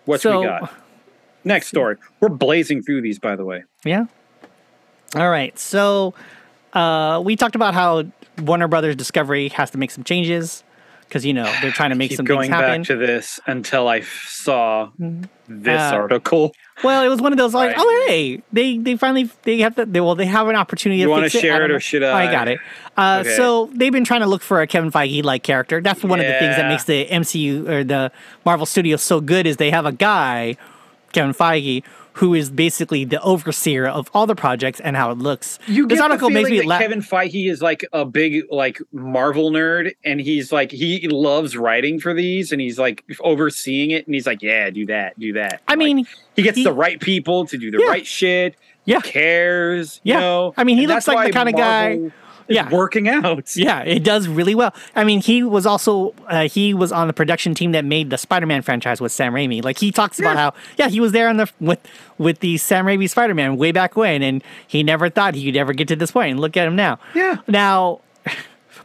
What 0.05 0.21
so- 0.21 0.41
we 0.41 0.45
got? 0.47 0.73
Next 1.43 1.67
story. 1.69 1.95
We're 2.19 2.29
blazing 2.29 2.83
through 2.83 3.01
these, 3.01 3.17
by 3.17 3.35
the 3.35 3.43
way. 3.43 3.63
Yeah. 3.83 4.05
All 5.15 5.29
right. 5.29 5.57
So 5.57 6.13
uh, 6.73 7.19
we 7.25 7.35
talked 7.35 7.55
about 7.55 7.73
how 7.73 8.03
Warner 8.43 8.67
Brothers 8.67 8.95
Discovery 8.95 9.49
has 9.49 9.71
to 9.71 9.79
make 9.79 9.89
some 9.89 10.03
changes 10.03 10.63
because 11.11 11.25
you 11.25 11.33
know 11.33 11.43
they're 11.61 11.71
trying 11.71 11.89
to 11.89 11.95
make 11.97 12.13
some 12.13 12.25
going 12.25 12.43
things 12.49 12.53
happen. 12.61 12.81
back 12.83 12.87
to 12.87 12.95
this 12.95 13.37
until 13.45 13.89
I 13.89 13.97
f- 13.97 14.25
saw 14.29 14.89
this 15.49 15.81
Uh, 15.81 15.95
article. 15.95 16.53
well, 16.85 17.03
it 17.03 17.09
was 17.09 17.19
one 17.21 17.33
of 17.33 17.37
those 17.37 17.53
like, 17.53 17.75
Right. 17.75 17.77
oh 17.77 18.05
hey, 18.07 18.41
they 18.53 18.77
they 18.77 18.95
finally 18.95 19.29
they 19.43 19.59
have 19.59 19.75
the 19.75 19.85
they, 19.85 19.99
well 19.99 20.15
they 20.15 20.25
have 20.25 20.47
an 20.47 20.55
opportunity 20.55 21.01
You 21.01 21.07
to 21.13 21.21
fix 21.23 21.35
it. 21.35 21.41
share 21.41 21.61
I 21.61 21.65
it 21.65 21.71
or 21.71 21.79
should 21.81 22.01
I 22.03 22.27
I? 22.27 22.31
got 22.31 22.47
it. 22.47 22.59
Uh, 22.97 23.17
Okay. 23.21 23.35
So 23.35 23.69
they've 23.75 23.91
been 23.91 24.05
trying 24.05 24.21
to 24.21 24.27
look 24.27 24.41
for 24.41 24.61
a 24.61 24.67
Kevin 24.67 24.89
Feige 24.91 25.23
like 25.23 25.43
character. 25.43 25.81
That's 25.81 26.01
one 26.03 26.19
of 26.21 26.25
the 26.25 26.33
things 26.39 26.55
that 26.55 26.67
makes 26.69 26.85
the 26.85 27.05
MCU 27.07 27.67
or 27.67 27.83
the 27.83 28.11
Marvel 28.45 28.65
Studios 28.65 29.01
so 29.03 29.19
good 29.19 29.45
is 29.45 29.57
they 29.57 29.71
have 29.71 29.85
a 29.85 29.91
guy, 29.91 30.55
Kevin 31.11 31.33
Feige. 31.33 31.83
Who 32.15 32.33
is 32.33 32.49
basically 32.49 33.05
the 33.05 33.21
overseer 33.21 33.87
of 33.87 34.09
all 34.13 34.27
the 34.27 34.35
projects 34.35 34.79
and 34.81 34.95
how 34.97 35.11
it 35.11 35.17
looks? 35.17 35.59
You 35.67 35.87
this 35.87 35.99
article 36.01 36.29
makes 36.29 36.49
me 36.49 36.61
laugh. 36.61 36.81
Kevin 36.81 37.01
Feige 37.01 37.49
is 37.49 37.61
like 37.61 37.85
a 37.93 38.03
big 38.05 38.43
like 38.51 38.79
Marvel 38.91 39.49
nerd, 39.49 39.93
and 40.03 40.19
he's 40.19 40.51
like 40.51 40.71
he 40.71 41.07
loves 41.07 41.55
writing 41.55 41.99
for 42.01 42.13
these, 42.13 42.51
and 42.51 42.59
he's 42.59 42.77
like 42.77 43.03
overseeing 43.21 43.91
it, 43.91 44.05
and 44.05 44.13
he's 44.13 44.27
like, 44.27 44.41
yeah, 44.41 44.69
do 44.69 44.85
that, 44.87 45.17
do 45.19 45.33
that. 45.33 45.61
I 45.67 45.71
Like, 45.73 45.79
mean, 45.79 46.07
he 46.35 46.41
gets 46.41 46.57
he- 46.57 46.63
the 46.65 46.73
right 46.73 46.99
people 46.99 47.45
to 47.47 47.57
do 47.57 47.71
the 47.71 47.79
Yeah. 47.79 47.87
right 47.87 48.05
shit. 48.05 48.55
Yeah. 48.83 48.99
cares. 49.01 50.01
Yeah. 50.03 50.15
You 50.15 50.19
know? 50.21 50.53
I 50.57 50.63
mean, 50.63 50.77
he 50.77 50.83
And 50.85 50.93
looks 50.93 51.07
like 51.07 51.31
the 51.33 51.51
guy- 51.53 51.95
Marvel 51.95 52.05
is 52.07 52.11
Yeah. 52.53 52.69
working 52.69 53.07
out. 53.07 53.55
Yeah, 53.55 53.81
it 53.83 54.03
does 54.03 54.27
really 54.27 54.55
well. 54.55 54.73
I 54.95 55.03
mean, 55.03 55.21
he 55.21 55.43
was 55.43 55.65
also 55.65 56.13
uh, 56.27 56.47
he 56.47 56.73
was 56.73 56.91
on 56.91 57.07
the 57.07 57.13
production 57.13 57.53
team 57.55 57.71
that 57.73 57.85
made 57.85 58.09
the 58.09 58.17
Spider-Man 58.17 58.61
franchise 58.61 58.99
with 59.01 59.11
Sam 59.11 59.33
Raimi. 59.33 59.63
Like 59.63 59.77
he 59.79 59.91
talks 59.91 60.19
about 60.19 60.35
Yeah. 60.35 60.41
how 60.41 60.53
yeah 60.77 60.87
he 60.89 60.99
was 60.99 61.11
there 61.11 61.27
on 61.29 61.37
the 61.37 61.49
with 61.59 61.79
with 62.17 62.39
the 62.39 62.57
Sam 62.57 62.85
Raimi 62.85 63.09
Spider-Man 63.09 63.57
way 63.57 63.71
back 63.71 63.95
when, 63.95 64.21
and 64.23 64.43
he 64.67 64.83
never 64.83 65.09
thought 65.09 65.35
he 65.35 65.45
could 65.45 65.55
ever 65.57 65.73
get 65.73 65.87
to 65.89 65.95
this 65.95 66.11
point. 66.11 66.31
And 66.31 66.39
look 66.39 66.55
at 66.57 66.67
him 66.67 66.75
now. 66.75 66.99
Yeah. 67.15 67.37
Now, 67.47 68.01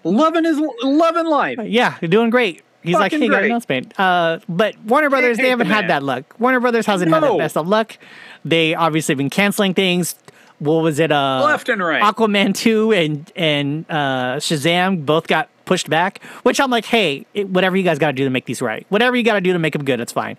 loving 0.05 0.45
his 0.45 0.61
loving 0.83 1.27
life. 1.27 1.59
yeah, 1.65 1.99
doing 2.01 2.31
great. 2.31 2.63
He's 2.83 2.95
like, 2.95 3.11
hey, 3.11 3.19
got 3.19 3.25
an 3.25 3.31
great. 3.33 3.45
announcement. 3.47 3.99
Uh, 3.99 4.39
but 4.49 4.79
Warner 4.85 5.11
Brothers, 5.11 5.39
they 5.39 5.49
haven't 5.49 5.67
the 5.67 5.75
had 5.75 5.89
that 5.91 6.05
luck. 6.05 6.37
Warner 6.39 6.61
Brothers 6.61 6.87
hasn't 6.87 7.11
had 7.13 7.21
the 7.25 7.35
best 7.37 7.57
of 7.57 7.67
luck. 7.67 7.99
They 8.45 8.77
obviously 8.77 9.15
have 9.15 9.19
been 9.19 9.29
canceling 9.31 9.75
things. 9.75 10.15
What 10.59 10.83
was 10.83 10.99
it? 10.99 11.13
Uh, 11.13 11.43
Left 11.45 11.69
and 11.69 11.83
right. 11.83 12.03
Aquaman 12.03 12.55
2 12.55 12.93
and 12.93 13.33
and 13.37 13.85
uh, 13.91 14.37
Shazam 14.37 15.05
both 15.05 15.27
got 15.27 15.49
pushed 15.67 15.91
back, 15.91 16.23
which 16.45 16.61
I'm 16.61 16.71
like, 16.71 16.87
hey, 16.87 17.27
it, 17.35 17.49
whatever 17.49 17.77
you 17.77 17.83
guys 17.83 17.99
got 17.99 18.09
to 18.09 18.13
do 18.13 18.25
to 18.25 18.31
make 18.31 18.47
these 18.47 18.63
right, 18.63 18.87
whatever 18.89 19.17
you 19.17 19.23
got 19.23 19.35
to 19.35 19.41
do 19.41 19.53
to 19.53 19.59
make 19.59 19.73
them 19.75 19.85
good, 19.85 20.01
it's 20.01 20.13
fine. 20.13 20.37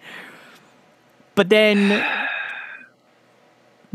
But 1.36 1.49
then, 1.49 2.03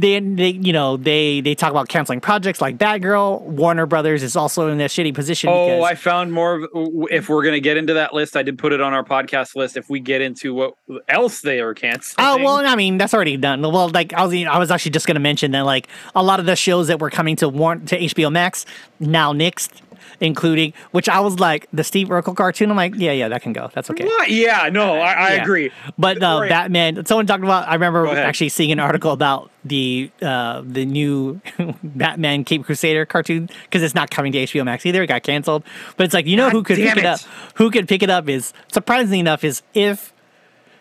then 0.03 0.37
they, 0.37 0.51
you 0.51 0.73
know, 0.73 0.97
they 0.97 1.41
they 1.41 1.55
talk 1.55 1.71
about 1.71 1.89
canceling 1.89 2.21
projects 2.21 2.61
like 2.61 2.79
Batgirl. 2.79 3.43
Warner 3.43 3.87
Brothers 3.87 4.23
is 4.23 4.37
also 4.37 4.69
in 4.69 4.81
a 4.81 4.87
shitty 4.87 5.15
position. 5.15 5.51
Oh, 5.51 5.83
I 5.83 5.95
found 5.95 6.33
more. 6.33 6.65
Of, 6.65 6.71
if 7.11 7.29
we're 7.29 7.45
gonna 7.45 7.61
get 7.61 7.77
into 7.77 7.95
that 7.95 8.13
list, 8.13 8.37
I 8.37 8.43
did 8.43 8.59
put 8.59 8.73
it 8.73 8.81
on 8.81 8.93
our 8.93 9.05
podcast 9.05 9.57
list. 9.57 9.77
If 9.77 9.89
we 9.89 10.01
get 10.01 10.21
into 10.21 10.55
what 10.55 10.75
else 11.09 11.41
they 11.41 11.61
are 11.61 11.75
canceling. 11.75 12.27
Oh 12.27 12.37
well, 12.39 12.57
I 12.67 12.77
mean 12.77 12.99
that's 12.99 13.15
already 13.15 13.37
done. 13.37 13.63
Well, 13.63 13.89
like 13.89 14.13
I 14.13 14.25
was, 14.25 14.35
I 14.35 14.59
was 14.59 14.71
actually 14.71 14.93
just 14.93 15.07
going 15.07 15.15
to 15.17 15.21
mention 15.21 15.53
that 15.53 15.65
like 15.65 15.89
a 16.15 16.23
lot 16.23 16.41
of 16.41 16.47
the 16.47 16.57
shows 16.57 16.89
that 16.89 16.99
were 16.99 17.11
coming 17.11 17.37
to 17.37 17.49
warn 17.49 17.87
to 17.87 17.99
HBO 17.99 18.31
Max 18.31 18.67
now 19.01 19.33
nixed, 19.33 19.83
including 20.21 20.73
which 20.93 21.09
I 21.09 21.21
was 21.21 21.39
like 21.41 21.69
the 21.73 21.85
Steve 21.85 22.09
Urkel 22.09 22.37
cartoon. 22.37 22.71
I'm 22.71 22.77
like, 22.77 22.95
yeah, 22.97 23.13
yeah, 23.13 23.29
that 23.29 23.43
can 23.43 23.53
go. 23.53 23.71
That's 23.75 23.91
okay. 23.91 24.05
What? 24.05 24.31
Yeah, 24.31 24.69
no, 24.73 24.95
I, 24.95 25.13
I 25.13 25.35
Yeah. 25.35 25.43
agree. 25.43 25.71
But 25.99 26.23
uh, 26.23 26.39
Right. 26.41 26.49
Batman. 26.49 27.05
Someone 27.07 27.27
talked 27.27 27.45
about. 27.45 27.69
I 27.69 27.75
remember 27.75 28.07
actually 28.09 28.49
seeing 28.51 28.73
an 28.73 28.81
article 28.81 29.13
about 29.13 29.51
the 29.65 30.11
uh, 30.21 30.63
the 30.65 30.85
new 30.85 31.41
Batman 31.83 32.45
Caped 32.45 32.65
Crusader 32.67 33.05
cartoon 33.07 33.49
because 33.65 33.83
it's 33.83 33.95
not 33.95 34.11
coming 34.11 34.33
to 34.33 34.39
HBO 34.45 34.65
Max 34.65 34.85
either. 34.87 35.03
It 35.03 35.07
got 35.07 35.23
canceled. 35.23 35.63
But 35.97 36.05
it's 36.05 36.15
like 36.15 36.27
you 36.27 36.37
know 36.37 36.47
God 36.47 36.53
who 36.53 36.63
could 36.63 36.77
pick 36.77 36.87
damn 36.87 36.99
it 36.99 37.05
up. 37.05 37.21
Who 37.55 37.71
could 37.71 37.89
pick 37.89 38.03
it 38.03 38.11
up 38.11 38.29
is 38.29 38.53
surprisingly 38.73 39.21
enough 39.21 39.45
is 39.45 39.63
if 39.75 40.13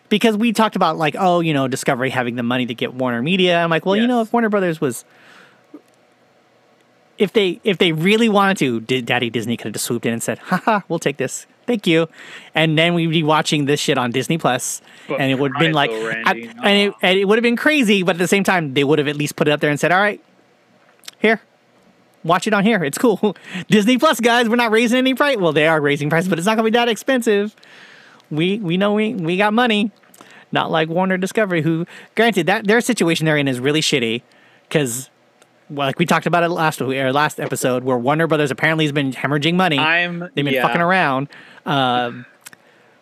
because 0.08 0.36
we 0.36 0.52
talked 0.52 0.76
about 0.76 0.96
like 0.98 1.16
oh 1.18 1.40
you 1.40 1.54
know 1.54 1.68
Discovery 1.68 2.10
having 2.10 2.34
the 2.36 2.42
money 2.42 2.66
to 2.66 2.74
get 2.74 2.92
Warner 2.94 3.22
Media. 3.22 3.62
I'm 3.62 3.70
like 3.70 3.86
well 3.86 3.96
you 3.96 4.06
know 4.06 4.20
if 4.20 4.32
Warner 4.32 4.48
Brothers 4.50 4.80
was 4.80 5.04
if 7.22 7.32
they 7.32 7.60
if 7.64 7.78
they 7.78 7.92
really 7.92 8.28
wanted 8.28 8.58
to, 8.58 9.00
Daddy 9.02 9.30
Disney 9.30 9.56
could 9.56 9.66
have 9.66 9.72
just 9.74 9.84
swooped 9.86 10.04
in 10.06 10.12
and 10.12 10.22
said, 10.22 10.38
"Haha, 10.38 10.80
we'll 10.88 10.98
take 10.98 11.16
this, 11.16 11.46
thank 11.66 11.86
you," 11.86 12.08
and 12.54 12.76
then 12.76 12.94
we'd 12.94 13.08
be 13.10 13.22
watching 13.22 13.64
this 13.66 13.80
shit 13.80 13.96
on 13.96 14.10
Disney 14.10 14.38
Plus, 14.38 14.82
and 15.08 15.30
it 15.30 15.38
would 15.38 15.52
have 15.52 15.60
been 15.60 15.72
right 15.74 15.88
like, 15.88 15.90
though, 15.90 16.10
I- 16.26 16.68
and, 16.68 16.78
it, 16.78 16.94
and 17.00 17.18
it 17.18 17.26
would 17.26 17.38
have 17.38 17.42
been 17.42 17.56
crazy, 17.56 18.02
but 18.02 18.16
at 18.16 18.18
the 18.18 18.28
same 18.28 18.44
time, 18.44 18.74
they 18.74 18.84
would 18.84 18.98
have 18.98 19.08
at 19.08 19.16
least 19.16 19.36
put 19.36 19.48
it 19.48 19.52
up 19.52 19.60
there 19.60 19.70
and 19.70 19.78
said, 19.80 19.92
"All 19.92 20.00
right, 20.00 20.20
here." 21.18 21.40
Watch 22.24 22.46
it 22.46 22.54
on 22.54 22.62
here. 22.64 22.84
It's 22.84 22.98
cool. 22.98 23.36
Disney 23.68 23.98
Plus, 23.98 24.20
guys. 24.20 24.48
We're 24.48 24.54
not 24.54 24.70
raising 24.70 24.96
any 24.98 25.12
price. 25.12 25.38
Well, 25.38 25.52
they 25.52 25.66
are 25.66 25.80
raising 25.80 26.08
prices, 26.08 26.28
but 26.28 26.38
it's 26.38 26.46
not 26.46 26.56
gonna 26.56 26.66
be 26.70 26.70
that 26.78 26.88
expensive. 26.88 27.56
We 28.30 28.58
we 28.58 28.76
know 28.76 28.92
we 28.94 29.14
we 29.14 29.36
got 29.36 29.52
money. 29.52 29.90
Not 30.52 30.70
like 30.70 30.88
Warner 30.88 31.16
Discovery, 31.16 31.62
who, 31.62 31.86
granted, 32.14 32.46
that 32.46 32.66
their 32.66 32.80
situation 32.82 33.24
they're 33.26 33.38
in 33.38 33.48
is 33.48 33.58
really 33.58 33.80
shitty, 33.80 34.20
because, 34.68 35.08
well, 35.74 35.86
like 35.88 35.98
we 35.98 36.06
talked 36.06 36.26
about 36.26 36.42
it 36.42 36.48
last 36.48 36.80
or 36.80 37.12
last 37.12 37.40
episode, 37.40 37.84
where 37.84 37.96
Warner 37.98 38.26
Brothers 38.26 38.50
apparently 38.50 38.84
has 38.84 38.92
been 38.92 39.12
hemorrhaging 39.12 39.54
money. 39.54 39.78
I'm 39.78 40.20
They've 40.20 40.44
been 40.44 40.48
yeah. 40.48 40.66
fucking 40.66 40.80
around. 40.80 41.28
Um, 41.66 42.26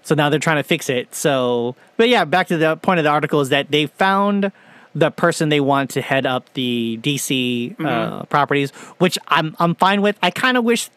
so 0.02 0.14
now 0.14 0.28
they're 0.30 0.38
trying 0.40 0.56
to 0.56 0.62
fix 0.62 0.88
it. 0.88 1.14
So, 1.14 1.76
but 1.96 2.08
yeah, 2.08 2.24
back 2.24 2.48
to 2.48 2.56
the 2.56 2.76
point 2.76 2.98
of 2.98 3.04
the 3.04 3.10
article 3.10 3.40
is 3.40 3.50
that 3.50 3.70
they 3.70 3.86
found 3.86 4.50
the 4.94 5.10
person 5.10 5.50
they 5.50 5.60
want 5.60 5.90
to 5.90 6.02
head 6.02 6.26
up 6.26 6.52
the 6.54 6.98
DC 7.02 7.72
Mm-hmm. 7.76 7.86
uh, 7.86 8.22
properties, 8.24 8.70
which 8.98 9.18
I'm 9.28 9.54
I'm 9.58 9.74
fine 9.74 10.02
with. 10.02 10.18
I 10.22 10.30
kind 10.30 10.56
of 10.56 10.64
wish, 10.64 10.90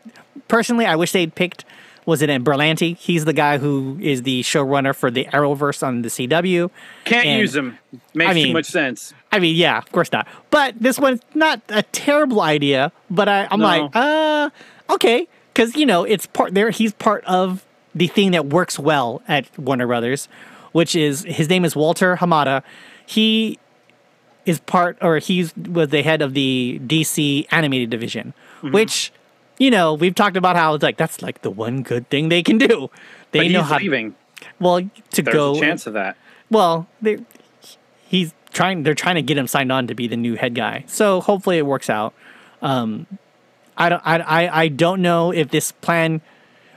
personally, 0.48 0.86
I 0.86 0.96
wish 0.96 1.12
they'd 1.12 1.34
picked. 1.36 1.66
Was 2.06 2.22
it 2.22 2.30
in 2.30 2.44
Berlanti? 2.44 2.98
He's 2.98 3.26
the 3.26 3.34
guy 3.34 3.58
who 3.58 3.98
is 4.02 4.24
the 4.24 4.42
showrunner 4.44 4.96
for 4.96 5.10
the 5.10 5.26
Arrowverse 5.26 5.86
on 5.86 6.02
the 6.02 6.10
CW. 6.10 6.70
Can't 7.06 7.26
And- 7.26 7.40
use 7.40 7.56
him. 7.56 7.78
Makes 8.14 8.30
I 8.32 8.34
mean- 8.34 8.48
too 8.48 8.54
much 8.54 8.66
sense. 8.66 9.14
I 9.32 9.40
mean, 9.40 9.56
yeah, 9.56 9.78
of 9.78 9.92
course 9.92 10.12
not. 10.12 10.28
But 10.52 10.76
this 10.80 11.00
one's 11.00 11.22
not 11.34 11.62
a 11.70 11.82
terrible 11.84 12.42
idea. 12.42 12.92
But 13.10 13.28
I, 13.30 13.48
I'm 13.50 13.60
No. 13.60 13.66
like, 13.66 13.96
uh, 13.96 14.50
okay, 14.92 15.28
because 15.54 15.76
you 15.76 15.86
know 15.86 16.04
it's 16.04 16.26
part 16.28 16.54
there. 16.54 16.70
He's 16.72 16.94
part 16.94 17.24
of 17.26 17.66
the 17.96 18.08
thing 18.08 18.32
that 18.32 18.48
works 18.48 18.78
well 18.78 19.22
at 19.28 19.48
Warner 19.58 19.88
Brothers, 19.88 20.28
which 20.72 20.96
is 20.96 21.24
his 21.24 21.50
name 21.50 21.64
is 21.66 21.76
Walter 21.76 22.18
Hamada. 22.18 22.64
He 23.06 23.58
is 24.46 24.60
part, 24.60 24.98
or 25.02 25.20
he's 25.20 25.56
was 25.56 25.90
the 25.90 26.02
head 26.04 26.22
of 26.22 26.34
the 26.34 26.80
DC 26.86 27.48
animated 27.52 27.90
division, 27.90 28.34
Mm-hmm. 28.62 28.72
which 28.74 29.12
you 29.58 29.72
know 29.72 29.94
we've 29.94 30.16
talked 30.16 30.38
about 30.38 30.56
how 30.56 30.74
it's 30.76 30.84
like 30.84 30.98
that's 30.98 31.22
like 31.22 31.42
the 31.42 31.52
one 31.52 31.84
good 31.84 32.10
thing 32.10 32.30
they 32.30 32.44
can 32.44 32.58
do. 32.58 32.90
They 33.32 33.40
But 33.40 33.52
know 33.52 33.62
he's 33.62 33.70
how 33.70 33.78
leaving. 33.78 34.16
well 34.60 34.82
to 35.12 35.22
There's 35.22 35.34
go 35.34 35.56
a 35.56 35.60
chance 35.60 35.88
of 35.88 35.94
that. 35.94 36.18
well, 36.50 36.88
they 37.02 37.18
he's 38.08 38.34
trying. 38.52 38.84
They're 38.84 38.94
trying 38.96 39.16
to 39.16 39.22
get 39.22 39.38
him 39.38 39.48
signed 39.48 39.72
on 39.72 39.88
to 39.88 39.96
be 39.96 40.08
the 40.08 40.18
new 40.18 40.36
head 40.36 40.54
guy. 40.56 40.84
So 40.88 41.22
hopefully 41.22 41.58
it 41.58 41.66
works 41.66 41.90
out. 41.90 42.14
Um, 42.62 43.08
I 43.78 43.90
don't. 43.90 44.02
I, 44.06 44.20
I. 44.20 44.62
I 44.64 44.68
don't 44.68 45.02
know 45.02 45.32
if 45.32 45.50
this 45.50 45.72
plan 45.72 46.22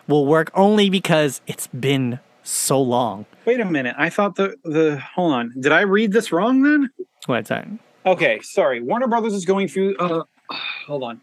will 0.09 0.24
work 0.27 0.51
only 0.55 0.89
because 0.89 1.41
it's 1.47 1.66
been 1.68 2.20
so 2.43 2.81
long. 2.81 3.27
Wait 3.45 3.61
a 3.61 3.64
minute. 3.64 3.95
I 3.99 4.09
thought 4.09 4.37
the 4.37 4.57
the 4.64 4.99
hold 5.14 5.33
on. 5.35 5.53
Did 5.61 5.72
I 5.72 5.83
read 5.83 6.12
this 6.12 6.33
wrong 6.33 6.62
then? 6.62 6.91
What's 7.27 7.49
that? 7.51 7.68
Okay, 8.07 8.41
sorry. 8.41 8.81
Warner 8.81 9.09
Brothers 9.09 9.35
is 9.35 9.45
going 9.45 9.68
through. 9.68 9.97
Uh, 9.97 10.22
hold 10.87 11.03
on. 11.03 11.20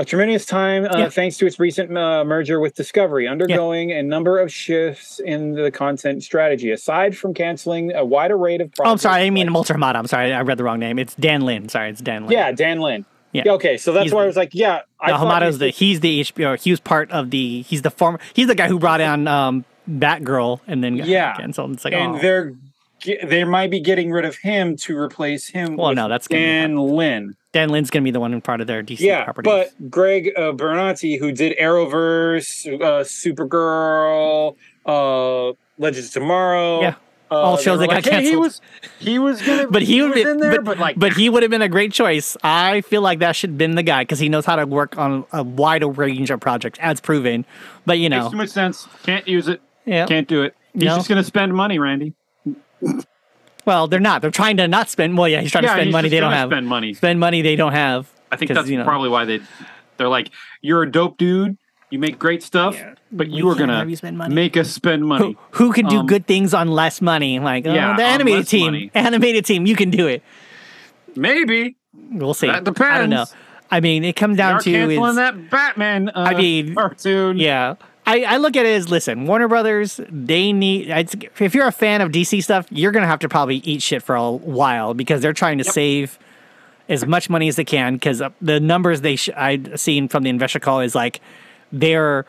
A 0.00 0.04
tremendous 0.04 0.46
time, 0.46 0.84
uh, 0.84 0.96
Yeah. 0.96 1.08
thanks 1.08 1.36
to 1.38 1.46
its 1.46 1.58
recent 1.58 1.96
uh, 1.96 2.24
merger 2.24 2.60
with 2.60 2.76
Discovery, 2.76 3.26
undergoing 3.26 3.90
a 3.90 4.00
number 4.02 4.38
of 4.38 4.52
shifts 4.52 5.18
in 5.18 5.54
the 5.54 5.72
content 5.72 6.22
strategy. 6.22 6.70
Aside 6.70 7.16
from 7.16 7.34
canceling 7.34 7.92
a 7.92 8.04
wide 8.04 8.30
array 8.30 8.58
of. 8.58 8.70
Oh, 8.78 8.90
I'm 8.92 8.98
sorry. 8.98 9.22
I 9.22 9.30
mean 9.30 9.46
like- 9.48 9.54
Walter 9.54 9.74
Hamada. 9.74 9.96
I'm 9.96 10.06
sorry. 10.06 10.32
I 10.32 10.42
read 10.42 10.56
the 10.56 10.62
wrong 10.62 10.78
name. 10.78 11.00
It's 11.00 11.16
Dan 11.16 11.40
Lin. 11.40 11.68
Sorry, 11.68 11.90
it's 11.90 12.00
Dan 12.00 12.22
Lin. 12.22 12.32
Yeah, 12.32 12.52
Dan 12.52 12.80
Lin. 12.80 13.06
Yeah. 13.32 13.52
Okay, 13.52 13.76
so 13.76 13.92
that's 13.92 14.04
He's 14.04 14.14
why 14.14 14.22
I 14.22 14.26
was 14.26 14.36
like, 14.36 14.54
yeah. 14.54 14.82
I 15.00 15.10
No, 15.10 15.18
Hamada's 15.18 15.58
the 15.58 15.68
he's 15.68 16.00
the 16.00 16.20
HBO. 16.22 16.60
He 16.60 16.70
was 16.70 16.80
part 16.80 17.10
of 17.10 17.30
the. 17.30 17.62
He's 17.62 17.82
the 17.82 17.90
former. 17.90 18.20
He's 18.34 18.46
the 18.46 18.54
guy 18.54 18.68
who 18.68 18.78
brought 18.78 19.00
on 19.00 19.26
um, 19.26 19.64
Batgirl 19.90 20.60
and 20.66 20.82
then 20.82 20.96
got 20.96 21.08
Yeah. 21.08 21.36
canceled. 21.36 21.72
It's 21.72 21.84
like 21.84 21.94
and 21.94 22.16
oh. 22.16 22.18
they're 22.20 22.54
they 23.24 23.44
might 23.44 23.70
be 23.70 23.80
getting 23.80 24.10
rid 24.10 24.24
of 24.24 24.36
him 24.36 24.76
to 24.76 24.96
replace 24.96 25.48
him. 25.48 25.76
Well, 25.76 25.88
with 25.88 25.96
no, 25.96 26.08
that's 26.08 26.26
Dan 26.26 26.76
Lin. 26.76 27.36
Dan 27.52 27.70
Lin's 27.70 27.90
gonna 27.90 28.02
be 28.04 28.10
the 28.10 28.20
one 28.20 28.34
in 28.34 28.40
part 28.40 28.60
of 28.60 28.66
their 28.66 28.82
DC 28.82 29.00
Yeah, 29.00 29.24
properties. 29.24 29.48
but 29.50 29.90
Greg 29.90 30.32
uh, 30.36 30.52
Berlanti, 30.52 31.18
who 31.18 31.32
did 31.32 31.56
Arrowverse, 31.58 32.66
uh, 32.80 33.04
Supergirl, 33.04 34.54
uh, 34.84 35.52
Legends 35.78 36.08
of 36.08 36.12
Tomorrow, 36.12 36.82
Yeah. 36.82 36.94
uh, 37.30 37.34
All 37.34 37.56
shows 37.56 37.78
were 37.78 37.86
that 37.86 38.04
got 38.04 38.12
like, 38.12 38.22
hey, 38.22 38.28
He 38.30 38.36
was 38.36 38.60
he 38.98 39.18
was 39.18 39.40
gonna, 39.40 39.66
but 39.68 39.80
he, 39.80 40.02
would 40.02 40.10
was 40.14 40.24
be, 40.24 40.30
in 40.30 40.36
there, 40.38 40.52
but, 40.56 40.64
but, 40.64 40.78
like, 40.78 40.98
but 40.98 41.14
he 41.14 41.30
would 41.30 41.42
have 41.42 41.50
been 41.50 41.62
a 41.62 41.68
great 41.70 41.92
choice. 41.92 42.36
I 42.44 42.82
feel 42.82 43.00
like 43.00 43.20
that 43.20 43.34
should 43.34 43.50
have 43.50 43.58
been 43.58 43.76
the 43.76 43.82
guy 43.82 44.02
because 44.02 44.18
he 44.18 44.28
knows 44.28 44.44
how 44.44 44.56
to 44.56 44.66
work 44.66 44.98
on 44.98 45.24
a 45.32 45.42
wide 45.42 45.82
range 45.96 46.30
of 46.30 46.40
projects, 46.40 46.78
as 46.82 47.00
proven. 47.00 47.46
But 47.86 47.98
you 47.98 48.10
makes 48.10 48.24
know, 48.24 48.30
too 48.30 48.36
much 48.36 48.50
sense. 48.50 48.86
Can't 49.04 49.26
use 49.26 49.48
it. 49.48 49.62
yeah. 49.86 50.04
Can't 50.06 50.28
do 50.28 50.42
it. 50.42 50.54
He's 50.74 50.82
No. 50.84 50.96
just 50.96 51.08
gonna 51.08 51.24
spend 51.24 51.54
money, 51.54 51.78
Randy. 51.78 52.12
Well, 53.68 53.86
they're 53.86 54.00
not. 54.00 54.22
They're 54.22 54.30
trying 54.30 54.56
to 54.56 54.66
not 54.66 54.88
spend. 54.88 55.18
Well, 55.18 55.28
yeah, 55.28 55.42
he's 55.42 55.52
trying 55.52 55.64
to 55.64 55.68
spend 55.70 55.92
money 55.92 56.08
they 56.08 56.20
don't 56.20 56.32
have. 56.32 56.48
Spend 56.48 56.66
money. 56.66 56.94
Spend 56.94 57.20
money 57.20 57.42
they 57.42 57.54
don't 57.54 57.72
have. 57.72 58.10
I 58.32 58.36
think 58.36 58.50
that's 58.54 58.66
you 58.66 58.78
know, 58.78 58.84
probably 58.84 59.10
why 59.10 59.26
they 59.26 59.40
they're 59.98 60.08
like, 60.08 60.30
you're 60.62 60.82
a 60.82 60.90
dope 60.90 61.18
dude. 61.18 61.58
You 61.90 61.98
make 61.98 62.18
great 62.18 62.42
stuff, 62.42 62.74
Yeah. 62.76 62.94
but 63.12 63.28
We 63.28 63.34
you 63.34 63.48
are 63.50 63.54
gonna 63.54 63.84
you 63.86 63.96
spend 63.96 64.16
money. 64.16 64.34
make 64.34 64.56
us 64.56 64.70
spend 64.70 65.04
money. 65.04 65.36
Who, 65.52 65.64
who 65.66 65.72
can 65.74 65.86
do 65.86 65.98
Um, 65.98 66.06
good 66.06 66.26
things 66.26 66.54
on 66.54 66.68
less 66.68 67.02
money? 67.02 67.40
Like 67.40 67.66
oh, 67.66 67.74
Yeah, 67.74 67.94
the 67.94 68.04
animated 68.04 68.48
team, 68.48 68.72
money. 68.72 68.90
animated 68.94 69.44
team, 69.44 69.66
you 69.66 69.76
can 69.76 69.90
do 69.90 70.06
it. 70.06 70.22
Maybe 71.14 71.76
We'll 72.10 72.32
see. 72.34 72.46
That 72.46 72.64
depends. 72.64 72.90
I 72.94 72.98
don't 72.98 73.10
know. 73.10 73.24
I 73.70 73.80
mean, 73.80 74.02
it 74.02 74.16
comes 74.16 74.36
they 74.38 74.42
down 74.42 74.54
are 74.54 74.60
to 74.60 74.72
canceling 74.72 75.10
is, 75.10 75.16
that 75.16 75.50
Batman. 75.50 76.08
Uh, 76.08 76.12
I 76.14 76.34
mean, 76.34 76.74
cartoon. 76.74 77.36
Yeah. 77.36 77.74
I, 78.08 78.22
I 78.22 78.36
look 78.38 78.56
at 78.56 78.64
it 78.64 78.70
as 78.70 78.88
listen, 78.88 79.26
Warner 79.26 79.48
Brothers, 79.48 80.00
they 80.08 80.50
need, 80.50 80.88
it's, 80.88 81.14
if 81.38 81.54
you're 81.54 81.66
a 81.66 81.72
fan 81.72 82.00
of 82.00 82.10
DC 82.10 82.42
stuff, 82.42 82.66
you're 82.70 82.90
going 82.90 83.02
to 83.02 83.06
have 83.06 83.18
to 83.18 83.28
probably 83.28 83.56
eat 83.56 83.82
shit 83.82 84.02
for 84.02 84.16
a 84.16 84.30
while 84.32 84.94
because 84.94 85.20
they're 85.20 85.34
trying 85.34 85.58
to 85.58 85.64
save 85.64 86.18
as 86.88 87.04
much 87.04 87.28
money 87.28 87.48
as 87.48 87.56
they 87.56 87.66
can 87.66 87.96
because 87.96 88.22
the 88.40 88.60
numbers 88.60 89.02
they 89.02 89.16
sh- 89.16 89.28
I've 89.36 89.78
seen 89.78 90.08
from 90.08 90.22
the 90.22 90.30
investor 90.30 90.58
call 90.58 90.80
is 90.80 90.94
like 90.94 91.20
they're, 91.70 92.24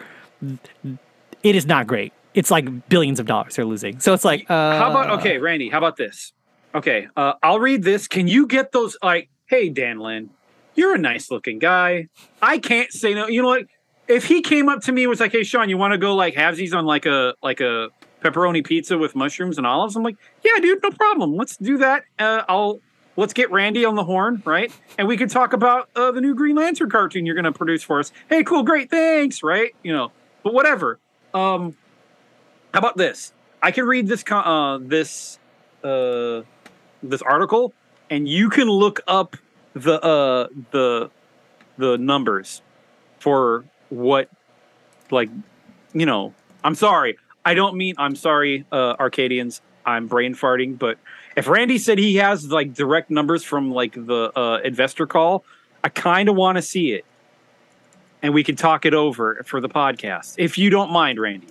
it 1.43 1.55
is 1.55 1.65
not 1.65 1.88
great. 1.88 2.11
It's 2.34 2.51
like 2.51 2.89
billions 2.89 3.21
of 3.21 3.25
dollars 3.25 3.55
they're 3.55 3.63
losing. 3.63 4.01
So 4.01 4.13
it's 4.13 4.25
like, 4.25 4.51
uh, 4.51 4.77
How 4.77 4.89
about 4.89 5.19
okay, 5.21 5.38
Randy? 5.38 5.69
How 5.69 5.77
about 5.77 5.95
this? 5.95 6.34
Okay, 6.75 7.07
uh, 7.15 7.34
I'll 7.41 7.59
read 7.61 7.84
this. 7.84 8.09
Can 8.09 8.27
you 8.27 8.47
get 8.47 8.73
those? 8.73 8.97
Like, 9.01 9.30
hey, 9.47 9.69
Dan 9.69 9.99
Lin, 9.99 10.30
you're 10.75 10.93
a 10.93 10.99
nice 10.99 11.32
looking 11.32 11.57
guy. 11.57 12.09
I 12.41 12.57
can't 12.57 12.91
say 12.91 13.13
no. 13.13 13.27
You 13.27 13.41
know 13.41 13.47
what? 13.47 13.63
If 14.10 14.26
he 14.26 14.41
came 14.41 14.68
up 14.68 14.82
to 14.82 14.91
me 14.91 15.03
and 15.03 15.10
was 15.10 15.20
like, 15.20 15.32
"Hey, 15.32 15.43
Sean, 15.43 15.70
you 15.70 15.78
want 15.78 15.93
to 15.93 15.97
go 15.97 16.16
like 16.16 16.34
halvesies 16.34 16.74
on 16.74 16.86
like 16.86 17.05
a 17.05 17.36
like 17.41 17.62
a 17.62 17.89
pepperoni 18.22 18.66
pizza 18.66 18.97
with 18.97 19.16
mushrooms 19.16 19.57
and 19.57 19.66
olives?" 19.66 19.95
I'm 19.95 20.03
like, 20.03 20.18
"Yeah, 20.43 20.60
dude, 20.60 20.84
no 20.84 20.89
problem. 20.89 21.36
Let's 21.36 21.55
do 21.55 21.78
that. 21.78 22.03
Uh, 22.18 22.43
I'll 22.49 22.82
let's 23.16 23.34
get 23.34 23.51
Randy 23.51 23.86
on 23.86 23.95
the 23.95 24.03
horn, 24.03 24.41
right? 24.45 24.72
And 24.97 25.07
we 25.07 25.16
can 25.16 25.30
talk 25.30 25.53
about 25.53 25.89
uh, 25.95 26.12
the 26.12 26.22
new 26.22 26.34
Green 26.34 26.55
Lantern 26.55 26.89
cartoon 26.89 27.26
you're 27.26 27.36
going 27.36 27.45
to 27.45 27.51
produce 27.51 27.84
for 27.84 27.99
us. 27.99 28.12
Hey, 28.30 28.43
cool, 28.43 28.64
great, 28.64 28.89
thanks, 28.89 29.43
right? 29.43 29.76
You 29.84 29.93
know, 29.93 30.12
but 30.43 30.53
whatever. 30.53 30.99
Um, 31.34 31.78
how 32.74 32.80
about 32.80 32.97
this? 32.97 33.34
I 33.62 33.72
can 33.72 33.86
read 33.86 34.07
this 34.07 34.24
uh, 34.32 34.80
this 34.82 35.38
uh, 35.84 36.41
this 37.03 37.22
article, 37.22 37.74
and 38.10 38.28
you 38.28 38.49
can 38.49 38.70
look 38.70 39.01
up 39.07 39.36
the 39.74 40.01
uh, 40.01 40.47
the 40.72 41.12
the 41.78 41.97
numbers 41.97 42.62
for 43.20 43.66
what 43.89 44.29
like 45.11 45.29
you 45.93 46.05
know. 46.05 46.33
I'm 46.63 46.75
sorry. 46.75 47.17
I 47.45 47.53
don't 47.53 47.75
mean 47.75 47.95
I'm 47.97 48.15
sorry, 48.15 48.65
uh, 48.71 48.95
Arcadians. 48.99 49.61
I'm 49.85 50.07
brain 50.07 50.35
farting, 50.35 50.77
but 50.77 50.99
if 51.35 51.47
Randy 51.47 51.77
said 51.77 51.97
he 51.97 52.17
has 52.17 52.51
like 52.51 52.73
direct 52.73 53.09
numbers 53.09 53.43
from 53.43 53.71
like 53.71 53.93
the 53.93 54.31
uh, 54.37 54.59
investor 54.63 55.07
call, 55.07 55.43
I 55.83 55.89
kind 55.89 56.29
of 56.29 56.35
want 56.35 56.57
to 56.57 56.61
see 56.61 56.91
it, 56.91 57.05
and 58.21 58.33
we 58.33 58.43
can 58.43 58.55
talk 58.55 58.85
it 58.85 58.93
over 58.93 59.41
for 59.45 59.61
the 59.61 59.69
podcast 59.69 60.35
if 60.37 60.57
you 60.57 60.69
don't 60.69 60.91
mind, 60.91 61.19
Randy 61.19 61.47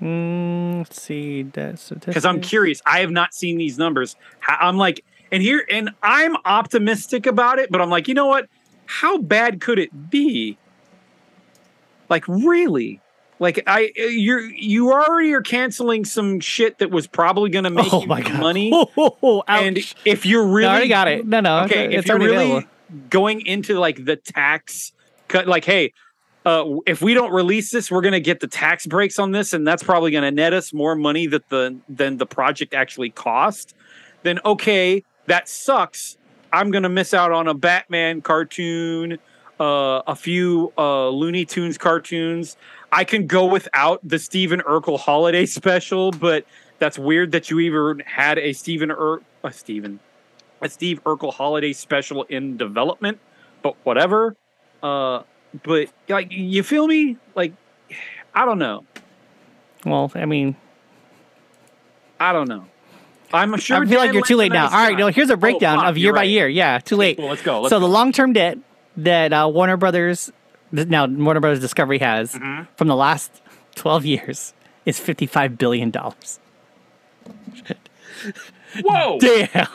mm, 0.00 0.78
let's 0.78 1.00
see. 1.02 1.42
That 1.42 1.80
because 2.04 2.24
I'm 2.24 2.40
curious. 2.40 2.80
I 2.86 3.00
have 3.00 3.10
not 3.10 3.34
seen 3.34 3.58
these 3.58 3.78
numbers. 3.78 4.16
i'm 4.46 4.76
like, 4.76 5.04
and 5.32 5.42
here, 5.42 5.64
and 5.70 5.90
I'm 6.02 6.36
optimistic 6.44 7.26
about 7.26 7.58
it, 7.58 7.70
but 7.70 7.80
I'm 7.80 7.90
like, 7.90 8.08
you 8.08 8.14
know 8.14 8.26
what? 8.26 8.48
How 8.86 9.18
bad 9.18 9.60
could 9.60 9.78
it 9.78 10.10
be? 10.10 10.58
Like, 12.10 12.26
really? 12.28 13.00
Like, 13.38 13.62
I 13.66 13.90
you're 13.96 14.40
you 14.40 14.92
already 14.92 15.32
are 15.32 15.40
canceling 15.40 16.04
some 16.04 16.40
shit 16.40 16.78
that 16.78 16.90
was 16.90 17.06
probably 17.06 17.48
going 17.48 17.64
to 17.64 17.70
make 17.70 17.90
Oh 17.90 18.02
you 18.02 18.34
money. 18.34 18.70
Oh, 18.74 18.90
oh, 18.98 19.16
oh, 19.22 19.42
and 19.48 19.78
if 20.04 20.26
you're 20.26 20.46
really 20.46 20.68
I 20.68 20.72
already 20.72 20.88
got 20.88 21.08
it. 21.08 21.26
No, 21.26 21.40
no. 21.40 21.60
okay, 21.64 21.86
it's, 21.86 21.94
if 21.94 21.98
it's 22.00 22.08
you're 22.08 22.18
really 22.18 22.50
available. 22.50 22.68
going 23.08 23.46
into 23.46 23.78
like 23.78 24.04
the 24.04 24.16
tax 24.16 24.92
cut, 25.28 25.46
like, 25.46 25.64
hey, 25.64 25.94
uh, 26.44 26.64
if 26.86 27.00
we 27.00 27.14
don't 27.14 27.32
release 27.32 27.70
this, 27.70 27.90
we're 27.90 28.00
going 28.00 28.12
to 28.12 28.20
get 28.20 28.40
the 28.40 28.46
tax 28.46 28.86
breaks 28.86 29.18
on 29.18 29.32
this, 29.32 29.52
and 29.52 29.66
that's 29.66 29.82
probably 29.82 30.10
going 30.10 30.24
to 30.24 30.30
net 30.30 30.52
us 30.52 30.72
more 30.72 30.94
money 30.94 31.26
that 31.26 31.48
the 31.48 31.78
than 31.88 32.18
the 32.18 32.26
project 32.26 32.74
actually 32.74 33.10
cost. 33.10 33.74
Then 34.22 34.38
okay, 34.44 35.02
that 35.26 35.48
sucks. 35.48 36.18
I'm 36.52 36.70
going 36.70 36.82
to 36.82 36.88
miss 36.88 37.14
out 37.14 37.32
on 37.32 37.46
a 37.46 37.54
Batman 37.54 38.20
cartoon, 38.22 39.18
uh, 39.60 40.02
a 40.06 40.16
few 40.16 40.72
uh, 40.78 41.08
Looney 41.10 41.44
Tunes 41.44 41.78
cartoons. 41.78 42.56
I 42.90 43.04
can 43.04 43.26
go 43.26 43.44
without 43.46 44.00
the 44.02 44.18
Stephen 44.18 44.60
Urkel 44.60 44.98
holiday 44.98 45.46
special, 45.60 46.10
but 46.10 46.44
that's 46.78 46.98
weird 46.98 47.32
that 47.32 47.50
you 47.50 47.60
even 47.60 48.00
had 48.06 48.38
a 48.38 48.52
Stephen 48.52 48.90
Ur- 48.90 49.22
a 49.44 49.52
Stephen 49.52 50.00
a 50.62 50.68
Steve 50.68 51.02
Urkel 51.04 51.32
holiday 51.32 51.72
special 51.72 52.24
in 52.24 52.56
development. 52.56 53.18
But 53.62 53.76
whatever. 53.84 54.36
Uh, 54.82 55.22
but 55.62 55.88
like 56.08 56.28
you 56.32 56.62
feel 56.62 56.86
me? 56.86 57.16
Like 57.34 57.52
I 58.34 58.44
don't 58.44 58.58
know. 58.58 58.84
Well, 59.84 60.10
I 60.14 60.24
mean, 60.26 60.56
I 62.18 62.32
don't 62.32 62.48
know. 62.48 62.66
I'm 63.32 63.56
sure. 63.58 63.82
I 63.82 63.86
feel 63.86 63.98
like 64.00 64.12
you're 64.12 64.24
too 64.24 64.36
late 64.36 64.52
now. 64.52 64.64
All 64.64 64.70
right, 64.72 64.96
no, 64.98 65.08
here's 65.08 65.30
a 65.30 65.36
breakdown 65.36 65.78
Oh, 65.84 65.88
of 65.88 65.96
year 65.96 66.12
by 66.12 66.20
right. 66.20 66.28
year. 66.28 66.48
Yeah, 66.48 66.78
too 66.78 66.96
late. 66.96 67.18
Well, 67.18 67.28
let's 67.28 67.42
go. 67.42 67.60
Let's 67.62 67.70
so 67.70 67.76
go. 67.76 67.86
the 67.86 67.92
long-term 67.92 68.32
debt 68.32 68.58
that 69.04 69.32
uh, 69.32 69.48
Warner 69.52 69.76
Brothers 69.76 70.30
now 70.72 71.06
Warner 71.06 71.40
Brothers 71.40 71.60
Discovery 71.60 71.98
has 71.98 72.32
Mm-hmm. 72.34 72.64
from 72.76 72.88
the 72.88 72.96
last 72.96 73.40
12 73.76 74.04
years 74.04 74.54
is 74.86 74.98
55 74.98 75.58
billion 75.58 75.90
dollars. 75.90 76.38
Whoa! 78.82 79.18
Damn. 79.18 79.66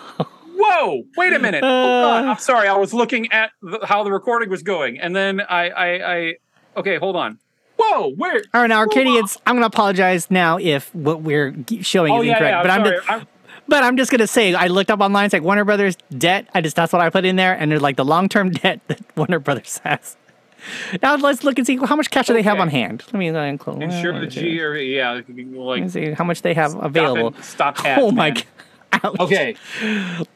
Whoa! 0.57 1.03
Wait 1.17 1.34
a 1.34 1.39
minute. 1.39 1.63
Hold 1.63 1.73
on. 2.05 2.28
Uh. 2.28 2.32
I'm 2.32 2.38
sorry. 2.38 2.67
I 2.67 2.78
was 2.78 2.93
looking 2.93 3.32
at 3.32 3.51
the, 3.61 3.80
how 3.84 4.03
the 4.03 4.11
recording 4.11 4.49
was 4.49 4.63
going, 4.63 4.99
and 4.99 5.15
then 5.15 5.41
I, 5.41 5.69
I, 5.69 6.15
I. 6.15 6.34
Okay, 6.78 6.97
hold 6.97 7.15
on. 7.15 7.39
Whoa! 7.78 8.11
Where? 8.15 8.41
All 8.53 8.61
right, 8.61 8.67
now 8.67 8.78
Arcadians, 8.78 9.38
I'm 9.45 9.55
going 9.55 9.63
to 9.63 9.67
apologize 9.67 10.32
now 10.32 10.57
if 10.57 10.93
what 10.95 11.21
we're 11.21 11.53
showing 11.82 12.13
Oh 12.13 12.21
is 12.21 12.28
yeah, 12.28 12.34
incorrect, 12.34 12.51
yeah. 12.53 12.59
I'm 12.59 12.63
but 12.63 12.71
I'm 12.71 12.86
just, 12.95 13.11
I'm- 13.11 13.28
but 13.68 13.84
I'm 13.84 13.97
just 13.97 14.11
going 14.11 14.20
to 14.20 14.28
say 14.28 14.53
I 14.53 14.68
looked 14.68 14.91
up 14.91 14.99
online 14.99 15.26
it's 15.26 15.34
like 15.34 15.43
Warner 15.43 15.66
Brothers 15.66 15.95
debt. 16.18 16.47
I 16.53 16.61
just 16.61 16.76
that's 16.76 16.93
what 16.93 17.01
I 17.01 17.09
put 17.09 17.26
in 17.26 17.36
there 17.36 17.53
and 17.53 17.72
there's 17.72 17.82
like 17.82 17.95
the 17.97 18.05
long-term 18.05 18.51
debt 18.61 18.82
that 18.88 19.01
Warner 19.16 19.39
Brothers 19.39 19.80
has. 19.84 20.18
Now 21.01 21.16
let's 21.16 21.43
look 21.43 21.57
and 21.59 21.68
see 21.68 21.78
how 21.78 21.95
much 21.95 22.09
cash 22.09 22.28
do 22.28 22.34
they 22.34 22.41
have 22.41 22.59
on 22.59 22.70
hand. 22.70 23.03
Let 23.07 23.16
me 23.20 23.30
uh, 23.30 23.41
include. 23.43 23.84
Ensure 23.84 24.20
the 24.20 24.26
G 24.28 24.59
or 24.61 24.76
yeah, 24.76 25.11
Let 25.11 25.30
me 25.30 25.43
like 25.45 25.89
see 25.89 26.11
how 26.11 26.24
much 26.24 26.41
they 26.41 26.53
have 26.55 26.72
stop 26.72 26.84
available. 26.84 27.28
it, 27.38 27.43
Stop 27.43 27.86
ads, 27.86 28.01
Oh 28.03 28.11
my 28.11 28.30
man. 28.32 28.34
god. 28.36 28.45
Okay. 29.19 29.55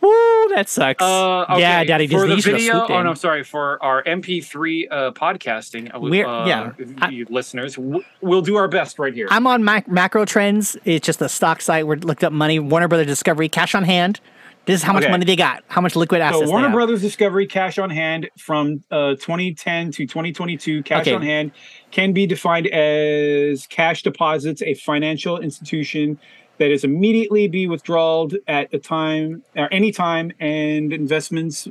Woo, 0.01 0.47
that 0.55 0.65
sucks. 0.67 1.01
Uh, 1.01 1.41
okay. 1.49 1.61
Yeah, 1.61 1.83
Daddy 1.83 2.07
for 2.07 2.25
Disney. 2.27 2.35
the 2.35 2.41
should 2.41 2.53
have 2.53 2.61
video. 2.87 2.97
Oh 2.97 3.03
no, 3.03 3.13
sorry. 3.13 3.43
For 3.43 3.81
our 3.83 4.03
MP3 4.03 4.87
uh, 4.89 5.11
podcasting, 5.11 5.93
uh, 5.95 5.99
We're- 5.99 6.23
uh, 6.29 6.45
yeah. 6.45 6.71
I- 7.01 7.25
listeners, 7.29 7.77
we'll 7.77 8.41
do 8.41 8.55
our 8.55 8.67
best 8.67 8.99
right 8.99 9.13
here. 9.13 9.27
I'm 9.29 9.47
on 9.47 9.63
mac- 9.63 9.87
macro 9.87 10.25
trends. 10.25 10.77
It's 10.85 11.05
just 11.05 11.21
a 11.21 11.29
stock 11.29 11.61
site 11.61 11.87
where 11.87 11.97
looked 11.97 12.23
up 12.23 12.33
money. 12.33 12.59
Warner 12.59 12.87
Brothers 12.87 13.07
Discovery, 13.07 13.49
cash 13.49 13.75
on 13.75 13.83
hand. 13.83 14.19
This 14.65 14.81
is 14.81 14.83
how 14.83 14.93
much 14.93 15.03
Okay. 15.03 15.11
money 15.11 15.25
they 15.25 15.35
got. 15.37 15.63
How 15.67 15.81
much 15.81 15.95
liquid 15.95 16.21
assets 16.21 16.45
So 16.45 16.49
Warner. 16.51 16.69
Brothers 16.69 17.01
Discovery 17.01 17.47
cash 17.47 17.79
on 17.79 17.89
hand 17.89 18.29
from 18.37 18.83
uh, 18.91 19.15
2010 19.15 19.91
to 19.93 20.05
2022 20.05 20.83
cash 20.83 21.01
Okay. 21.07 21.15
on 21.15 21.23
hand 21.23 21.51
can 21.89 22.13
be 22.13 22.27
defined 22.27 22.67
as 22.67 23.65
cash 23.65 24.03
deposits 24.03 24.61
a 24.61 24.75
financial 24.75 25.39
institution 25.39 26.19
that 26.59 26.71
is 26.71 26.83
immediately 26.83 27.47
be 27.47 27.65
withdrawed 27.67 28.37
at 28.47 28.71
a 28.73 28.77
time 28.79 29.43
or 29.55 29.67
any 29.71 29.91
time 29.91 30.31
and 30.39 30.93
investments 30.93 31.67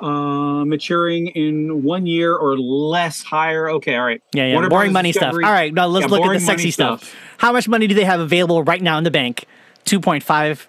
uh, 0.00 0.64
maturing 0.64 1.28
in 1.28 1.82
one 1.84 2.06
year 2.06 2.34
or 2.34 2.58
less 2.58 3.22
higher. 3.22 3.70
Okay, 3.70 3.94
all 3.94 4.04
right. 4.04 4.20
Yeah, 4.34 4.46
yeah. 4.48 4.52
Warner 4.54 4.68
boring 4.68 4.86
Brothers 4.86 4.92
money 4.94 5.12
stuff. 5.12 5.22
All 5.22 5.38
Discovery- 5.38 5.44
right, 5.54 5.72
now 5.74 5.86
let's 5.86 6.04
Yeah, 6.06 6.10
look 6.10 6.26
at 6.26 6.32
the 6.32 6.40
sexy 6.40 6.70
stuff. 6.72 7.04
stuff. 7.04 7.14
How 7.38 7.52
much 7.52 7.68
money 7.68 7.86
do 7.86 7.94
they 7.94 8.04
have 8.04 8.18
available 8.20 8.62
right 8.64 8.82
now 8.82 8.98
in 8.98 9.04
the 9.04 9.10
bank? 9.10 9.44
Two 9.84 10.00
point 10.00 10.22
five 10.24 10.68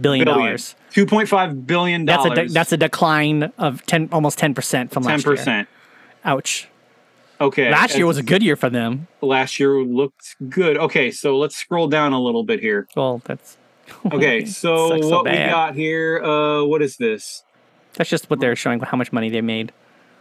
billion 0.00 0.26
dollars. 0.26 0.74
2.5 0.94 1.66
billion 1.66 2.04
dollars. 2.06 2.24
That's 2.28 2.38
a 2.38 2.42
de- 2.48 2.52
that's 2.52 2.72
a 2.72 2.76
decline 2.76 3.52
of 3.58 3.84
ten, 3.86 4.08
almost 4.12 4.38
ten 4.38 4.54
percent 4.54 4.90
from 4.90 5.02
last 5.04 5.24
year. 5.26 5.36
10%. 5.36 5.66
Ouch. 6.24 6.68
Okay. 7.40 7.70
Last 7.70 7.96
year 7.96 8.06
was 8.06 8.16
a 8.18 8.22
good 8.22 8.42
year 8.42 8.56
for 8.56 8.68
them. 8.70 9.06
last 9.20 9.60
year 9.60 9.80
looked 9.82 10.36
good. 10.48 10.76
Okay, 10.76 11.10
so 11.10 11.36
let's 11.38 11.54
scroll 11.56 11.86
down 11.86 12.12
a 12.12 12.20
little 12.20 12.42
bit 12.42 12.58
here. 12.60 12.88
Well, 12.96 13.22
that's 13.24 13.56
Okay, 14.12 14.44
so 14.44 15.00
so 15.00 15.08
what 15.08 15.24
we 15.24 15.32
got 15.32 15.74
here? 15.74 16.22
Uh, 16.22 16.64
what 16.64 16.82
is 16.82 16.96
this? 16.96 17.44
that's 17.94 18.10
just 18.10 18.28
what 18.30 18.38
they're 18.40 18.54
showing. 18.56 18.78
How 18.80 18.96
much 18.96 19.12
money 19.12 19.28
they 19.30 19.40
made. 19.40 19.72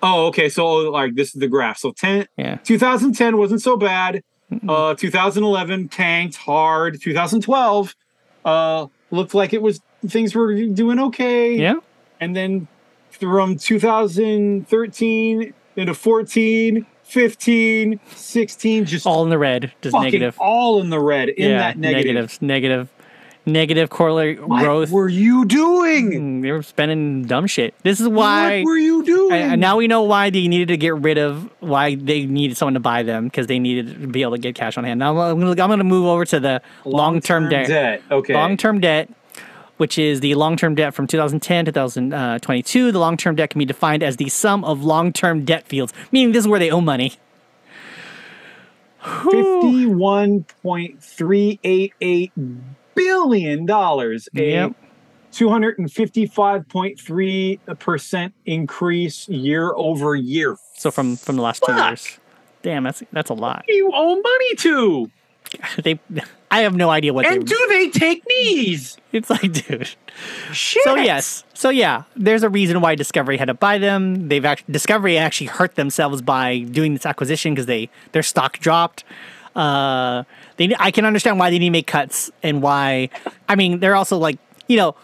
Oh, 0.01 0.27
okay. 0.27 0.47
So 0.49 0.65
like 0.91 1.15
this 1.15 1.33
is 1.35 1.39
the 1.41 1.47
graph. 1.47 1.77
So 1.79 1.91
10, 1.91 2.27
Yeah. 2.37 2.55
2010 2.63 3.37
wasn't 3.37 3.61
so 3.61 3.77
bad. 3.77 4.23
Uh, 4.67 4.93
2011 4.95 5.89
tanked 5.89 6.37
hard. 6.37 7.01
2012 7.01 7.95
uh 8.45 8.87
looked 9.11 9.33
like 9.33 9.53
it 9.53 9.61
was 9.61 9.81
things 10.07 10.33
were 10.35 10.53
doing 10.67 10.99
okay. 10.99 11.55
Yeah. 11.55 11.75
And 12.19 12.35
then 12.35 12.67
from 13.09 13.57
2013 13.57 15.53
into 15.75 15.93
14, 15.93 16.85
15, 17.07 17.99
16, 18.15 18.85
just 18.85 19.05
All 19.07 19.23
in 19.23 19.29
the 19.29 19.37
red. 19.37 19.71
Just 19.81 19.95
negative. 19.95 20.37
all 20.39 20.81
in 20.81 20.89
the 20.89 20.99
red 20.99 21.29
in 21.29 21.51
yeah. 21.51 21.57
that 21.57 21.77
negative. 21.77 22.05
negatives. 22.05 22.41
Negative. 22.41 22.89
Negative 23.45 23.89
corollary 23.89 24.35
What 24.35 24.61
growth. 24.61 24.91
were 24.91 25.07
you 25.07 25.45
doing? 25.45 26.11
Mm, 26.11 26.41
They 26.41 26.51
were 26.51 26.61
spending 26.61 27.23
dumb 27.23 27.47
shit. 27.47 27.73
This 27.81 28.01
is 28.01 28.07
why. 28.09 28.57
what 28.59 28.65
were 28.65 28.77
you 28.77 29.05
doing? 29.05 29.31
And 29.31 29.61
now 29.61 29.77
we 29.77 29.87
know 29.87 30.03
why 30.03 30.29
they 30.29 30.49
needed 30.49 30.67
to 30.67 30.75
get 30.75 30.93
rid 30.95 31.17
of 31.17 31.49
why 31.61 31.95
they 31.95 32.25
needed 32.25 32.57
someone 32.57 32.73
to 32.73 32.81
buy 32.81 33.03
them 33.03 33.23
because 33.23 33.47
they 33.47 33.57
needed 33.57 34.01
to 34.01 34.07
be 34.07 34.21
able 34.21 34.33
to 34.33 34.37
get 34.37 34.53
cash 34.53 34.77
on 34.77 34.83
hand. 34.83 34.99
Now 34.99 35.17
I'm 35.17 35.41
I'm 35.41 35.55
gonna 35.55 35.85
move 35.85 36.07
over 36.07 36.25
to 36.25 36.41
the 36.41 36.61
long-term 36.83 37.47
debt. 37.47 38.01
Okay. 38.11 38.33
Long-term 38.33 38.81
debt, 38.81 39.09
which 39.77 39.97
is 39.97 40.19
the 40.19 40.35
long-term 40.35 40.75
debt 40.75 40.93
from 40.93 41.07
2010 41.07 41.65
to 41.65 41.71
2022. 41.71 42.91
The 42.91 42.99
long-term 42.99 43.35
debt 43.35 43.49
can 43.51 43.59
be 43.59 43.65
defined 43.65 44.03
as 44.03 44.17
the 44.17 44.29
sum 44.29 44.63
of 44.63 44.83
long-term 44.83 45.45
debt 45.45 45.67
fields, 45.67 45.93
meaning 46.11 46.33
this 46.33 46.43
is 46.43 46.47
where 46.47 46.59
they 46.59 46.69
owe 46.69 46.81
money. 46.81 47.13
Fifty-one 49.31 50.43
point 50.61 51.01
three 51.01 51.59
eight 51.63 51.93
eight 52.01 52.31
billion 52.93 53.65
dollars. 53.65 54.27
Yep. 54.33 54.73
Two 55.31 55.49
hundred 55.49 55.79
and 55.79 55.89
fifty-five 55.89 56.67
point 56.67 56.99
three 56.99 57.59
percent 57.79 58.33
increase 58.45 59.29
year 59.29 59.71
over 59.75 60.15
year. 60.15 60.57
So 60.73 60.91
from 60.91 61.15
from 61.15 61.37
the 61.37 61.41
last 61.41 61.63
two 61.65 61.73
years. 61.73 62.19
Damn, 62.63 62.83
that's 62.83 63.01
that's 63.13 63.29
a 63.29 63.33
lot. 63.33 63.63
You 63.67 63.91
owe 63.93 64.15
money 64.15 64.55
to, 64.55 65.11
They, 65.83 65.99
I 66.49 66.61
have 66.61 66.75
no 66.75 66.89
idea 66.89 67.13
what 67.13 67.25
and 67.25 67.41
they. 67.41 67.45
do 67.45 67.65
they 67.69 67.89
take 67.89 68.23
knees? 68.27 68.97
It's 69.11 69.29
like, 69.29 69.51
dude. 69.51 69.89
Shit. 70.51 70.83
So 70.83 70.95
yes, 70.95 71.43
so 71.53 71.69
yeah, 71.69 72.03
there's 72.15 72.43
a 72.43 72.49
reason 72.49 72.79
why 72.81 72.95
Discovery 72.95 73.37
had 73.37 73.45
to 73.45 73.53
buy 73.53 73.77
them. 73.77 74.27
They've 74.29 74.43
actually 74.45 74.71
Discovery 74.71 75.17
actually 75.17 75.47
hurt 75.47 75.75
themselves 75.75 76.21
by 76.21 76.59
doing 76.59 76.93
this 76.93 77.05
acquisition 77.05 77.53
because 77.53 77.65
they 77.65 77.89
their 78.11 78.23
stock 78.23 78.59
dropped. 78.59 79.03
Uh, 79.55 80.23
they 80.57 80.73
I 80.79 80.91
can 80.91 81.03
understand 81.05 81.39
why 81.39 81.49
they 81.49 81.59
need 81.59 81.67
to 81.67 81.71
make 81.71 81.87
cuts 81.87 82.31
and 82.43 82.61
why. 82.61 83.09
I 83.49 83.55
mean, 83.55 83.79
they're 83.79 83.95
also 83.95 84.17
like 84.17 84.37
you 84.67 84.77
know. 84.77 84.95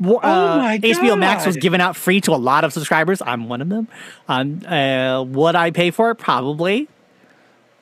w- 0.00 0.18
Uh, 0.18 0.22
Oh 0.24 0.58
my 0.58 0.78
HBO 0.78 1.18
Max 1.18 1.44
was 1.46 1.56
given 1.56 1.80
out 1.80 1.94
free 1.96 2.20
to 2.22 2.32
a 2.32 2.36
lot 2.40 2.64
of 2.64 2.72
subscribers. 2.72 3.20
I'm 3.22 3.48
one 3.48 3.60
of 3.60 3.68
them. 3.68 3.86
Um, 4.28 4.62
uh, 4.66 5.22
would 5.24 5.54
I 5.56 5.70
pay 5.70 5.90
for 5.90 6.10
it? 6.10 6.16
Probably. 6.16 6.88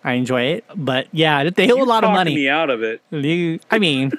I 0.07 0.12
enjoy 0.14 0.42
it, 0.42 0.64
but 0.74 1.09
yeah, 1.12 1.50
they 1.50 1.70
owe 1.70 1.82
a 1.82 1.84
lot 1.84 2.04
of 2.04 2.11
money. 2.12 2.34
me 2.34 2.48
out 2.48 2.70
of 2.70 2.82
it, 2.82 3.02
You- 3.11 3.59
I 3.70 3.78
mean, 3.78 4.12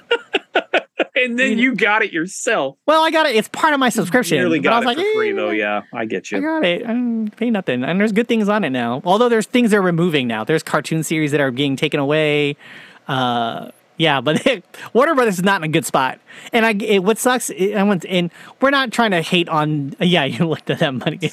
and 1.16 1.38
then 1.38 1.58
you 1.58 1.74
got 1.74 2.02
it 2.02 2.12
yourself. 2.12 2.76
well, 2.86 3.02
I 3.02 3.10
got 3.10 3.26
it. 3.26 3.34
It's 3.34 3.48
part 3.48 3.72
of 3.74 3.80
my 3.80 3.88
subscription. 3.88 4.46
But 4.48 4.54
I 4.54 4.58
got 4.58 4.84
was 4.84 4.94
it 4.94 4.98
like, 4.98 5.06
for 5.06 5.12
free 5.14 5.30
eh, 5.30 5.34
though. 5.34 5.50
Yeah, 5.50 5.82
I 5.92 6.04
get 6.04 6.30
you. 6.30 6.38
I 6.38 6.40
you. 6.40 6.46
got 6.46 6.64
it. 6.64 6.82
I 6.84 6.88
don't 6.88 7.30
pay 7.36 7.50
nothing. 7.50 7.82
And 7.84 7.98
there's 7.98 8.12
good 8.12 8.28
things 8.28 8.48
on 8.48 8.64
it 8.64 8.70
now. 8.70 9.00
Although 9.04 9.28
there's 9.28 9.46
things 9.46 9.70
they're 9.70 9.82
removing 9.82 10.26
now. 10.28 10.44
There's 10.44 10.62
cartoon 10.62 11.02
series 11.02 11.32
that 11.32 11.40
are 11.40 11.50
being 11.50 11.74
taken 11.76 11.98
away. 12.00 12.56
Uh, 13.08 13.70
yeah, 13.98 14.20
but 14.20 14.62
Warner 14.92 15.14
Brothers 15.14 15.38
is 15.38 15.44
not 15.44 15.60
in 15.60 15.64
a 15.64 15.68
good 15.68 15.84
spot. 15.84 16.20
And 16.52 16.64
I, 16.64 16.70
it, 16.72 17.02
what 17.04 17.18
sucks, 17.18 17.50
it, 17.50 17.74
I 17.74 17.82
went, 17.82 18.06
and 18.06 18.30
we're 18.60 18.70
not 18.70 18.92
trying 18.92 19.10
to 19.10 19.20
hate 19.20 19.48
on. 19.48 19.94
Yeah, 20.08 20.24
you 20.24 20.46
looked 20.46 20.70
at 20.70 20.78
that 20.78 20.94
money. 20.94 21.18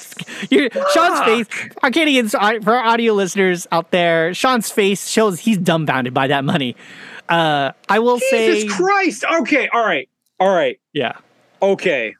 Sean's 0.93 1.19
face, 1.47 1.69
Arcadians, 1.81 2.31
for 2.31 2.73
our 2.73 2.83
audio 2.83 3.13
listeners 3.13 3.67
out 3.71 3.91
there, 3.91 4.33
Sean's 4.33 4.69
face 4.69 5.07
shows 5.07 5.39
he's 5.39 5.57
dumbfounded 5.57 6.13
by 6.13 6.27
that 6.27 6.43
money. 6.43 6.75
Uh, 7.29 7.71
I 7.87 7.99
will 7.99 8.19
say, 8.19 8.53
Jesus 8.63 8.75
Christ. 8.75 9.23
Okay. 9.41 9.69
All 9.71 9.85
right. 9.85 10.09
All 10.39 10.53
right. 10.53 10.79
yeah. 10.93 11.13
Okay. 11.61 12.15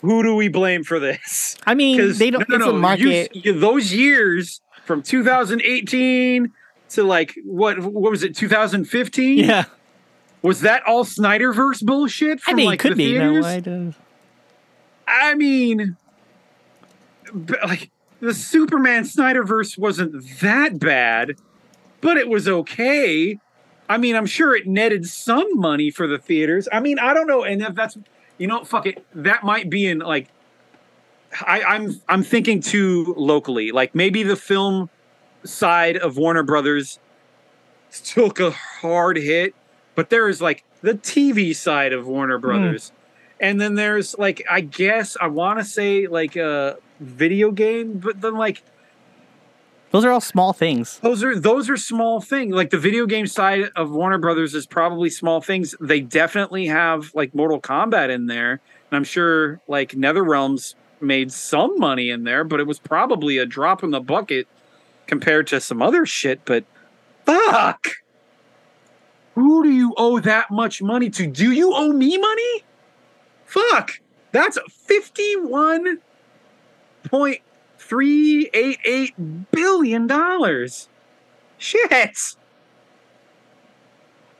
Who 0.00 0.22
do 0.22 0.36
we 0.36 0.48
blame 0.48 0.84
for 0.84 1.00
this? 1.00 1.56
I 1.66 1.74
mean, 1.74 2.16
they 2.16 2.30
don't. 2.30 2.48
no, 2.48 2.56
it's 2.56 2.64
no, 2.64 2.76
a 2.76 2.96
no. 2.96 3.26
you- 3.32 3.58
those 3.58 3.92
years 3.92 4.60
from 4.84 5.02
2018 5.02 6.52
to 6.90 7.02
like 7.02 7.34
what? 7.44 7.78
What 7.78 8.10
was 8.10 8.22
it? 8.22 8.34
2015? 8.36 9.38
yeah, 9.38 9.64
Was 10.42 10.60
that 10.62 10.82
all 10.86 11.04
Snyderverse 11.04 11.82
bullshit? 11.84 12.38
I 12.46 12.50
From, 12.50 12.56
mean, 12.56 12.66
like, 12.66 12.80
it 12.80 12.82
could 12.82 12.92
the 12.96 13.12
be. 13.12 13.18
No? 13.18 13.44
I 13.44 13.60
don't- 13.60 13.94
I 15.08 15.34
mean, 15.34 15.96
like 17.64 17.90
the 18.20 18.34
Superman 18.34 19.04
Snyderverse 19.04 19.78
wasn't 19.78 20.40
that 20.40 20.78
bad, 20.78 21.36
but 22.00 22.16
it 22.16 22.28
was 22.28 22.48
okay. 22.48 23.38
I 23.88 23.98
mean, 23.98 24.16
I'm 24.16 24.26
sure 24.26 24.54
it 24.56 24.66
netted 24.66 25.06
some 25.06 25.58
money 25.58 25.90
for 25.90 26.06
the 26.08 26.18
theaters. 26.18 26.68
I 26.72 26.80
mean, 26.80 26.98
I 26.98 27.14
don't 27.14 27.26
know, 27.28 27.44
and 27.44 27.62
if 27.62 27.74
that's 27.74 27.96
you 28.38 28.46
know, 28.46 28.64
fuck 28.64 28.86
it, 28.86 29.06
that 29.14 29.44
might 29.44 29.70
be 29.70 29.86
in 29.86 30.00
like 30.00 30.28
I, 31.40 31.62
I'm 31.62 32.00
I'm 32.08 32.22
thinking 32.22 32.60
too 32.60 33.14
locally. 33.16 33.70
Like 33.70 33.94
maybe 33.94 34.22
the 34.22 34.36
film 34.36 34.90
side 35.44 35.96
of 35.96 36.16
Warner 36.16 36.42
Brothers 36.42 36.98
took 38.04 38.40
a 38.40 38.50
hard 38.50 39.16
hit, 39.16 39.54
but 39.94 40.10
there 40.10 40.28
is 40.28 40.40
like 40.40 40.64
the 40.82 40.94
TV 40.94 41.54
side 41.54 41.92
of 41.92 42.06
Warner 42.06 42.36
hmm. 42.36 42.42
Brothers. 42.42 42.92
And 43.38 43.60
then 43.60 43.74
there's 43.74 44.16
like 44.18 44.44
I 44.50 44.60
guess 44.60 45.16
I 45.20 45.28
want 45.28 45.58
to 45.58 45.64
say 45.64 46.06
like 46.06 46.36
a 46.36 46.78
video 47.00 47.50
game, 47.50 47.98
but 47.98 48.20
then 48.20 48.34
like 48.34 48.62
Those 49.90 50.04
are 50.04 50.10
all 50.10 50.20
small 50.20 50.52
things. 50.52 50.98
those 51.00 51.22
are 51.22 51.38
those 51.38 51.68
are 51.68 51.76
small 51.76 52.20
things. 52.20 52.54
Like 52.54 52.70
the 52.70 52.78
video 52.78 53.06
game 53.06 53.26
side 53.26 53.70
of 53.76 53.90
Warner 53.90 54.18
Brothers 54.18 54.54
is 54.54 54.66
probably 54.66 55.10
small 55.10 55.40
things. 55.40 55.74
They 55.80 56.00
definitely 56.00 56.66
have 56.66 57.14
like 57.14 57.34
Mortal 57.34 57.60
Kombat 57.60 58.08
in 58.08 58.26
there, 58.26 58.52
and 58.52 58.96
I'm 58.96 59.04
sure 59.04 59.60
like 59.68 59.94
Nether 59.94 60.24
Realms 60.24 60.74
made 61.00 61.30
some 61.30 61.78
money 61.78 62.08
in 62.08 62.24
there, 62.24 62.42
but 62.42 62.58
it 62.58 62.66
was 62.66 62.78
probably 62.78 63.36
a 63.36 63.44
drop 63.44 63.84
in 63.84 63.90
the 63.90 64.00
bucket 64.00 64.48
compared 65.06 65.46
to 65.48 65.60
some 65.60 65.82
other 65.82 66.06
shit. 66.06 66.40
But 66.44 66.64
fuck, 67.24 67.88
who 69.34 69.62
do 69.62 69.70
you 69.70 69.94
owe 69.96 70.20
that 70.20 70.50
much 70.50 70.82
money 70.82 71.10
to? 71.10 71.26
Do 71.26 71.52
you 71.52 71.72
owe 71.74 71.92
me 71.92 72.16
money? 72.16 72.64
Fuck, 73.44 74.00
that's 74.32 74.58
fifty-one 74.70 76.00
point 77.04 77.40
three 77.78 78.50
eight 78.52 78.78
eight 78.84 79.14
billion 79.50 80.06
dollars. 80.06 80.88
Shit. 81.58 82.36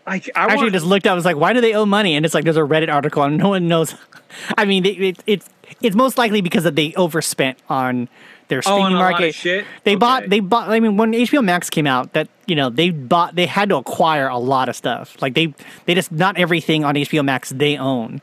I 0.06 0.14
I 0.14 0.20
actually 0.34 0.56
want, 0.56 0.72
just 0.72 0.86
looked 0.86 1.06
up. 1.06 1.12
I 1.12 1.14
was 1.14 1.24
like, 1.24 1.36
why 1.36 1.52
do 1.52 1.60
they 1.60 1.74
owe 1.74 1.86
money? 1.86 2.14
And 2.14 2.24
it's 2.24 2.34
like 2.34 2.44
there's 2.44 2.56
a 2.56 2.60
Reddit 2.60 2.92
article, 2.92 3.22
and 3.22 3.36
no 3.36 3.50
one 3.50 3.68
knows. 3.68 3.94
I 4.58 4.64
mean, 4.64 4.84
it, 4.86 5.00
it, 5.00 5.22
it's 5.26 5.48
it's 5.80 5.96
most 5.96 6.16
likely 6.16 6.40
because 6.40 6.64
that 6.64 6.76
they 6.76 6.94
overspent 6.94 7.58
on 7.68 8.08
their 8.48 8.58
Oh, 8.58 8.72
streaming 8.72 8.92
of 8.94 8.98
market. 8.98 9.34
shit? 9.34 9.64
They 9.84 9.92
Okay. 9.92 9.98
bought 9.98 10.28
they 10.28 10.40
bought. 10.40 10.68
I 10.68 10.80
mean, 10.80 10.96
when 10.96 11.12
HBO 11.12 11.42
Max 11.44 11.68
came 11.70 11.86
out, 11.86 12.12
that 12.12 12.28
you 12.46 12.54
know 12.56 12.70
they 12.70 12.90
bought 12.90 13.34
they 13.34 13.46
had 13.46 13.68
to 13.70 13.76
acquire 13.76 14.28
a 14.28 14.38
lot 14.38 14.68
of 14.68 14.76
stuff. 14.76 15.16
Like 15.20 15.34
they 15.34 15.54
they 15.86 15.94
just 15.94 16.12
not 16.12 16.36
everything 16.38 16.84
on 16.84 16.94
HBO 16.94 17.24
Max 17.24 17.50
they 17.50 17.76
own. 17.76 18.20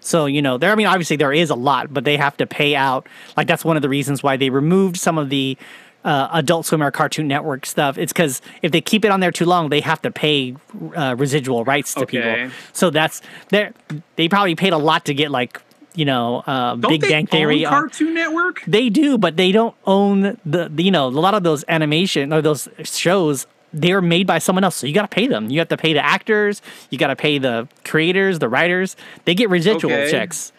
So 0.00 0.26
you 0.26 0.42
know, 0.42 0.58
there. 0.58 0.70
I 0.70 0.74
mean, 0.74 0.86
obviously 0.86 1.16
there 1.16 1.32
is 1.32 1.50
a 1.50 1.54
lot, 1.54 1.92
but 1.92 2.04
they 2.04 2.16
have 2.16 2.36
to 2.38 2.46
pay 2.46 2.76
out. 2.76 3.08
Like 3.36 3.46
that's 3.46 3.64
one 3.64 3.76
of 3.76 3.82
the 3.82 3.88
reasons 3.88 4.22
why 4.22 4.36
they 4.36 4.50
removed 4.50 4.96
some 4.98 5.16
of 5.18 5.30
the 5.30 5.56
uh, 6.04 6.28
Adult 6.34 6.66
Swim 6.66 6.82
or 6.82 6.90
Cartoon 6.90 7.26
Network 7.26 7.64
stuff. 7.64 7.96
It's 7.96 8.12
because 8.12 8.42
if 8.60 8.70
they 8.72 8.82
keep 8.82 9.04
it 9.06 9.10
on 9.10 9.20
there 9.20 9.32
too 9.32 9.46
long, 9.46 9.70
they 9.70 9.80
have 9.80 10.02
to 10.02 10.10
pay 10.10 10.54
uh, 10.94 11.14
residual 11.16 11.64
rights 11.64 11.94
to 11.94 12.00
Okay. 12.02 12.18
people. 12.18 12.50
So 12.74 12.90
that's 12.90 13.22
they 13.48 13.70
they 14.16 14.28
probably 14.28 14.54
paid 14.54 14.74
a 14.74 14.78
lot 14.78 15.06
to 15.06 15.14
get 15.14 15.30
like 15.30 15.62
you 15.94 16.04
know 16.04 16.42
uh, 16.46 16.76
Big 16.76 17.00
Bang 17.02 17.26
Theory. 17.26 17.64
on- 17.64 17.72
Cartoon 17.72 18.14
Network? 18.14 18.62
they 18.66 18.88
do, 18.88 19.16
but 19.18 19.36
they 19.36 19.52
don't 19.52 19.74
own 19.86 20.38
the, 20.44 20.68
the 20.74 20.82
you 20.82 20.90
know 20.90 21.06
a 21.06 21.08
lot 21.08 21.34
of 21.34 21.42
those 21.42 21.64
animation 21.68 22.32
or 22.32 22.42
those 22.42 22.68
shows. 22.84 23.46
They're 23.76 24.00
made 24.00 24.26
by 24.28 24.38
someone 24.38 24.62
else, 24.62 24.76
so 24.76 24.86
you 24.86 24.94
got 24.94 25.02
to 25.02 25.08
pay 25.12 25.26
them. 25.26 25.50
You 25.50 25.58
have 25.58 25.66
to 25.68 25.76
pay 25.76 25.92
the 25.94 26.04
actors. 26.04 26.62
You 26.90 26.98
got 26.98 27.08
to 27.08 27.16
pay 27.16 27.38
the 27.38 27.66
creators, 27.84 28.38
the 28.38 28.48
writers. 28.48 28.94
They 29.24 29.34
get 29.34 29.50
residual 29.50 29.92
Okay. 29.92 30.08
checks, 30.12 30.52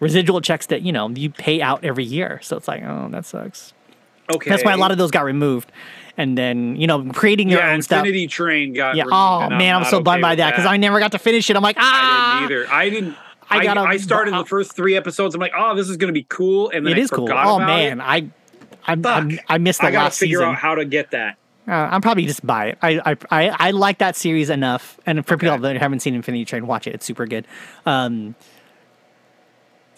residual 0.00 0.40
checks 0.40 0.66
that 0.66 0.82
you 0.82 0.92
know 0.92 1.08
you 1.10 1.30
pay 1.30 1.62
out 1.62 1.84
every 1.84 2.04
year. 2.04 2.40
So 2.42 2.56
it's 2.56 2.66
like, 2.66 2.82
oh, 2.82 3.08
that 3.12 3.24
sucks. 3.26 3.72
Okay. 4.34 4.50
That's 4.50 4.64
why 4.64 4.72
a 4.72 4.76
lot 4.76 4.90
of 4.92 4.98
those 4.98 5.10
got 5.12 5.24
removed, 5.24 5.70
and 6.16 6.36
then 6.38 6.76
you 6.76 6.86
know 6.86 7.04
creating 7.12 7.48
your 7.50 7.60
yeah, 7.60 7.72
own 7.72 7.82
stuff. 7.82 7.98
Infinity 8.00 8.26
Train 8.28 8.72
got. 8.72 8.96
Yeah. 8.96 9.04
removed, 9.04 9.14
Oh 9.16 9.50
man, 9.50 9.76
I'm 9.76 9.82
not 9.82 9.90
so 9.90 9.96
okay 9.98 10.04
bummed 10.04 10.22
by 10.22 10.34
that 10.36 10.50
because 10.50 10.66
I 10.66 10.76
never 10.76 10.98
got 11.00 11.12
to 11.12 11.18
finish 11.18 11.50
it. 11.50 11.56
I'm 11.56 11.62
like, 11.62 11.76
ah, 11.78 12.36
I 12.36 12.40
didn't 12.40 12.52
either. 12.62 12.72
I 12.72 12.90
didn't. 12.90 13.16
I 13.50 13.58
I, 13.58 13.64
gotta- 13.64 13.80
I 13.80 13.96
started 13.96 14.34
the 14.34 14.44
first 14.44 14.74
three 14.76 14.96
episodes. 14.96 15.34
I'm 15.34 15.40
like, 15.40 15.52
oh, 15.56 15.74
this 15.74 15.88
is 15.88 15.96
going 15.96 16.08
to 16.12 16.18
be 16.18 16.26
cool, 16.28 16.70
and 16.70 16.86
then 16.86 16.94
It 16.94 16.98
I 16.98 17.02
is 17.02 17.10
cool. 17.10 17.28
Oh 17.30 17.58
man, 17.58 18.00
it. 18.00 18.04
I, 18.04 18.16
I. 18.86 18.96
I, 19.04 19.38
I 19.48 19.58
missed 19.58 19.80
the 19.80 19.88
I 19.88 19.90
gotta 19.90 20.04
last 20.04 20.18
figure 20.18 20.38
season. 20.38 20.48
out 20.50 20.56
how 20.56 20.74
to 20.76 20.84
get 20.84 21.10
that. 21.10 21.36
Uh, 21.68 21.72
I'm 21.72 22.00
probably 22.00 22.24
just 22.26 22.44
buy 22.44 22.68
it. 22.70 22.78
I, 22.82 23.00
I 23.12 23.16
I 23.30 23.56
I 23.68 23.70
like 23.72 23.98
that 23.98 24.16
series 24.16 24.50
enough, 24.50 24.98
and 25.06 25.24
for 25.26 25.36
people 25.36 25.58
that 25.58 25.76
haven't 25.76 26.00
seen 26.00 26.14
Infinity 26.14 26.44
Train, 26.46 26.66
watch 26.66 26.86
it. 26.86 26.94
It's 26.94 27.04
super 27.06 27.26
good. 27.26 27.46
Um. 27.86 28.34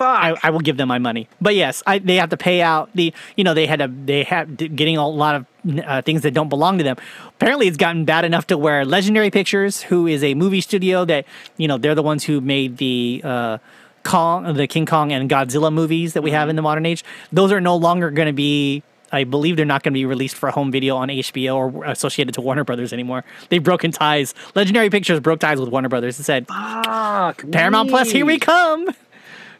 I, 0.04 0.34
I 0.42 0.50
will 0.50 0.60
give 0.60 0.76
them 0.76 0.88
my 0.88 0.98
money. 0.98 1.28
But 1.40 1.54
yes, 1.54 1.82
I, 1.86 1.98
they 1.98 2.16
have 2.16 2.30
to 2.30 2.36
pay 2.36 2.60
out 2.62 2.90
the. 2.94 3.12
You 3.36 3.44
know, 3.44 3.54
they 3.54 3.66
had 3.66 3.78
to. 3.80 3.88
They 3.88 4.24
have 4.24 4.56
getting 4.56 4.96
a 4.96 5.08
lot 5.08 5.34
of 5.34 5.46
uh, 5.84 6.02
things 6.02 6.22
that 6.22 6.32
don't 6.34 6.48
belong 6.48 6.78
to 6.78 6.84
them. 6.84 6.96
Apparently, 7.28 7.66
it's 7.68 7.76
gotten 7.76 8.04
bad 8.04 8.24
enough 8.24 8.46
to 8.48 8.58
where 8.58 8.84
Legendary 8.84 9.30
Pictures, 9.30 9.82
who 9.82 10.06
is 10.06 10.22
a 10.24 10.34
movie 10.34 10.60
studio 10.60 11.04
that 11.04 11.24
you 11.56 11.68
know, 11.68 11.78
they're 11.78 11.94
the 11.94 12.02
ones 12.02 12.24
who 12.24 12.40
made 12.40 12.76
the. 12.78 13.20
Uh, 13.24 13.58
Kong, 14.04 14.54
the 14.54 14.66
King 14.66 14.84
Kong 14.84 15.12
and 15.12 15.30
Godzilla 15.30 15.72
movies 15.72 16.14
that 16.14 16.22
we 16.22 16.30
Mm-hmm. 16.30 16.36
have 16.38 16.48
in 16.48 16.56
the 16.56 16.62
modern 16.62 16.84
age, 16.86 17.04
those 17.30 17.52
are 17.52 17.60
no 17.60 17.76
longer 17.76 18.10
going 18.10 18.26
to 18.26 18.32
be. 18.32 18.82
I 19.12 19.22
believe 19.22 19.54
they're 19.56 19.64
not 19.64 19.84
going 19.84 19.92
to 19.92 19.96
be 19.96 20.06
released 20.06 20.34
for 20.34 20.50
home 20.50 20.72
video 20.72 20.96
on 20.96 21.06
HBO 21.06 21.54
or 21.76 21.84
associated 21.84 22.34
to 22.34 22.40
Warner 22.40 22.64
Brothers 22.64 22.92
anymore. 22.92 23.22
They've 23.48 23.62
broken 23.62 23.92
ties. 23.92 24.34
Legendary 24.56 24.90
Pictures 24.90 25.20
broke 25.20 25.38
ties 25.38 25.60
with 25.60 25.68
Warner 25.68 25.88
Brothers 25.88 26.18
and 26.18 26.26
said, 26.26 26.48
Fuck. 26.48 27.44
Paramount 27.52 27.90
Plus, 27.90 28.10
here 28.10 28.26
we 28.26 28.38
come. 28.40 28.88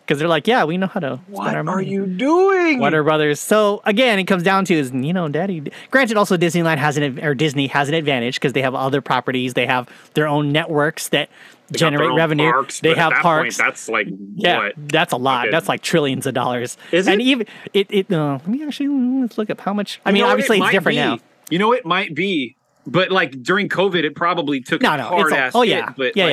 Because 0.04 0.18
they're 0.18 0.28
like, 0.28 0.46
yeah, 0.48 0.64
we 0.64 0.76
know 0.76 0.88
how 0.88 1.00
to 1.00 1.20
What 1.28 1.44
spend 1.50 1.68
our 1.68 1.76
are 1.76 1.80
you 1.82 2.06
doing? 2.06 2.80
Warner 2.80 3.02
Brothers. 3.04 3.38
So 3.40 3.80
again, 3.84 4.18
it 4.18 4.24
comes 4.24 4.42
down 4.42 4.64
to 4.66 4.74
is 4.74 4.90
you 4.92 5.12
know, 5.12 5.28
Daddy. 5.28 5.62
Granted, 5.90 6.16
also 6.16 6.36
Disneyland 6.36 6.78
has 6.78 6.96
an 6.96 7.20
or 7.24 7.34
Disney 7.34 7.68
has 7.68 7.88
an 7.88 7.94
advantage 7.94 8.34
because 8.36 8.52
they 8.52 8.62
have 8.62 8.74
other 8.74 9.00
properties. 9.00 9.54
They 9.54 9.66
have 9.66 9.88
their 10.14 10.26
own 10.26 10.50
networks 10.50 11.08
that 11.10 11.30
They 11.70 11.78
generate 11.78 12.12
revenue. 12.14 12.50
parks, 12.50 12.80
they 12.80 12.94
have 12.94 13.10
that 13.12 13.22
parks. 13.22 13.56
Point, 13.58 13.68
that's 13.68 13.88
like 13.88 14.08
yeah, 14.34 14.58
what? 14.58 14.72
that's 14.76 15.12
a 15.12 15.16
lot. 15.16 15.38
Fucking- 15.42 15.52
That's 15.52 15.68
like 15.68 15.82
trillions 15.82 16.26
of 16.26 16.34
dollars. 16.34 16.76
Is 16.90 17.06
And 17.06 17.20
it? 17.20 17.24
even 17.24 17.46
it. 17.72 17.86
It. 17.90 18.12
Uh, 18.12 18.32
let 18.34 18.48
me 18.48 18.64
actually 18.66 18.88
let's 19.20 19.38
look 19.38 19.50
up 19.50 19.60
how 19.60 19.72
much. 19.72 20.00
I 20.04 20.10
You 20.10 20.14
mean, 20.14 20.24
obviously 20.24 20.58
It 20.58 20.62
it's 20.64 20.72
different 20.72 20.96
be. 20.96 21.00
now. 21.00 21.18
You 21.48 21.58
know, 21.60 21.72
it 21.72 21.86
might 21.86 22.12
be, 22.14 22.56
but 22.88 23.12
like 23.12 23.40
during 23.42 23.68
COVID, 23.68 24.02
it 24.02 24.16
probably 24.16 24.60
took 24.60 24.82
No, 24.82 24.94
a 24.94 24.96
no, 24.96 25.02
hard 25.04 25.20
it's 25.26 25.32
all, 25.32 25.38
ass 25.38 25.52
oh 25.54 25.60
hit, 25.62 25.68
yeah, 25.70 25.92
but 25.96 26.16
yeah, 26.16 26.24
like, 26.24 26.32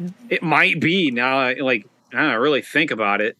yeah. 0.00 0.08
it 0.30 0.42
might 0.42 0.80
be 0.80 1.10
now. 1.10 1.52
Like 1.60 1.86
I 2.12 2.22
don't 2.32 2.40
really 2.40 2.62
think 2.62 2.90
about 2.90 3.20
it. 3.20 3.36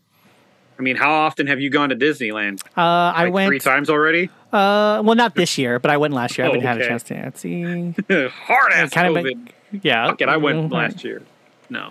I 0.78 0.82
mean, 0.82 0.94
how 0.96 1.10
often 1.12 1.46
have 1.48 1.60
you 1.60 1.70
gone 1.70 1.88
to 1.88 1.96
Disneyland? 1.96 2.62
Uh, 2.76 2.80
I 3.14 3.24
Like 3.24 3.32
went. 3.32 3.48
three 3.48 3.58
times 3.58 3.90
already. 3.90 4.30
Uh, 4.52 5.02
well, 5.04 5.16
not 5.16 5.34
this 5.34 5.58
year, 5.58 5.78
but 5.80 5.90
I 5.90 5.96
went 5.96 6.14
last 6.14 6.38
year. 6.38 6.46
I 6.46 6.50
Oh, 6.50 6.52
haven't 6.60 6.66
had 6.66 6.80
a 6.80 6.86
chance 6.86 7.02
to 7.04 7.32
see. 7.34 7.94
hard 8.28 8.72
ass 8.72 8.90
kind 8.90 9.16
COVID. 9.16 9.48
of. 9.72 9.82
Yeah. 9.84 10.06
Fuck 10.06 10.20
it, 10.20 10.28
I 10.28 10.36
went 10.36 10.70
Mhm. 10.70 10.72
last 10.72 11.02
year. 11.04 11.22
No, 11.68 11.90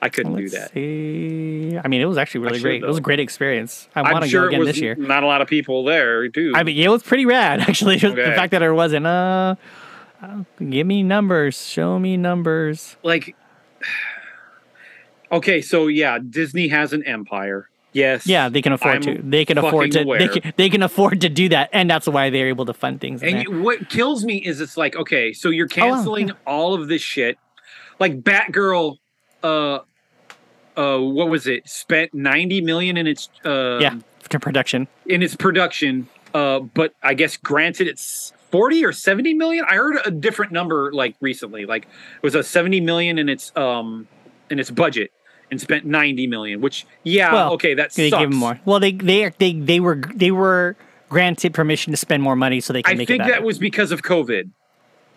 I 0.00 0.08
couldn't 0.08 0.34
do 0.36 0.42
Let's 0.42 0.54
that. 0.54 0.72
see. 0.72 1.78
I 1.84 1.86
mean, 1.88 2.00
it 2.00 2.06
was 2.06 2.16
actually 2.18 2.40
really 2.46 2.58
should, 2.58 2.62
great. 2.64 2.82
It 2.82 2.86
was 2.86 2.96
a 2.98 3.02
great 3.02 3.20
experience. 3.20 3.88
I 3.94 4.00
want 4.10 4.24
to 4.24 4.30
sure 4.30 4.42
go 4.48 4.54
again 4.56 4.64
this 4.64 4.78
year. 4.78 4.94
not 4.96 5.22
a 5.22 5.26
lot 5.26 5.42
of 5.42 5.48
people 5.48 5.84
there, 5.84 6.28
too. 6.28 6.52
I 6.56 6.62
mean, 6.62 6.78
it 6.78 6.88
was 6.88 7.02
pretty 7.02 7.26
rad 7.26 7.60
actually. 7.68 7.96
Just 7.98 8.16
The 8.16 8.22
fact 8.22 8.52
that 8.52 8.60
there 8.60 8.74
wasn't. 8.74 9.06
Uh, 9.06 9.56
uh, 10.22 10.44
give 10.68 10.86
me 10.86 11.02
numbers. 11.02 11.62
Show 11.68 11.98
me 11.98 12.16
numbers. 12.16 12.96
like, 13.02 13.36
okay, 15.32 15.60
so 15.60 15.86
yeah, 15.88 16.18
Disney 16.18 16.68
has 16.68 16.92
an 16.92 17.04
empire. 17.04 17.68
Yes. 17.92 18.26
Yeah, 18.26 18.48
they 18.48 18.62
can 18.62 18.72
afford 18.72 18.96
I'm 18.96 19.02
to. 19.02 19.22
They 19.22 19.44
can 19.44 19.58
afford 19.58 19.92
to. 19.92 20.04
fucking 20.04 20.18
They 20.18 20.28
can, 20.28 20.52
they 20.56 20.70
can 20.70 20.82
afford 20.82 21.20
to 21.20 21.28
do 21.28 21.48
that, 21.50 21.70
and 21.72 21.90
that's 21.90 22.06
why 22.06 22.30
they're 22.30 22.48
able 22.48 22.64
to 22.66 22.74
fund 22.74 23.00
things. 23.00 23.22
And 23.22 23.42
you, 23.42 23.62
what 23.62 23.90
kills 23.90 24.24
me 24.24 24.38
is 24.38 24.60
it's 24.60 24.76
like, 24.76 24.96
okay, 24.96 25.32
so 25.32 25.50
you're 25.50 25.68
Oh, 25.76 25.86
wow, 25.86 25.94
canceling 25.94 26.32
all 26.46 26.74
of 26.74 26.88
this 26.88 27.02
shit. 27.02 27.38
Like 27.98 28.22
Batgirl, 28.22 28.96
uh, 29.42 29.80
uh, 30.76 30.98
what 30.98 31.28
was 31.28 31.46
it? 31.46 31.68
Spent 31.68 32.14
ninety 32.14 32.60
million 32.60 32.96
in 32.96 33.06
its 33.06 33.28
uh, 33.44 33.78
yeah, 33.78 33.98
to 34.30 34.40
production. 34.40 34.88
in 35.06 35.22
its 35.22 35.36
production. 35.36 36.08
Uh, 36.34 36.60
but 36.60 36.94
I 37.02 37.12
guess 37.12 37.36
granted, 37.36 37.88
it's 37.88 38.32
forty 38.50 38.84
or 38.84 38.92
seventy 38.92 39.34
million. 39.34 39.66
I 39.68 39.74
heard 39.74 39.98
a 40.06 40.10
different 40.10 40.52
number 40.52 40.90
like 40.92 41.14
recently. 41.20 41.66
Like 41.66 41.84
it 41.84 42.22
was 42.22 42.34
a 42.34 42.42
seventy 42.42 42.80
million 42.80 43.18
in 43.18 43.28
its 43.28 43.52
um 43.54 44.08
in 44.50 44.58
its 44.58 44.70
budget 44.70 45.12
and 45.52 45.60
spent 45.60 45.84
ninety 45.84 46.26
million. 46.26 46.60
Which 46.60 46.84
yeah, 47.04 47.32
Well, 47.32 47.52
okay, 47.52 47.74
that 47.74 47.92
They 47.92 48.10
sucks. 48.10 48.20
give 48.22 48.30
them 48.30 48.38
more. 48.40 48.58
Well, 48.64 48.80
they 48.80 48.90
they 48.90 49.30
they 49.38 49.52
they 49.52 49.78
were 49.78 50.00
they 50.14 50.32
were 50.32 50.74
granted 51.08 51.52
permission 51.54 51.92
to 51.92 51.96
spend 51.96 52.22
more 52.24 52.34
money 52.34 52.58
so 52.60 52.72
they 52.72 52.82
can 52.82 52.92
I 52.92 52.96
make 52.96 53.06
think 53.06 53.22
it 53.22 53.28
that 53.28 53.44
was 53.44 53.58
because 53.58 53.92
of 53.92 54.02
COVID. 54.02 54.50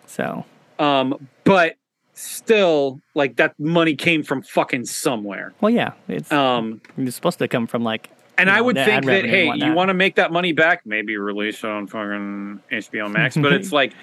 so. 0.06 0.44
Um, 0.78 1.26
but 1.44 1.76
still, 2.12 3.00
like 3.14 3.36
that 3.36 3.58
money 3.58 3.94
came 3.96 4.22
from 4.22 4.42
fucking 4.42 4.84
somewhere. 4.84 5.54
Well, 5.60 5.70
yeah, 5.70 5.92
it's 6.06 6.30
Um, 6.30 6.80
it's 6.98 7.16
supposed 7.16 7.38
to 7.38 7.48
come 7.48 7.66
from 7.66 7.82
like. 7.82 8.10
and 8.36 8.48
you 8.50 8.54
I 8.54 8.60
would 8.60 8.76
think 8.76 9.06
that 9.06 9.24
hey, 9.24 9.50
you 9.54 9.72
want 9.72 9.88
to 9.88 9.94
make 9.94 10.16
that 10.16 10.32
money 10.32 10.52
back, 10.52 10.82
maybe 10.84 11.16
release 11.16 11.64
it 11.64 11.70
on 11.70 11.86
fucking 11.86 12.60
HBO 12.70 13.10
Max. 13.10 13.36
but 13.38 13.54
it's 13.54 13.72
like 13.80 13.94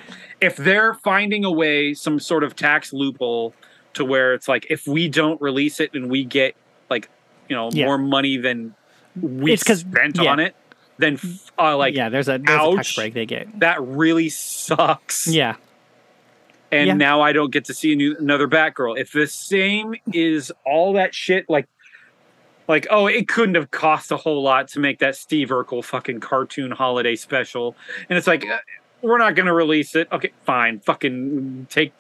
if 0.42 0.56
they're 0.58 0.96
finding 0.96 1.46
a 1.46 1.52
way, 1.52 1.94
some 1.94 2.20
sort 2.20 2.44
of 2.44 2.56
tax 2.56 2.92
loophole 2.92 3.54
to 3.96 4.06
where 4.06 4.34
it's 4.34 4.48
like 4.48 4.68
if 4.70 4.88
we 4.88 5.08
don't 5.08 5.42
release 5.42 5.80
it 5.80 5.94
and 5.94 6.10
we 6.10 6.24
get 6.24 6.56
like 6.90 7.10
you 7.50 7.56
know 7.56 7.70
Yeah. 7.72 7.86
more 7.86 7.98
money 7.98 8.38
than 8.38 8.76
we 9.20 9.54
It's 9.54 9.62
spent 9.62 10.18
yeah. 10.22 10.32
on 10.32 10.40
it, 10.40 10.56
then 10.98 11.20
uh, 11.60 11.78
like 11.78 11.96
yeah, 11.96 12.10
there's 12.10 12.28
a, 12.30 12.38
there's 12.40 12.62
a 12.62 12.76
tax 12.76 12.96
break 12.96 13.14
they 13.14 13.26
get. 13.26 13.60
that 13.60 13.82
really 13.82 14.30
sucks. 14.30 15.28
Yeah, 15.28 15.56
and 16.72 16.88
Yeah. 16.88 16.94
now 16.94 17.22
I 17.22 17.32
don't 17.34 17.52
get 17.52 17.66
to 17.66 17.74
see 17.74 17.94
a 17.94 17.96
new, 17.96 18.16
another 18.18 18.48
Batgirl. 18.48 18.98
If 19.00 19.12
the 19.12 19.28
same 19.28 19.96
is 20.14 20.52
all 20.66 20.94
that 20.94 21.14
shit, 21.14 21.50
like 21.50 21.68
like, 22.68 22.88
oh, 22.90 23.08
it 23.08 23.28
couldn't 23.28 23.56
have 23.56 23.72
cost 23.72 24.10
a 24.12 24.16
whole 24.18 24.42
lot 24.42 24.70
to 24.70 24.80
make 24.80 25.00
that 25.00 25.18
Steve 25.18 25.50
Urkel 25.50 25.84
fucking 25.84 26.22
cartoon 26.22 26.72
holiday 26.72 27.16
special, 27.16 27.76
and 28.10 28.18
it's 28.18 28.26
like, 28.26 28.48
uh, 28.50 28.58
we're 29.02 29.18
not 29.18 29.36
going 29.36 29.48
to 29.48 29.54
release 29.54 29.96
it. 29.98 30.08
Okay, 30.14 30.32
fine, 30.46 30.80
fucking 30.80 31.68
take. 31.70 31.92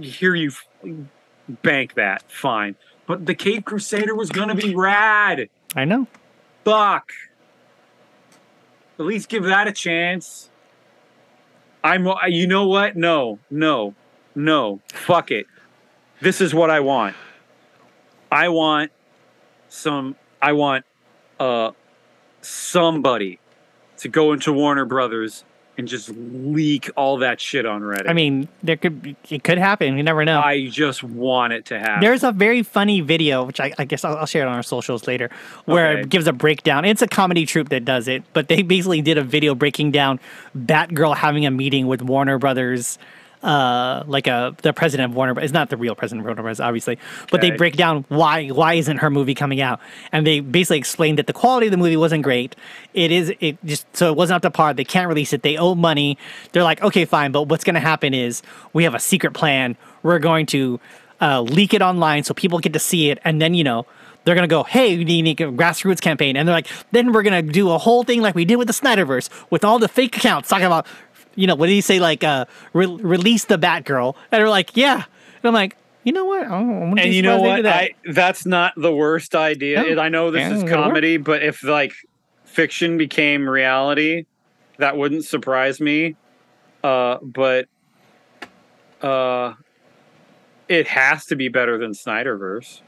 Here 0.00 0.34
you 0.34 0.50
f- 0.50 0.66
bank 1.62 1.94
that, 1.94 2.30
fine. 2.30 2.76
But 3.06 3.26
the 3.26 3.34
Caped 3.34 3.64
Crusader 3.66 4.14
was 4.14 4.30
going 4.30 4.48
to 4.48 4.54
be 4.54 4.74
rad. 4.74 5.48
I 5.74 5.84
know. 5.84 6.06
Fuck. 6.64 7.12
At 8.98 9.06
least 9.06 9.28
give 9.28 9.44
that 9.44 9.68
a 9.68 9.72
chance. 9.72 10.50
I'm. 11.84 12.08
You 12.28 12.46
know 12.46 12.66
what? 12.66 12.96
No, 12.96 13.38
no, 13.50 13.94
no. 14.34 14.80
Fuck 14.92 15.30
it. 15.30 15.46
This 16.20 16.40
is 16.40 16.54
what 16.54 16.70
I 16.70 16.80
want. 16.80 17.14
I 18.32 18.48
want 18.48 18.90
some. 19.68 20.16
I 20.42 20.52
want 20.52 20.84
uh 21.38 21.72
somebody 22.40 23.38
to 23.98 24.08
go 24.08 24.32
into 24.32 24.52
Warner 24.52 24.84
Brothers 24.84 25.44
and 25.78 25.86
just 25.86 26.08
leak 26.10 26.90
all 26.96 27.18
that 27.18 27.40
shit 27.40 27.66
on 27.66 27.82
Reddit. 27.82 28.08
I 28.08 28.12
mean, 28.12 28.48
there 28.62 28.76
could 28.76 29.16
it 29.30 29.44
could 29.44 29.58
happen. 29.58 29.96
You 29.96 30.02
never 30.02 30.24
know. 30.24 30.40
I 30.40 30.68
just 30.68 31.02
want 31.02 31.52
it 31.52 31.66
to 31.66 31.78
happen. 31.78 32.00
There's 32.00 32.22
a 32.24 32.32
very 32.32 32.62
funny 32.62 33.00
video, 33.00 33.44
which 33.44 33.60
I, 33.60 33.72
I 33.78 33.84
guess 33.84 34.04
I'll, 34.04 34.16
I'll 34.16 34.26
share 34.26 34.42
it 34.46 34.48
on 34.48 34.54
our 34.56 34.62
socials 34.62 35.06
later, 35.06 35.30
where 35.64 35.92
Okay. 35.92 36.00
it 36.02 36.08
gives 36.08 36.26
a 36.26 36.32
breakdown. 36.32 36.84
It's 36.84 37.02
a 37.02 37.06
comedy 37.08 37.46
troupe 37.46 37.68
that 37.70 37.84
does 37.84 38.08
it, 38.08 38.22
but 38.32 38.48
they 38.48 38.62
basically 38.62 39.02
did 39.02 39.18
a 39.18 39.22
video 39.24 39.54
breaking 39.54 39.90
down 39.90 40.20
Batgirl 40.56 41.16
having 41.16 41.46
a 41.46 41.50
meeting 41.50 41.86
with 41.86 42.02
Warner 42.02 42.38
Brothers. 42.38 42.98
Uh, 43.42 44.02
like 44.06 44.26
a 44.26 44.56
the 44.62 44.72
president 44.72 45.10
of 45.10 45.16
Warner, 45.16 45.34
Bros. 45.34 45.44
It's 45.44 45.52
not 45.52 45.70
the 45.70 45.76
real 45.76 45.94
president 45.94 46.22
of 46.22 46.26
Warner 46.26 46.42
Bros. 46.42 46.58
Obviously, 46.58 46.98
but 47.30 47.42
they 47.42 47.50
break 47.50 47.76
down 47.76 48.04
why 48.08 48.48
why 48.48 48.74
isn't 48.74 48.96
her 48.96 49.10
movie 49.10 49.34
coming 49.34 49.60
out, 49.60 49.78
and 50.10 50.26
they 50.26 50.40
basically 50.40 50.78
explained 50.78 51.18
that 51.18 51.26
the 51.26 51.32
quality 51.32 51.66
of 51.66 51.70
the 51.70 51.76
movie 51.76 51.96
wasn't 51.96 52.22
great. 52.22 52.56
It 52.94 53.12
is 53.12 53.32
it 53.40 53.58
just 53.64 53.86
so 53.94 54.10
it 54.10 54.16
wasn't 54.16 54.36
up 54.36 54.42
to 54.42 54.50
par. 54.50 54.74
They 54.74 54.84
can't 54.84 55.08
release 55.08 55.32
it. 55.32 55.42
They 55.42 55.56
owe 55.56 55.74
money. 55.74 56.18
They're 56.52 56.64
like, 56.64 56.82
okay, 56.82 57.04
fine, 57.04 57.30
but 57.30 57.42
what's 57.42 57.62
going 57.62 57.74
to 57.74 57.80
happen 57.80 58.14
is 58.14 58.42
we 58.72 58.84
have 58.84 58.94
a 58.94 59.00
secret 59.00 59.34
plan. 59.34 59.76
We're 60.02 60.18
going 60.18 60.46
to 60.46 60.80
uh, 61.20 61.42
leak 61.42 61.74
it 61.74 61.82
online 61.82 62.24
so 62.24 62.34
people 62.34 62.58
get 62.58 62.72
to 62.72 62.78
see 62.78 63.10
it, 63.10 63.18
and 63.24 63.40
then 63.40 63.54
you 63.54 63.64
know 63.64 63.86
they're 64.26 64.34
gonna 64.34 64.48
go, 64.48 64.64
hey, 64.64 64.96
we 64.96 65.04
need 65.04 65.40
a 65.40 65.44
grassroots 65.52 66.00
campaign, 66.00 66.36
and 66.36 66.48
they're 66.48 66.54
like, 66.54 66.66
then 66.90 67.12
we're 67.12 67.22
gonna 67.22 67.42
do 67.42 67.70
a 67.70 67.78
whole 67.78 68.02
thing 68.02 68.20
like 68.20 68.34
we 68.34 68.44
did 68.44 68.56
with 68.56 68.66
the 68.66 68.74
Snyderverse 68.74 69.30
with 69.50 69.64
all 69.64 69.78
the 69.78 69.88
fake 69.88 70.16
accounts 70.16 70.48
talking 70.48 70.66
about, 70.66 70.86
you 71.36 71.46
know, 71.46 71.54
what 71.54 71.66
did 71.66 71.72
he 71.74 71.80
say, 71.80 72.00
like, 72.00 72.24
uh, 72.24 72.46
re- 72.72 72.86
release 72.86 73.44
the 73.44 73.56
Batgirl, 73.58 74.14
and 74.32 74.40
they're 74.40 74.48
like, 74.48 74.76
yeah, 74.76 74.94
and 75.04 75.44
I'm 75.44 75.54
like, 75.54 75.76
you 76.02 76.12
know 76.12 76.24
what, 76.24 76.46
I 76.46 76.60
wouldn't 76.60 76.96
be 76.96 77.02
and 77.02 77.14
you 77.14 77.22
know 77.22 77.38
surprised 77.38 77.44
they 77.44 77.48
do 77.48 77.52
what? 77.56 77.62
that. 77.64 77.74
I 78.08 78.12
that's 78.12 78.46
not 78.46 78.72
the 78.76 78.92
worst 78.92 79.34
idea. 79.34 79.94
No. 79.94 80.02
I 80.02 80.08
know 80.08 80.30
this 80.30 80.40
Yeah, 80.40 80.56
is 80.56 80.62
it'll 80.62 80.76
work. 80.76 80.84
comedy, 80.84 81.16
but 81.16 81.42
if 81.42 81.62
like 81.62 81.92
fiction 82.44 82.96
became 82.96 83.48
reality, 83.48 84.24
that 84.78 84.96
wouldn't 84.96 85.24
surprise 85.24 85.80
me. 85.80 86.16
Uh, 86.84 87.18
but 87.22 87.66
uh, 89.02 89.54
it 90.68 90.86
has 90.86 91.26
to 91.26 91.36
be 91.36 91.48
better 91.48 91.76
than 91.78 91.90
Snyderverse. 91.92 92.82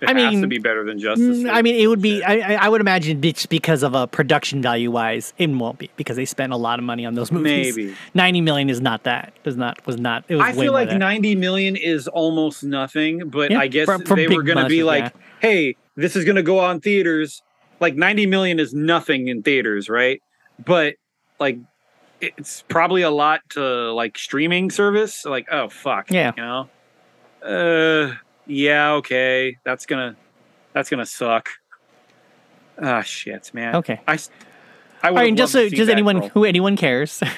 It 0.00 0.08
I 0.08 0.18
has 0.18 0.32
to 0.32 0.36
mean, 0.38 0.48
be 0.48 0.58
better 0.58 0.84
than 0.84 0.98
Justice. 0.98 1.38
Mm, 1.38 1.44
League. 1.44 1.52
I 1.52 1.62
mean, 1.62 1.74
it 1.74 1.86
would 1.86 2.00
be. 2.00 2.22
I, 2.24 2.54
I- 2.54 2.68
would 2.68 2.80
imagine 2.80 3.22
it's 3.24 3.46
because 3.46 3.82
of 3.82 3.94
a 3.94 4.06
production 4.06 4.62
value 4.62 4.90
wise, 4.90 5.34
it 5.38 5.48
won't 5.50 5.78
be 5.78 5.90
because 5.96 6.16
they 6.16 6.24
spent 6.24 6.52
a 6.52 6.56
lot 6.56 6.78
of 6.78 6.84
money 6.84 7.04
on 7.04 7.14
those 7.14 7.30
movies. 7.30 7.76
Maybe. 7.76 7.94
ninety 8.14 8.40
million 8.40 8.70
is 8.70 8.80
not 8.80 9.02
that. 9.04 9.34
Does 9.44 9.56
not 9.56 9.84
was 9.86 9.98
not. 9.98 10.24
It 10.28 10.36
was. 10.36 10.44
I 10.44 10.52
feel 10.52 10.72
like 10.72 10.88
that. 10.88 10.98
90 10.98 11.34
million 11.36 11.76
is 11.76 12.08
almost 12.08 12.62
nothing, 12.62 13.28
but 13.28 13.50
Yeah, 13.50 13.58
I 13.60 13.66
guess 13.66 13.88
they 13.88 14.28
were 14.28 14.42
going 14.42 14.58
to 14.58 14.68
be 14.68 14.82
like, 14.82 15.12
hey, 15.40 15.76
this 15.96 16.16
is 16.16 16.24
going 16.24 16.36
to 16.36 16.42
go 16.42 16.58
on 16.58 16.80
theaters. 16.80 17.42
Like 17.80 17.96
90 17.96 18.26
million 18.26 18.58
is 18.60 18.72
nothing 18.74 19.28
in 19.28 19.42
theaters, 19.42 19.88
right? 19.88 20.22
But 20.64 20.94
like 21.38 21.58
it's 22.20 22.62
probably 22.68 23.02
a 23.02 23.10
lot 23.10 23.40
to 23.50 23.92
like 23.92 24.18
streaming 24.18 24.70
service. 24.70 25.24
Like, 25.24 25.48
oh 25.50 25.68
fuck. 25.68 26.10
Yeah. 26.10 26.32
You 26.36 26.42
know? 26.42 26.68
Uh 27.42 28.14
yeah, 28.46 28.92
okay. 28.94 29.56
That's 29.64 29.86
gonna 29.86 30.16
that's 30.72 30.88
gonna 30.90 31.06
suck. 31.06 31.48
Ah 32.80 33.02
shit, 33.02 33.50
man. 33.52 33.76
Okay. 33.76 34.00
I, 34.08 34.18
would've 35.10 35.34
just 35.36 35.52
so 35.52 35.64
to 35.64 35.70
see 35.70 35.76
just 35.76 35.90
anyone 35.90 36.20
girl. 36.20 36.28
who 36.30 36.44
anyone 36.44 36.76
cares. 36.76 37.22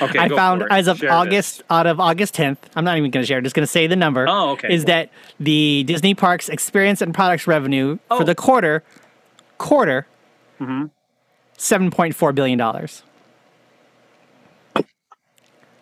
Okay, 0.00 0.20
I 0.20 0.28
found 0.28 0.62
as 0.70 0.86
of 0.86 0.98
Share 0.98 1.08
this. 1.08 1.14
August 1.14 1.62
out 1.68 1.86
of 1.86 1.98
August 1.98 2.34
10th. 2.34 2.58
I'm 2.76 2.84
not 2.84 2.96
even 2.96 3.10
going 3.10 3.22
to 3.22 3.26
share. 3.26 3.38
I'm 3.38 3.44
just 3.44 3.56
going 3.56 3.66
to 3.66 3.70
say 3.70 3.88
the 3.88 3.96
number. 3.96 4.24
Oh, 4.26 4.50
okay, 4.50 4.72
Is 4.72 4.82
cool. 4.82 4.86
that 4.86 5.10
the 5.40 5.82
Disney 5.84 6.14
Parks 6.14 6.48
experience 6.48 7.02
and 7.02 7.12
products 7.12 7.46
revenue 7.48 7.98
Oh. 8.08 8.18
for 8.18 8.24
the 8.24 8.36
quarter 8.36 8.82
quarter 9.58 10.06
Mm-hmm. 10.60 10.84
7.4 11.58 12.34
billion 12.34 12.56
dollars. 12.56 13.02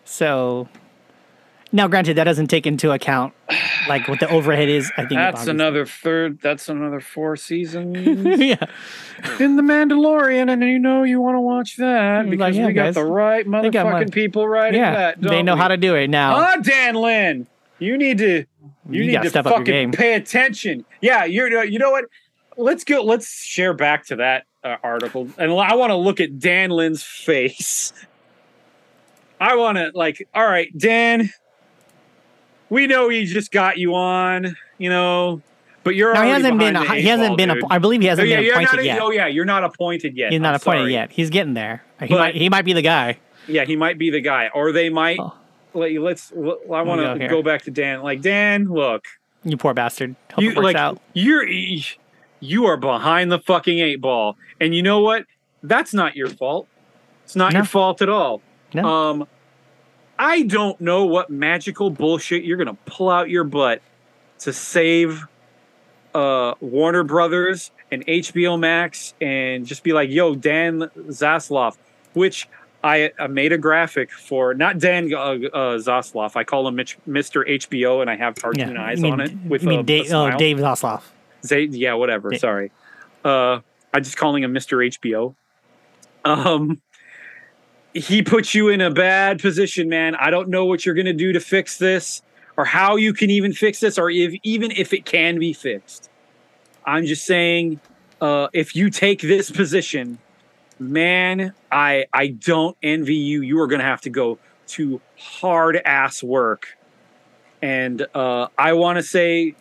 So 0.05 0.67
now 1.71 1.87
granted 1.87 2.15
that 2.17 2.23
doesn't 2.23 2.47
take 2.47 2.65
into 2.65 2.91
account 2.91 3.33
like 3.89 4.07
what 4.07 4.19
the 4.19 4.29
overhead 4.29 4.69
is, 4.69 4.91
I 4.95 5.01
think 5.05 5.19
That's 5.19 5.47
another 5.47 5.85
third. 5.85 6.39
That's 6.41 6.69
another 6.69 6.99
four 7.01 7.35
seasons 7.35 7.97
yeah. 8.39 8.63
in 9.39 9.55
the 9.55 9.61
Mandalorian, 9.63 10.49
and 10.51 10.63
you 10.63 10.79
know 10.79 11.03
you 11.03 11.19
want 11.19 11.35
to 11.35 11.41
watch 11.41 11.75
that 11.77 12.21
Like, 12.21 12.29
because 12.29 12.55
yeah, 12.57 12.67
we 12.67 12.73
got 12.73 12.83
guys. 12.85 12.95
the 12.95 13.03
right 13.05 13.45
motherfucking 13.45 13.91
mon- 13.91 14.09
people 14.11 14.47
writing 14.47 14.79
Yeah. 14.79 14.93
that. 14.93 15.21
They 15.21 15.43
know 15.43 15.55
we? 15.55 15.59
how 15.61 15.67
to 15.67 15.77
do 15.77 15.95
it 15.95 16.09
now. 16.09 16.35
Ah, 16.35 16.55
Dan 16.61 16.95
Lin, 16.95 17.47
you 17.79 17.97
need 17.97 18.19
to. 18.19 18.45
You, 18.89 19.03
You 19.03 19.11
need 19.11 19.21
to 19.23 19.29
step 19.29 19.45
up 19.45 19.51
your 19.51 19.59
fucking 19.59 19.65
game. 19.65 19.91
pay 19.91 20.13
attention. 20.15 20.85
Yeah, 21.01 21.25
you're. 21.25 21.63
You 21.65 21.77
know 21.79 21.91
what? 21.91 22.05
Let's 22.57 22.83
go. 22.83 23.01
Let's 23.03 23.43
share 23.43 23.73
back 23.73 24.05
to 24.07 24.15
that 24.17 24.45
uh, 24.63 24.77
article, 24.83 25.27
and 25.37 25.51
I 25.51 25.75
want 25.75 25.91
to 25.91 25.95
look 25.95 26.19
at 26.19 26.39
Dan 26.39 26.69
Lin's 26.71 27.03
face. 27.03 27.93
I 29.39 29.55
want 29.55 29.77
to 29.77 29.91
like. 29.93 30.27
All 30.33 30.45
right, 30.45 30.75
Dan. 30.77 31.29
We 32.69 32.87
know 32.87 33.09
he 33.09 33.25
just 33.25 33.51
got 33.51 33.77
you 33.77 33.95
on, 33.95 34.55
you 34.77 34.89
know, 34.89 35.41
but 35.83 35.95
you're. 35.95 36.13
Now 36.13 36.23
he 36.23 36.29
hasn't 36.29 36.59
been 36.59 36.75
he 36.75 37.03
hasn't 37.03 37.29
ball, 37.29 37.37
been 37.37 37.49
dude. 37.49 37.63
app- 37.63 37.71
I 37.71 37.77
believe 37.79 38.01
he 38.01 38.07
Oh 38.07 38.11
hasn't 38.11 38.27
yeah, 38.27 38.39
been 38.41 38.49
appointed 38.51 38.75
not. 38.75 38.85
yet. 38.85 38.99
Oh 39.01 39.11
yeah, 39.11 39.27
you're 39.27 39.45
not 39.45 39.63
appointed 39.63 40.15
yet. 40.15 40.31
He's 40.31 40.41
not 40.41 40.49
I'm 40.49 40.55
appointed 40.55 40.79
sorry. 40.81 40.93
yet. 40.93 41.11
He's 41.11 41.29
getting 41.29 41.53
there. 41.55 41.83
He 41.99 42.07
But- 42.07 42.17
might 42.19 42.35
he 42.35 42.49
might 42.49 42.65
be 42.65 42.73
the 42.73 42.81
guy. 42.81 43.17
Yeah, 43.47 43.65
he 43.65 43.75
might 43.75 43.97
be 43.97 44.09
the 44.11 44.21
guy, 44.21 44.49
or 44.53 44.71
they 44.71 44.89
might. 44.89 45.17
Oh. 45.19 45.33
Let 45.73 45.91
you, 45.91 46.03
let's. 46.03 46.31
I 46.33 46.81
want 46.81 47.01
to 47.01 47.15
here. 47.19 47.29
go 47.29 47.41
back 47.43 47.63
to 47.63 47.71
Dan. 47.71 48.01
Like 48.01 48.21
Dan, 48.21 48.65
look, 48.65 49.05
You 49.43 49.55
poor 49.57 49.73
bastard. 49.75 50.15
Hope 50.33 50.43
you 50.43 50.51
like 50.53 50.75
out. 50.75 50.99
you're 51.13 51.47
you 51.47 52.65
are 52.65 52.77
behind 52.77 53.31
the 53.31 53.37
fucking 53.39 53.79
eight 53.79 54.01
ball, 54.01 54.35
and 54.59 54.73
you 54.73 54.81
know 54.81 54.99
what? 55.01 55.25
That's 55.61 55.93
not 55.93 56.15
your 56.15 56.27
fault. 56.29 56.67
It's 57.25 57.35
not 57.35 57.53
No. 57.53 57.59
your 57.59 57.65
fault 57.65 58.01
at 58.01 58.09
all. 58.09 58.41
No. 58.73 58.83
Um, 58.87 59.27
I 60.19 60.43
don't 60.43 60.79
know 60.81 61.05
what 61.05 61.29
magical 61.29 61.89
bullshit 61.89 62.43
you're 62.43 62.57
gonna 62.57 62.77
pull 62.85 63.09
out 63.09 63.29
your 63.29 63.45
butt 63.45 63.81
to 64.39 64.53
save 64.53 65.25
uh 66.13 66.53
Warner 66.59 67.03
Brothers 67.03 67.71
and 67.91 68.05
HBO 68.05 68.59
Max 68.59 69.13
and 69.21 69.65
just 69.65 69.81
be 69.83 69.93
like, 69.93 70.09
"Yo, 70.09 70.35
Dan 70.35 70.81
Zaslav," 71.07 71.77
which 72.13 72.47
I, 72.83 73.11
I 73.19 73.27
made 73.27 73.51
a 73.51 73.57
graphic 73.57 74.11
for 74.11 74.53
not 74.53 74.77
Dan 74.77 75.13
uh, 75.13 75.17
uh, 75.17 75.77
Zaslav. 75.77 76.35
I 76.35 76.43
call 76.43 76.67
him 76.67 76.75
Mitch, 76.75 76.97
Mr. 77.07 77.47
HBO, 77.47 78.01
and 78.01 78.09
I 78.09 78.15
have 78.15 78.35
cartoon 78.35 78.73
Yeah. 78.73 78.83
eyes 78.83 79.01
mean, 79.01 79.13
on 79.13 79.21
it 79.21 79.31
with 79.45 79.63
you 79.63 79.69
mean 79.69 79.79
a, 79.81 79.83
Dave, 79.83 80.11
a 80.11 80.15
oh, 80.15 80.37
Dave 80.37 80.57
Zaslav. 80.57 81.01
Zay, 81.45 81.65
yeah, 81.65 81.93
whatever. 81.93 82.29
Da- 82.29 82.37
Sorry. 82.37 82.71
Uh, 83.23 83.59
I'm 83.93 84.03
just 84.03 84.17
calling 84.17 84.43
him 84.43 84.53
Mr. 84.53 84.85
HBO. 84.85 85.35
Um, 86.25 86.81
he 87.93 88.21
puts 88.21 88.53
you 88.53 88.69
in 88.69 88.81
a 88.81 88.91
bad 88.91 89.39
position, 89.39 89.89
man. 89.89 90.15
I 90.15 90.29
don't 90.29 90.49
know 90.49 90.65
what 90.65 90.85
you're 90.85 90.95
gonna 90.95 91.13
do 91.13 91.33
to 91.33 91.39
fix 91.39 91.77
this, 91.77 92.21
or 92.57 92.65
how 92.65 92.95
you 92.95 93.13
can 93.13 93.29
even 93.29 93.53
fix 93.53 93.79
this, 93.79 93.97
or 93.97 94.09
if 94.09 94.33
even 94.43 94.71
if 94.71 94.93
it 94.93 95.05
can 95.05 95.39
be 95.39 95.53
fixed. 95.53 96.09
I'm 96.85 97.05
just 97.05 97.25
saying, 97.25 97.79
uh, 98.21 98.47
if 98.53 98.75
you 98.75 98.89
take 98.89 99.21
this 99.21 99.51
position, 99.51 100.19
man, 100.79 101.53
I 101.71 102.05
I 102.13 102.27
don't 102.27 102.77
envy 102.81 103.15
you. 103.15 103.41
You 103.41 103.59
are 103.61 103.67
gonna 103.67 103.83
have 103.83 104.01
to 104.01 104.09
go 104.09 104.39
to 104.67 105.01
hard 105.17 105.77
ass 105.77 106.21
work, 106.21 106.77
and 107.61 108.05
uh, 108.13 108.47
I 108.57 108.73
want 108.73 108.97
to 108.97 109.03
say 109.03 109.55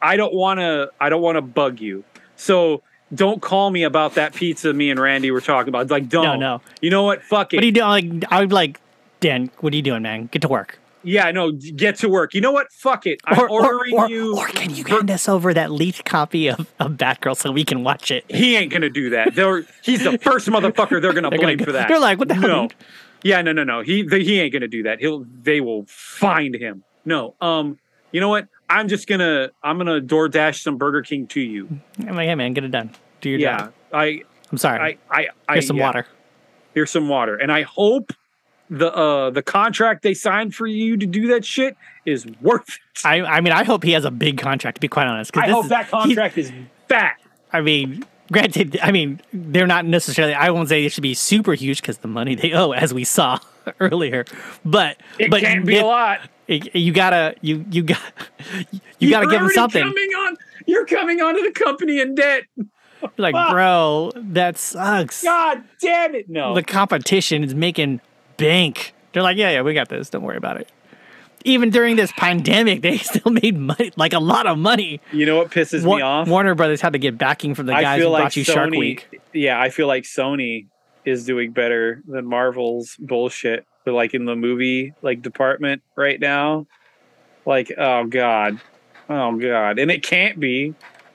I 0.00 0.16
don't 0.16 0.34
want 0.34 0.58
to. 0.58 0.90
I 1.00 1.08
don't 1.08 1.22
want 1.22 1.36
to 1.36 1.42
bug 1.42 1.80
you. 1.80 2.04
So 2.36 2.82
don't 3.14 3.40
call 3.42 3.70
me 3.70 3.82
about 3.82 4.14
that 4.14 4.34
pizza. 4.34 4.72
Me 4.72 4.90
and 4.90 4.98
Randy 5.00 5.30
were 5.30 5.40
talking 5.40 5.68
about. 5.68 5.90
Like, 5.90 6.08
don't. 6.08 6.24
No, 6.24 6.36
no. 6.36 6.60
You 6.80 6.90
know 6.90 7.02
what? 7.02 7.22
Fuck 7.22 7.52
it. 7.52 7.56
What 7.58 7.62
are 7.64 7.66
you 7.66 7.72
doing? 7.72 8.20
Like 8.20 8.32
I'm 8.32 8.48
like, 8.48 8.80
Dan, 9.20 9.50
what 9.60 9.72
are 9.72 9.76
you 9.76 9.82
doing, 9.82 10.02
man? 10.02 10.26
Get 10.32 10.42
to 10.42 10.48
work. 10.48 10.78
yeah, 11.04 11.30
no. 11.30 11.52
Get 11.52 11.96
to 11.96 12.08
work. 12.08 12.32
You 12.34 12.40
know 12.40 12.52
what? 12.52 12.72
Fuck 12.72 13.06
it. 13.06 13.20
I'm 13.24 13.38
Or, 13.38 13.48
or, 13.48 13.64
ordering 13.66 13.94
or, 13.94 14.08
you. 14.08 14.36
or 14.36 14.46
can 14.46 14.74
you 14.74 14.84
hand 14.84 15.10
us 15.10 15.28
over 15.28 15.52
that 15.54 15.70
leaked 15.70 16.04
copy 16.04 16.48
of, 16.48 16.60
of 16.80 16.92
Batgirl 16.92 17.36
so 17.36 17.50
we 17.52 17.64
can 17.64 17.82
watch 17.84 18.10
it? 18.10 18.24
he 18.28 18.56
ain't 18.56 18.72
gonna 18.72 18.88
do 18.90 19.10
that. 19.10 19.34
They're, 19.34 19.64
he's 19.82 20.02
the 20.04 20.18
first 20.22 20.48
motherfucker 20.48 21.00
they're 21.02 21.12
gonna 21.12 21.30
They're 21.30 21.38
blame 21.38 21.58
gonna, 21.58 21.66
for 21.66 21.72
that. 21.72 21.88
They're 21.88 22.00
like, 22.00 22.18
what 22.18 22.28
the 22.28 22.34
hell? 22.34 22.48
no. 22.48 22.68
Yeah, 23.24 23.40
no, 23.42 23.52
no, 23.52 23.62
no. 23.62 23.82
He 23.82 24.02
they, 24.02 24.24
he 24.24 24.40
ain't 24.40 24.52
gonna 24.52 24.66
do 24.68 24.82
that. 24.84 24.98
He'll 25.00 25.24
they 25.42 25.60
will 25.60 25.84
find 25.86 26.54
him. 26.56 26.82
No. 27.04 27.34
Um. 27.40 27.78
You 28.10 28.20
know 28.20 28.28
what? 28.28 28.48
I'm 28.68 28.88
just 28.88 29.06
gonna 29.08 29.50
I'm 29.62 29.78
gonna 29.78 30.00
door 30.00 30.28
dash 30.28 30.62
some 30.62 30.76
Burger 30.76 31.02
King 31.02 31.26
to 31.28 31.40
you. 31.40 31.68
I'm 32.00 32.14
like, 32.16 32.26
hey 32.26 32.34
man, 32.34 32.52
get 32.52 32.64
it 32.64 32.70
done. 32.72 32.90
Do 33.22 33.30
your 33.30 33.38
yeah, 33.40 33.56
job. 33.58 33.72
I 33.92 34.22
I'm 34.50 34.58
sorry. 34.58 34.98
I 35.10 35.20
I 35.22 35.28
I 35.48 35.52
Here's 35.54 35.66
some 35.66 35.76
yeah, 35.78 35.86
water. 35.86 36.06
Here's 36.74 36.90
some 36.90 37.08
water, 37.08 37.36
and 37.36 37.50
I 37.50 37.62
hope 37.62 38.12
the 38.68 38.92
uh 38.94 39.30
the 39.30 39.42
contract 39.42 40.02
they 40.02 40.14
signed 40.14 40.54
for 40.54 40.66
you 40.66 40.96
to 40.96 41.06
do 41.06 41.28
that 41.28 41.44
shit 41.44 41.76
is 42.04 42.26
worth 42.40 42.68
it. 42.68 43.06
I 43.06 43.22
I 43.22 43.40
mean, 43.40 43.52
I 43.52 43.64
hope 43.64 43.82
he 43.84 43.92
has 43.92 44.04
a 44.04 44.10
big 44.10 44.38
contract. 44.38 44.76
To 44.76 44.80
be 44.80 44.88
quite 44.88 45.06
honest. 45.06 45.34
I 45.36 45.48
hope 45.48 45.64
is- 45.64 45.70
that 45.70 45.86
he- 45.86 45.90
contract 45.90 46.36
is 46.38 46.52
fat. 46.88 47.16
I 47.52 47.60
mean, 47.60 48.02
granted, 48.32 48.78
I 48.82 48.92
mean, 48.92 49.20
they're 49.32 49.66
not 49.66 49.84
necessarily. 49.84 50.32
I 50.34 50.50
won't 50.50 50.68
say 50.70 50.84
it 50.84 50.92
should 50.92 51.02
be 51.02 51.14
super 51.14 51.52
huge 51.54 51.80
because 51.82 51.98
the 51.98 52.08
money 52.08 52.34
they 52.34 52.52
owe, 52.52 52.72
as 52.72 52.92
we 52.94 53.04
saw 53.04 53.38
earlier. 53.80 54.24
But 54.64 54.96
It 55.18 55.30
but 55.30 55.40
can't 55.42 55.64
be 55.66 55.76
if- 55.76 55.82
a 55.82 55.86
lot. 55.86 56.20
it- 56.48 56.74
you 56.74 56.92
gotta 56.92 57.34
you 57.42 57.64
you 57.70 57.82
got 57.82 58.00
you 58.98 59.10
gotta 59.10 59.26
give 59.28 59.40
them 59.40 59.50
something. 59.50 59.82
Coming 59.82 60.10
on, 60.14 60.36
you're 60.66 60.86
coming 60.86 61.20
onto 61.20 61.42
the 61.42 61.52
company 61.52 62.00
in 62.00 62.14
debt. 62.14 62.44
like, 63.16 63.34
fuck. 63.34 63.50
bro, 63.50 64.12
that 64.16 64.58
sucks. 64.58 65.22
God 65.22 65.62
damn 65.80 66.14
it! 66.14 66.28
No, 66.28 66.54
The 66.54 66.62
competition 66.62 67.44
is 67.44 67.54
making 67.54 68.00
bank. 68.36 68.94
They're 69.12 69.22
like, 69.22 69.36
yeah, 69.36 69.50
yeah, 69.50 69.62
we 69.62 69.74
got 69.74 69.88
this. 69.88 70.10
Don't 70.10 70.22
worry 70.22 70.36
about 70.36 70.58
it. 70.60 70.70
Even 71.44 71.70
during 71.70 71.96
this 71.96 72.12
pandemic, 72.12 72.82
they 72.82 72.98
still 72.98 73.32
made 73.32 73.58
money, 73.58 73.92
like 73.96 74.12
a 74.12 74.20
lot 74.20 74.46
of 74.46 74.58
money. 74.58 75.00
you 75.12 75.26
know 75.26 75.36
what 75.36 75.50
pisses 75.50 75.84
Wa- 75.84 75.96
me 75.96 76.02
off? 76.02 76.28
Warner 76.28 76.54
Brothers 76.54 76.80
had 76.80 76.92
to 76.92 76.98
get 76.98 77.18
backing 77.18 77.54
from 77.54 77.66
the 77.66 77.72
guys 77.72 78.00
who 78.00 78.08
like 78.08 78.22
brought 78.22 78.36
you 78.36 78.44
Sony. 78.44 78.54
Shark 78.54 78.70
Week. 78.70 79.20
Yeah, 79.32 79.60
I 79.60 79.70
feel 79.70 79.86
like 79.86 80.04
Sony 80.04 80.68
is 81.04 81.24
doing 81.26 81.50
better 81.52 82.02
than 82.06 82.26
Marvel's 82.26 82.96
bullshit. 82.98 83.66
They're 83.84 83.92
like 83.92 84.14
in 84.14 84.24
the 84.24 84.36
movie 84.36 84.94
like 85.02 85.22
department 85.22 85.82
right 85.96 86.20
now. 86.20 86.66
Like, 87.44 87.72
oh 87.76 88.04
god, 88.06 88.60
oh 89.10 89.36
god, 89.36 89.80
and 89.80 89.90
it 89.90 90.04
can't 90.04 90.38
be, 90.38 90.74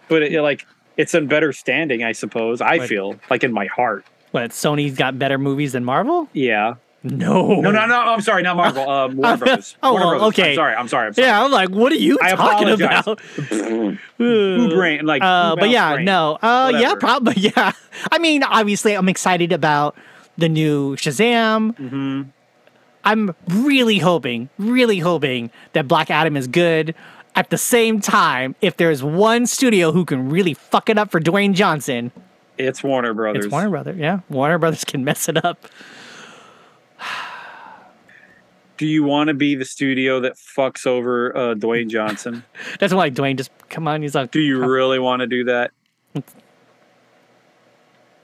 but 0.09 0.23
it, 0.23 0.41
like 0.41 0.65
it's 0.97 1.13
in 1.13 1.27
better 1.27 1.53
standing, 1.53 2.03
I 2.03 2.11
suppose. 2.11 2.59
I 2.61 2.77
Right. 2.77 2.89
feel 2.89 3.15
like 3.29 3.43
in 3.43 3.53
my 3.53 3.65
heart. 3.67 4.05
What? 4.31 4.51
Sony's 4.51 4.95
got 4.97 5.17
better 5.17 5.37
movies 5.37 5.71
than 5.71 5.85
Marvel? 5.85 6.27
Yeah. 6.33 6.75
No. 7.03 7.61
No, 7.61 7.71
no, 7.71 7.85
no. 7.85 7.95
I'm 8.01 8.21
sorry, 8.21 8.41
not 8.43 8.57
Marvel. 8.57 8.89
Um, 8.89 9.15
Warner. 9.17 9.59
Oh, 9.83 9.93
Warner 9.93 10.15
okay. 10.25 10.49
I'm 10.49 10.55
sorry. 10.55 10.75
I'm 10.75 10.87
sorry. 10.89 11.07
I'm 11.07 11.13
sorry. 11.13 11.27
Yeah, 11.27 11.43
I'm 11.43 11.51
like, 11.51 11.69
what 11.69 11.91
are 11.91 11.95
you 11.95 12.17
I 12.21 12.31
talking 12.35 12.67
apologize. 12.69 13.03
about? 13.07 13.97
Brain? 14.17 15.05
Like, 15.05 15.21
Uh, 15.21 15.55
but 15.55 15.69
yeah, 15.69 15.93
brain? 15.93 16.05
no. 16.05 16.37
Uh, 16.41 16.71
yeah, 16.75 16.95
probably. 16.99 17.35
Yeah. 17.37 17.71
I 18.11 18.17
mean, 18.19 18.43
obviously, 18.43 18.93
I'm 18.93 19.07
excited 19.09 19.51
about 19.53 19.95
the 20.37 20.49
new 20.49 20.95
Shazam. 20.97 21.75
Mm-hmm. 21.77 22.21
I'm 23.05 23.33
really 23.49 23.99
hoping, 23.99 24.49
really 24.57 24.99
hoping 24.99 25.49
that 25.73 25.87
Black 25.87 26.11
Adam 26.11 26.35
is 26.35 26.47
good. 26.47 26.93
At 27.37 27.51
the 27.51 27.57
same 27.57 28.01
time, 28.01 28.55
if 28.61 28.77
there's 28.77 29.03
one 29.03 29.45
studio 29.45 29.91
who 29.91 30.05
can 30.05 30.27
really 30.29 30.55
fuck 30.55 30.89
it 30.89 30.97
up 30.97 31.11
for 31.11 31.19
Dwayne 31.21 31.53
Johnson, 31.53 32.11
It's 32.57 32.83
Warner 32.83 33.13
Brothers. 33.13 33.45
it's 33.45 33.51
Warner 33.51 33.69
Brothers. 33.69 33.97
Yeah, 33.97 34.21
Warner 34.27 34.57
Brothers 34.57 34.83
can 34.83 35.05
mess 35.05 35.29
it 35.29 35.45
up. 35.45 35.67
Do 38.77 38.87
you 38.87 39.03
want 39.03 39.27
to 39.29 39.33
be 39.35 39.53
the 39.55 39.65
studio 39.65 40.19
that 40.21 40.33
fucks 40.33 40.85
over 40.87 41.35
uh, 41.37 41.53
Dwayne 41.55 41.89
Johnson? 41.89 42.43
That's 42.79 42.93
why 42.93 43.09
Dwayne 43.11 43.37
just 43.37 43.51
come 43.69 43.87
on. 43.87 44.01
He's 44.01 44.15
like, 44.15 44.31
Do 44.31 44.39
you 44.41 44.59
really 44.63 44.97
want 44.99 45.19
to 45.21 45.27
do 45.27 45.43
that? 45.45 45.71
Do 46.15 46.23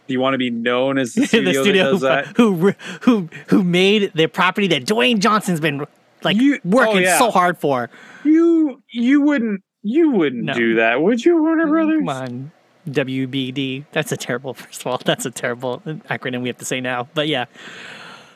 you 0.07 0.19
want 0.19 0.33
to 0.33 0.37
be 0.39 0.49
known 0.49 0.97
as 0.97 1.13
the 1.13 1.21
the 1.21 1.27
studio, 1.27 1.61
studio 1.61 1.83
that 1.85 1.91
does 1.91 2.01
that? 2.01 2.37
who, 2.37 2.55
who 2.55 2.73
who 3.01 3.29
who 3.47 3.63
made 3.63 4.11
the 4.15 4.25
property 4.27 4.67
that 4.67 4.85
Dwayne 4.85 5.19
Johnson's 5.19 5.59
been 5.59 5.85
like 6.23 6.37
You- 6.37 6.59
working 6.63 6.97
oh, 6.97 6.99
yeah. 6.99 7.17
so 7.19 7.31
hard 7.31 7.57
for. 7.57 7.89
You 8.23 8.81
you 8.89 9.21
wouldn't 9.21 9.61
you 9.81 10.11
wouldn't 10.11 10.43
No. 10.45 10.53
do 10.53 10.75
that, 10.75 11.01
would 11.01 11.23
you, 11.25 11.41
Warner 11.41 11.67
Brothers? 11.67 11.99
Come 11.99 12.09
on, 12.09 12.51
WBD. 12.89 13.85
That's 13.91 14.11
a 14.11 14.17
terrible. 14.17 14.53
First 14.55 14.81
of 14.81 14.87
all, 14.87 14.97
that's 15.03 15.25
a 15.25 15.31
terrible 15.31 15.81
acronym 16.09 16.41
we 16.41 16.49
have 16.49 16.57
to 16.59 16.65
say 16.65 16.79
now. 16.81 17.07
But 17.13 17.27
yeah, 17.27 17.45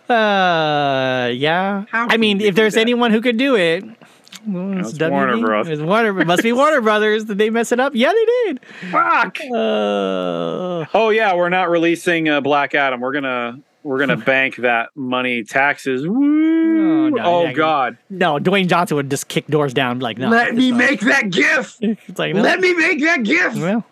uh, 0.09 1.29
yeah. 1.33 1.85
How 1.89 2.07
I 2.09 2.17
mean, 2.17 2.41
if 2.41 2.55
there's 2.55 2.73
that? 2.75 2.81
anyone 2.81 3.11
who 3.11 3.21
could 3.21 3.37
do 3.37 3.55
it. 3.55 3.83
well, 4.45 4.79
It's 4.79 4.99
Warner 4.99 5.37
Brothers. 5.39 5.79
It's 5.79 5.81
Warner. 5.87 6.19
It 6.21 6.25
must 6.27 6.43
be 6.43 6.53
Warner 6.53 6.81
Brothers. 6.81 7.25
Did 7.25 7.37
they 7.37 7.49
mess 7.49 7.71
it 7.71 7.79
up? 7.79 7.93
Yeah, 7.95 8.11
they 8.13 8.25
did. 8.25 8.59
Fuck. 8.91 9.37
Uh, 9.53 10.85
Oh 10.93 11.09
yeah, 11.11 11.35
we're 11.35 11.49
not 11.49 11.69
releasing 11.69 12.29
uh, 12.29 12.41
Black 12.41 12.73
Adam. 12.75 12.99
We're 13.01 13.13
gonna 13.13 13.59
we're 13.87 13.99
gonna 13.99 14.17
bank 14.33 14.57
that 14.57 14.89
money 14.95 15.43
taxes. 15.43 16.07
Woo! 16.07 17.09
no, 17.11 17.23
Oh, 17.23 17.43
yeah, 17.45 17.53
God! 17.53 17.97
no, 18.09 18.37
Dwayne 18.37 18.67
Johnson 18.67 18.97
would 18.97 19.09
just 19.09 19.27
kick 19.27 19.47
doors 19.47 19.73
down. 19.73 19.99
Like, 19.99 20.17
no. 20.17 20.29
Let 20.29 20.53
me 20.55 20.71
not. 20.71 20.77
make 20.77 20.99
that 21.01 21.29
GIF. 21.29 21.77
It's 21.81 22.19
like, 22.19 22.35
no. 22.35 22.41
Let 22.41 22.59
me 22.59 22.73
make 22.75 22.99
that 23.01 23.23
GIF. 23.23 23.55
Well, 23.55 23.85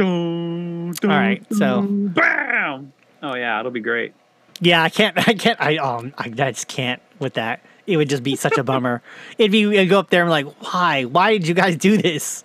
All 0.00 0.92
right, 1.08 1.44
so- 1.54 1.82
bam. 1.82 2.92
Oh 3.22 3.34
yeah, 3.34 3.60
it'll 3.60 3.70
be 3.72 3.80
great. 3.80 4.14
Yeah, 4.60 4.82
I 4.82 4.88
can't. 4.88 5.16
I 5.28 5.34
can't. 5.34 5.60
I 5.60 5.76
um. 5.76 6.12
I, 6.18 6.24
I 6.26 6.50
just 6.52 6.68
can't 6.68 7.00
with 7.18 7.34
that. 7.34 7.64
It 7.86 7.96
would 7.96 8.08
just 8.08 8.22
be 8.22 8.36
such 8.36 8.58
a 8.58 8.64
bummer. 8.64 9.02
It'd 9.38 9.50
be. 9.52 9.78
I'd 9.78 9.88
go 9.88 9.98
up 9.98 10.10
there 10.10 10.22
and 10.22 10.28
be 10.28 10.32
like, 10.32 10.72
why? 10.72 11.04
Why 11.04 11.32
did 11.32 11.46
you 11.48 11.54
guys 11.54 11.76
do 11.76 11.96
this? 11.96 12.44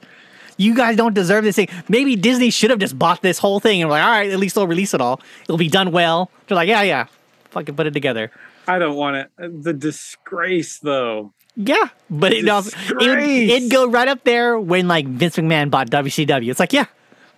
You 0.58 0.76
guys 0.76 0.98
don't 0.98 1.14
deserve 1.14 1.44
this 1.44 1.56
thing. 1.56 1.70
Maybe 1.88 2.16
Disney 2.16 2.50
should 2.50 2.70
have 2.72 2.80
just 2.80 2.98
bought 2.98 3.22
this 3.22 3.38
whole 3.38 3.60
thing 3.60 3.82
and 3.82 3.90
like, 3.90 4.04
all 4.04 4.10
right, 4.10 4.30
at 4.32 4.40
least 4.40 4.56
they'll 4.56 4.68
release 4.68 4.94
it 4.94 5.02
all. 5.02 5.22
It'll 5.44 5.58
be 5.58 5.70
done 5.70 5.92
well. 5.92 6.32
They're 6.48 6.56
like, 6.56 6.68
yeah, 6.68 6.82
yeah, 6.82 7.08
fucking 7.52 7.76
put 7.76 7.88
it 7.88 7.92
together. 7.92 8.32
I 8.68 8.80
don't 8.80 8.96
want 8.96 9.16
it. 9.16 9.64
The 9.64 9.74
disgrace, 9.74 10.80
though. 10.80 11.34
Yeah, 11.56 11.90
but 12.10 12.34
it 12.34 12.48
also 12.48 12.78
it 12.78 12.96
would, 12.98 13.20
it'd 13.20 13.72
go 13.72 13.88
right 13.88 14.08
up 14.08 14.24
there 14.26 14.60
when 14.60 14.88
like 14.88 15.08
Vince 15.08 15.38
McMahon 15.38 15.72
bought 15.72 15.90
WCW. 15.90 16.52
It's 16.52 16.60
like, 16.60 16.74
yeah, 16.74 16.86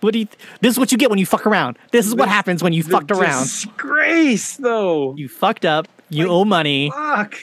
what 0.00 0.12
do 0.12 0.18
you? 0.18 0.28
This 0.60 0.72
is 0.72 0.78
what 0.78 0.92
you 0.92 0.98
get 0.98 1.08
when 1.08 1.18
you 1.18 1.24
fuck 1.24 1.46
around. 1.46 1.78
This 1.90 2.06
is 2.06 2.14
what 2.14 2.28
happens 2.28 2.62
when 2.62 2.72
you 2.72 2.82
The 2.82 2.90
fucked 2.90 3.10
around. 3.10 3.42
Disgrace, 3.44 4.56
though. 4.56 5.14
You 5.16 5.28
fucked 5.28 5.64
up. 5.64 5.88
You 6.10 6.28
owe 6.28 6.44
money. 6.44 6.90
Fuck. 6.90 7.36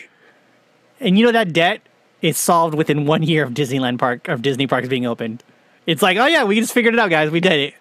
And 0.99 1.17
you 1.17 1.25
know 1.25 1.31
that 1.31 1.53
debt 1.53 1.81
is 2.21 2.37
solved 2.37 2.75
within 2.75 3.05
one 3.05 3.23
year 3.23 3.43
of 3.43 3.53
Disneyland 3.53 3.97
Park 3.99 4.27
of 4.27 4.41
Disney 4.41 4.67
parks 4.67 4.87
being 4.87 5.05
opened. 5.05 5.43
It's 5.88 6.01
like, 6.03 6.18
oh 6.18 6.26
yeah, 6.27 6.43
we 6.43 6.59
just 6.59 6.73
figured 6.73 6.93
it 6.93 6.99
out, 6.99 7.09
guys. 7.09 7.31
We 7.31 7.39
did 7.39 7.53
it. 7.53 7.73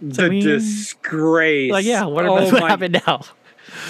The 0.00 0.28
mean- 0.30 0.42
disgrace. 0.44 1.70
Like, 1.70 1.84
yeah, 1.84 2.04
what, 2.06 2.26
oh 2.26 2.32
what 2.34 2.62
happened 2.68 3.00
now? 3.06 3.22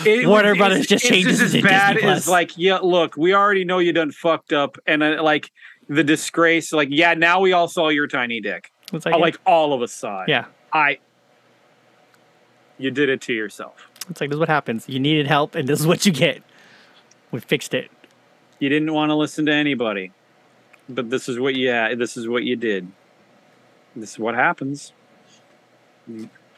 It- 0.04 0.26
Warner 0.28 0.50
it's- 0.50 0.58
Brothers 0.58 0.86
just 0.86 1.04
it's 1.04 1.08
changes 1.10 1.40
as 1.40 1.62
bad 1.62 1.96
as 1.96 2.28
like, 2.28 2.58
yeah, 2.58 2.78
look, 2.78 3.16
we 3.16 3.34
already 3.34 3.64
know 3.64 3.78
you 3.78 3.92
done 3.92 4.10
fucked 4.12 4.52
up, 4.52 4.76
and 4.86 5.02
uh, 5.02 5.22
like 5.22 5.50
the 5.88 6.04
disgrace. 6.04 6.72
Like, 6.72 6.88
yeah, 6.90 7.14
now 7.14 7.40
we 7.40 7.52
all 7.52 7.68
saw 7.68 7.88
your 7.88 8.06
tiny 8.08 8.40
dick. 8.40 8.72
It's 8.92 9.06
Uh, 9.06 9.10
like, 9.10 9.20
Like, 9.20 9.36
all 9.46 9.72
of 9.72 9.80
us 9.82 9.92
saw 9.92 10.22
it. 10.22 10.28
yeah, 10.28 10.46
I. 10.72 10.98
You 12.78 12.90
did 12.90 13.08
it 13.08 13.20
to 13.22 13.32
yourself. 13.32 13.88
it's 14.10 14.20
like 14.20 14.28
this 14.28 14.34
is 14.36 14.40
what 14.40 14.48
happens. 14.48 14.88
You 14.88 15.00
needed 15.00 15.26
help, 15.26 15.54
and 15.54 15.66
this 15.68 15.80
is 15.80 15.86
what 15.86 16.04
you 16.04 16.12
get. 16.12 16.42
We 17.30 17.40
fixed 17.40 17.72
it. 17.74 17.90
You 18.58 18.68
didn't 18.68 18.92
want 18.92 19.10
to 19.10 19.14
listen 19.14 19.46
to 19.46 19.52
anybody, 19.52 20.12
but 20.88 21.08
this 21.10 21.28
is 21.28 21.38
what 21.38 21.54
you. 21.54 21.68
had. 21.70 21.98
This 21.98 22.16
is 22.16 22.28
what 22.28 22.42
you 22.44 22.54
did. 22.56 22.90
This 23.96 24.12
is 24.12 24.18
what 24.18 24.34
happens. 24.34 24.92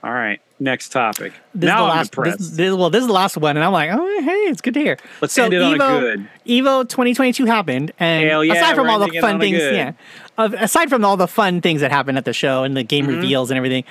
All 0.05 0.13
right, 0.13 0.41
next 0.61 0.91
topic. 0.91 1.33
This 1.55 1.67
now 1.69 1.87
is 1.87 1.89
the 1.89 1.91
I'm 1.93 1.97
last. 1.97 2.11
depressed. 2.11 2.39
This, 2.39 2.51
this, 2.51 2.75
well, 2.75 2.91
this 2.91 3.01
is 3.01 3.07
the 3.09 3.13
last 3.13 3.37
one, 3.37 3.57
and 3.57 3.65
I'm 3.65 3.73
like, 3.73 3.91
oh, 3.93 4.21
hey, 4.23 4.31
it's 4.51 4.61
good 4.61 4.75
to 4.75 4.81
hear. 4.81 4.97
Let's 5.21 5.33
so 5.35 5.45
end 5.45 5.55
it 5.55 5.63
on 5.63 5.79
Evo, 5.79 5.97
a 5.99 6.01
good. 6.01 6.29
Evo 6.47 6.83
2022 6.89 7.47
happened, 7.47 7.93
and 7.99 8.25
yeah, 8.47 8.53
aside 8.55 8.75
from 8.77 8.89
all 8.91 8.99
the 9.01 9.19
fun 9.21 9.41
things, 9.41 9.59
yeah, 9.59 9.93
uh, 10.37 10.51
aside 10.59 10.89
from 10.89 11.05
all 11.05 11.17
the 11.17 11.27
fun 11.27 11.61
things 11.61 11.81
that 11.81 11.91
happened 11.91 12.17
at 12.19 12.25
the 12.25 12.33
show 12.33 12.63
and 12.63 12.77
the 12.77 12.83
game 12.85 13.07
Mm-hmm. 13.07 13.17
reveals 13.17 13.51
and 13.51 13.57
everything, 13.57 13.85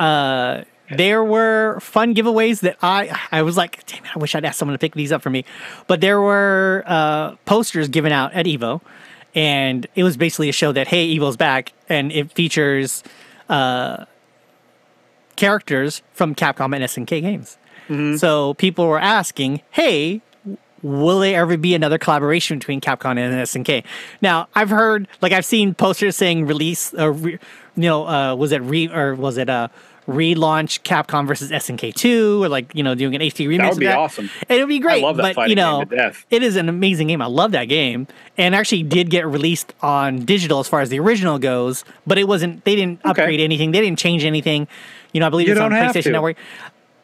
uh, 0.00 0.62
there 0.96 1.22
were 1.22 1.78
fun 1.80 2.14
giveaways 2.14 2.60
that 2.60 2.76
I 2.82 3.16
I 3.30 3.42
was 3.42 3.56
like, 3.56 3.86
damn 3.86 4.04
it, 4.04 4.10
I 4.16 4.18
wish 4.18 4.34
I'd 4.34 4.44
asked 4.44 4.58
someone 4.58 4.74
to 4.74 4.78
pick 4.80 4.94
these 4.94 5.12
up 5.12 5.22
for 5.22 5.30
me, 5.30 5.44
but 5.86 6.00
there 6.00 6.20
were 6.20 6.82
uh, 6.86 7.36
posters 7.44 7.88
given 7.88 8.10
out 8.12 8.32
at 8.32 8.46
Evo, 8.46 8.80
and 9.34 9.86
it 9.94 10.04
was 10.04 10.16
basically 10.16 10.48
a 10.48 10.52
show 10.52 10.72
that 10.72 10.88
hey, 10.88 11.06
Evo's 11.06 11.36
back, 11.36 11.72
and 11.88 12.12
it 12.12 12.32
features. 12.32 13.02
Uh, 13.48 14.04
characters 15.36 16.02
from 16.12 16.34
Capcom 16.34 16.74
and 16.74 16.84
SNK 16.84 17.20
games. 17.20 17.58
So 18.18 18.54
people 18.54 18.86
were 18.86 19.00
asking, 19.00 19.60
"Hey, 19.70 20.20
will 20.82 21.20
there 21.20 21.40
ever 21.40 21.56
be 21.56 21.74
another 21.74 21.98
collaboration 21.98 22.58
between 22.58 22.80
Capcom 22.80 23.18
and 23.18 23.34
SNK?" 23.34 23.84
Now, 24.20 24.48
I've 24.54 24.70
heard, 24.70 25.08
like, 25.20 25.32
I've 25.32 25.44
seen 25.44 25.74
posters 25.74 26.16
saying 26.16 26.46
release, 26.46 26.94
or 26.94 27.12
re, 27.12 27.32
you 27.32 27.82
know, 27.82 28.06
uh, 28.06 28.34
was 28.34 28.52
it 28.52 28.62
re 28.62 28.88
or 28.88 29.14
was 29.14 29.36
it 29.36 29.48
a 29.48 29.70
relaunch 30.08 30.82
Capcom 30.82 31.26
versus 31.26 31.50
SNK 31.50 31.94
two, 31.94 32.42
or 32.42 32.48
like 32.48 32.74
you 32.74 32.82
know 32.82 32.94
doing 32.94 33.14
an 33.14 33.20
HD 33.20 33.46
remix? 33.48 33.58
That 33.58 33.70
would 33.70 33.80
be 33.80 33.86
awesome. 33.88 34.30
It 34.48 34.58
would 34.58 34.68
be 34.68 34.78
great. 34.78 35.02
I 35.02 35.06
love 35.06 35.16
that 35.18 35.34
but 35.34 35.48
you 35.48 35.54
know, 35.54 35.80
game 35.80 35.88
to 35.90 35.96
death. 35.96 36.26
it 36.30 36.42
is 36.42 36.56
an 36.56 36.68
amazing 36.68 37.08
game. 37.08 37.22
I 37.22 37.26
love 37.26 37.52
that 37.52 37.64
game, 37.66 38.06
and 38.36 38.54
actually 38.54 38.82
did 38.82 39.10
get 39.10 39.26
released 39.26 39.72
on 39.82 40.24
digital 40.24 40.60
as 40.60 40.68
far 40.68 40.80
as 40.80 40.88
the 40.88 40.98
original 41.00 41.38
goes. 41.38 41.84
But 42.06 42.18
it 42.18 42.26
wasn't. 42.28 42.64
They 42.64 42.76
didn't 42.76 43.00
Okay. 43.00 43.10
upgrade 43.22 43.40
anything. 43.40 43.70
They 43.72 43.80
didn't 43.80 43.98
change 43.98 44.24
anything. 44.24 44.68
You 45.12 45.20
know, 45.20 45.26
I 45.26 45.30
believe 45.30 45.46
You 45.46 45.52
it's 45.52 45.60
on 45.60 45.70
PlayStation 45.72 46.04
to. 46.04 46.10
Network. 46.12 46.36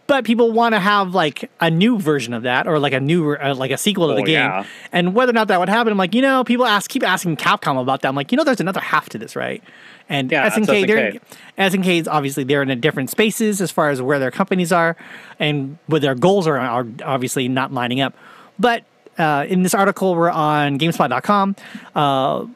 But 0.09 0.25
people 0.25 0.51
want 0.51 0.75
to 0.75 0.81
have 0.81 1.15
like 1.15 1.49
a 1.61 1.71
new 1.71 2.01
version 2.01 2.35
of 2.35 2.43
that 2.43 2.67
or 2.67 2.81
like 2.81 2.93
a 2.93 2.99
new 3.01 3.35
uh, 3.35 3.55
like 3.55 3.71
a 3.71 3.79
sequel 3.79 4.09
to 4.09 4.15
the 4.15 4.23
Oh, 4.23 4.25
game. 4.25 4.35
yeah. 4.35 4.65
And 4.91 5.15
whether 5.15 5.31
or 5.31 5.35
not 5.35 5.47
that 5.49 5.61
would 5.61 5.69
happen, 5.69 5.93
I'm 5.93 5.99
like, 5.99 6.15
you 6.15 6.23
know, 6.23 6.43
people 6.43 6.67
ask 6.67 6.91
keep 6.91 7.05
asking 7.05 7.37
Capcom 7.37 7.81
about 7.81 8.03
that. 8.03 8.09
I'm 8.09 8.17
like, 8.17 8.33
you 8.33 8.37
know, 8.37 8.43
there's 8.43 8.61
another 8.61 8.81
half 8.81 9.09
to 9.11 9.19
this, 9.19 9.37
right? 9.37 9.63
And 10.09 10.33
Yeah, 10.33 10.49
SNK, 10.51 10.87
they're 10.87 11.13
SNK. 11.59 12.01
Is 12.01 12.09
obviously 12.09 12.43
they're 12.43 12.63
in 12.63 12.71
a 12.71 12.77
different 12.77 13.11
spaces 13.11 13.61
as 13.61 13.71
far 13.71 13.91
as 13.91 14.01
where 14.03 14.19
their 14.19 14.31
companies 14.31 14.73
are 14.73 14.97
and 15.39 15.79
where 15.87 16.01
their 16.01 16.15
goals 16.17 16.47
are 16.49 16.59
are 16.59 16.87
obviously 17.05 17.47
not 17.47 17.73
lining 17.73 18.01
up. 18.01 18.15
But 18.59 18.85
uh, 19.19 19.45
in 19.49 19.63
this 19.63 19.75
article, 19.75 20.15
we're 20.15 20.31
on 20.31 20.79
Gamespot.com. 20.79 21.55
Uh, 21.95 22.47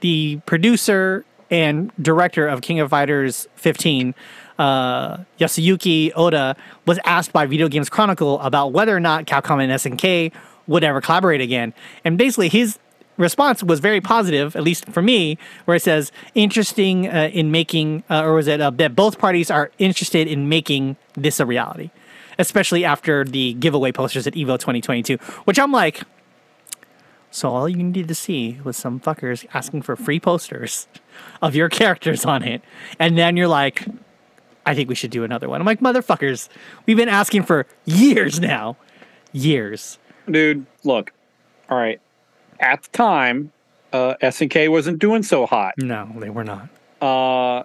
the 0.00 0.40
producer 0.46 1.24
and 1.50 1.90
director 2.00 2.46
of 2.46 2.60
King 2.60 2.78
of 2.80 2.90
Fighters 2.90 3.48
15, 3.56 4.14
uh, 4.58 5.18
Yasuyuki 5.38 6.12
Oda, 6.14 6.56
was 6.86 6.98
asked 7.04 7.32
by 7.32 7.46
Video 7.46 7.68
Games 7.68 7.88
Chronicle 7.88 8.40
about 8.40 8.72
whether 8.72 8.96
or 8.96 9.00
not 9.00 9.26
Capcom 9.26 9.62
and 9.62 9.72
SNK 9.72 10.32
would 10.66 10.84
ever 10.84 11.00
collaborate 11.00 11.40
again. 11.40 11.72
And 12.04 12.18
basically, 12.18 12.48
his 12.48 12.78
response 13.16 13.62
was 13.62 13.80
very 13.80 14.00
positive, 14.00 14.56
at 14.56 14.62
least 14.62 14.86
for 14.86 15.02
me, 15.02 15.36
where 15.64 15.76
it 15.76 15.82
says, 15.82 16.12
interesting 16.34 17.08
uh, 17.08 17.30
in 17.32 17.50
making, 17.50 18.04
uh, 18.08 18.22
or 18.22 18.34
was 18.34 18.46
it 18.46 18.60
uh, 18.60 18.70
that 18.70 18.94
both 18.94 19.18
parties 19.18 19.50
are 19.50 19.70
interested 19.78 20.26
in 20.26 20.48
making 20.48 20.96
this 21.14 21.40
a 21.40 21.46
reality, 21.46 21.90
especially 22.38 22.84
after 22.84 23.24
the 23.24 23.54
giveaway 23.54 23.92
posters 23.92 24.26
at 24.26 24.34
EVO 24.34 24.58
2022, 24.58 25.16
which 25.44 25.58
I'm 25.58 25.72
like, 25.72 26.02
so 27.30 27.50
all 27.50 27.68
you 27.68 27.76
needed 27.76 28.08
to 28.08 28.14
see 28.14 28.58
was 28.64 28.76
some 28.76 29.00
fuckers 29.00 29.46
asking 29.52 29.82
for 29.82 29.96
free 29.96 30.18
posters 30.20 30.86
of 31.42 31.54
your 31.54 31.68
characters 31.80 32.24
on 32.24 32.42
it. 32.42 32.62
And 32.98 33.18
then 33.18 33.36
you're 33.36 33.48
like, 33.48 33.86
I 34.68 34.74
think 34.74 34.88
we 34.90 34.94
should 34.94 35.10
do 35.10 35.24
another 35.24 35.48
one. 35.48 35.60
I'm 35.60 35.66
like, 35.66 35.80
motherfuckers, 35.80 36.48
we've 36.84 36.96
been 36.96 37.08
asking 37.08 37.44
for 37.44 37.66
years 37.86 38.38
now. 38.38 38.76
Years. 39.32 39.98
dude 40.30 40.66
look 40.84 41.12
all 41.70 41.76
right 41.78 42.00
at 42.60 42.82
the 42.82 42.88
time 42.90 43.52
uh 43.92 44.14
snk 44.22 44.70
wasn't 44.70 44.98
doing 44.98 45.22
so 45.22 45.44
hot 45.46 45.74
No, 45.78 46.10
they 46.16 46.30
were 46.30 46.44
not. 46.44 46.68
uh 47.02 47.62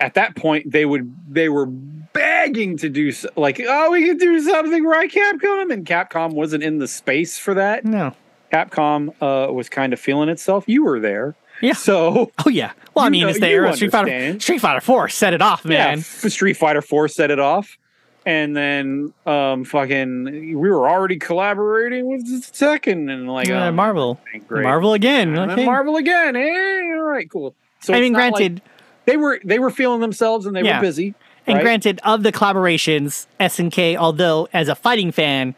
at 0.00 0.14
that 0.14 0.34
point 0.36 0.70
they 0.70 0.84
would 0.84 1.14
they 1.32 1.48
were 1.48 1.66
begging 1.66 2.76
to 2.78 2.88
do 2.88 3.12
so, 3.12 3.28
like 3.36 3.60
oh 3.66 3.90
we 3.92 4.06
could 4.06 4.18
do 4.18 4.40
something 4.40 4.84
right 4.84 5.10
capcom 5.10 5.72
and 5.72 5.86
capcom 5.86 6.32
wasn't 6.34 6.62
in 6.64 6.78
the 6.78 6.88
space 6.88 7.38
for 7.38 7.54
that 7.54 7.84
No. 7.84 8.14
capcom 8.52 9.10
uh 9.22 9.52
was 9.52 9.68
kind 9.68 9.92
of 9.92 10.00
feeling 10.00 10.28
itself 10.28 10.64
you 10.66 10.84
were 10.84 10.98
there 11.00 11.36
Yeah. 11.60 11.72
so 11.74 12.30
Oh 12.46 12.48
yeah. 12.50 12.72
Well, 12.94 13.04
I 13.04 13.08
mean, 13.10 13.22
know- 13.22 13.28
it's 13.28 13.40
the 13.40 13.48
era 13.48 13.74
Street 13.74 13.92
Fighter. 13.92 14.38
Street 14.40 14.60
Fighter 14.60 14.80
Four 14.80 15.08
set 15.08 15.32
it 15.34 15.42
off, 15.42 15.64
man. 15.64 15.98
yeah 15.98 16.02
street 16.02 16.54
fighter 16.56 16.82
4 16.82 17.08
set 17.08 17.30
it 17.30 17.38
off 17.38 17.78
and 18.26 18.56
then 18.56 19.12
um 19.26 19.64
fucking 19.64 20.24
we 20.24 20.54
were 20.70 20.88
already 20.88 21.16
collaborating 21.16 22.06
with 22.10 22.26
Tekken 22.52 23.10
and 23.10 23.28
like 23.30 23.48
Uh, 23.48 23.54
oh, 23.68 23.72
Marvel. 23.72 24.20
Marvel 24.50 24.92
again. 24.94 25.36
And 25.36 25.52
Okay. 25.52 25.64
Marvel 25.64 25.96
again. 25.96 26.34
Hey, 26.34 26.92
all 26.96 27.02
right, 27.02 27.30
cool. 27.30 27.54
So 27.80 27.94
I 27.94 28.00
mean, 28.00 28.12
not 28.12 28.18
like- 28.18 28.32
granted, 28.34 28.62
they 29.06 29.16
were 29.16 29.40
they 29.44 29.58
were 29.58 29.70
feeling 29.70 30.00
themselves 30.00 30.44
and 30.46 30.54
they 30.56 30.62
Yeah. 30.62 30.78
were 30.78 30.82
busy. 30.82 31.14
and 31.46 31.54
right? 31.56 31.62
granted, 31.62 31.98
of 32.04 32.22
the 32.24 32.30
collaborations, 32.32 33.26
SNK, 33.40 33.96
although 33.96 34.48
as 34.52 34.68
a 34.68 34.74
fighting 34.74 35.12
fan, 35.12 35.54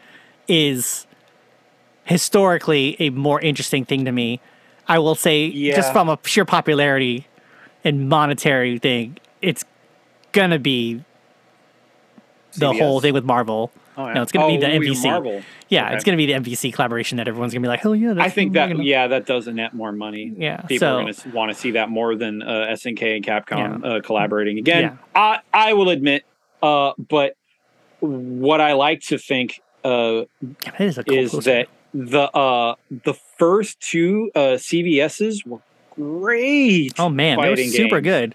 is 0.46 1.06
historically 2.04 2.96
a 3.00 3.10
more 3.10 3.40
interesting 3.40 3.84
thing 3.84 4.04
to 4.04 4.12
me. 4.12 4.40
I 4.90 4.98
will 4.98 5.14
say, 5.14 5.46
Yeah. 5.46 5.76
just 5.76 5.92
from 5.92 6.08
a 6.08 6.16
pure 6.16 6.44
popularity 6.44 7.26
and 7.84 8.08
monetary 8.08 8.78
thing, 8.78 9.16
it's 9.40 9.64
gonna 10.32 10.58
be 10.58 11.02
the 12.58 12.72
CBS. 12.72 12.78
whole 12.80 13.00
thing 13.00 13.14
with 13.14 13.24
Marvel. 13.24 13.70
Oh, 13.96 14.06
yeah. 14.06 14.14
No, 14.14 14.22
it's 14.22 14.32
gonna 14.32 14.48
be 14.48 14.56
Oh, 14.56 14.60
the 14.70 14.78
we- 14.78 14.88
MVC. 14.88 15.42
Yeah, 15.68 15.86
Okay. 15.86 15.94
it's 15.94 16.04
gonna 16.04 16.16
be 16.16 16.26
the 16.26 16.32
MVC 16.34 16.72
collaboration 16.72 17.18
that 17.18 17.28
everyone's 17.28 17.52
gonna 17.52 17.62
be 17.62 17.68
like, 17.68 17.80
hell 17.80 17.94
yeah! 17.94 18.14
That's 18.14 18.26
I 18.26 18.30
think 18.30 18.54
that 18.54 18.68
gonna-" 18.70 18.82
yeah, 18.82 19.06
that 19.06 19.26
does 19.26 19.46
a 19.46 19.52
net 19.52 19.72
more 19.74 19.92
money. 19.92 20.32
Yeah, 20.36 20.56
people 20.62 20.78
so- 20.88 20.98
are 21.06 21.12
to 21.12 21.28
want 21.30 21.52
to 21.52 21.56
see 21.58 21.72
that 21.72 21.88
more 21.90 22.16
than 22.16 22.42
uh, 22.42 22.66
SNK 22.70 23.16
and 23.16 23.24
Capcom 23.24 23.84
uh, 23.84 24.00
collaborating 24.00 24.58
again. 24.58 24.82
Yeah. 24.82 24.96
I 25.14 25.38
I 25.52 25.72
will 25.74 25.90
admit, 25.90 26.24
uh, 26.62 26.92
but 26.98 27.34
what 28.00 28.60
I 28.60 28.72
like 28.72 29.00
to 29.02 29.18
think 29.18 29.60
uh, 29.84 30.22
Yeah, 30.64 30.72
is 30.80 30.98
is 31.06 31.32
that 31.44 31.68
the 31.94 32.22
uh, 32.22 32.74
the 32.90 33.14
first 33.40 33.80
two 33.80 34.30
uh, 34.36 34.56
CVSs 34.60 35.44
were 35.46 35.58
great. 35.96 36.92
Oh 36.98 37.08
man, 37.08 37.40
they 37.40 37.50
were 37.50 37.56
super 37.56 38.00
games. 38.00 38.34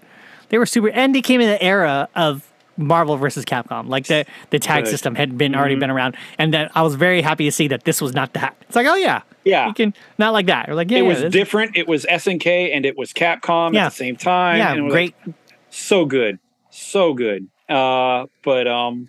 They 0.50 0.58
were 0.58 0.66
super, 0.66 0.90
and 0.90 1.14
they 1.14 1.22
came 1.22 1.40
in 1.40 1.48
the 1.48 1.62
era 1.62 2.08
of 2.14 2.46
Marvel 2.76 3.16
versus 3.16 3.44
Capcom. 3.44 3.88
Like 3.88 4.06
the 4.06 4.26
the 4.50 4.58
tag 4.58 4.84
Good. 4.84 4.90
system 4.90 5.14
had 5.14 5.38
been 5.38 5.54
already 5.54 5.76
Mhm. 5.76 5.80
been 5.80 5.90
around, 5.90 6.16
and 6.38 6.52
that 6.54 6.70
I 6.74 6.82
was 6.82 6.94
very 6.96 7.22
happy 7.22 7.44
to 7.46 7.52
see 7.52 7.68
that 7.68 7.84
this 7.84 8.00
was 8.02 8.12
not 8.14 8.32
that. 8.34 8.54
It's 8.62 8.76
like, 8.76 8.86
oh 8.86 8.96
yeah, 8.96 9.22
Yeah, 9.44 9.68
you 9.68 9.74
can 9.74 9.94
not 10.18 10.32
like 10.32 10.46
that. 10.46 10.68
Or 10.68 10.74
like, 10.74 10.90
yeah, 10.90 10.98
it 10.98 11.02
was 11.02 11.20
this- 11.22 11.32
different. 11.32 11.76
It 11.76 11.88
was 11.88 12.04
SNK 12.06 12.72
and 12.74 12.84
it 12.84 12.98
was 12.98 13.12
Capcom 13.12 13.72
Yeah. 13.74 13.86
at 13.86 13.90
the 13.90 13.96
same 13.96 14.16
time. 14.16 14.58
Yeah, 14.58 14.70
and 14.72 14.80
it 14.80 14.82
was 14.82 14.92
great. 14.92 15.14
like, 15.26 15.34
so 15.70 16.04
good, 16.04 16.38
so 16.70 17.14
good. 17.14 17.46
Uh, 17.68 18.26
but 18.44 18.66
um, 18.68 19.08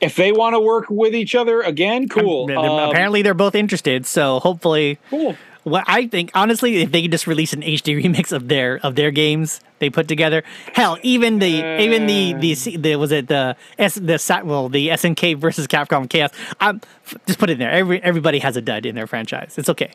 if 0.00 0.16
they 0.16 0.32
want 0.32 0.54
to 0.54 0.60
work 0.60 0.86
with 0.90 1.14
each 1.14 1.34
other 1.34 1.60
again, 1.62 2.08
cool. 2.08 2.50
Um, 2.56 2.90
apparently, 2.90 3.22
they're 3.22 3.34
both 3.34 3.54
interested. 3.54 4.06
So 4.06 4.40
hopefully, 4.40 4.98
cool. 5.10 5.36
what 5.64 5.84
I 5.86 6.06
think, 6.06 6.30
honestly, 6.34 6.76
if 6.82 6.92
they 6.92 7.02
could 7.02 7.10
just 7.12 7.26
release 7.26 7.52
an 7.52 7.62
HD 7.62 8.02
remix 8.02 8.32
of 8.32 8.48
their 8.48 8.78
of 8.82 8.94
their 8.96 9.10
games 9.10 9.60
they 9.78 9.88
put 9.90 10.06
together, 10.08 10.42
hell, 10.74 10.98
even 11.02 11.38
the 11.38 11.80
even 11.82 12.06
the 12.06 12.32
the, 12.34 12.76
the 12.76 12.96
was 12.96 13.12
it 13.12 13.28
the 13.28 13.56
S 13.78 13.94
the 13.94 14.18
Sa- 14.18 14.42
well 14.44 14.68
the 14.68 14.88
SNK 14.88 15.36
versus 15.38 15.66
Capcom 15.66 16.08
Chaos. 16.08 16.30
I'm 16.60 16.80
just 17.26 17.38
put 17.38 17.48
it 17.50 17.54
in 17.54 17.58
there. 17.60 17.70
Every 17.70 18.02
everybody 18.02 18.38
has 18.40 18.56
a 18.56 18.60
dud 18.62 18.84
in 18.86 18.94
their 18.94 19.06
franchise. 19.06 19.56
It's 19.58 19.68
okay. 19.70 19.92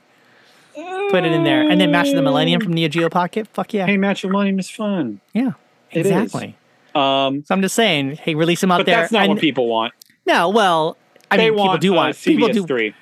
Put 0.73 1.25
it 1.25 1.31
in 1.33 1.43
there, 1.43 1.69
and 1.69 1.81
then 1.81 1.91
Match 1.91 2.07
of 2.09 2.15
the 2.15 2.21
Millennium 2.21 2.61
from 2.61 2.71
Neo 2.73 2.87
Geo 2.87 3.09
Pocket. 3.09 3.45
Fuck 3.49 3.73
yeah, 3.73 3.85
Hey, 3.85 3.97
Match 3.97 4.23
of 4.23 4.31
Millennium 4.31 4.57
is 4.59 4.69
fun. 4.69 5.19
yeah, 5.33 5.51
It 5.91 6.05
is. 6.05 6.11
exactly. 6.11 6.55
Um, 6.95 7.43
So 7.45 7.55
I'm 7.55 7.61
just 7.61 7.75
saying, 7.75 8.15
hey, 8.17 8.35
release 8.35 8.61
them 8.61 8.71
out 8.71 8.77
but 8.79 8.85
there. 8.85 8.97
that's 8.97 9.11
not 9.11 9.23
and- 9.23 9.33
what 9.33 9.39
people 9.41 9.67
want. 9.67 9.93
No, 10.25 10.49
well, 10.49 10.97
I 11.31 11.37
they 11.37 11.45
mean, 11.49 11.53
people 11.53 11.65
want 11.67 11.81
do 11.81 11.93
uh, 11.93 11.95
want 11.95 12.15
CVS 12.15 12.23
people 12.23 12.47
do 12.49 12.67
three. 12.67 12.93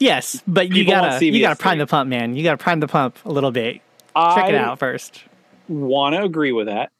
yes, 0.00 0.42
but 0.46 0.68
you 0.68 0.74
People 0.84 0.94
want 0.94 1.12
gotta 1.12 1.24
you 1.26 1.40
gotta 1.40 1.56
prime 1.56 1.74
three. 1.76 1.84
the 1.84 1.86
pump, 1.86 2.08
man. 2.10 2.34
You 2.34 2.42
gotta 2.42 2.56
prime 2.58 2.80
the 2.80 2.88
pump 2.88 3.18
a 3.24 3.30
little 3.30 3.50
bit. 3.52 3.80
Check 4.16 4.48
it 4.48 4.54
out 4.56 4.78
first. 4.78 5.22
Want 5.68 6.14
to 6.16 6.22
agree 6.24 6.50
with 6.52 6.66
that, 6.66 6.90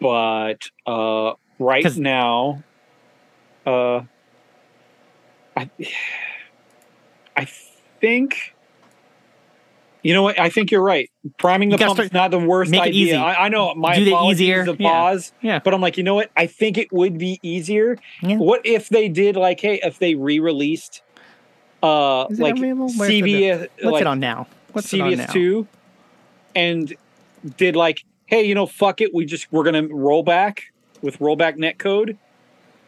but 0.00 0.70
uh, 0.86 1.32
right 1.58 1.96
now, 1.96 2.62
uh, 3.66 4.02
I, 5.56 5.68
I 7.36 7.44
think. 8.00 8.54
You 10.02 10.14
know 10.14 10.22
what? 10.22 10.38
I 10.40 10.48
think 10.48 10.70
you're 10.70 10.82
right. 10.82 11.10
Priming 11.38 11.68
the 11.68 11.76
pump 11.78 11.98
is 12.00 12.12
not 12.12 12.30
the 12.30 12.38
worst 12.38 12.72
idea. 12.74 12.92
easy. 12.92 13.14
I, 13.14 13.46
I 13.46 13.48
know 13.50 13.74
my 13.74 13.96
Do 13.96 14.04
the 14.04 14.12
apologies 14.12 14.40
easier- 14.40 14.64
yeah. 14.78 14.88
pause, 14.90 15.32
Yeah. 15.42 15.58
but 15.62 15.74
I'm 15.74 15.80
like, 15.82 15.98
you 15.98 16.02
know 16.04 16.14
what? 16.14 16.30
I 16.36 16.46
think 16.46 16.78
it 16.78 16.90
would 16.92 17.18
be 17.18 17.38
easier. 17.42 17.98
Yeah. 18.22 18.36
What 18.38 18.62
if 18.64 18.88
they 18.88 19.08
did 19.08 19.36
like, 19.36 19.60
hey, 19.60 19.78
if 19.82 19.98
they 19.98 20.14
re-released, 20.14 21.02
uh, 21.82 22.22
like 22.28 22.54
the- 22.56 22.62
CVS, 22.62 23.60
What's 23.60 23.84
like 23.84 24.00
it 24.00 24.06
on 24.06 24.20
now? 24.20 24.46
What's 24.72 24.92
it 24.94 25.00
on 25.00 25.10
now? 25.16 25.24
CVS 25.26 25.32
two, 25.32 25.66
and 26.54 26.94
did 27.56 27.76
like, 27.76 28.04
hey, 28.26 28.44
you 28.44 28.54
know, 28.54 28.66
fuck 28.66 29.00
it, 29.00 29.14
we 29.14 29.24
just 29.24 29.52
we're 29.52 29.64
gonna 29.64 29.86
roll 29.88 30.22
back 30.22 30.72
with 31.02 31.18
rollback 31.18 31.56
netcode, 31.58 32.16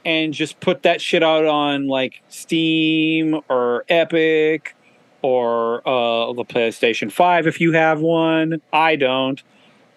and 0.04 0.32
just 0.34 0.60
put 0.60 0.82
that 0.84 1.00
shit 1.00 1.22
out 1.22 1.44
on 1.46 1.88
like 1.88 2.22
Steam 2.28 3.40
or 3.48 3.84
Epic 3.88 4.74
or 5.22 5.86
uh, 5.88 6.32
the 6.32 6.44
PlayStation 6.44 7.10
Five 7.10 7.46
if 7.46 7.60
you 7.60 7.72
have 7.72 8.00
one. 8.00 8.60
I 8.72 8.96
don't, 8.96 9.42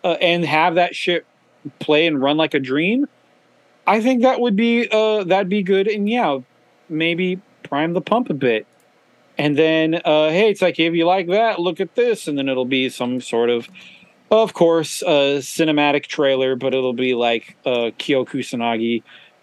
uh, 0.03 0.17
and 0.21 0.45
have 0.45 0.75
that 0.75 0.95
shit 0.95 1.25
play 1.79 2.07
and 2.07 2.21
run 2.21 2.37
like 2.37 2.53
a 2.53 2.59
dream. 2.59 3.07
I 3.87 4.01
think 4.01 4.23
that 4.23 4.39
would 4.39 4.55
be 4.55 4.87
uh 4.89 5.23
that'd 5.25 5.49
be 5.49 5.63
good, 5.63 5.87
and 5.87 6.09
yeah, 6.09 6.39
maybe 6.89 7.41
prime 7.63 7.93
the 7.93 8.01
pump 8.01 8.29
a 8.29 8.33
bit 8.33 8.67
and 9.37 9.57
then 9.57 9.95
uh, 9.95 10.29
hey 10.29 10.49
it's 10.49 10.61
like 10.61 10.79
if 10.79 10.93
you 10.93 11.05
like 11.05 11.27
that 11.27 11.59
look 11.59 11.79
at 11.79 11.95
this 11.95 12.27
and 12.27 12.37
then 12.37 12.49
it'll 12.49 12.65
be 12.65 12.89
some 12.89 13.19
sort 13.19 13.49
of 13.49 13.67
of 14.31 14.53
course 14.53 15.01
a 15.01 15.37
cinematic 15.39 16.05
trailer 16.05 16.55
but 16.55 16.73
it'll 16.73 16.93
be 16.93 17.13
like 17.13 17.57
uh, 17.65 17.91
kyo 17.97 18.25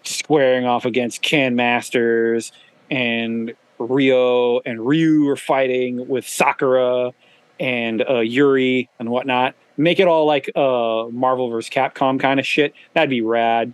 squaring 0.03 0.65
off 0.65 0.85
against 0.85 1.21
Ken 1.21 1.55
Masters 1.55 2.51
and 2.91 3.53
Ryo 3.87 4.59
and 4.65 4.85
ryu 4.85 5.27
are 5.29 5.35
fighting 5.35 6.07
with 6.07 6.27
sakura 6.27 7.11
and 7.59 8.03
uh, 8.09 8.19
yuri 8.19 8.89
and 8.99 9.09
whatnot 9.09 9.55
make 9.77 9.99
it 9.99 10.07
all 10.07 10.25
like 10.25 10.49
uh, 10.55 11.05
marvel 11.11 11.49
vs 11.49 11.69
capcom 11.69 12.19
kind 12.19 12.39
of 12.39 12.45
shit 12.47 12.73
that'd 12.93 13.09
be 13.09 13.21
rad 13.21 13.73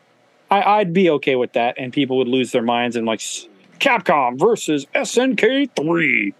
I, 0.52 0.62
i'd 0.80 0.94
be 0.94 1.10
okay 1.12 1.36
with 1.36 1.54
that 1.54 1.76
and 1.78 1.92
people 1.94 2.18
would 2.18 2.28
lose 2.28 2.52
their 2.52 2.62
minds 2.64 2.96
and 2.96 3.06
like 3.08 3.22
Capcom 3.80 4.38
versus 4.38 4.86
SNK 4.94 5.70
3. 5.74 6.34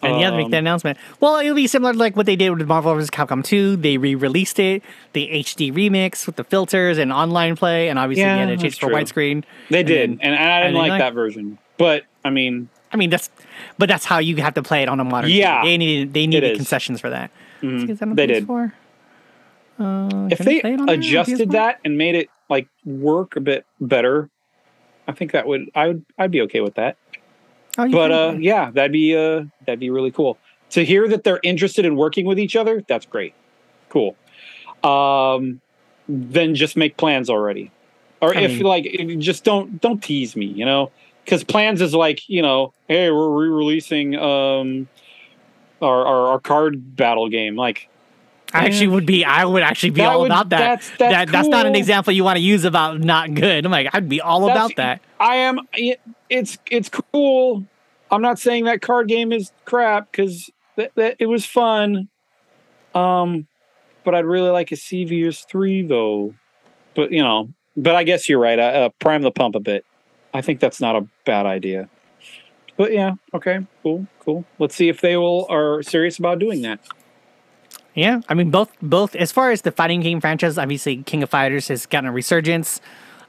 And 0.00 0.16
you 0.18 0.24
have 0.24 0.32
to 0.32 0.36
make 0.36 0.44
Um, 0.44 0.50
that 0.52 0.58
announcement. 0.58 0.96
Well, 1.18 1.40
it'll 1.40 1.56
be 1.56 1.66
similar 1.66 1.92
to 1.92 1.98
like 1.98 2.14
what 2.14 2.24
they 2.26 2.36
did 2.36 2.50
with 2.50 2.68
Marvel 2.68 2.94
vs. 2.94 3.10
Capcom 3.10 3.42
2. 3.42 3.74
They 3.74 3.98
re-released 3.98 4.60
it, 4.60 4.84
the 5.12 5.28
HD 5.28 5.72
remix 5.72 6.24
with 6.24 6.36
the 6.36 6.44
filters 6.44 6.98
and 6.98 7.12
online 7.12 7.56
play, 7.56 7.88
and 7.88 7.98
obviously 7.98 8.22
Yeah, 8.22 8.34
they 8.44 8.50
had 8.52 8.58
to 8.60 8.62
change 8.62 8.78
for 8.78 8.90
widescreen. 8.90 9.42
They 9.70 9.80
And 9.80 9.88
did, 9.88 10.10
then- 10.10 10.18
and, 10.22 10.34
I 10.36 10.60
didn't 10.60 10.74
then, 10.74 10.82
like 10.82 10.90
like- 10.90 11.00
that 11.00 11.14
version. 11.14 11.58
But 11.78 12.04
I 12.24 12.30
mean, 12.30 12.68
I 12.92 12.96
mean, 12.96 13.10
that's 13.10 13.30
but 13.78 13.88
that's 13.88 14.04
how 14.04 14.18
you 14.18 14.36
have 14.36 14.54
to 14.54 14.62
play 14.62 14.82
it 14.82 14.88
on 14.88 14.98
a 15.00 15.04
modern. 15.04 15.30
Yeah, 15.30 15.60
TV. 15.60 15.64
they 15.64 15.76
needed 15.78 16.14
they 16.14 16.26
needed 16.26 16.56
concessions 16.56 17.00
for 17.00 17.10
that. 17.10 17.30
Mhm, 17.62 17.90
Is 17.90 17.98
that 17.98 18.08
on 18.08 18.14
they 18.14 18.26
did. 18.26 18.46
PS4? 18.46 18.72
Uh, 19.78 20.28
if 20.30 20.38
they 20.38 20.60
play 20.60 20.74
on 20.74 20.88
adjusted 20.88 21.50
that 21.52 21.78
and 21.84 21.96
made 21.98 22.14
it 22.14 22.28
like 22.48 22.66
work 22.84 23.36
a 23.36 23.40
bit 23.40 23.64
better, 23.80 24.28
I 25.06 25.12
think 25.12 25.32
that 25.32 25.46
would 25.46 25.70
I 25.74 25.88
would 25.88 26.04
I'd 26.18 26.30
be 26.30 26.40
okay 26.42 26.60
with 26.60 26.74
that. 26.74 26.96
Oh, 27.76 27.88
But 27.90 28.10
uh, 28.10 28.34
yeah, 28.38 28.70
that'd 28.72 28.90
be 28.92 29.14
uh, 29.16 29.44
that'd 29.66 29.78
be 29.80 29.90
really 29.90 30.10
cool 30.10 30.38
to 30.70 30.84
hear 30.84 31.06
that 31.08 31.24
they're 31.24 31.40
interested 31.42 31.84
in 31.84 31.94
working 31.96 32.26
with 32.26 32.38
each 32.38 32.56
other. 32.56 32.82
That's 32.88 33.06
great, 33.06 33.34
cool. 33.88 34.16
Um, 34.82 35.60
then 36.08 36.54
just 36.54 36.76
make 36.76 36.96
plans 36.96 37.28
already, 37.30 37.70
or 38.20 38.36
I 38.36 38.40
if 38.42 38.50
mean- 38.52 38.62
like 38.62 38.84
just 39.18 39.44
don't 39.44 39.80
don't 39.80 40.02
tease 40.02 40.34
me, 40.36 40.46
you 40.46 40.64
know, 40.64 40.90
because 41.28 41.44
plans 41.44 41.82
is 41.82 41.94
like 41.94 42.26
you 42.28 42.40
know, 42.40 42.72
hey, 42.88 43.10
we're 43.10 43.28
re-releasing 43.30 44.16
um 44.16 44.88
our 45.82 46.06
our, 46.06 46.26
our 46.28 46.40
card 46.40 46.96
battle 46.96 47.28
game, 47.28 47.54
like. 47.56 47.88
I 48.54 48.64
actually 48.64 48.86
would 48.88 49.04
be. 49.04 49.26
I 49.26 49.44
would 49.44 49.62
actually 49.62 49.90
be 49.90 50.00
That 50.00 50.08
all 50.08 50.20
would- 50.22 50.30
about 50.30 50.48
that. 50.48 50.58
that's- 50.58 50.88
that's 50.98 51.12
that 51.12 51.28
that's 51.30 51.48
not 51.48 51.66
an 51.66 51.74
example 51.76 52.14
you 52.14 52.24
want 52.24 52.38
to 52.38 52.42
use 52.42 52.64
about 52.64 52.98
not 52.98 53.34
good. 53.34 53.66
I'm 53.66 53.70
like, 53.70 53.90
I'd 53.92 54.08
be 54.08 54.22
all 54.22 54.46
That's- 54.46 54.56
about 54.70 54.76
that. 54.76 55.02
I 55.20 55.36
am. 55.36 55.60
It's 56.30 56.56
it's 56.70 56.88
cool. 56.88 57.66
I'm 58.10 58.22
not 58.22 58.38
saying 58.38 58.64
that 58.64 58.80
card 58.80 59.06
game 59.06 59.32
is 59.32 59.52
crap 59.66 60.10
because 60.10 60.48
that, 60.76 60.92
that 60.94 61.16
it 61.18 61.26
was 61.26 61.44
fun. 61.44 62.08
Um, 62.94 63.46
but 64.02 64.14
I'd 64.14 64.24
really 64.24 64.48
like 64.48 64.72
a 64.72 64.76
CVS 64.76 65.46
three 65.46 65.82
though. 65.86 66.34
But 66.94 67.12
you 67.12 67.22
know, 67.22 67.50
but 67.76 67.96
I 67.96 68.02
guess 68.04 68.30
you're 68.30 68.40
right. 68.40 68.58
I, 68.58 68.84
uh, 68.84 68.88
prime 68.98 69.20
the 69.20 69.30
pump 69.30 69.56
a 69.56 69.60
bit. 69.60 69.84
I 70.34 70.40
think 70.42 70.60
that's 70.60 70.80
not 70.80 70.96
a 70.96 71.06
bad 71.24 71.46
idea. 71.46 71.88
But 72.76 72.92
yeah, 72.92 73.14
okay, 73.34 73.66
cool, 73.82 74.06
cool. 74.20 74.44
Let's 74.58 74.74
see 74.76 74.88
if 74.88 75.00
they 75.00 75.16
will 75.16 75.46
are 75.50 75.82
serious 75.82 76.18
about 76.18 76.38
doing 76.38 76.62
that. 76.62 76.80
Yeah, 77.94 78.20
I 78.28 78.34
mean 78.34 78.50
both 78.50 78.70
both 78.80 79.16
as 79.16 79.32
far 79.32 79.50
as 79.50 79.62
the 79.62 79.72
fighting 79.72 80.00
game 80.00 80.20
franchise, 80.20 80.56
obviously 80.58 81.02
King 81.02 81.22
of 81.22 81.30
Fighters 81.30 81.68
has 81.68 81.86
gotten 81.86 82.08
a 82.08 82.12
resurgence 82.12 82.80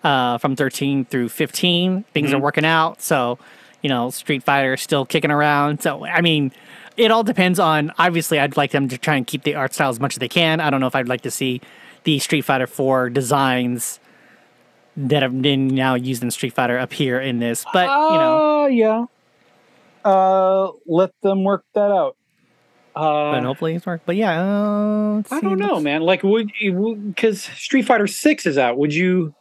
uh, 0.04 0.38
from 0.38 0.56
13 0.56 1.06
through 1.06 1.30
15. 1.30 2.04
Things 2.14 2.32
are 2.32 2.38
Mhm. 2.38 2.42
working 2.42 2.66
out, 2.66 3.02
so 3.02 3.40
you 3.82 3.90
know 3.90 4.12
Street 4.12 4.44
Fighter 4.44 4.74
is 4.74 4.82
still 4.82 5.06
kicking 5.06 5.32
around. 5.32 5.82
So 5.82 6.06
I 6.06 6.22
mean, 6.22 6.52
it 6.98 7.10
all 7.10 7.24
depends 7.24 7.60
on. 7.60 7.92
Obviously, 7.98 8.40
I'd 8.40 8.56
like 8.58 8.70
them 8.72 8.88
to 8.90 8.98
try 9.00 9.16
and 9.16 9.26
keep 9.26 9.44
the 9.44 9.56
art 9.56 9.74
style 9.74 9.90
as 9.90 10.00
much 10.00 10.14
as 10.14 10.20
they 10.20 10.28
can. 10.30 10.60
I 10.60 10.70
don't 10.70 10.80
know 10.82 10.88
if 10.88 10.96
I'd 10.96 11.08
like 11.10 11.22
to 11.22 11.32
see 11.32 11.62
the 12.04 12.20
Street 12.20 12.42
Fighter 12.44 12.68
4 12.68 13.10
designs 13.10 13.99
that 15.08 15.24
have 15.24 15.42
been 15.42 15.68
now 15.68 15.96
used 15.96 16.22
in 16.24 16.32
Street 16.32 16.54
Fighter 16.54 16.78
appear 16.78 17.20
in 17.20 17.40
this, 17.40 17.66
but 17.74 17.84
you 17.86 18.18
know. 18.18 18.64
Uh, 18.64 18.68
yeah. 18.68 19.06
Uh, 20.04 20.72
let 20.86 21.12
them 21.22 21.44
work 21.44 21.64
that 21.74 21.92
out. 21.92 22.16
Uh, 22.96 23.34
But 23.34 23.44
hopefully 23.44 23.76
it's 23.76 23.86
work. 23.86 24.02
But 24.06 24.16
yeah, 24.16 24.42
uh, 24.42 25.22
I 25.32 25.40
don't 25.42 25.60
know, 25.60 25.80
man. 25.80 26.02
Like, 26.02 26.24
would 26.24 26.52
because 26.62 27.42
Street 27.44 27.84
Fighter 27.84 28.08
Six 28.08 28.46
is 28.46 28.58
out? 28.58 28.78
Would 28.78 28.94
you? 28.94 29.34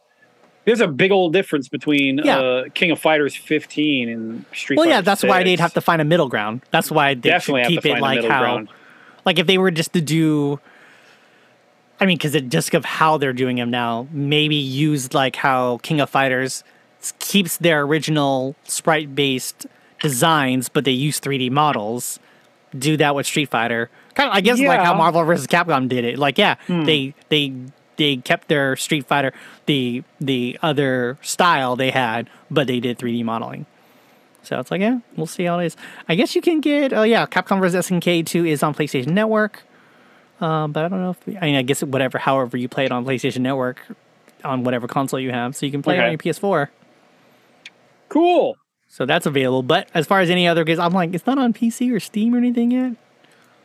There's 0.65 0.81
a 0.81 0.87
big 0.87 1.11
old 1.11 1.33
difference 1.33 1.67
between 1.67 2.19
Yeah. 2.19 2.39
uh, 2.39 2.63
King 2.73 2.91
of 2.91 2.99
Fighters 2.99 3.35
15 3.35 4.09
and 4.09 4.45
Street. 4.53 4.77
Well, 4.77 4.85
Fighter 4.85 4.95
yeah, 4.97 5.01
that's 5.01 5.23
why 5.23 5.43
they'd 5.43 5.59
have 5.59 5.73
to 5.73 5.81
find 5.81 6.01
a 6.01 6.05
middle 6.05 6.27
ground. 6.29 6.61
That's 6.71 6.91
why 6.91 7.15
they 7.15 7.29
definitely 7.31 7.63
keep 7.75 7.81
to 7.81 7.87
it 7.89 7.91
find 7.93 7.99
a 7.99 8.01
like 8.01 8.15
middle 8.17 8.31
how, 8.31 8.39
ground. 8.41 8.69
like 9.25 9.39
if 9.39 9.47
they 9.47 9.57
were 9.57 9.71
just 9.71 9.93
to 9.93 10.01
do. 10.01 10.59
I 12.01 12.05
mean, 12.05 12.17
because 12.17 12.39
just 12.49 12.73
of 12.73 12.85
how 12.85 13.17
they're 13.17 13.33
doing 13.33 13.57
them 13.57 13.69
now, 13.69 14.07
maybe 14.11 14.55
use 14.55 15.13
like 15.13 15.35
how 15.35 15.79
King 15.83 15.99
of 15.99 16.09
Fighters 16.09 16.63
keeps 17.19 17.57
their 17.57 17.81
original 17.81 18.55
sprite 18.63 19.15
based 19.15 19.65
designs, 20.01 20.69
but 20.69 20.85
they 20.85 20.91
use 20.91 21.19
3D 21.19 21.51
models. 21.51 22.19
Do 22.77 22.95
that 22.97 23.15
with 23.15 23.25
Street 23.25 23.49
Fighter, 23.49 23.89
kind 24.13 24.29
of. 24.29 24.35
I 24.35 24.41
guess 24.41 24.59
like 24.59 24.79
how 24.79 24.93
Marvel 24.93 25.23
vs. 25.23 25.47
Capcom 25.47 25.89
did 25.89 26.05
it. 26.05 26.19
Like, 26.19 26.37
yeah, 26.37 26.55
Hmm. 26.67 26.83
they 26.83 27.15
they 27.29 27.51
they 27.97 28.17
kept 28.17 28.47
their 28.47 28.75
Street 28.75 29.07
Fighter 29.07 29.33
the 29.65 30.03
the 30.21 30.57
other 30.61 31.17
style 31.23 31.75
they 31.75 31.89
had, 31.89 32.29
but 32.51 32.67
they 32.67 32.79
did 32.79 32.99
3D 32.99 33.23
modeling. 33.25 33.65
So 34.43 34.59
it's 34.59 34.69
like, 34.71 34.81
yeah, 34.81 34.99
we'll 35.17 35.25
see 35.25 35.45
how 35.45 35.57
it 35.59 35.65
is. 35.65 35.77
I 36.07 36.13
guess 36.15 36.35
you 36.35 36.41
can 36.41 36.61
get, 36.61 36.93
oh 36.93 37.03
yeah, 37.03 37.25
Capcom 37.25 37.59
vs. 37.59 37.87
SNK 37.87 38.25
2 38.25 38.45
is 38.45 38.61
on 38.63 38.73
PlayStation 38.75 39.07
Network. 39.07 39.63
Uh, 40.39 40.67
but 40.67 40.85
I 40.85 40.87
don't 40.87 41.01
know 41.01 41.11
if, 41.11 41.37
I 41.41 41.45
mean, 41.47 41.55
I 41.55 41.61
guess 41.63 41.83
whatever, 41.83 42.17
however 42.17 42.55
you 42.57 42.69
play 42.69 42.85
it 42.85 42.91
on 42.91 43.05
PlayStation 43.05 43.39
Network, 43.39 43.81
on 44.43 44.63
whatever 44.63 44.87
console 44.87 45.19
you 45.19 45.31
have. 45.31 45.55
So 45.55 45.65
you 45.65 45.71
can 45.71 45.81
play 45.81 45.97
it 45.97 46.03
on 46.03 46.11
your 46.11 46.17
PS4. 46.17 46.69
Cool. 48.07 48.57
So 48.87 49.05
that's 49.05 49.25
available. 49.25 49.63
But 49.63 49.89
as 49.93 50.07
far 50.07 50.19
as 50.19 50.29
any 50.29 50.47
other 50.47 50.63
games, 50.63 50.79
I'm 50.79 50.93
like, 50.93 51.13
it's 51.13 51.25
not 51.25 51.37
on 51.37 51.53
PC 51.53 51.93
or 51.93 51.99
Steam 51.99 52.33
or 52.33 52.37
anything 52.37 52.71
yet. 52.71 52.93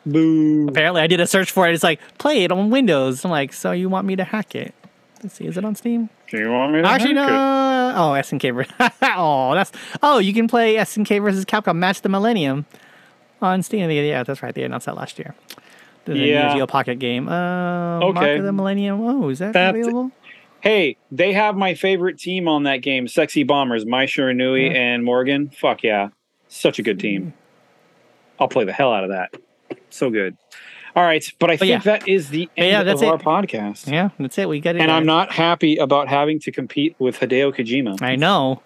Boo. 0.04 0.68
Apparently, 0.68 1.00
I 1.00 1.06
did 1.06 1.20
a 1.20 1.26
search 1.26 1.50
for 1.50 1.66
it. 1.66 1.74
It's 1.74 1.82
like, 1.82 2.00
play 2.18 2.44
it 2.44 2.52
on 2.52 2.70
Windows. 2.70 3.24
I'm 3.24 3.30
like, 3.30 3.52
so 3.52 3.72
you 3.72 3.88
want 3.88 4.06
me 4.06 4.16
to 4.16 4.24
hack 4.24 4.54
it? 4.54 4.74
Let's 5.22 5.36
see, 5.36 5.46
is 5.46 5.56
it 5.56 5.64
on 5.64 5.74
Steam? 5.74 6.10
Do 6.28 6.38
you 6.38 6.50
want 6.50 6.74
me 6.74 6.82
to 6.82 6.86
Actually, 6.88 7.14
no. 7.14 7.24
it? 7.26 7.30
Oh, 7.96 8.12
SNK. 8.12 8.54
ver- 8.54 8.90
oh, 9.16 9.54
that's. 9.54 9.72
Oh, 10.02 10.18
you 10.18 10.34
can 10.34 10.46
play 10.46 10.74
SNK 10.74 11.22
versus 11.22 11.46
Capcom 11.46 11.76
Match 11.76 12.02
the 12.02 12.10
Millennium 12.10 12.66
on 13.40 13.62
Steam. 13.62 13.90
Yeah, 13.90 14.22
that's 14.24 14.42
right. 14.42 14.54
They 14.54 14.64
announced 14.64 14.84
that 14.84 14.96
last 14.96 15.18
year. 15.18 15.34
The 16.04 16.14
Neo 16.14 16.24
Yeah. 16.26 16.54
Geo 16.54 16.66
Pocket 16.66 16.98
game. 16.98 17.28
Uh, 17.28 18.00
Mark 18.00 18.16
Okay. 18.16 18.38
of 18.38 18.44
the 18.44 18.52
Millennium. 18.52 19.00
Oh, 19.00 19.28
is 19.28 19.38
that 19.38 19.52
That's- 19.52 19.74
available? 19.74 20.10
Hey, 20.60 20.96
they 21.12 21.32
have 21.34 21.56
my 21.56 21.74
favorite 21.74 22.18
team 22.18 22.48
on 22.48 22.62
that 22.62 22.78
game, 22.78 23.06
Sexy 23.06 23.42
Bombers, 23.42 23.84
Mai 23.84 24.06
Shiranui 24.06 24.70
Yeah. 24.70 24.78
and 24.78 25.04
Morrigan. 25.04 25.50
Fuck 25.50 25.82
yeah. 25.82 26.08
Such 26.48 26.78
a 26.78 26.82
good 26.82 26.98
team. 26.98 27.34
I'll 28.40 28.48
play 28.48 28.64
the 28.64 28.72
hell 28.72 28.92
out 28.92 29.04
of 29.04 29.10
that. 29.10 29.34
So 29.90 30.08
good. 30.10 30.36
All 30.96 31.02
right, 31.02 31.24
but 31.40 31.50
I 31.50 31.56
think 31.56 31.70
yeah. 31.70 31.78
that 31.80 32.08
is 32.08 32.30
the 32.30 32.48
end 32.56 32.68
yeah, 32.70 32.82
that's 32.84 33.02
of 33.02 33.08
our 33.08 33.18
podcast. 33.18 33.90
Yeah, 33.90 34.10
that's 34.18 34.38
it. 34.38 34.48
We 34.48 34.60
got 34.60 34.76
it. 34.76 34.80
And 34.80 34.90
I'm 34.92 35.04
not 35.04 35.32
happy 35.32 35.76
about 35.76 36.08
having 36.08 36.38
to 36.40 36.52
compete 36.52 36.94
with 36.98 37.18
Hideo 37.18 37.52
Kojima. 37.54 38.00
I 38.00 38.14
know. 38.16 38.62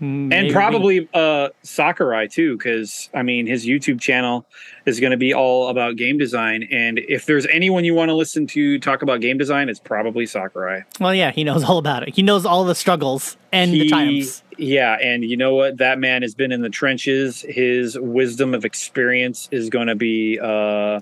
Mm, 0.00 0.28
maybe 0.28 0.46
and 0.46 0.54
probably 0.54 1.08
uh 1.12 1.48
Sakurai 1.62 2.28
too, 2.28 2.56
because 2.56 3.10
I 3.14 3.22
mean 3.22 3.46
his 3.46 3.66
YouTube 3.66 4.00
channel 4.00 4.46
is 4.86 5.00
going 5.00 5.10
to 5.10 5.16
be 5.16 5.34
all 5.34 5.68
about 5.68 5.96
game 5.96 6.18
design. 6.18 6.68
And 6.70 6.98
if 6.98 7.26
there's 7.26 7.46
anyone 7.46 7.84
you 7.84 7.94
want 7.94 8.08
to 8.10 8.14
listen 8.14 8.46
to 8.48 8.78
talk 8.78 9.02
about 9.02 9.20
game 9.20 9.38
design, 9.38 9.68
it's 9.68 9.80
probably 9.80 10.24
Sakurai. 10.24 10.82
well, 11.00 11.14
yeah, 11.14 11.32
he 11.32 11.42
knows 11.42 11.64
all 11.64 11.78
about 11.78 12.04
it. 12.04 12.14
He 12.14 12.22
knows 12.22 12.46
all 12.46 12.64
the 12.64 12.74
struggles 12.74 13.36
and 13.52 13.72
the 13.72 13.84
He- 13.84 13.90
times. 13.90 14.42
Yeah, 14.60 14.96
and 15.00 15.24
you 15.24 15.36
know 15.36 15.54
what? 15.54 15.78
That 15.78 16.00
man 16.00 16.22
has 16.22 16.34
been 16.34 16.50
in 16.50 16.62
the 16.62 16.68
trenches. 16.68 17.42
His 17.42 17.96
wisdom 17.96 18.54
of 18.54 18.64
experience 18.64 19.48
is 19.52 19.70
going 19.70 19.86
to 19.86 19.94
be 19.94 20.40
uh, 20.42 21.00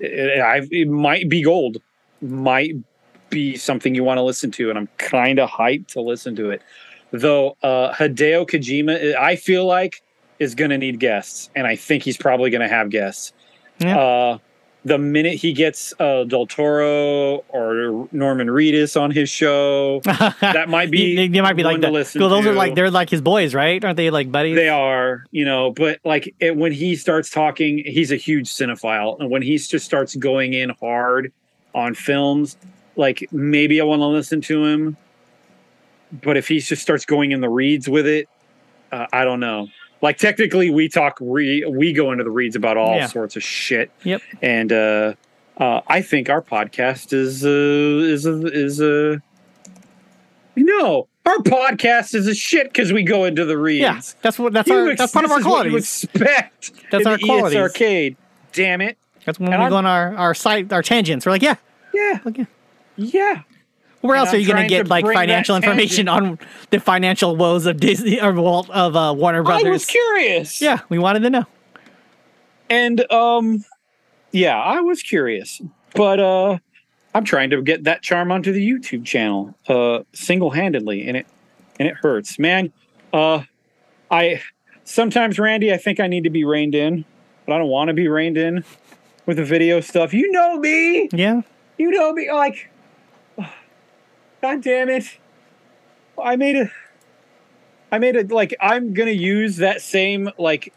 it, 0.00 0.40
I, 0.40 0.60
it 0.70 0.88
might 0.88 1.28
be 1.28 1.42
gold, 1.42 1.78
might 2.20 2.74
be 3.30 3.56
something 3.56 3.94
you 3.94 4.04
want 4.04 4.18
to 4.18 4.22
listen 4.22 4.50
to, 4.52 4.68
and 4.70 4.78
I'm 4.78 4.88
kind 4.98 5.38
of 5.38 5.48
hyped 5.48 5.88
to 5.88 6.00
listen 6.00 6.36
to 6.36 6.50
it. 6.50 6.62
Though 7.10 7.56
uh, 7.62 7.92
Hideo 7.94 8.46
Kojima, 8.46 9.16
I 9.16 9.36
feel 9.36 9.64
like 9.66 10.02
is 10.38 10.54
going 10.54 10.70
to 10.70 10.78
need 10.78 11.00
guests, 11.00 11.50
and 11.54 11.66
I 11.66 11.76
think 11.76 12.02
he's 12.02 12.16
probably 12.16 12.50
going 12.50 12.60
to 12.60 12.68
have 12.68 12.90
guests. 12.90 13.32
Yeah. 13.78 13.98
Uh, 13.98 14.38
the 14.84 14.98
minute 14.98 15.34
he 15.34 15.52
gets 15.52 15.92
uh, 15.98 16.24
Del 16.24 16.46
Toro 16.46 17.44
or 17.48 18.08
Norman 18.12 18.48
Reedus 18.48 19.00
on 19.00 19.10
his 19.10 19.28
show, 19.28 20.00
that 20.04 20.68
might 20.68 20.90
be 20.90 21.16
they, 21.16 21.28
they 21.28 21.40
might 21.40 21.54
be 21.54 21.62
like 21.64 21.76
to 21.76 21.82
that. 21.82 21.92
listen 21.92 22.20
Well, 22.20 22.30
those 22.30 22.46
are 22.46 22.52
like 22.52 22.74
they're 22.74 22.90
like 22.90 23.10
his 23.10 23.20
boys, 23.20 23.54
right? 23.54 23.84
Aren't 23.84 23.96
they 23.96 24.10
like 24.10 24.30
buddies? 24.30 24.56
They 24.56 24.68
are, 24.68 25.24
you 25.30 25.44
know, 25.44 25.72
but 25.72 26.00
like 26.04 26.34
it, 26.40 26.56
when 26.56 26.72
he 26.72 26.96
starts 26.96 27.30
talking, 27.30 27.82
he's 27.84 28.12
a 28.12 28.16
huge 28.16 28.48
cinephile, 28.48 29.18
and 29.20 29.30
when 29.30 29.42
he 29.42 29.58
just 29.58 29.84
starts 29.84 30.14
going 30.16 30.54
in 30.54 30.70
hard 30.80 31.32
on 31.74 31.94
films, 31.94 32.56
like 32.96 33.28
maybe 33.32 33.80
I 33.80 33.84
want 33.84 34.00
to 34.00 34.06
listen 34.06 34.40
to 34.42 34.64
him. 34.64 34.96
But 36.12 36.36
if 36.36 36.48
he 36.48 36.58
just 36.60 36.80
starts 36.82 37.04
going 37.04 37.32
in 37.32 37.40
the 37.40 37.48
reeds 37.48 37.88
with 37.88 38.06
it, 38.06 38.28
uh, 38.92 39.06
I 39.12 39.24
don't 39.24 39.40
know. 39.40 39.68
Like 40.00 40.16
technically, 40.18 40.70
we 40.70 40.88
talk 40.88 41.18
re- 41.20 41.64
we 41.66 41.92
go 41.92 42.12
into 42.12 42.24
the 42.24 42.30
reeds 42.30 42.56
about 42.56 42.76
all 42.76 42.96
Yeah. 42.96 43.06
sorts 43.08 43.36
of 43.36 43.42
shit, 43.42 43.90
Yep. 44.04 44.22
and 44.40 44.72
uh, 44.72 45.14
uh, 45.58 45.80
I 45.88 46.02
think 46.02 46.30
our 46.30 46.40
podcast 46.40 47.12
is 47.12 47.44
uh, 47.44 47.48
is 47.48 48.24
a, 48.24 48.46
is 48.46 48.80
a 48.80 49.20
no. 50.56 51.08
Our 51.26 51.36
podcast 51.38 52.14
is 52.14 52.26
a 52.26 52.34
shit 52.34 52.68
because 52.72 52.90
we 52.92 53.02
go 53.02 53.24
into 53.24 53.44
the 53.44 53.58
reeds. 53.58 53.82
Yeah, 53.82 54.00
that's 54.22 54.38
what 54.38 54.52
that's 54.54 54.70
our 54.70 54.88
ex- 54.88 54.98
that's 55.00 55.12
part 55.12 55.24
of 55.26 55.30
our 55.32 55.42
what 55.42 55.66
expect. 55.66 56.72
That's 56.90 57.04
our 57.04 57.18
ES 57.22 57.54
arcade. 57.54 58.16
Damn 58.52 58.80
it. 58.80 58.96
That's 59.26 59.38
when 59.38 59.52
and 59.52 59.58
we 59.60 59.64
I'm- 59.64 59.70
go 59.70 59.76
on 59.76 59.84
our 59.86 60.14
our 60.16 60.34
site 60.34 60.72
our 60.72 60.82
tangents. 60.82 61.26
We're 61.26 61.32
like, 61.32 61.42
yeah, 61.42 61.56
Yeah. 61.92 62.20
okay. 62.24 62.46
Yeah. 62.96 63.42
Where 64.00 64.14
And 64.14 64.20
else 64.20 64.32
are 64.32 64.36
I'm 64.36 64.42
you 64.42 64.46
going 64.46 64.62
to 64.62 64.68
get 64.68 64.88
like 64.88 65.04
financial 65.04 65.56
information 65.56 66.08
on 66.08 66.38
the 66.70 66.78
financial 66.78 67.34
woes 67.36 67.66
of 67.66 67.78
Disney 67.80 68.20
or 68.20 68.32
Walt 68.32 68.70
of 68.70 68.94
uh, 68.94 69.12
Warner 69.16 69.42
Brothers? 69.42 69.66
I 69.66 69.70
was 69.70 69.84
curious. 69.86 70.60
Yeah, 70.60 70.78
we 70.88 70.98
wanted 70.98 71.20
to 71.20 71.30
know. 71.30 71.44
and 72.70 73.10
um, 73.10 73.64
yeah, 74.32 74.56
I 74.58 74.80
was 74.80 75.02
curious, 75.02 75.60
but 75.94 76.20
uh, 76.20 76.58
I'm 77.14 77.24
trying 77.24 77.50
to 77.50 77.62
get 77.62 77.84
that 77.84 78.02
charm 78.02 78.30
onto 78.30 78.52
the 78.52 78.60
YouTube 78.70 79.04
channel 79.04 79.54
uh, 79.68 80.00
single 80.12 80.50
handedly, 80.50 81.08
and 81.08 81.16
it 81.16 81.26
and 81.80 81.88
it 81.88 81.94
hurts, 81.96 82.38
man. 82.38 82.72
Uh, 83.12 83.42
I 84.10 84.42
sometimes, 84.84 85.38
Randy, 85.38 85.72
I 85.72 85.76
think 85.76 85.98
I 85.98 86.06
need 86.06 86.24
to 86.24 86.30
be 86.30 86.44
reined 86.44 86.74
in, 86.74 87.04
but 87.46 87.54
I 87.54 87.58
don't 87.58 87.68
want 87.68 87.88
to 87.88 87.94
be 87.94 88.06
reined 88.08 88.36
in 88.36 88.64
with 89.26 89.38
the 89.38 89.44
video 89.44 89.80
stuff. 89.80 90.12
You 90.14 90.30
know 90.30 90.58
me. 90.58 91.08
Yeah. 91.12 91.42
You 91.78 91.90
know 91.90 92.12
me. 92.12 92.30
Like, 92.32 92.70
God 94.42 94.62
damn 94.62 94.88
it! 94.88 95.04
I 96.22 96.36
made 96.36 96.56
a. 96.56 96.70
I 97.90 97.98
made 97.98 98.16
it 98.16 98.30
like 98.30 98.54
I'm 98.60 98.92
gonna 98.92 99.10
use 99.12 99.56
that 99.56 99.80
same 99.80 100.30
like 100.38 100.72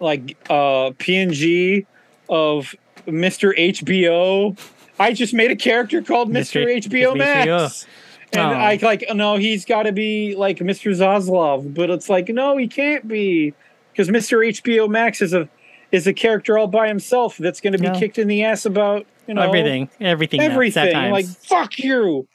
like 0.00 0.36
uh 0.50 0.90
PNG 0.98 1.86
of 2.28 2.74
Mr. 3.06 3.56
HBO. 3.58 4.58
I 5.00 5.12
just 5.14 5.32
made 5.34 5.50
a 5.50 5.56
character 5.56 6.02
called 6.02 6.30
Mr. 6.30 6.64
Mr. 6.64 6.88
HBO. 6.88 7.16
Max. 7.16 7.86
And 8.34 8.40
Oh. 8.40 8.44
I 8.54 8.78
like 8.82 9.04
no, 9.14 9.36
he's 9.36 9.64
got 9.64 9.82
to 9.84 9.92
be 9.92 10.34
like 10.36 10.58
Mr. 10.58 10.90
Zaslav, 10.94 11.74
but 11.74 11.90
it's 11.90 12.08
like 12.08 12.28
no, 12.28 12.56
he 12.56 12.68
can't 12.68 13.06
be 13.08 13.54
because 13.92 14.08
Mr. 14.08 14.46
HBO 14.46 14.88
Max 14.88 15.20
is 15.22 15.32
a 15.34 15.48
is 15.90 16.06
a 16.06 16.12
character 16.14 16.56
all 16.56 16.66
by 16.66 16.88
himself 16.88 17.36
that's 17.36 17.60
going 17.60 17.74
to 17.74 17.78
be 17.78 17.88
No. 17.88 17.98
kicked 17.98 18.18
in 18.18 18.28
the 18.28 18.44
ass 18.44 18.64
about 18.64 19.06
you 19.26 19.34
know 19.34 19.42
everything. 19.42 19.88
Everything. 20.00 20.40
everything. 20.40 21.10
Like 21.10 21.26
fuck 21.26 21.78
you. 21.78 22.26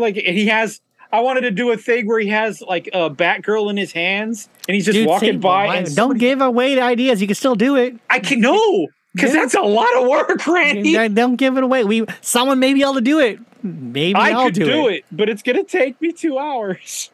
Like 0.00 0.16
he 0.16 0.46
has. 0.48 0.80
I 1.12 1.20
wanted 1.20 1.42
to 1.42 1.52
do 1.52 1.70
a 1.70 1.76
thing 1.76 2.06
where 2.08 2.18
he 2.18 2.28
has 2.28 2.60
like 2.60 2.88
a 2.92 3.08
Batgirl 3.08 3.70
in 3.70 3.76
his 3.76 3.92
hands 3.92 4.48
and 4.66 4.74
he's 4.74 4.84
just 4.84 4.96
Dude, 4.96 5.06
walking 5.06 5.38
by. 5.38 5.66
why- 5.66 5.76
And 5.76 5.94
don't 5.94 6.18
give 6.18 6.40
away 6.40 6.74
the 6.74 6.80
ideas. 6.80 7.20
You 7.20 7.28
can 7.28 7.36
still 7.36 7.54
do 7.54 7.76
it. 7.76 7.94
I 8.10 8.18
can 8.18 8.40
no 8.40 8.88
because 9.14 9.32
Yeah. 9.32 9.42
that's 9.42 9.54
a 9.54 9.60
lot 9.60 9.94
of 9.96 10.08
work, 10.08 10.44
Randy. 10.46 10.92
Don't 10.94 11.14
don't 11.14 11.36
give 11.36 11.56
it 11.56 11.62
away. 11.62 11.84
We 11.84 12.04
someone 12.20 12.58
may 12.58 12.74
be 12.74 12.82
able 12.82 12.94
to 12.94 13.00
do 13.00 13.20
it. 13.20 13.38
Maybe 13.62 14.16
I 14.18 14.30
I'll 14.32 14.46
could 14.46 14.54
do, 14.54 14.64
do 14.64 14.88
it. 14.88 14.94
it. 14.94 15.04
but 15.12 15.28
it's 15.28 15.42
gonna 15.42 15.62
take 15.64 16.00
me 16.00 16.10
two 16.12 16.36
hours 16.38 17.10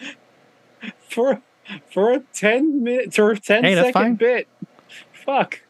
for 1.08 1.42
for 1.90 2.12
a 2.12 2.20
ten 2.32 2.82
minute 2.84 3.18
or 3.18 3.32
a 3.32 3.38
10 3.38 3.64
Hey, 3.64 3.74
second 3.74 4.18
bit. 4.18 4.46
Fuck. 5.12 5.60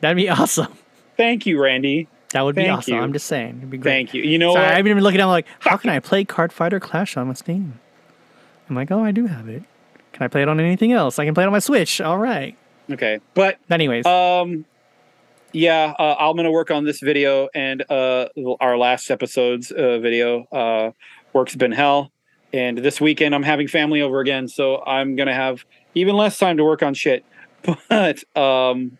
That'd 0.00 0.16
be 0.16 0.28
awesome. 0.30 0.72
Thank 1.16 1.46
you, 1.46 1.62
Randy. 1.62 2.08
That 2.34 2.42
would 2.42 2.56
be 2.56 2.68
awesome. 2.68 2.94
you. 2.94 3.00
I'm 3.00 3.12
just 3.12 3.26
saying. 3.26 3.58
It'd 3.58 3.70
be 3.70 3.78
great. 3.78 3.92
Thank 3.92 4.14
you. 4.14 4.24
You 4.24 4.38
know 4.38 4.54
Sorry, 4.54 4.66
what? 4.66 4.74
I've 4.74 4.84
been 4.84 4.98
looking 4.98 5.20
at. 5.20 5.26
Like, 5.26 5.46
how 5.60 5.76
can 5.76 5.90
I 5.90 6.00
play 6.00 6.24
Card 6.24 6.52
Fighter 6.52 6.80
Clash 6.80 7.16
on 7.16 7.28
my 7.28 7.34
Steam? 7.34 7.78
I'm 8.68 8.74
like, 8.74 8.90
oh, 8.90 9.04
I 9.04 9.12
do 9.12 9.26
have 9.26 9.48
it. 9.48 9.62
Can 10.12 10.24
I 10.24 10.26
play 10.26 10.42
it 10.42 10.48
on 10.48 10.58
anything 10.58 10.90
else? 10.90 11.20
I 11.20 11.26
can 11.26 11.32
play 11.32 11.44
it 11.44 11.46
on 11.46 11.52
my 11.52 11.60
Switch. 11.60 12.00
All 12.00 12.18
right. 12.18 12.56
okay, 12.90 13.20
but 13.34 13.58
Anyways, 13.70 14.04
um, 14.04 14.64
yeah, 15.52 15.94
uh, 15.96 16.16
I'm 16.18 16.34
gonna 16.34 16.50
work 16.50 16.72
on 16.72 16.84
this 16.84 16.98
video 16.98 17.48
and 17.54 17.88
uh 17.88 18.26
our 18.60 18.76
last 18.76 19.12
episode's 19.12 19.70
uh, 19.70 20.00
video. 20.00 20.42
Uh, 20.50 20.90
work's 21.32 21.54
been 21.54 21.70
hell, 21.70 22.10
and 22.52 22.78
this 22.78 23.00
weekend 23.00 23.32
I'm 23.32 23.44
having 23.44 23.68
family 23.68 24.02
over 24.02 24.18
again, 24.18 24.48
so 24.48 24.82
I'm 24.84 25.14
gonna 25.14 25.34
have 25.34 25.64
even 25.94 26.16
less 26.16 26.36
time 26.36 26.56
to 26.56 26.64
work 26.64 26.82
on 26.82 26.94
shit. 26.94 27.24
But 27.88 28.24
um, 28.36 28.98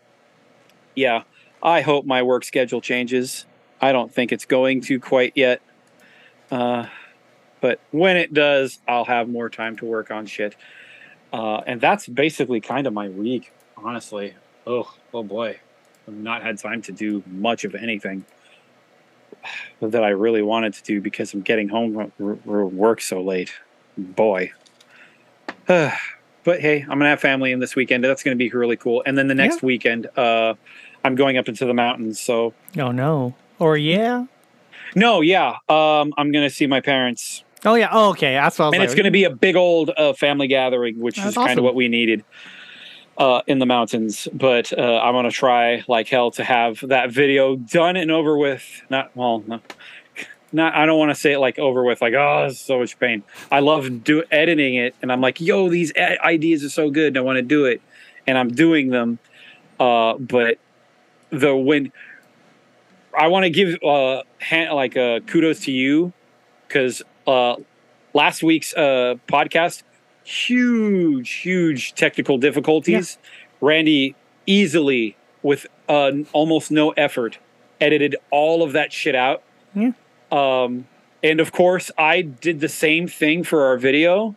yeah, 0.95 1.23
I 1.65 1.81
hope 1.81 2.05
my 2.05 2.21
work 2.21 2.43
schedule 2.43 2.79
changes. 2.79 3.47
I 3.81 3.91
don't 3.91 4.13
think 4.13 4.31
it's 4.31 4.45
going 4.45 4.81
to 4.81 4.99
quite 4.99 5.33
yet. 5.35 5.63
Uh, 6.51 6.85
but 7.59 7.79
when 7.89 8.17
it 8.17 8.35
does, 8.35 8.77
I'll 8.87 9.05
have 9.05 9.27
more 9.27 9.49
time 9.49 9.75
to 9.77 9.85
work 9.85 10.11
on 10.11 10.27
shit. 10.27 10.55
Uh, 11.33 11.61
and 11.65 11.81
that's 11.81 12.07
basically 12.07 12.61
kind 12.61 12.85
of 12.85 12.93
my 12.93 13.09
week, 13.09 13.51
honestly. 13.75 14.35
Oh, 14.67 14.93
oh 15.11 15.23
boy. 15.23 15.59
I've 16.07 16.13
not 16.13 16.43
had 16.43 16.59
time 16.59 16.83
to 16.83 16.91
do 16.91 17.23
much 17.25 17.63
of 17.63 17.73
anything 17.73 18.25
that 19.81 20.03
I 20.03 20.09
really 20.09 20.43
wanted 20.43 20.75
to 20.75 20.83
do 20.83 21.01
because 21.01 21.33
I'm 21.33 21.41
getting 21.41 21.67
home 21.67 22.11
from 22.15 22.77
work 22.77 23.01
so 23.01 23.23
late. 23.23 23.51
Boy. 23.97 24.51
but 25.65 25.91
hey, 26.45 26.81
I'm 26.81 26.87
going 26.89 26.99
to 26.99 27.07
have 27.07 27.21
family 27.21 27.51
in 27.51 27.59
this 27.59 27.75
weekend. 27.75 28.03
That's 28.03 28.21
going 28.21 28.37
to 28.37 28.39
be 28.39 28.51
really 28.51 28.77
cool. 28.77 29.01
And 29.03 29.17
then 29.17 29.27
the 29.27 29.33
next 29.35 29.63
weekend, 29.63 30.05
uh, 30.15 30.53
I'm 31.05 31.15
going 31.15 31.37
up 31.37 31.47
into 31.47 31.65
the 31.65 31.73
mountains. 31.73 32.19
So, 32.19 32.53
oh 32.77 32.91
no. 32.91 33.35
Or 33.59 33.77
yeah. 33.77 34.25
no, 34.95 35.21
yeah. 35.21 35.57
Um, 35.69 36.13
I'm 36.17 36.31
to 36.43 36.49
see 36.49 36.67
my 36.67 36.81
parents 36.81 37.45
Oh 37.65 37.73
yeah. 37.73 37.89
Oh 37.91 38.09
okay. 38.11 38.33
That's 38.33 38.59
what 38.59 38.65
I 38.65 38.67
was 38.69 38.73
and 38.75 38.79
like. 38.81 38.87
it's 38.87 38.95
to 39.05 39.11
be 39.11 39.23
a 39.23 39.29
big 39.29 39.55
old 39.55 39.89
uh, 39.97 40.13
family 40.13 40.47
gathering, 40.47 40.99
which 40.99 41.17
is 41.17 41.33
kind 41.33 41.57
of 41.57 41.63
what 41.63 41.73
we 41.73 41.87
needed 41.87 42.23
uh, 43.17 43.41
in 43.47 43.59
the 43.59 43.65
mountains. 43.65 44.27
But 44.31 44.71
uh, 44.77 44.99
I'm 44.99 45.13
to 45.25 45.31
try 45.31 45.83
like 45.87 46.07
hell 46.07 46.31
to 46.31 46.43
have 46.43 46.79
that 46.87 47.11
video 47.11 47.55
done 47.55 47.95
and 47.95 48.11
over 48.11 48.37
with. 48.37 48.63
Not 48.89 49.15
well, 49.15 49.43
no, 49.47 49.61
not. 50.51 50.75
I 50.75 50.85
don't 50.85 50.99
want 50.99 51.09
to 51.09 51.15
say 51.15 51.33
it 51.33 51.39
like 51.39 51.57
over 51.57 51.83
with, 51.83 52.01
like 52.01 52.13
oh, 52.13 52.45
this 52.47 52.53
is 52.53 52.59
so 52.59 52.79
much 52.79 52.99
pain. 52.99 53.23
I 53.51 53.61
love 53.61 54.03
do 54.03 54.23
editing 54.31 54.75
it, 54.75 54.95
and 55.01 55.11
I'm 55.11 55.21
like, 55.21 55.41
yo, 55.41 55.67
these 55.67 55.91
ideas 55.97 56.63
are 56.63 56.69
so 56.69 56.91
good, 56.91 57.07
and 57.07 57.17
I 57.17 57.21
want 57.21 57.37
to 57.37 57.41
do 57.41 57.65
it, 57.65 57.81
and 58.27 58.37
I'm 58.37 58.49
doing 58.49 58.89
them. 58.89 59.17
Uh, 59.79 60.13
but 60.19 60.59
the 61.29 61.55
when 61.55 61.91
I 63.17 63.27
want 63.27 63.43
to 63.43 63.49
give 63.49 63.77
uh, 63.83 64.23
ha- 64.41 64.73
like 64.73 64.97
uh, 64.97 65.21
kudos 65.21 65.61
to 65.61 65.71
you 65.71 66.13
because 66.67 67.01
uh, 67.27 67.55
last 68.13 68.43
week's 68.43 68.73
uh, 68.73 69.15
podcast, 69.27 69.83
huge, 70.23 71.31
huge 71.31 71.93
technical 71.95 72.37
difficulties. 72.37 73.17
Randy 73.61 74.15
easily, 74.45 75.15
with 75.41 75.65
uh, 75.87 76.11
almost 76.33 76.71
no 76.71 76.91
effort, 76.91 77.39
edited 77.79 78.15
all 78.31 78.63
of 78.63 78.73
that 78.73 78.91
shit 78.91 79.15
out. 79.15 79.43
Yeah. 79.73 79.91
Um, 80.31 80.87
and 81.23 81.39
of 81.39 81.51
course, 81.51 81.89
I 81.97 82.21
did 82.21 82.59
the 82.59 82.69
same 82.69 83.07
thing 83.07 83.43
for 83.43 83.65
our 83.65 83.77
video. 83.77 84.35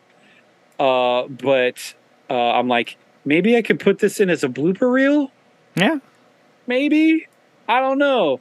Uh, 0.78 1.26
but 1.26 1.94
uh, 2.30 2.34
I'm 2.52 2.68
like, 2.68 2.96
maybe 3.24 3.56
I 3.56 3.62
could 3.62 3.80
put 3.80 3.98
this 3.98 4.20
in 4.20 4.30
as 4.30 4.44
a 4.44 4.48
blooper 4.48 4.90
reel. 4.90 5.32
yeah. 5.74 5.98
Maybe 6.68 7.26
I 7.68 7.80
don't 7.80 7.98
know. 7.98 8.40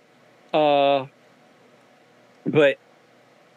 Uh, 0.53 1.07
but 2.45 2.77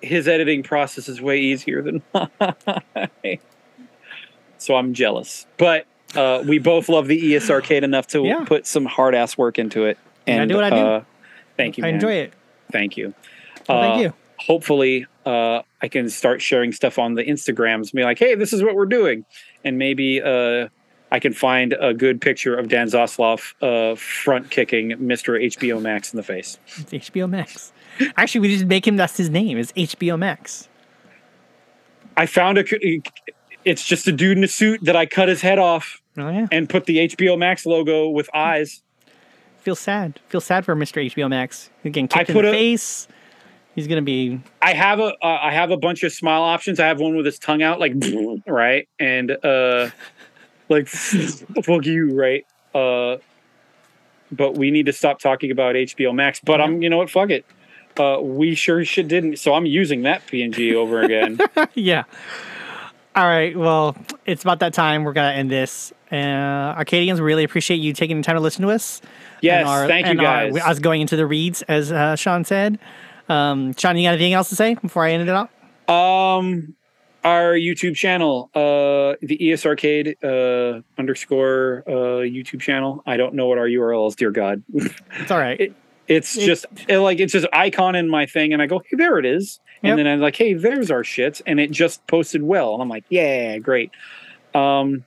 his 0.01 0.27
editing 0.29 0.63
process 0.63 1.09
is 1.09 1.21
way 1.21 1.39
easier 1.41 1.83
than 1.83 2.03
mine. 2.15 3.39
so 4.59 4.77
I'm 4.77 4.95
jealous. 4.95 5.47
But 5.59 5.87
uh, 6.17 6.43
we 6.47 6.59
both 6.59 6.89
love 6.89 7.07
the 7.07 7.37
ES 7.37 7.51
Arcade 7.51 7.85
enough 7.85 8.07
to 8.09 8.25
Yeah. 8.25 8.45
put 8.45 8.67
some 8.67 8.87
hard 8.87 9.15
ass 9.15 9.37
work 9.37 9.59
into 9.59 9.85
it. 9.85 9.99
And 10.27 10.39
I 10.39 10.43
And 10.43 10.49
do 10.49 10.55
what 10.57 10.65
I 10.65 10.71
do. 10.71 10.77
Uh, 10.77 11.05
thank 11.57 11.77
you. 11.79 11.85
I 11.85 11.89
enjoy 11.89 12.13
it. 12.15 12.33
Thank 12.73 12.97
you. 12.97 13.13
Well, 13.69 13.79
Uh, 13.79 13.83
thank 13.83 14.03
you. 14.03 14.13
Hopefully, 14.39 15.07
uh, 15.27 15.61
I 15.83 15.89
can 15.89 16.09
start 16.09 16.41
sharing 16.41 16.73
stuff 16.73 16.99
on 16.99 17.15
the 17.15 17.23
Instagrams. 17.23 17.93
Be 17.93 18.03
like, 18.05 18.19
hey, 18.19 18.35
this 18.35 18.53
is 18.53 18.63
what 18.63 18.75
we're 18.75 18.87
doing, 18.87 19.25
and 19.65 19.77
maybe 19.79 20.21
uh, 20.23 20.69
I 21.13 21.19
can 21.19 21.33
find 21.33 21.75
a 21.81 21.93
good 21.93 22.21
picture 22.21 22.57
of 22.57 22.69
Dan 22.69 22.87
Zaslav 22.89 23.55
uh, 23.63 23.97
front 23.97 24.51
kicking 24.51 24.91
Mr. 24.93 25.43
HBO 25.45 25.81
Max 25.83 26.13
in 26.13 26.17
the 26.17 26.23
face. 26.23 26.59
It's 26.79 27.11
HBO 27.11 27.29
Max. 27.29 27.73
Actually, 28.17 28.43
we 28.43 28.49
just 28.55 28.67
make 28.67 28.87
him. 28.87 28.97
That's 28.97 29.17
his 29.17 29.29
name. 29.31 29.59
It's 29.59 29.73
HBO 29.73 30.19
Max. 30.19 30.69
I 32.17 32.27
found 32.27 32.59
a. 32.59 32.65
It's 33.65 33.85
just 33.85 34.07
a 34.09 34.13
dude 34.13 34.39
in 34.39 34.45
a 34.45 34.49
suit 34.49 34.81
that 34.85 34.97
I 34.97 35.05
cut 35.07 35.29
his 35.29 35.43
head 35.43 35.59
off 35.59 36.01
Oh 36.17 36.31
yeah. 36.31 36.47
and 36.51 36.69
put 36.69 36.87
the 36.87 37.09
HBO 37.09 37.39
Max 37.39 37.67
logo 37.67 38.09
with 38.09 38.29
eyes. 38.35 38.83
Feel 39.59 39.77
sad. 39.77 40.19
Feel 40.29 40.41
sad 40.41 40.65
for 40.65 40.75
Mr. 40.75 41.05
HBO 41.13 41.29
Max. 41.29 41.69
Again, 41.85 42.07
getting 42.07 42.19
I 42.19 42.19
kicked 42.25 42.31
in 42.31 42.35
put 42.37 42.43
the 42.43 42.49
a- 42.49 42.53
face. 42.53 43.07
He's 43.75 43.87
gonna 43.87 44.03
be. 44.03 44.41
I 44.63 44.73
have 44.73 44.99
a 44.99 45.13
uh, 45.23 45.39
I 45.43 45.53
have 45.53 45.71
a 45.71 45.77
bunch 45.77 46.03
of 46.03 46.13
smile 46.13 46.43
options. 46.43 46.81
I 46.81 46.87
have 46.87 46.99
one 47.01 47.17
with 47.17 47.27
his 47.27 47.39
tongue 47.39 47.63
out, 47.63 47.79
like 47.79 47.93
right, 48.47 48.89
and 48.99 49.31
uh, 49.45 49.91
like 50.71 50.89
fuck 50.89 51.85
you, 51.85 52.15
right? 52.19 52.47
Uh, 52.75 53.19
but 54.33 54.57
we 54.57 54.71
need 54.71 54.87
to 54.87 54.93
stop 54.93 55.19
talking 55.19 55.51
about 55.51 55.75
HBO 55.75 56.15
Max. 56.15 56.41
But 56.41 56.61
I'm, 56.61 56.81
you 56.83 56.89
know 56.89 56.99
what? 56.99 57.11
Fuck 57.11 57.31
it. 57.31 57.45
Uh, 57.99 58.19
we 58.23 58.55
sure 58.55 58.85
shit 58.85 59.09
didn't. 59.09 59.39
So 59.39 59.55
I'm 59.55 59.67
using 59.67 60.03
that 60.03 60.27
PNG 60.27 60.75
over 60.75 61.03
again. 61.03 61.39
yeah. 61.75 62.05
All 63.17 63.27
right. 63.27 63.57
Well, 63.57 63.97
it's 64.25 64.43
about 64.43 64.61
that 64.61 64.73
time. 64.73 65.03
We're 65.03 65.13
gonna 65.13 65.33
end 65.33 65.51
this. 65.51 65.93
Uh, 66.13 66.15
Arcadians 66.77 67.21
really 67.21 67.45
appreciate 67.45 67.77
you 67.79 67.93
taking 67.93 68.17
the 68.17 68.23
time 68.23 68.37
to 68.37 68.41
listen 68.41 68.63
to 68.63 68.71
us. 68.71 69.01
Yes, 69.43 69.67
our- 69.67 69.87
thank 69.89 70.07
you 70.07 70.13
and 70.13 70.21
our- 70.21 70.51
guys. 70.51 70.63
us 70.63 70.79
going 70.79 71.01
into 71.01 71.17
the 71.17 71.27
reeds, 71.27 71.63
as 71.63 71.91
uh, 71.91 72.15
Sean 72.17 72.45
said. 72.45 72.79
Um, 73.29 73.75
Sean, 73.75 73.97
you 73.97 74.05
got 74.05 74.15
anything 74.15 74.33
else 74.33 74.49
to 74.51 74.57
say 74.57 74.75
before 74.75 75.05
I 75.05 75.13
end 75.13 75.29
it 75.29 75.29
up? 75.29 75.51
Um, 75.91 76.75
our 77.25 77.53
YouTube 77.53 77.97
channel, 77.97 78.51
uh, 78.55 79.15
the 79.23 79.53
ES 79.53 79.67
Arcade 79.67 80.17
uh, 80.25 80.81
underscore 80.99 81.85
uh, 81.87 81.91
YouTube 82.25 82.61
channel. 82.61 83.03
I 83.07 83.17
don't 83.17 83.35
know 83.35 83.47
what 83.47 83.59
our 83.59 83.67
URL 83.67 84.09
is. 84.09 84.15
Dear 84.17 84.31
God, 84.31 84.63
It's 84.75 85.31
all 85.31 85.39
right. 85.39 85.61
It- 85.61 85.75
it's 86.09 86.37
It- 86.37 86.45
just 86.45 86.67
it, 86.89 86.99
like 86.99 87.21
it's 87.21 87.33
just 87.33 87.47
icon 87.53 87.95
in 87.95 88.09
my 88.09 88.27
thing, 88.27 88.53
and 88.53 88.61
I 88.61 88.67
go, 88.67 88.81
hey, 88.81 88.97
there 88.97 89.19
it 89.21 89.25
is, 89.25 89.61
Yep. 89.83 89.91
and 89.91 89.99
then 90.01 90.07
I'm 90.09 90.19
like, 90.21 90.35
hey, 90.35 90.55
there's 90.55 90.91
our 90.91 91.05
shit, 91.05 91.41
and 91.47 91.61
it 91.61 91.71
just 91.71 92.05
posted 92.09 92.43
well, 92.43 92.73
and 92.75 92.83
I'm 92.83 92.89
like, 92.89 93.05
yeah, 93.11 93.59
great. 93.59 93.93
Um, 94.53 95.05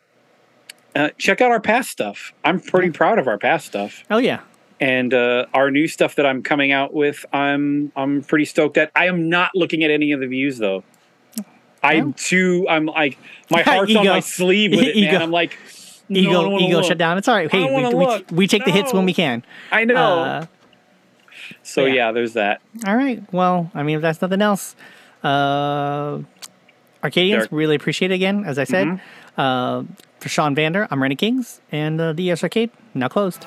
uh, 0.96 1.10
check 1.18 1.42
out 1.42 1.52
our 1.52 1.60
past 1.60 1.90
stuff. 1.90 2.32
I'm 2.46 2.62
pretty 2.62 2.90
proud 2.92 3.20
of 3.20 3.28
our 3.28 3.38
past 3.38 3.66
stuff, 3.66 4.06
Oh 4.10 4.18
yeah. 4.18 4.40
and 4.80 5.14
uh, 5.14 5.48
our 5.54 5.70
new 5.72 5.90
stuff 5.90 6.16
that 6.16 6.26
I'm 6.26 6.42
coming 6.42 6.72
out 6.72 6.94
with. 6.94 7.26
I'm 7.34 7.92
I'm 7.98 8.22
pretty 8.24 8.46
stoked 8.46 8.78
at. 8.78 8.90
I 8.96 9.08
am 9.08 9.28
not 9.28 9.52
looking 9.56 9.84
at 9.84 9.92
any 9.92 10.14
of 10.14 10.22
the 10.22 10.28
views 10.28 10.58
though. 10.58 10.86
I'm 11.84 12.14
too. 12.14 12.66
I'm 12.70 12.86
like 12.86 13.18
my 13.50 13.62
heart's 13.64 13.96
on 13.96 14.06
my 14.06 14.20
sleeve 14.20 14.72
with 14.72 14.82
it, 14.82 14.96
Ego. 14.96 15.12
man. 15.14 15.22
I'm 15.22 15.32
like 15.32 15.58
no, 16.10 16.20
Ego, 16.20 16.60
ego, 16.60 16.78
look. 16.78 16.86
shut 16.86 16.98
down. 16.98 17.18
It's 17.18 17.28
all 17.28 17.36
right. 17.36 17.50
Hey, 17.52 17.64
we, 17.64 17.94
we, 17.96 18.24
we 18.32 18.48
take 18.48 18.66
the 18.66 18.72
hits 18.72 18.94
when 18.94 19.06
we 19.06 19.14
can. 19.14 19.44
I 19.72 19.86
know. 19.86 19.96
Uh, 19.96 20.46
so 21.64 21.86
yeah. 21.86 21.94
yeah. 21.94 22.12
there's 22.12 22.34
that. 22.34 22.62
all 22.86 22.96
right. 22.96 23.22
Well, 23.34 23.72
I 23.74 23.84
mean, 23.84 23.96
if 23.98 24.02
that's 24.02 24.22
nothing 24.22 24.42
else, 24.42 24.76
uh, 25.24 26.20
Arcadians 27.04 27.44
Derek. 27.44 27.52
really 27.52 27.76
appreciate 27.76 28.12
it 28.12 28.16
again. 28.16 28.44
As 28.46 28.58
I 28.60 28.64
said, 28.66 28.88
Mm-hmm. 28.88 29.40
uh, 29.42 29.84
for 30.20 30.30
Sean 30.30 30.56
Vander, 30.56 30.88
I'm 30.90 31.02
Rennie 31.02 31.16
Kings, 31.18 31.60
and 31.72 32.00
uh, 32.00 32.14
the 32.14 32.32
ES 32.32 32.44
Arcade 32.44 32.70
now 32.94 33.08
closed. 33.10 33.46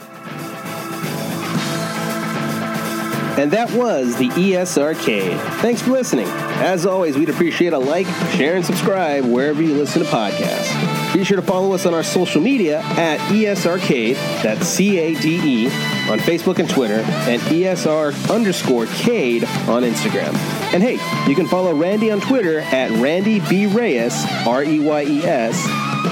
And 3.38 3.50
that 3.50 3.70
was 3.72 4.16
the 4.16 4.30
ES 4.30 4.78
Arcade. 4.78 5.38
Thanks 5.60 5.82
for 5.82 5.90
listening. 5.90 6.26
As 6.28 6.86
always, 6.86 7.16
we'd 7.16 7.28
appreciate 7.28 7.72
a 7.72 7.78
like, 7.78 8.06
share, 8.36 8.56
and 8.56 8.64
subscribe 8.64 9.24
wherever 9.24 9.62
you 9.62 9.74
listen 9.74 10.02
to 10.02 10.08
podcasts. 10.08 11.05
Be 11.16 11.24
sure 11.24 11.36
to 11.36 11.42
follow 11.42 11.72
us 11.72 11.86
on 11.86 11.94
our 11.94 12.02
social 12.02 12.42
media 12.42 12.80
at 12.80 13.18
ES 13.32 13.64
Arcade, 13.64 14.16
that's 14.42 14.66
C 14.66 14.98
A 14.98 15.18
D 15.18 15.64
E, 15.64 15.66
on 16.10 16.18
Facebook 16.18 16.58
and 16.58 16.68
Twitter, 16.68 17.00
and 17.00 17.40
ESR 17.40 18.30
underscore 18.30 18.84
Cade 18.84 19.44
on 19.66 19.82
Instagram. 19.82 20.34
And 20.74 20.82
hey, 20.82 20.98
you 21.26 21.34
can 21.34 21.46
follow 21.46 21.74
Randy 21.74 22.10
on 22.10 22.20
Twitter 22.20 22.58
at 22.60 22.90
Randy 23.00 23.40
B. 23.40 23.64
Reyes, 23.64 24.26
R 24.46 24.62
E 24.62 24.78
Y 24.78 25.02
E 25.04 25.22
S, 25.24 25.58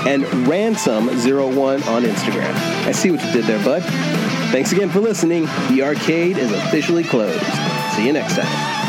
and 0.06 0.24
Ransom01 0.24 1.86
on 1.86 2.02
Instagram. 2.04 2.54
I 2.86 2.92
see 2.92 3.10
what 3.10 3.22
you 3.22 3.30
did 3.30 3.44
there, 3.44 3.62
bud. 3.62 3.82
Thanks 4.52 4.72
again 4.72 4.88
for 4.88 5.00
listening. 5.00 5.44
The 5.68 5.82
arcade 5.82 6.38
is 6.38 6.50
officially 6.50 7.04
closed. 7.04 7.44
See 7.94 8.06
you 8.06 8.14
next 8.14 8.36
time. 8.36 8.83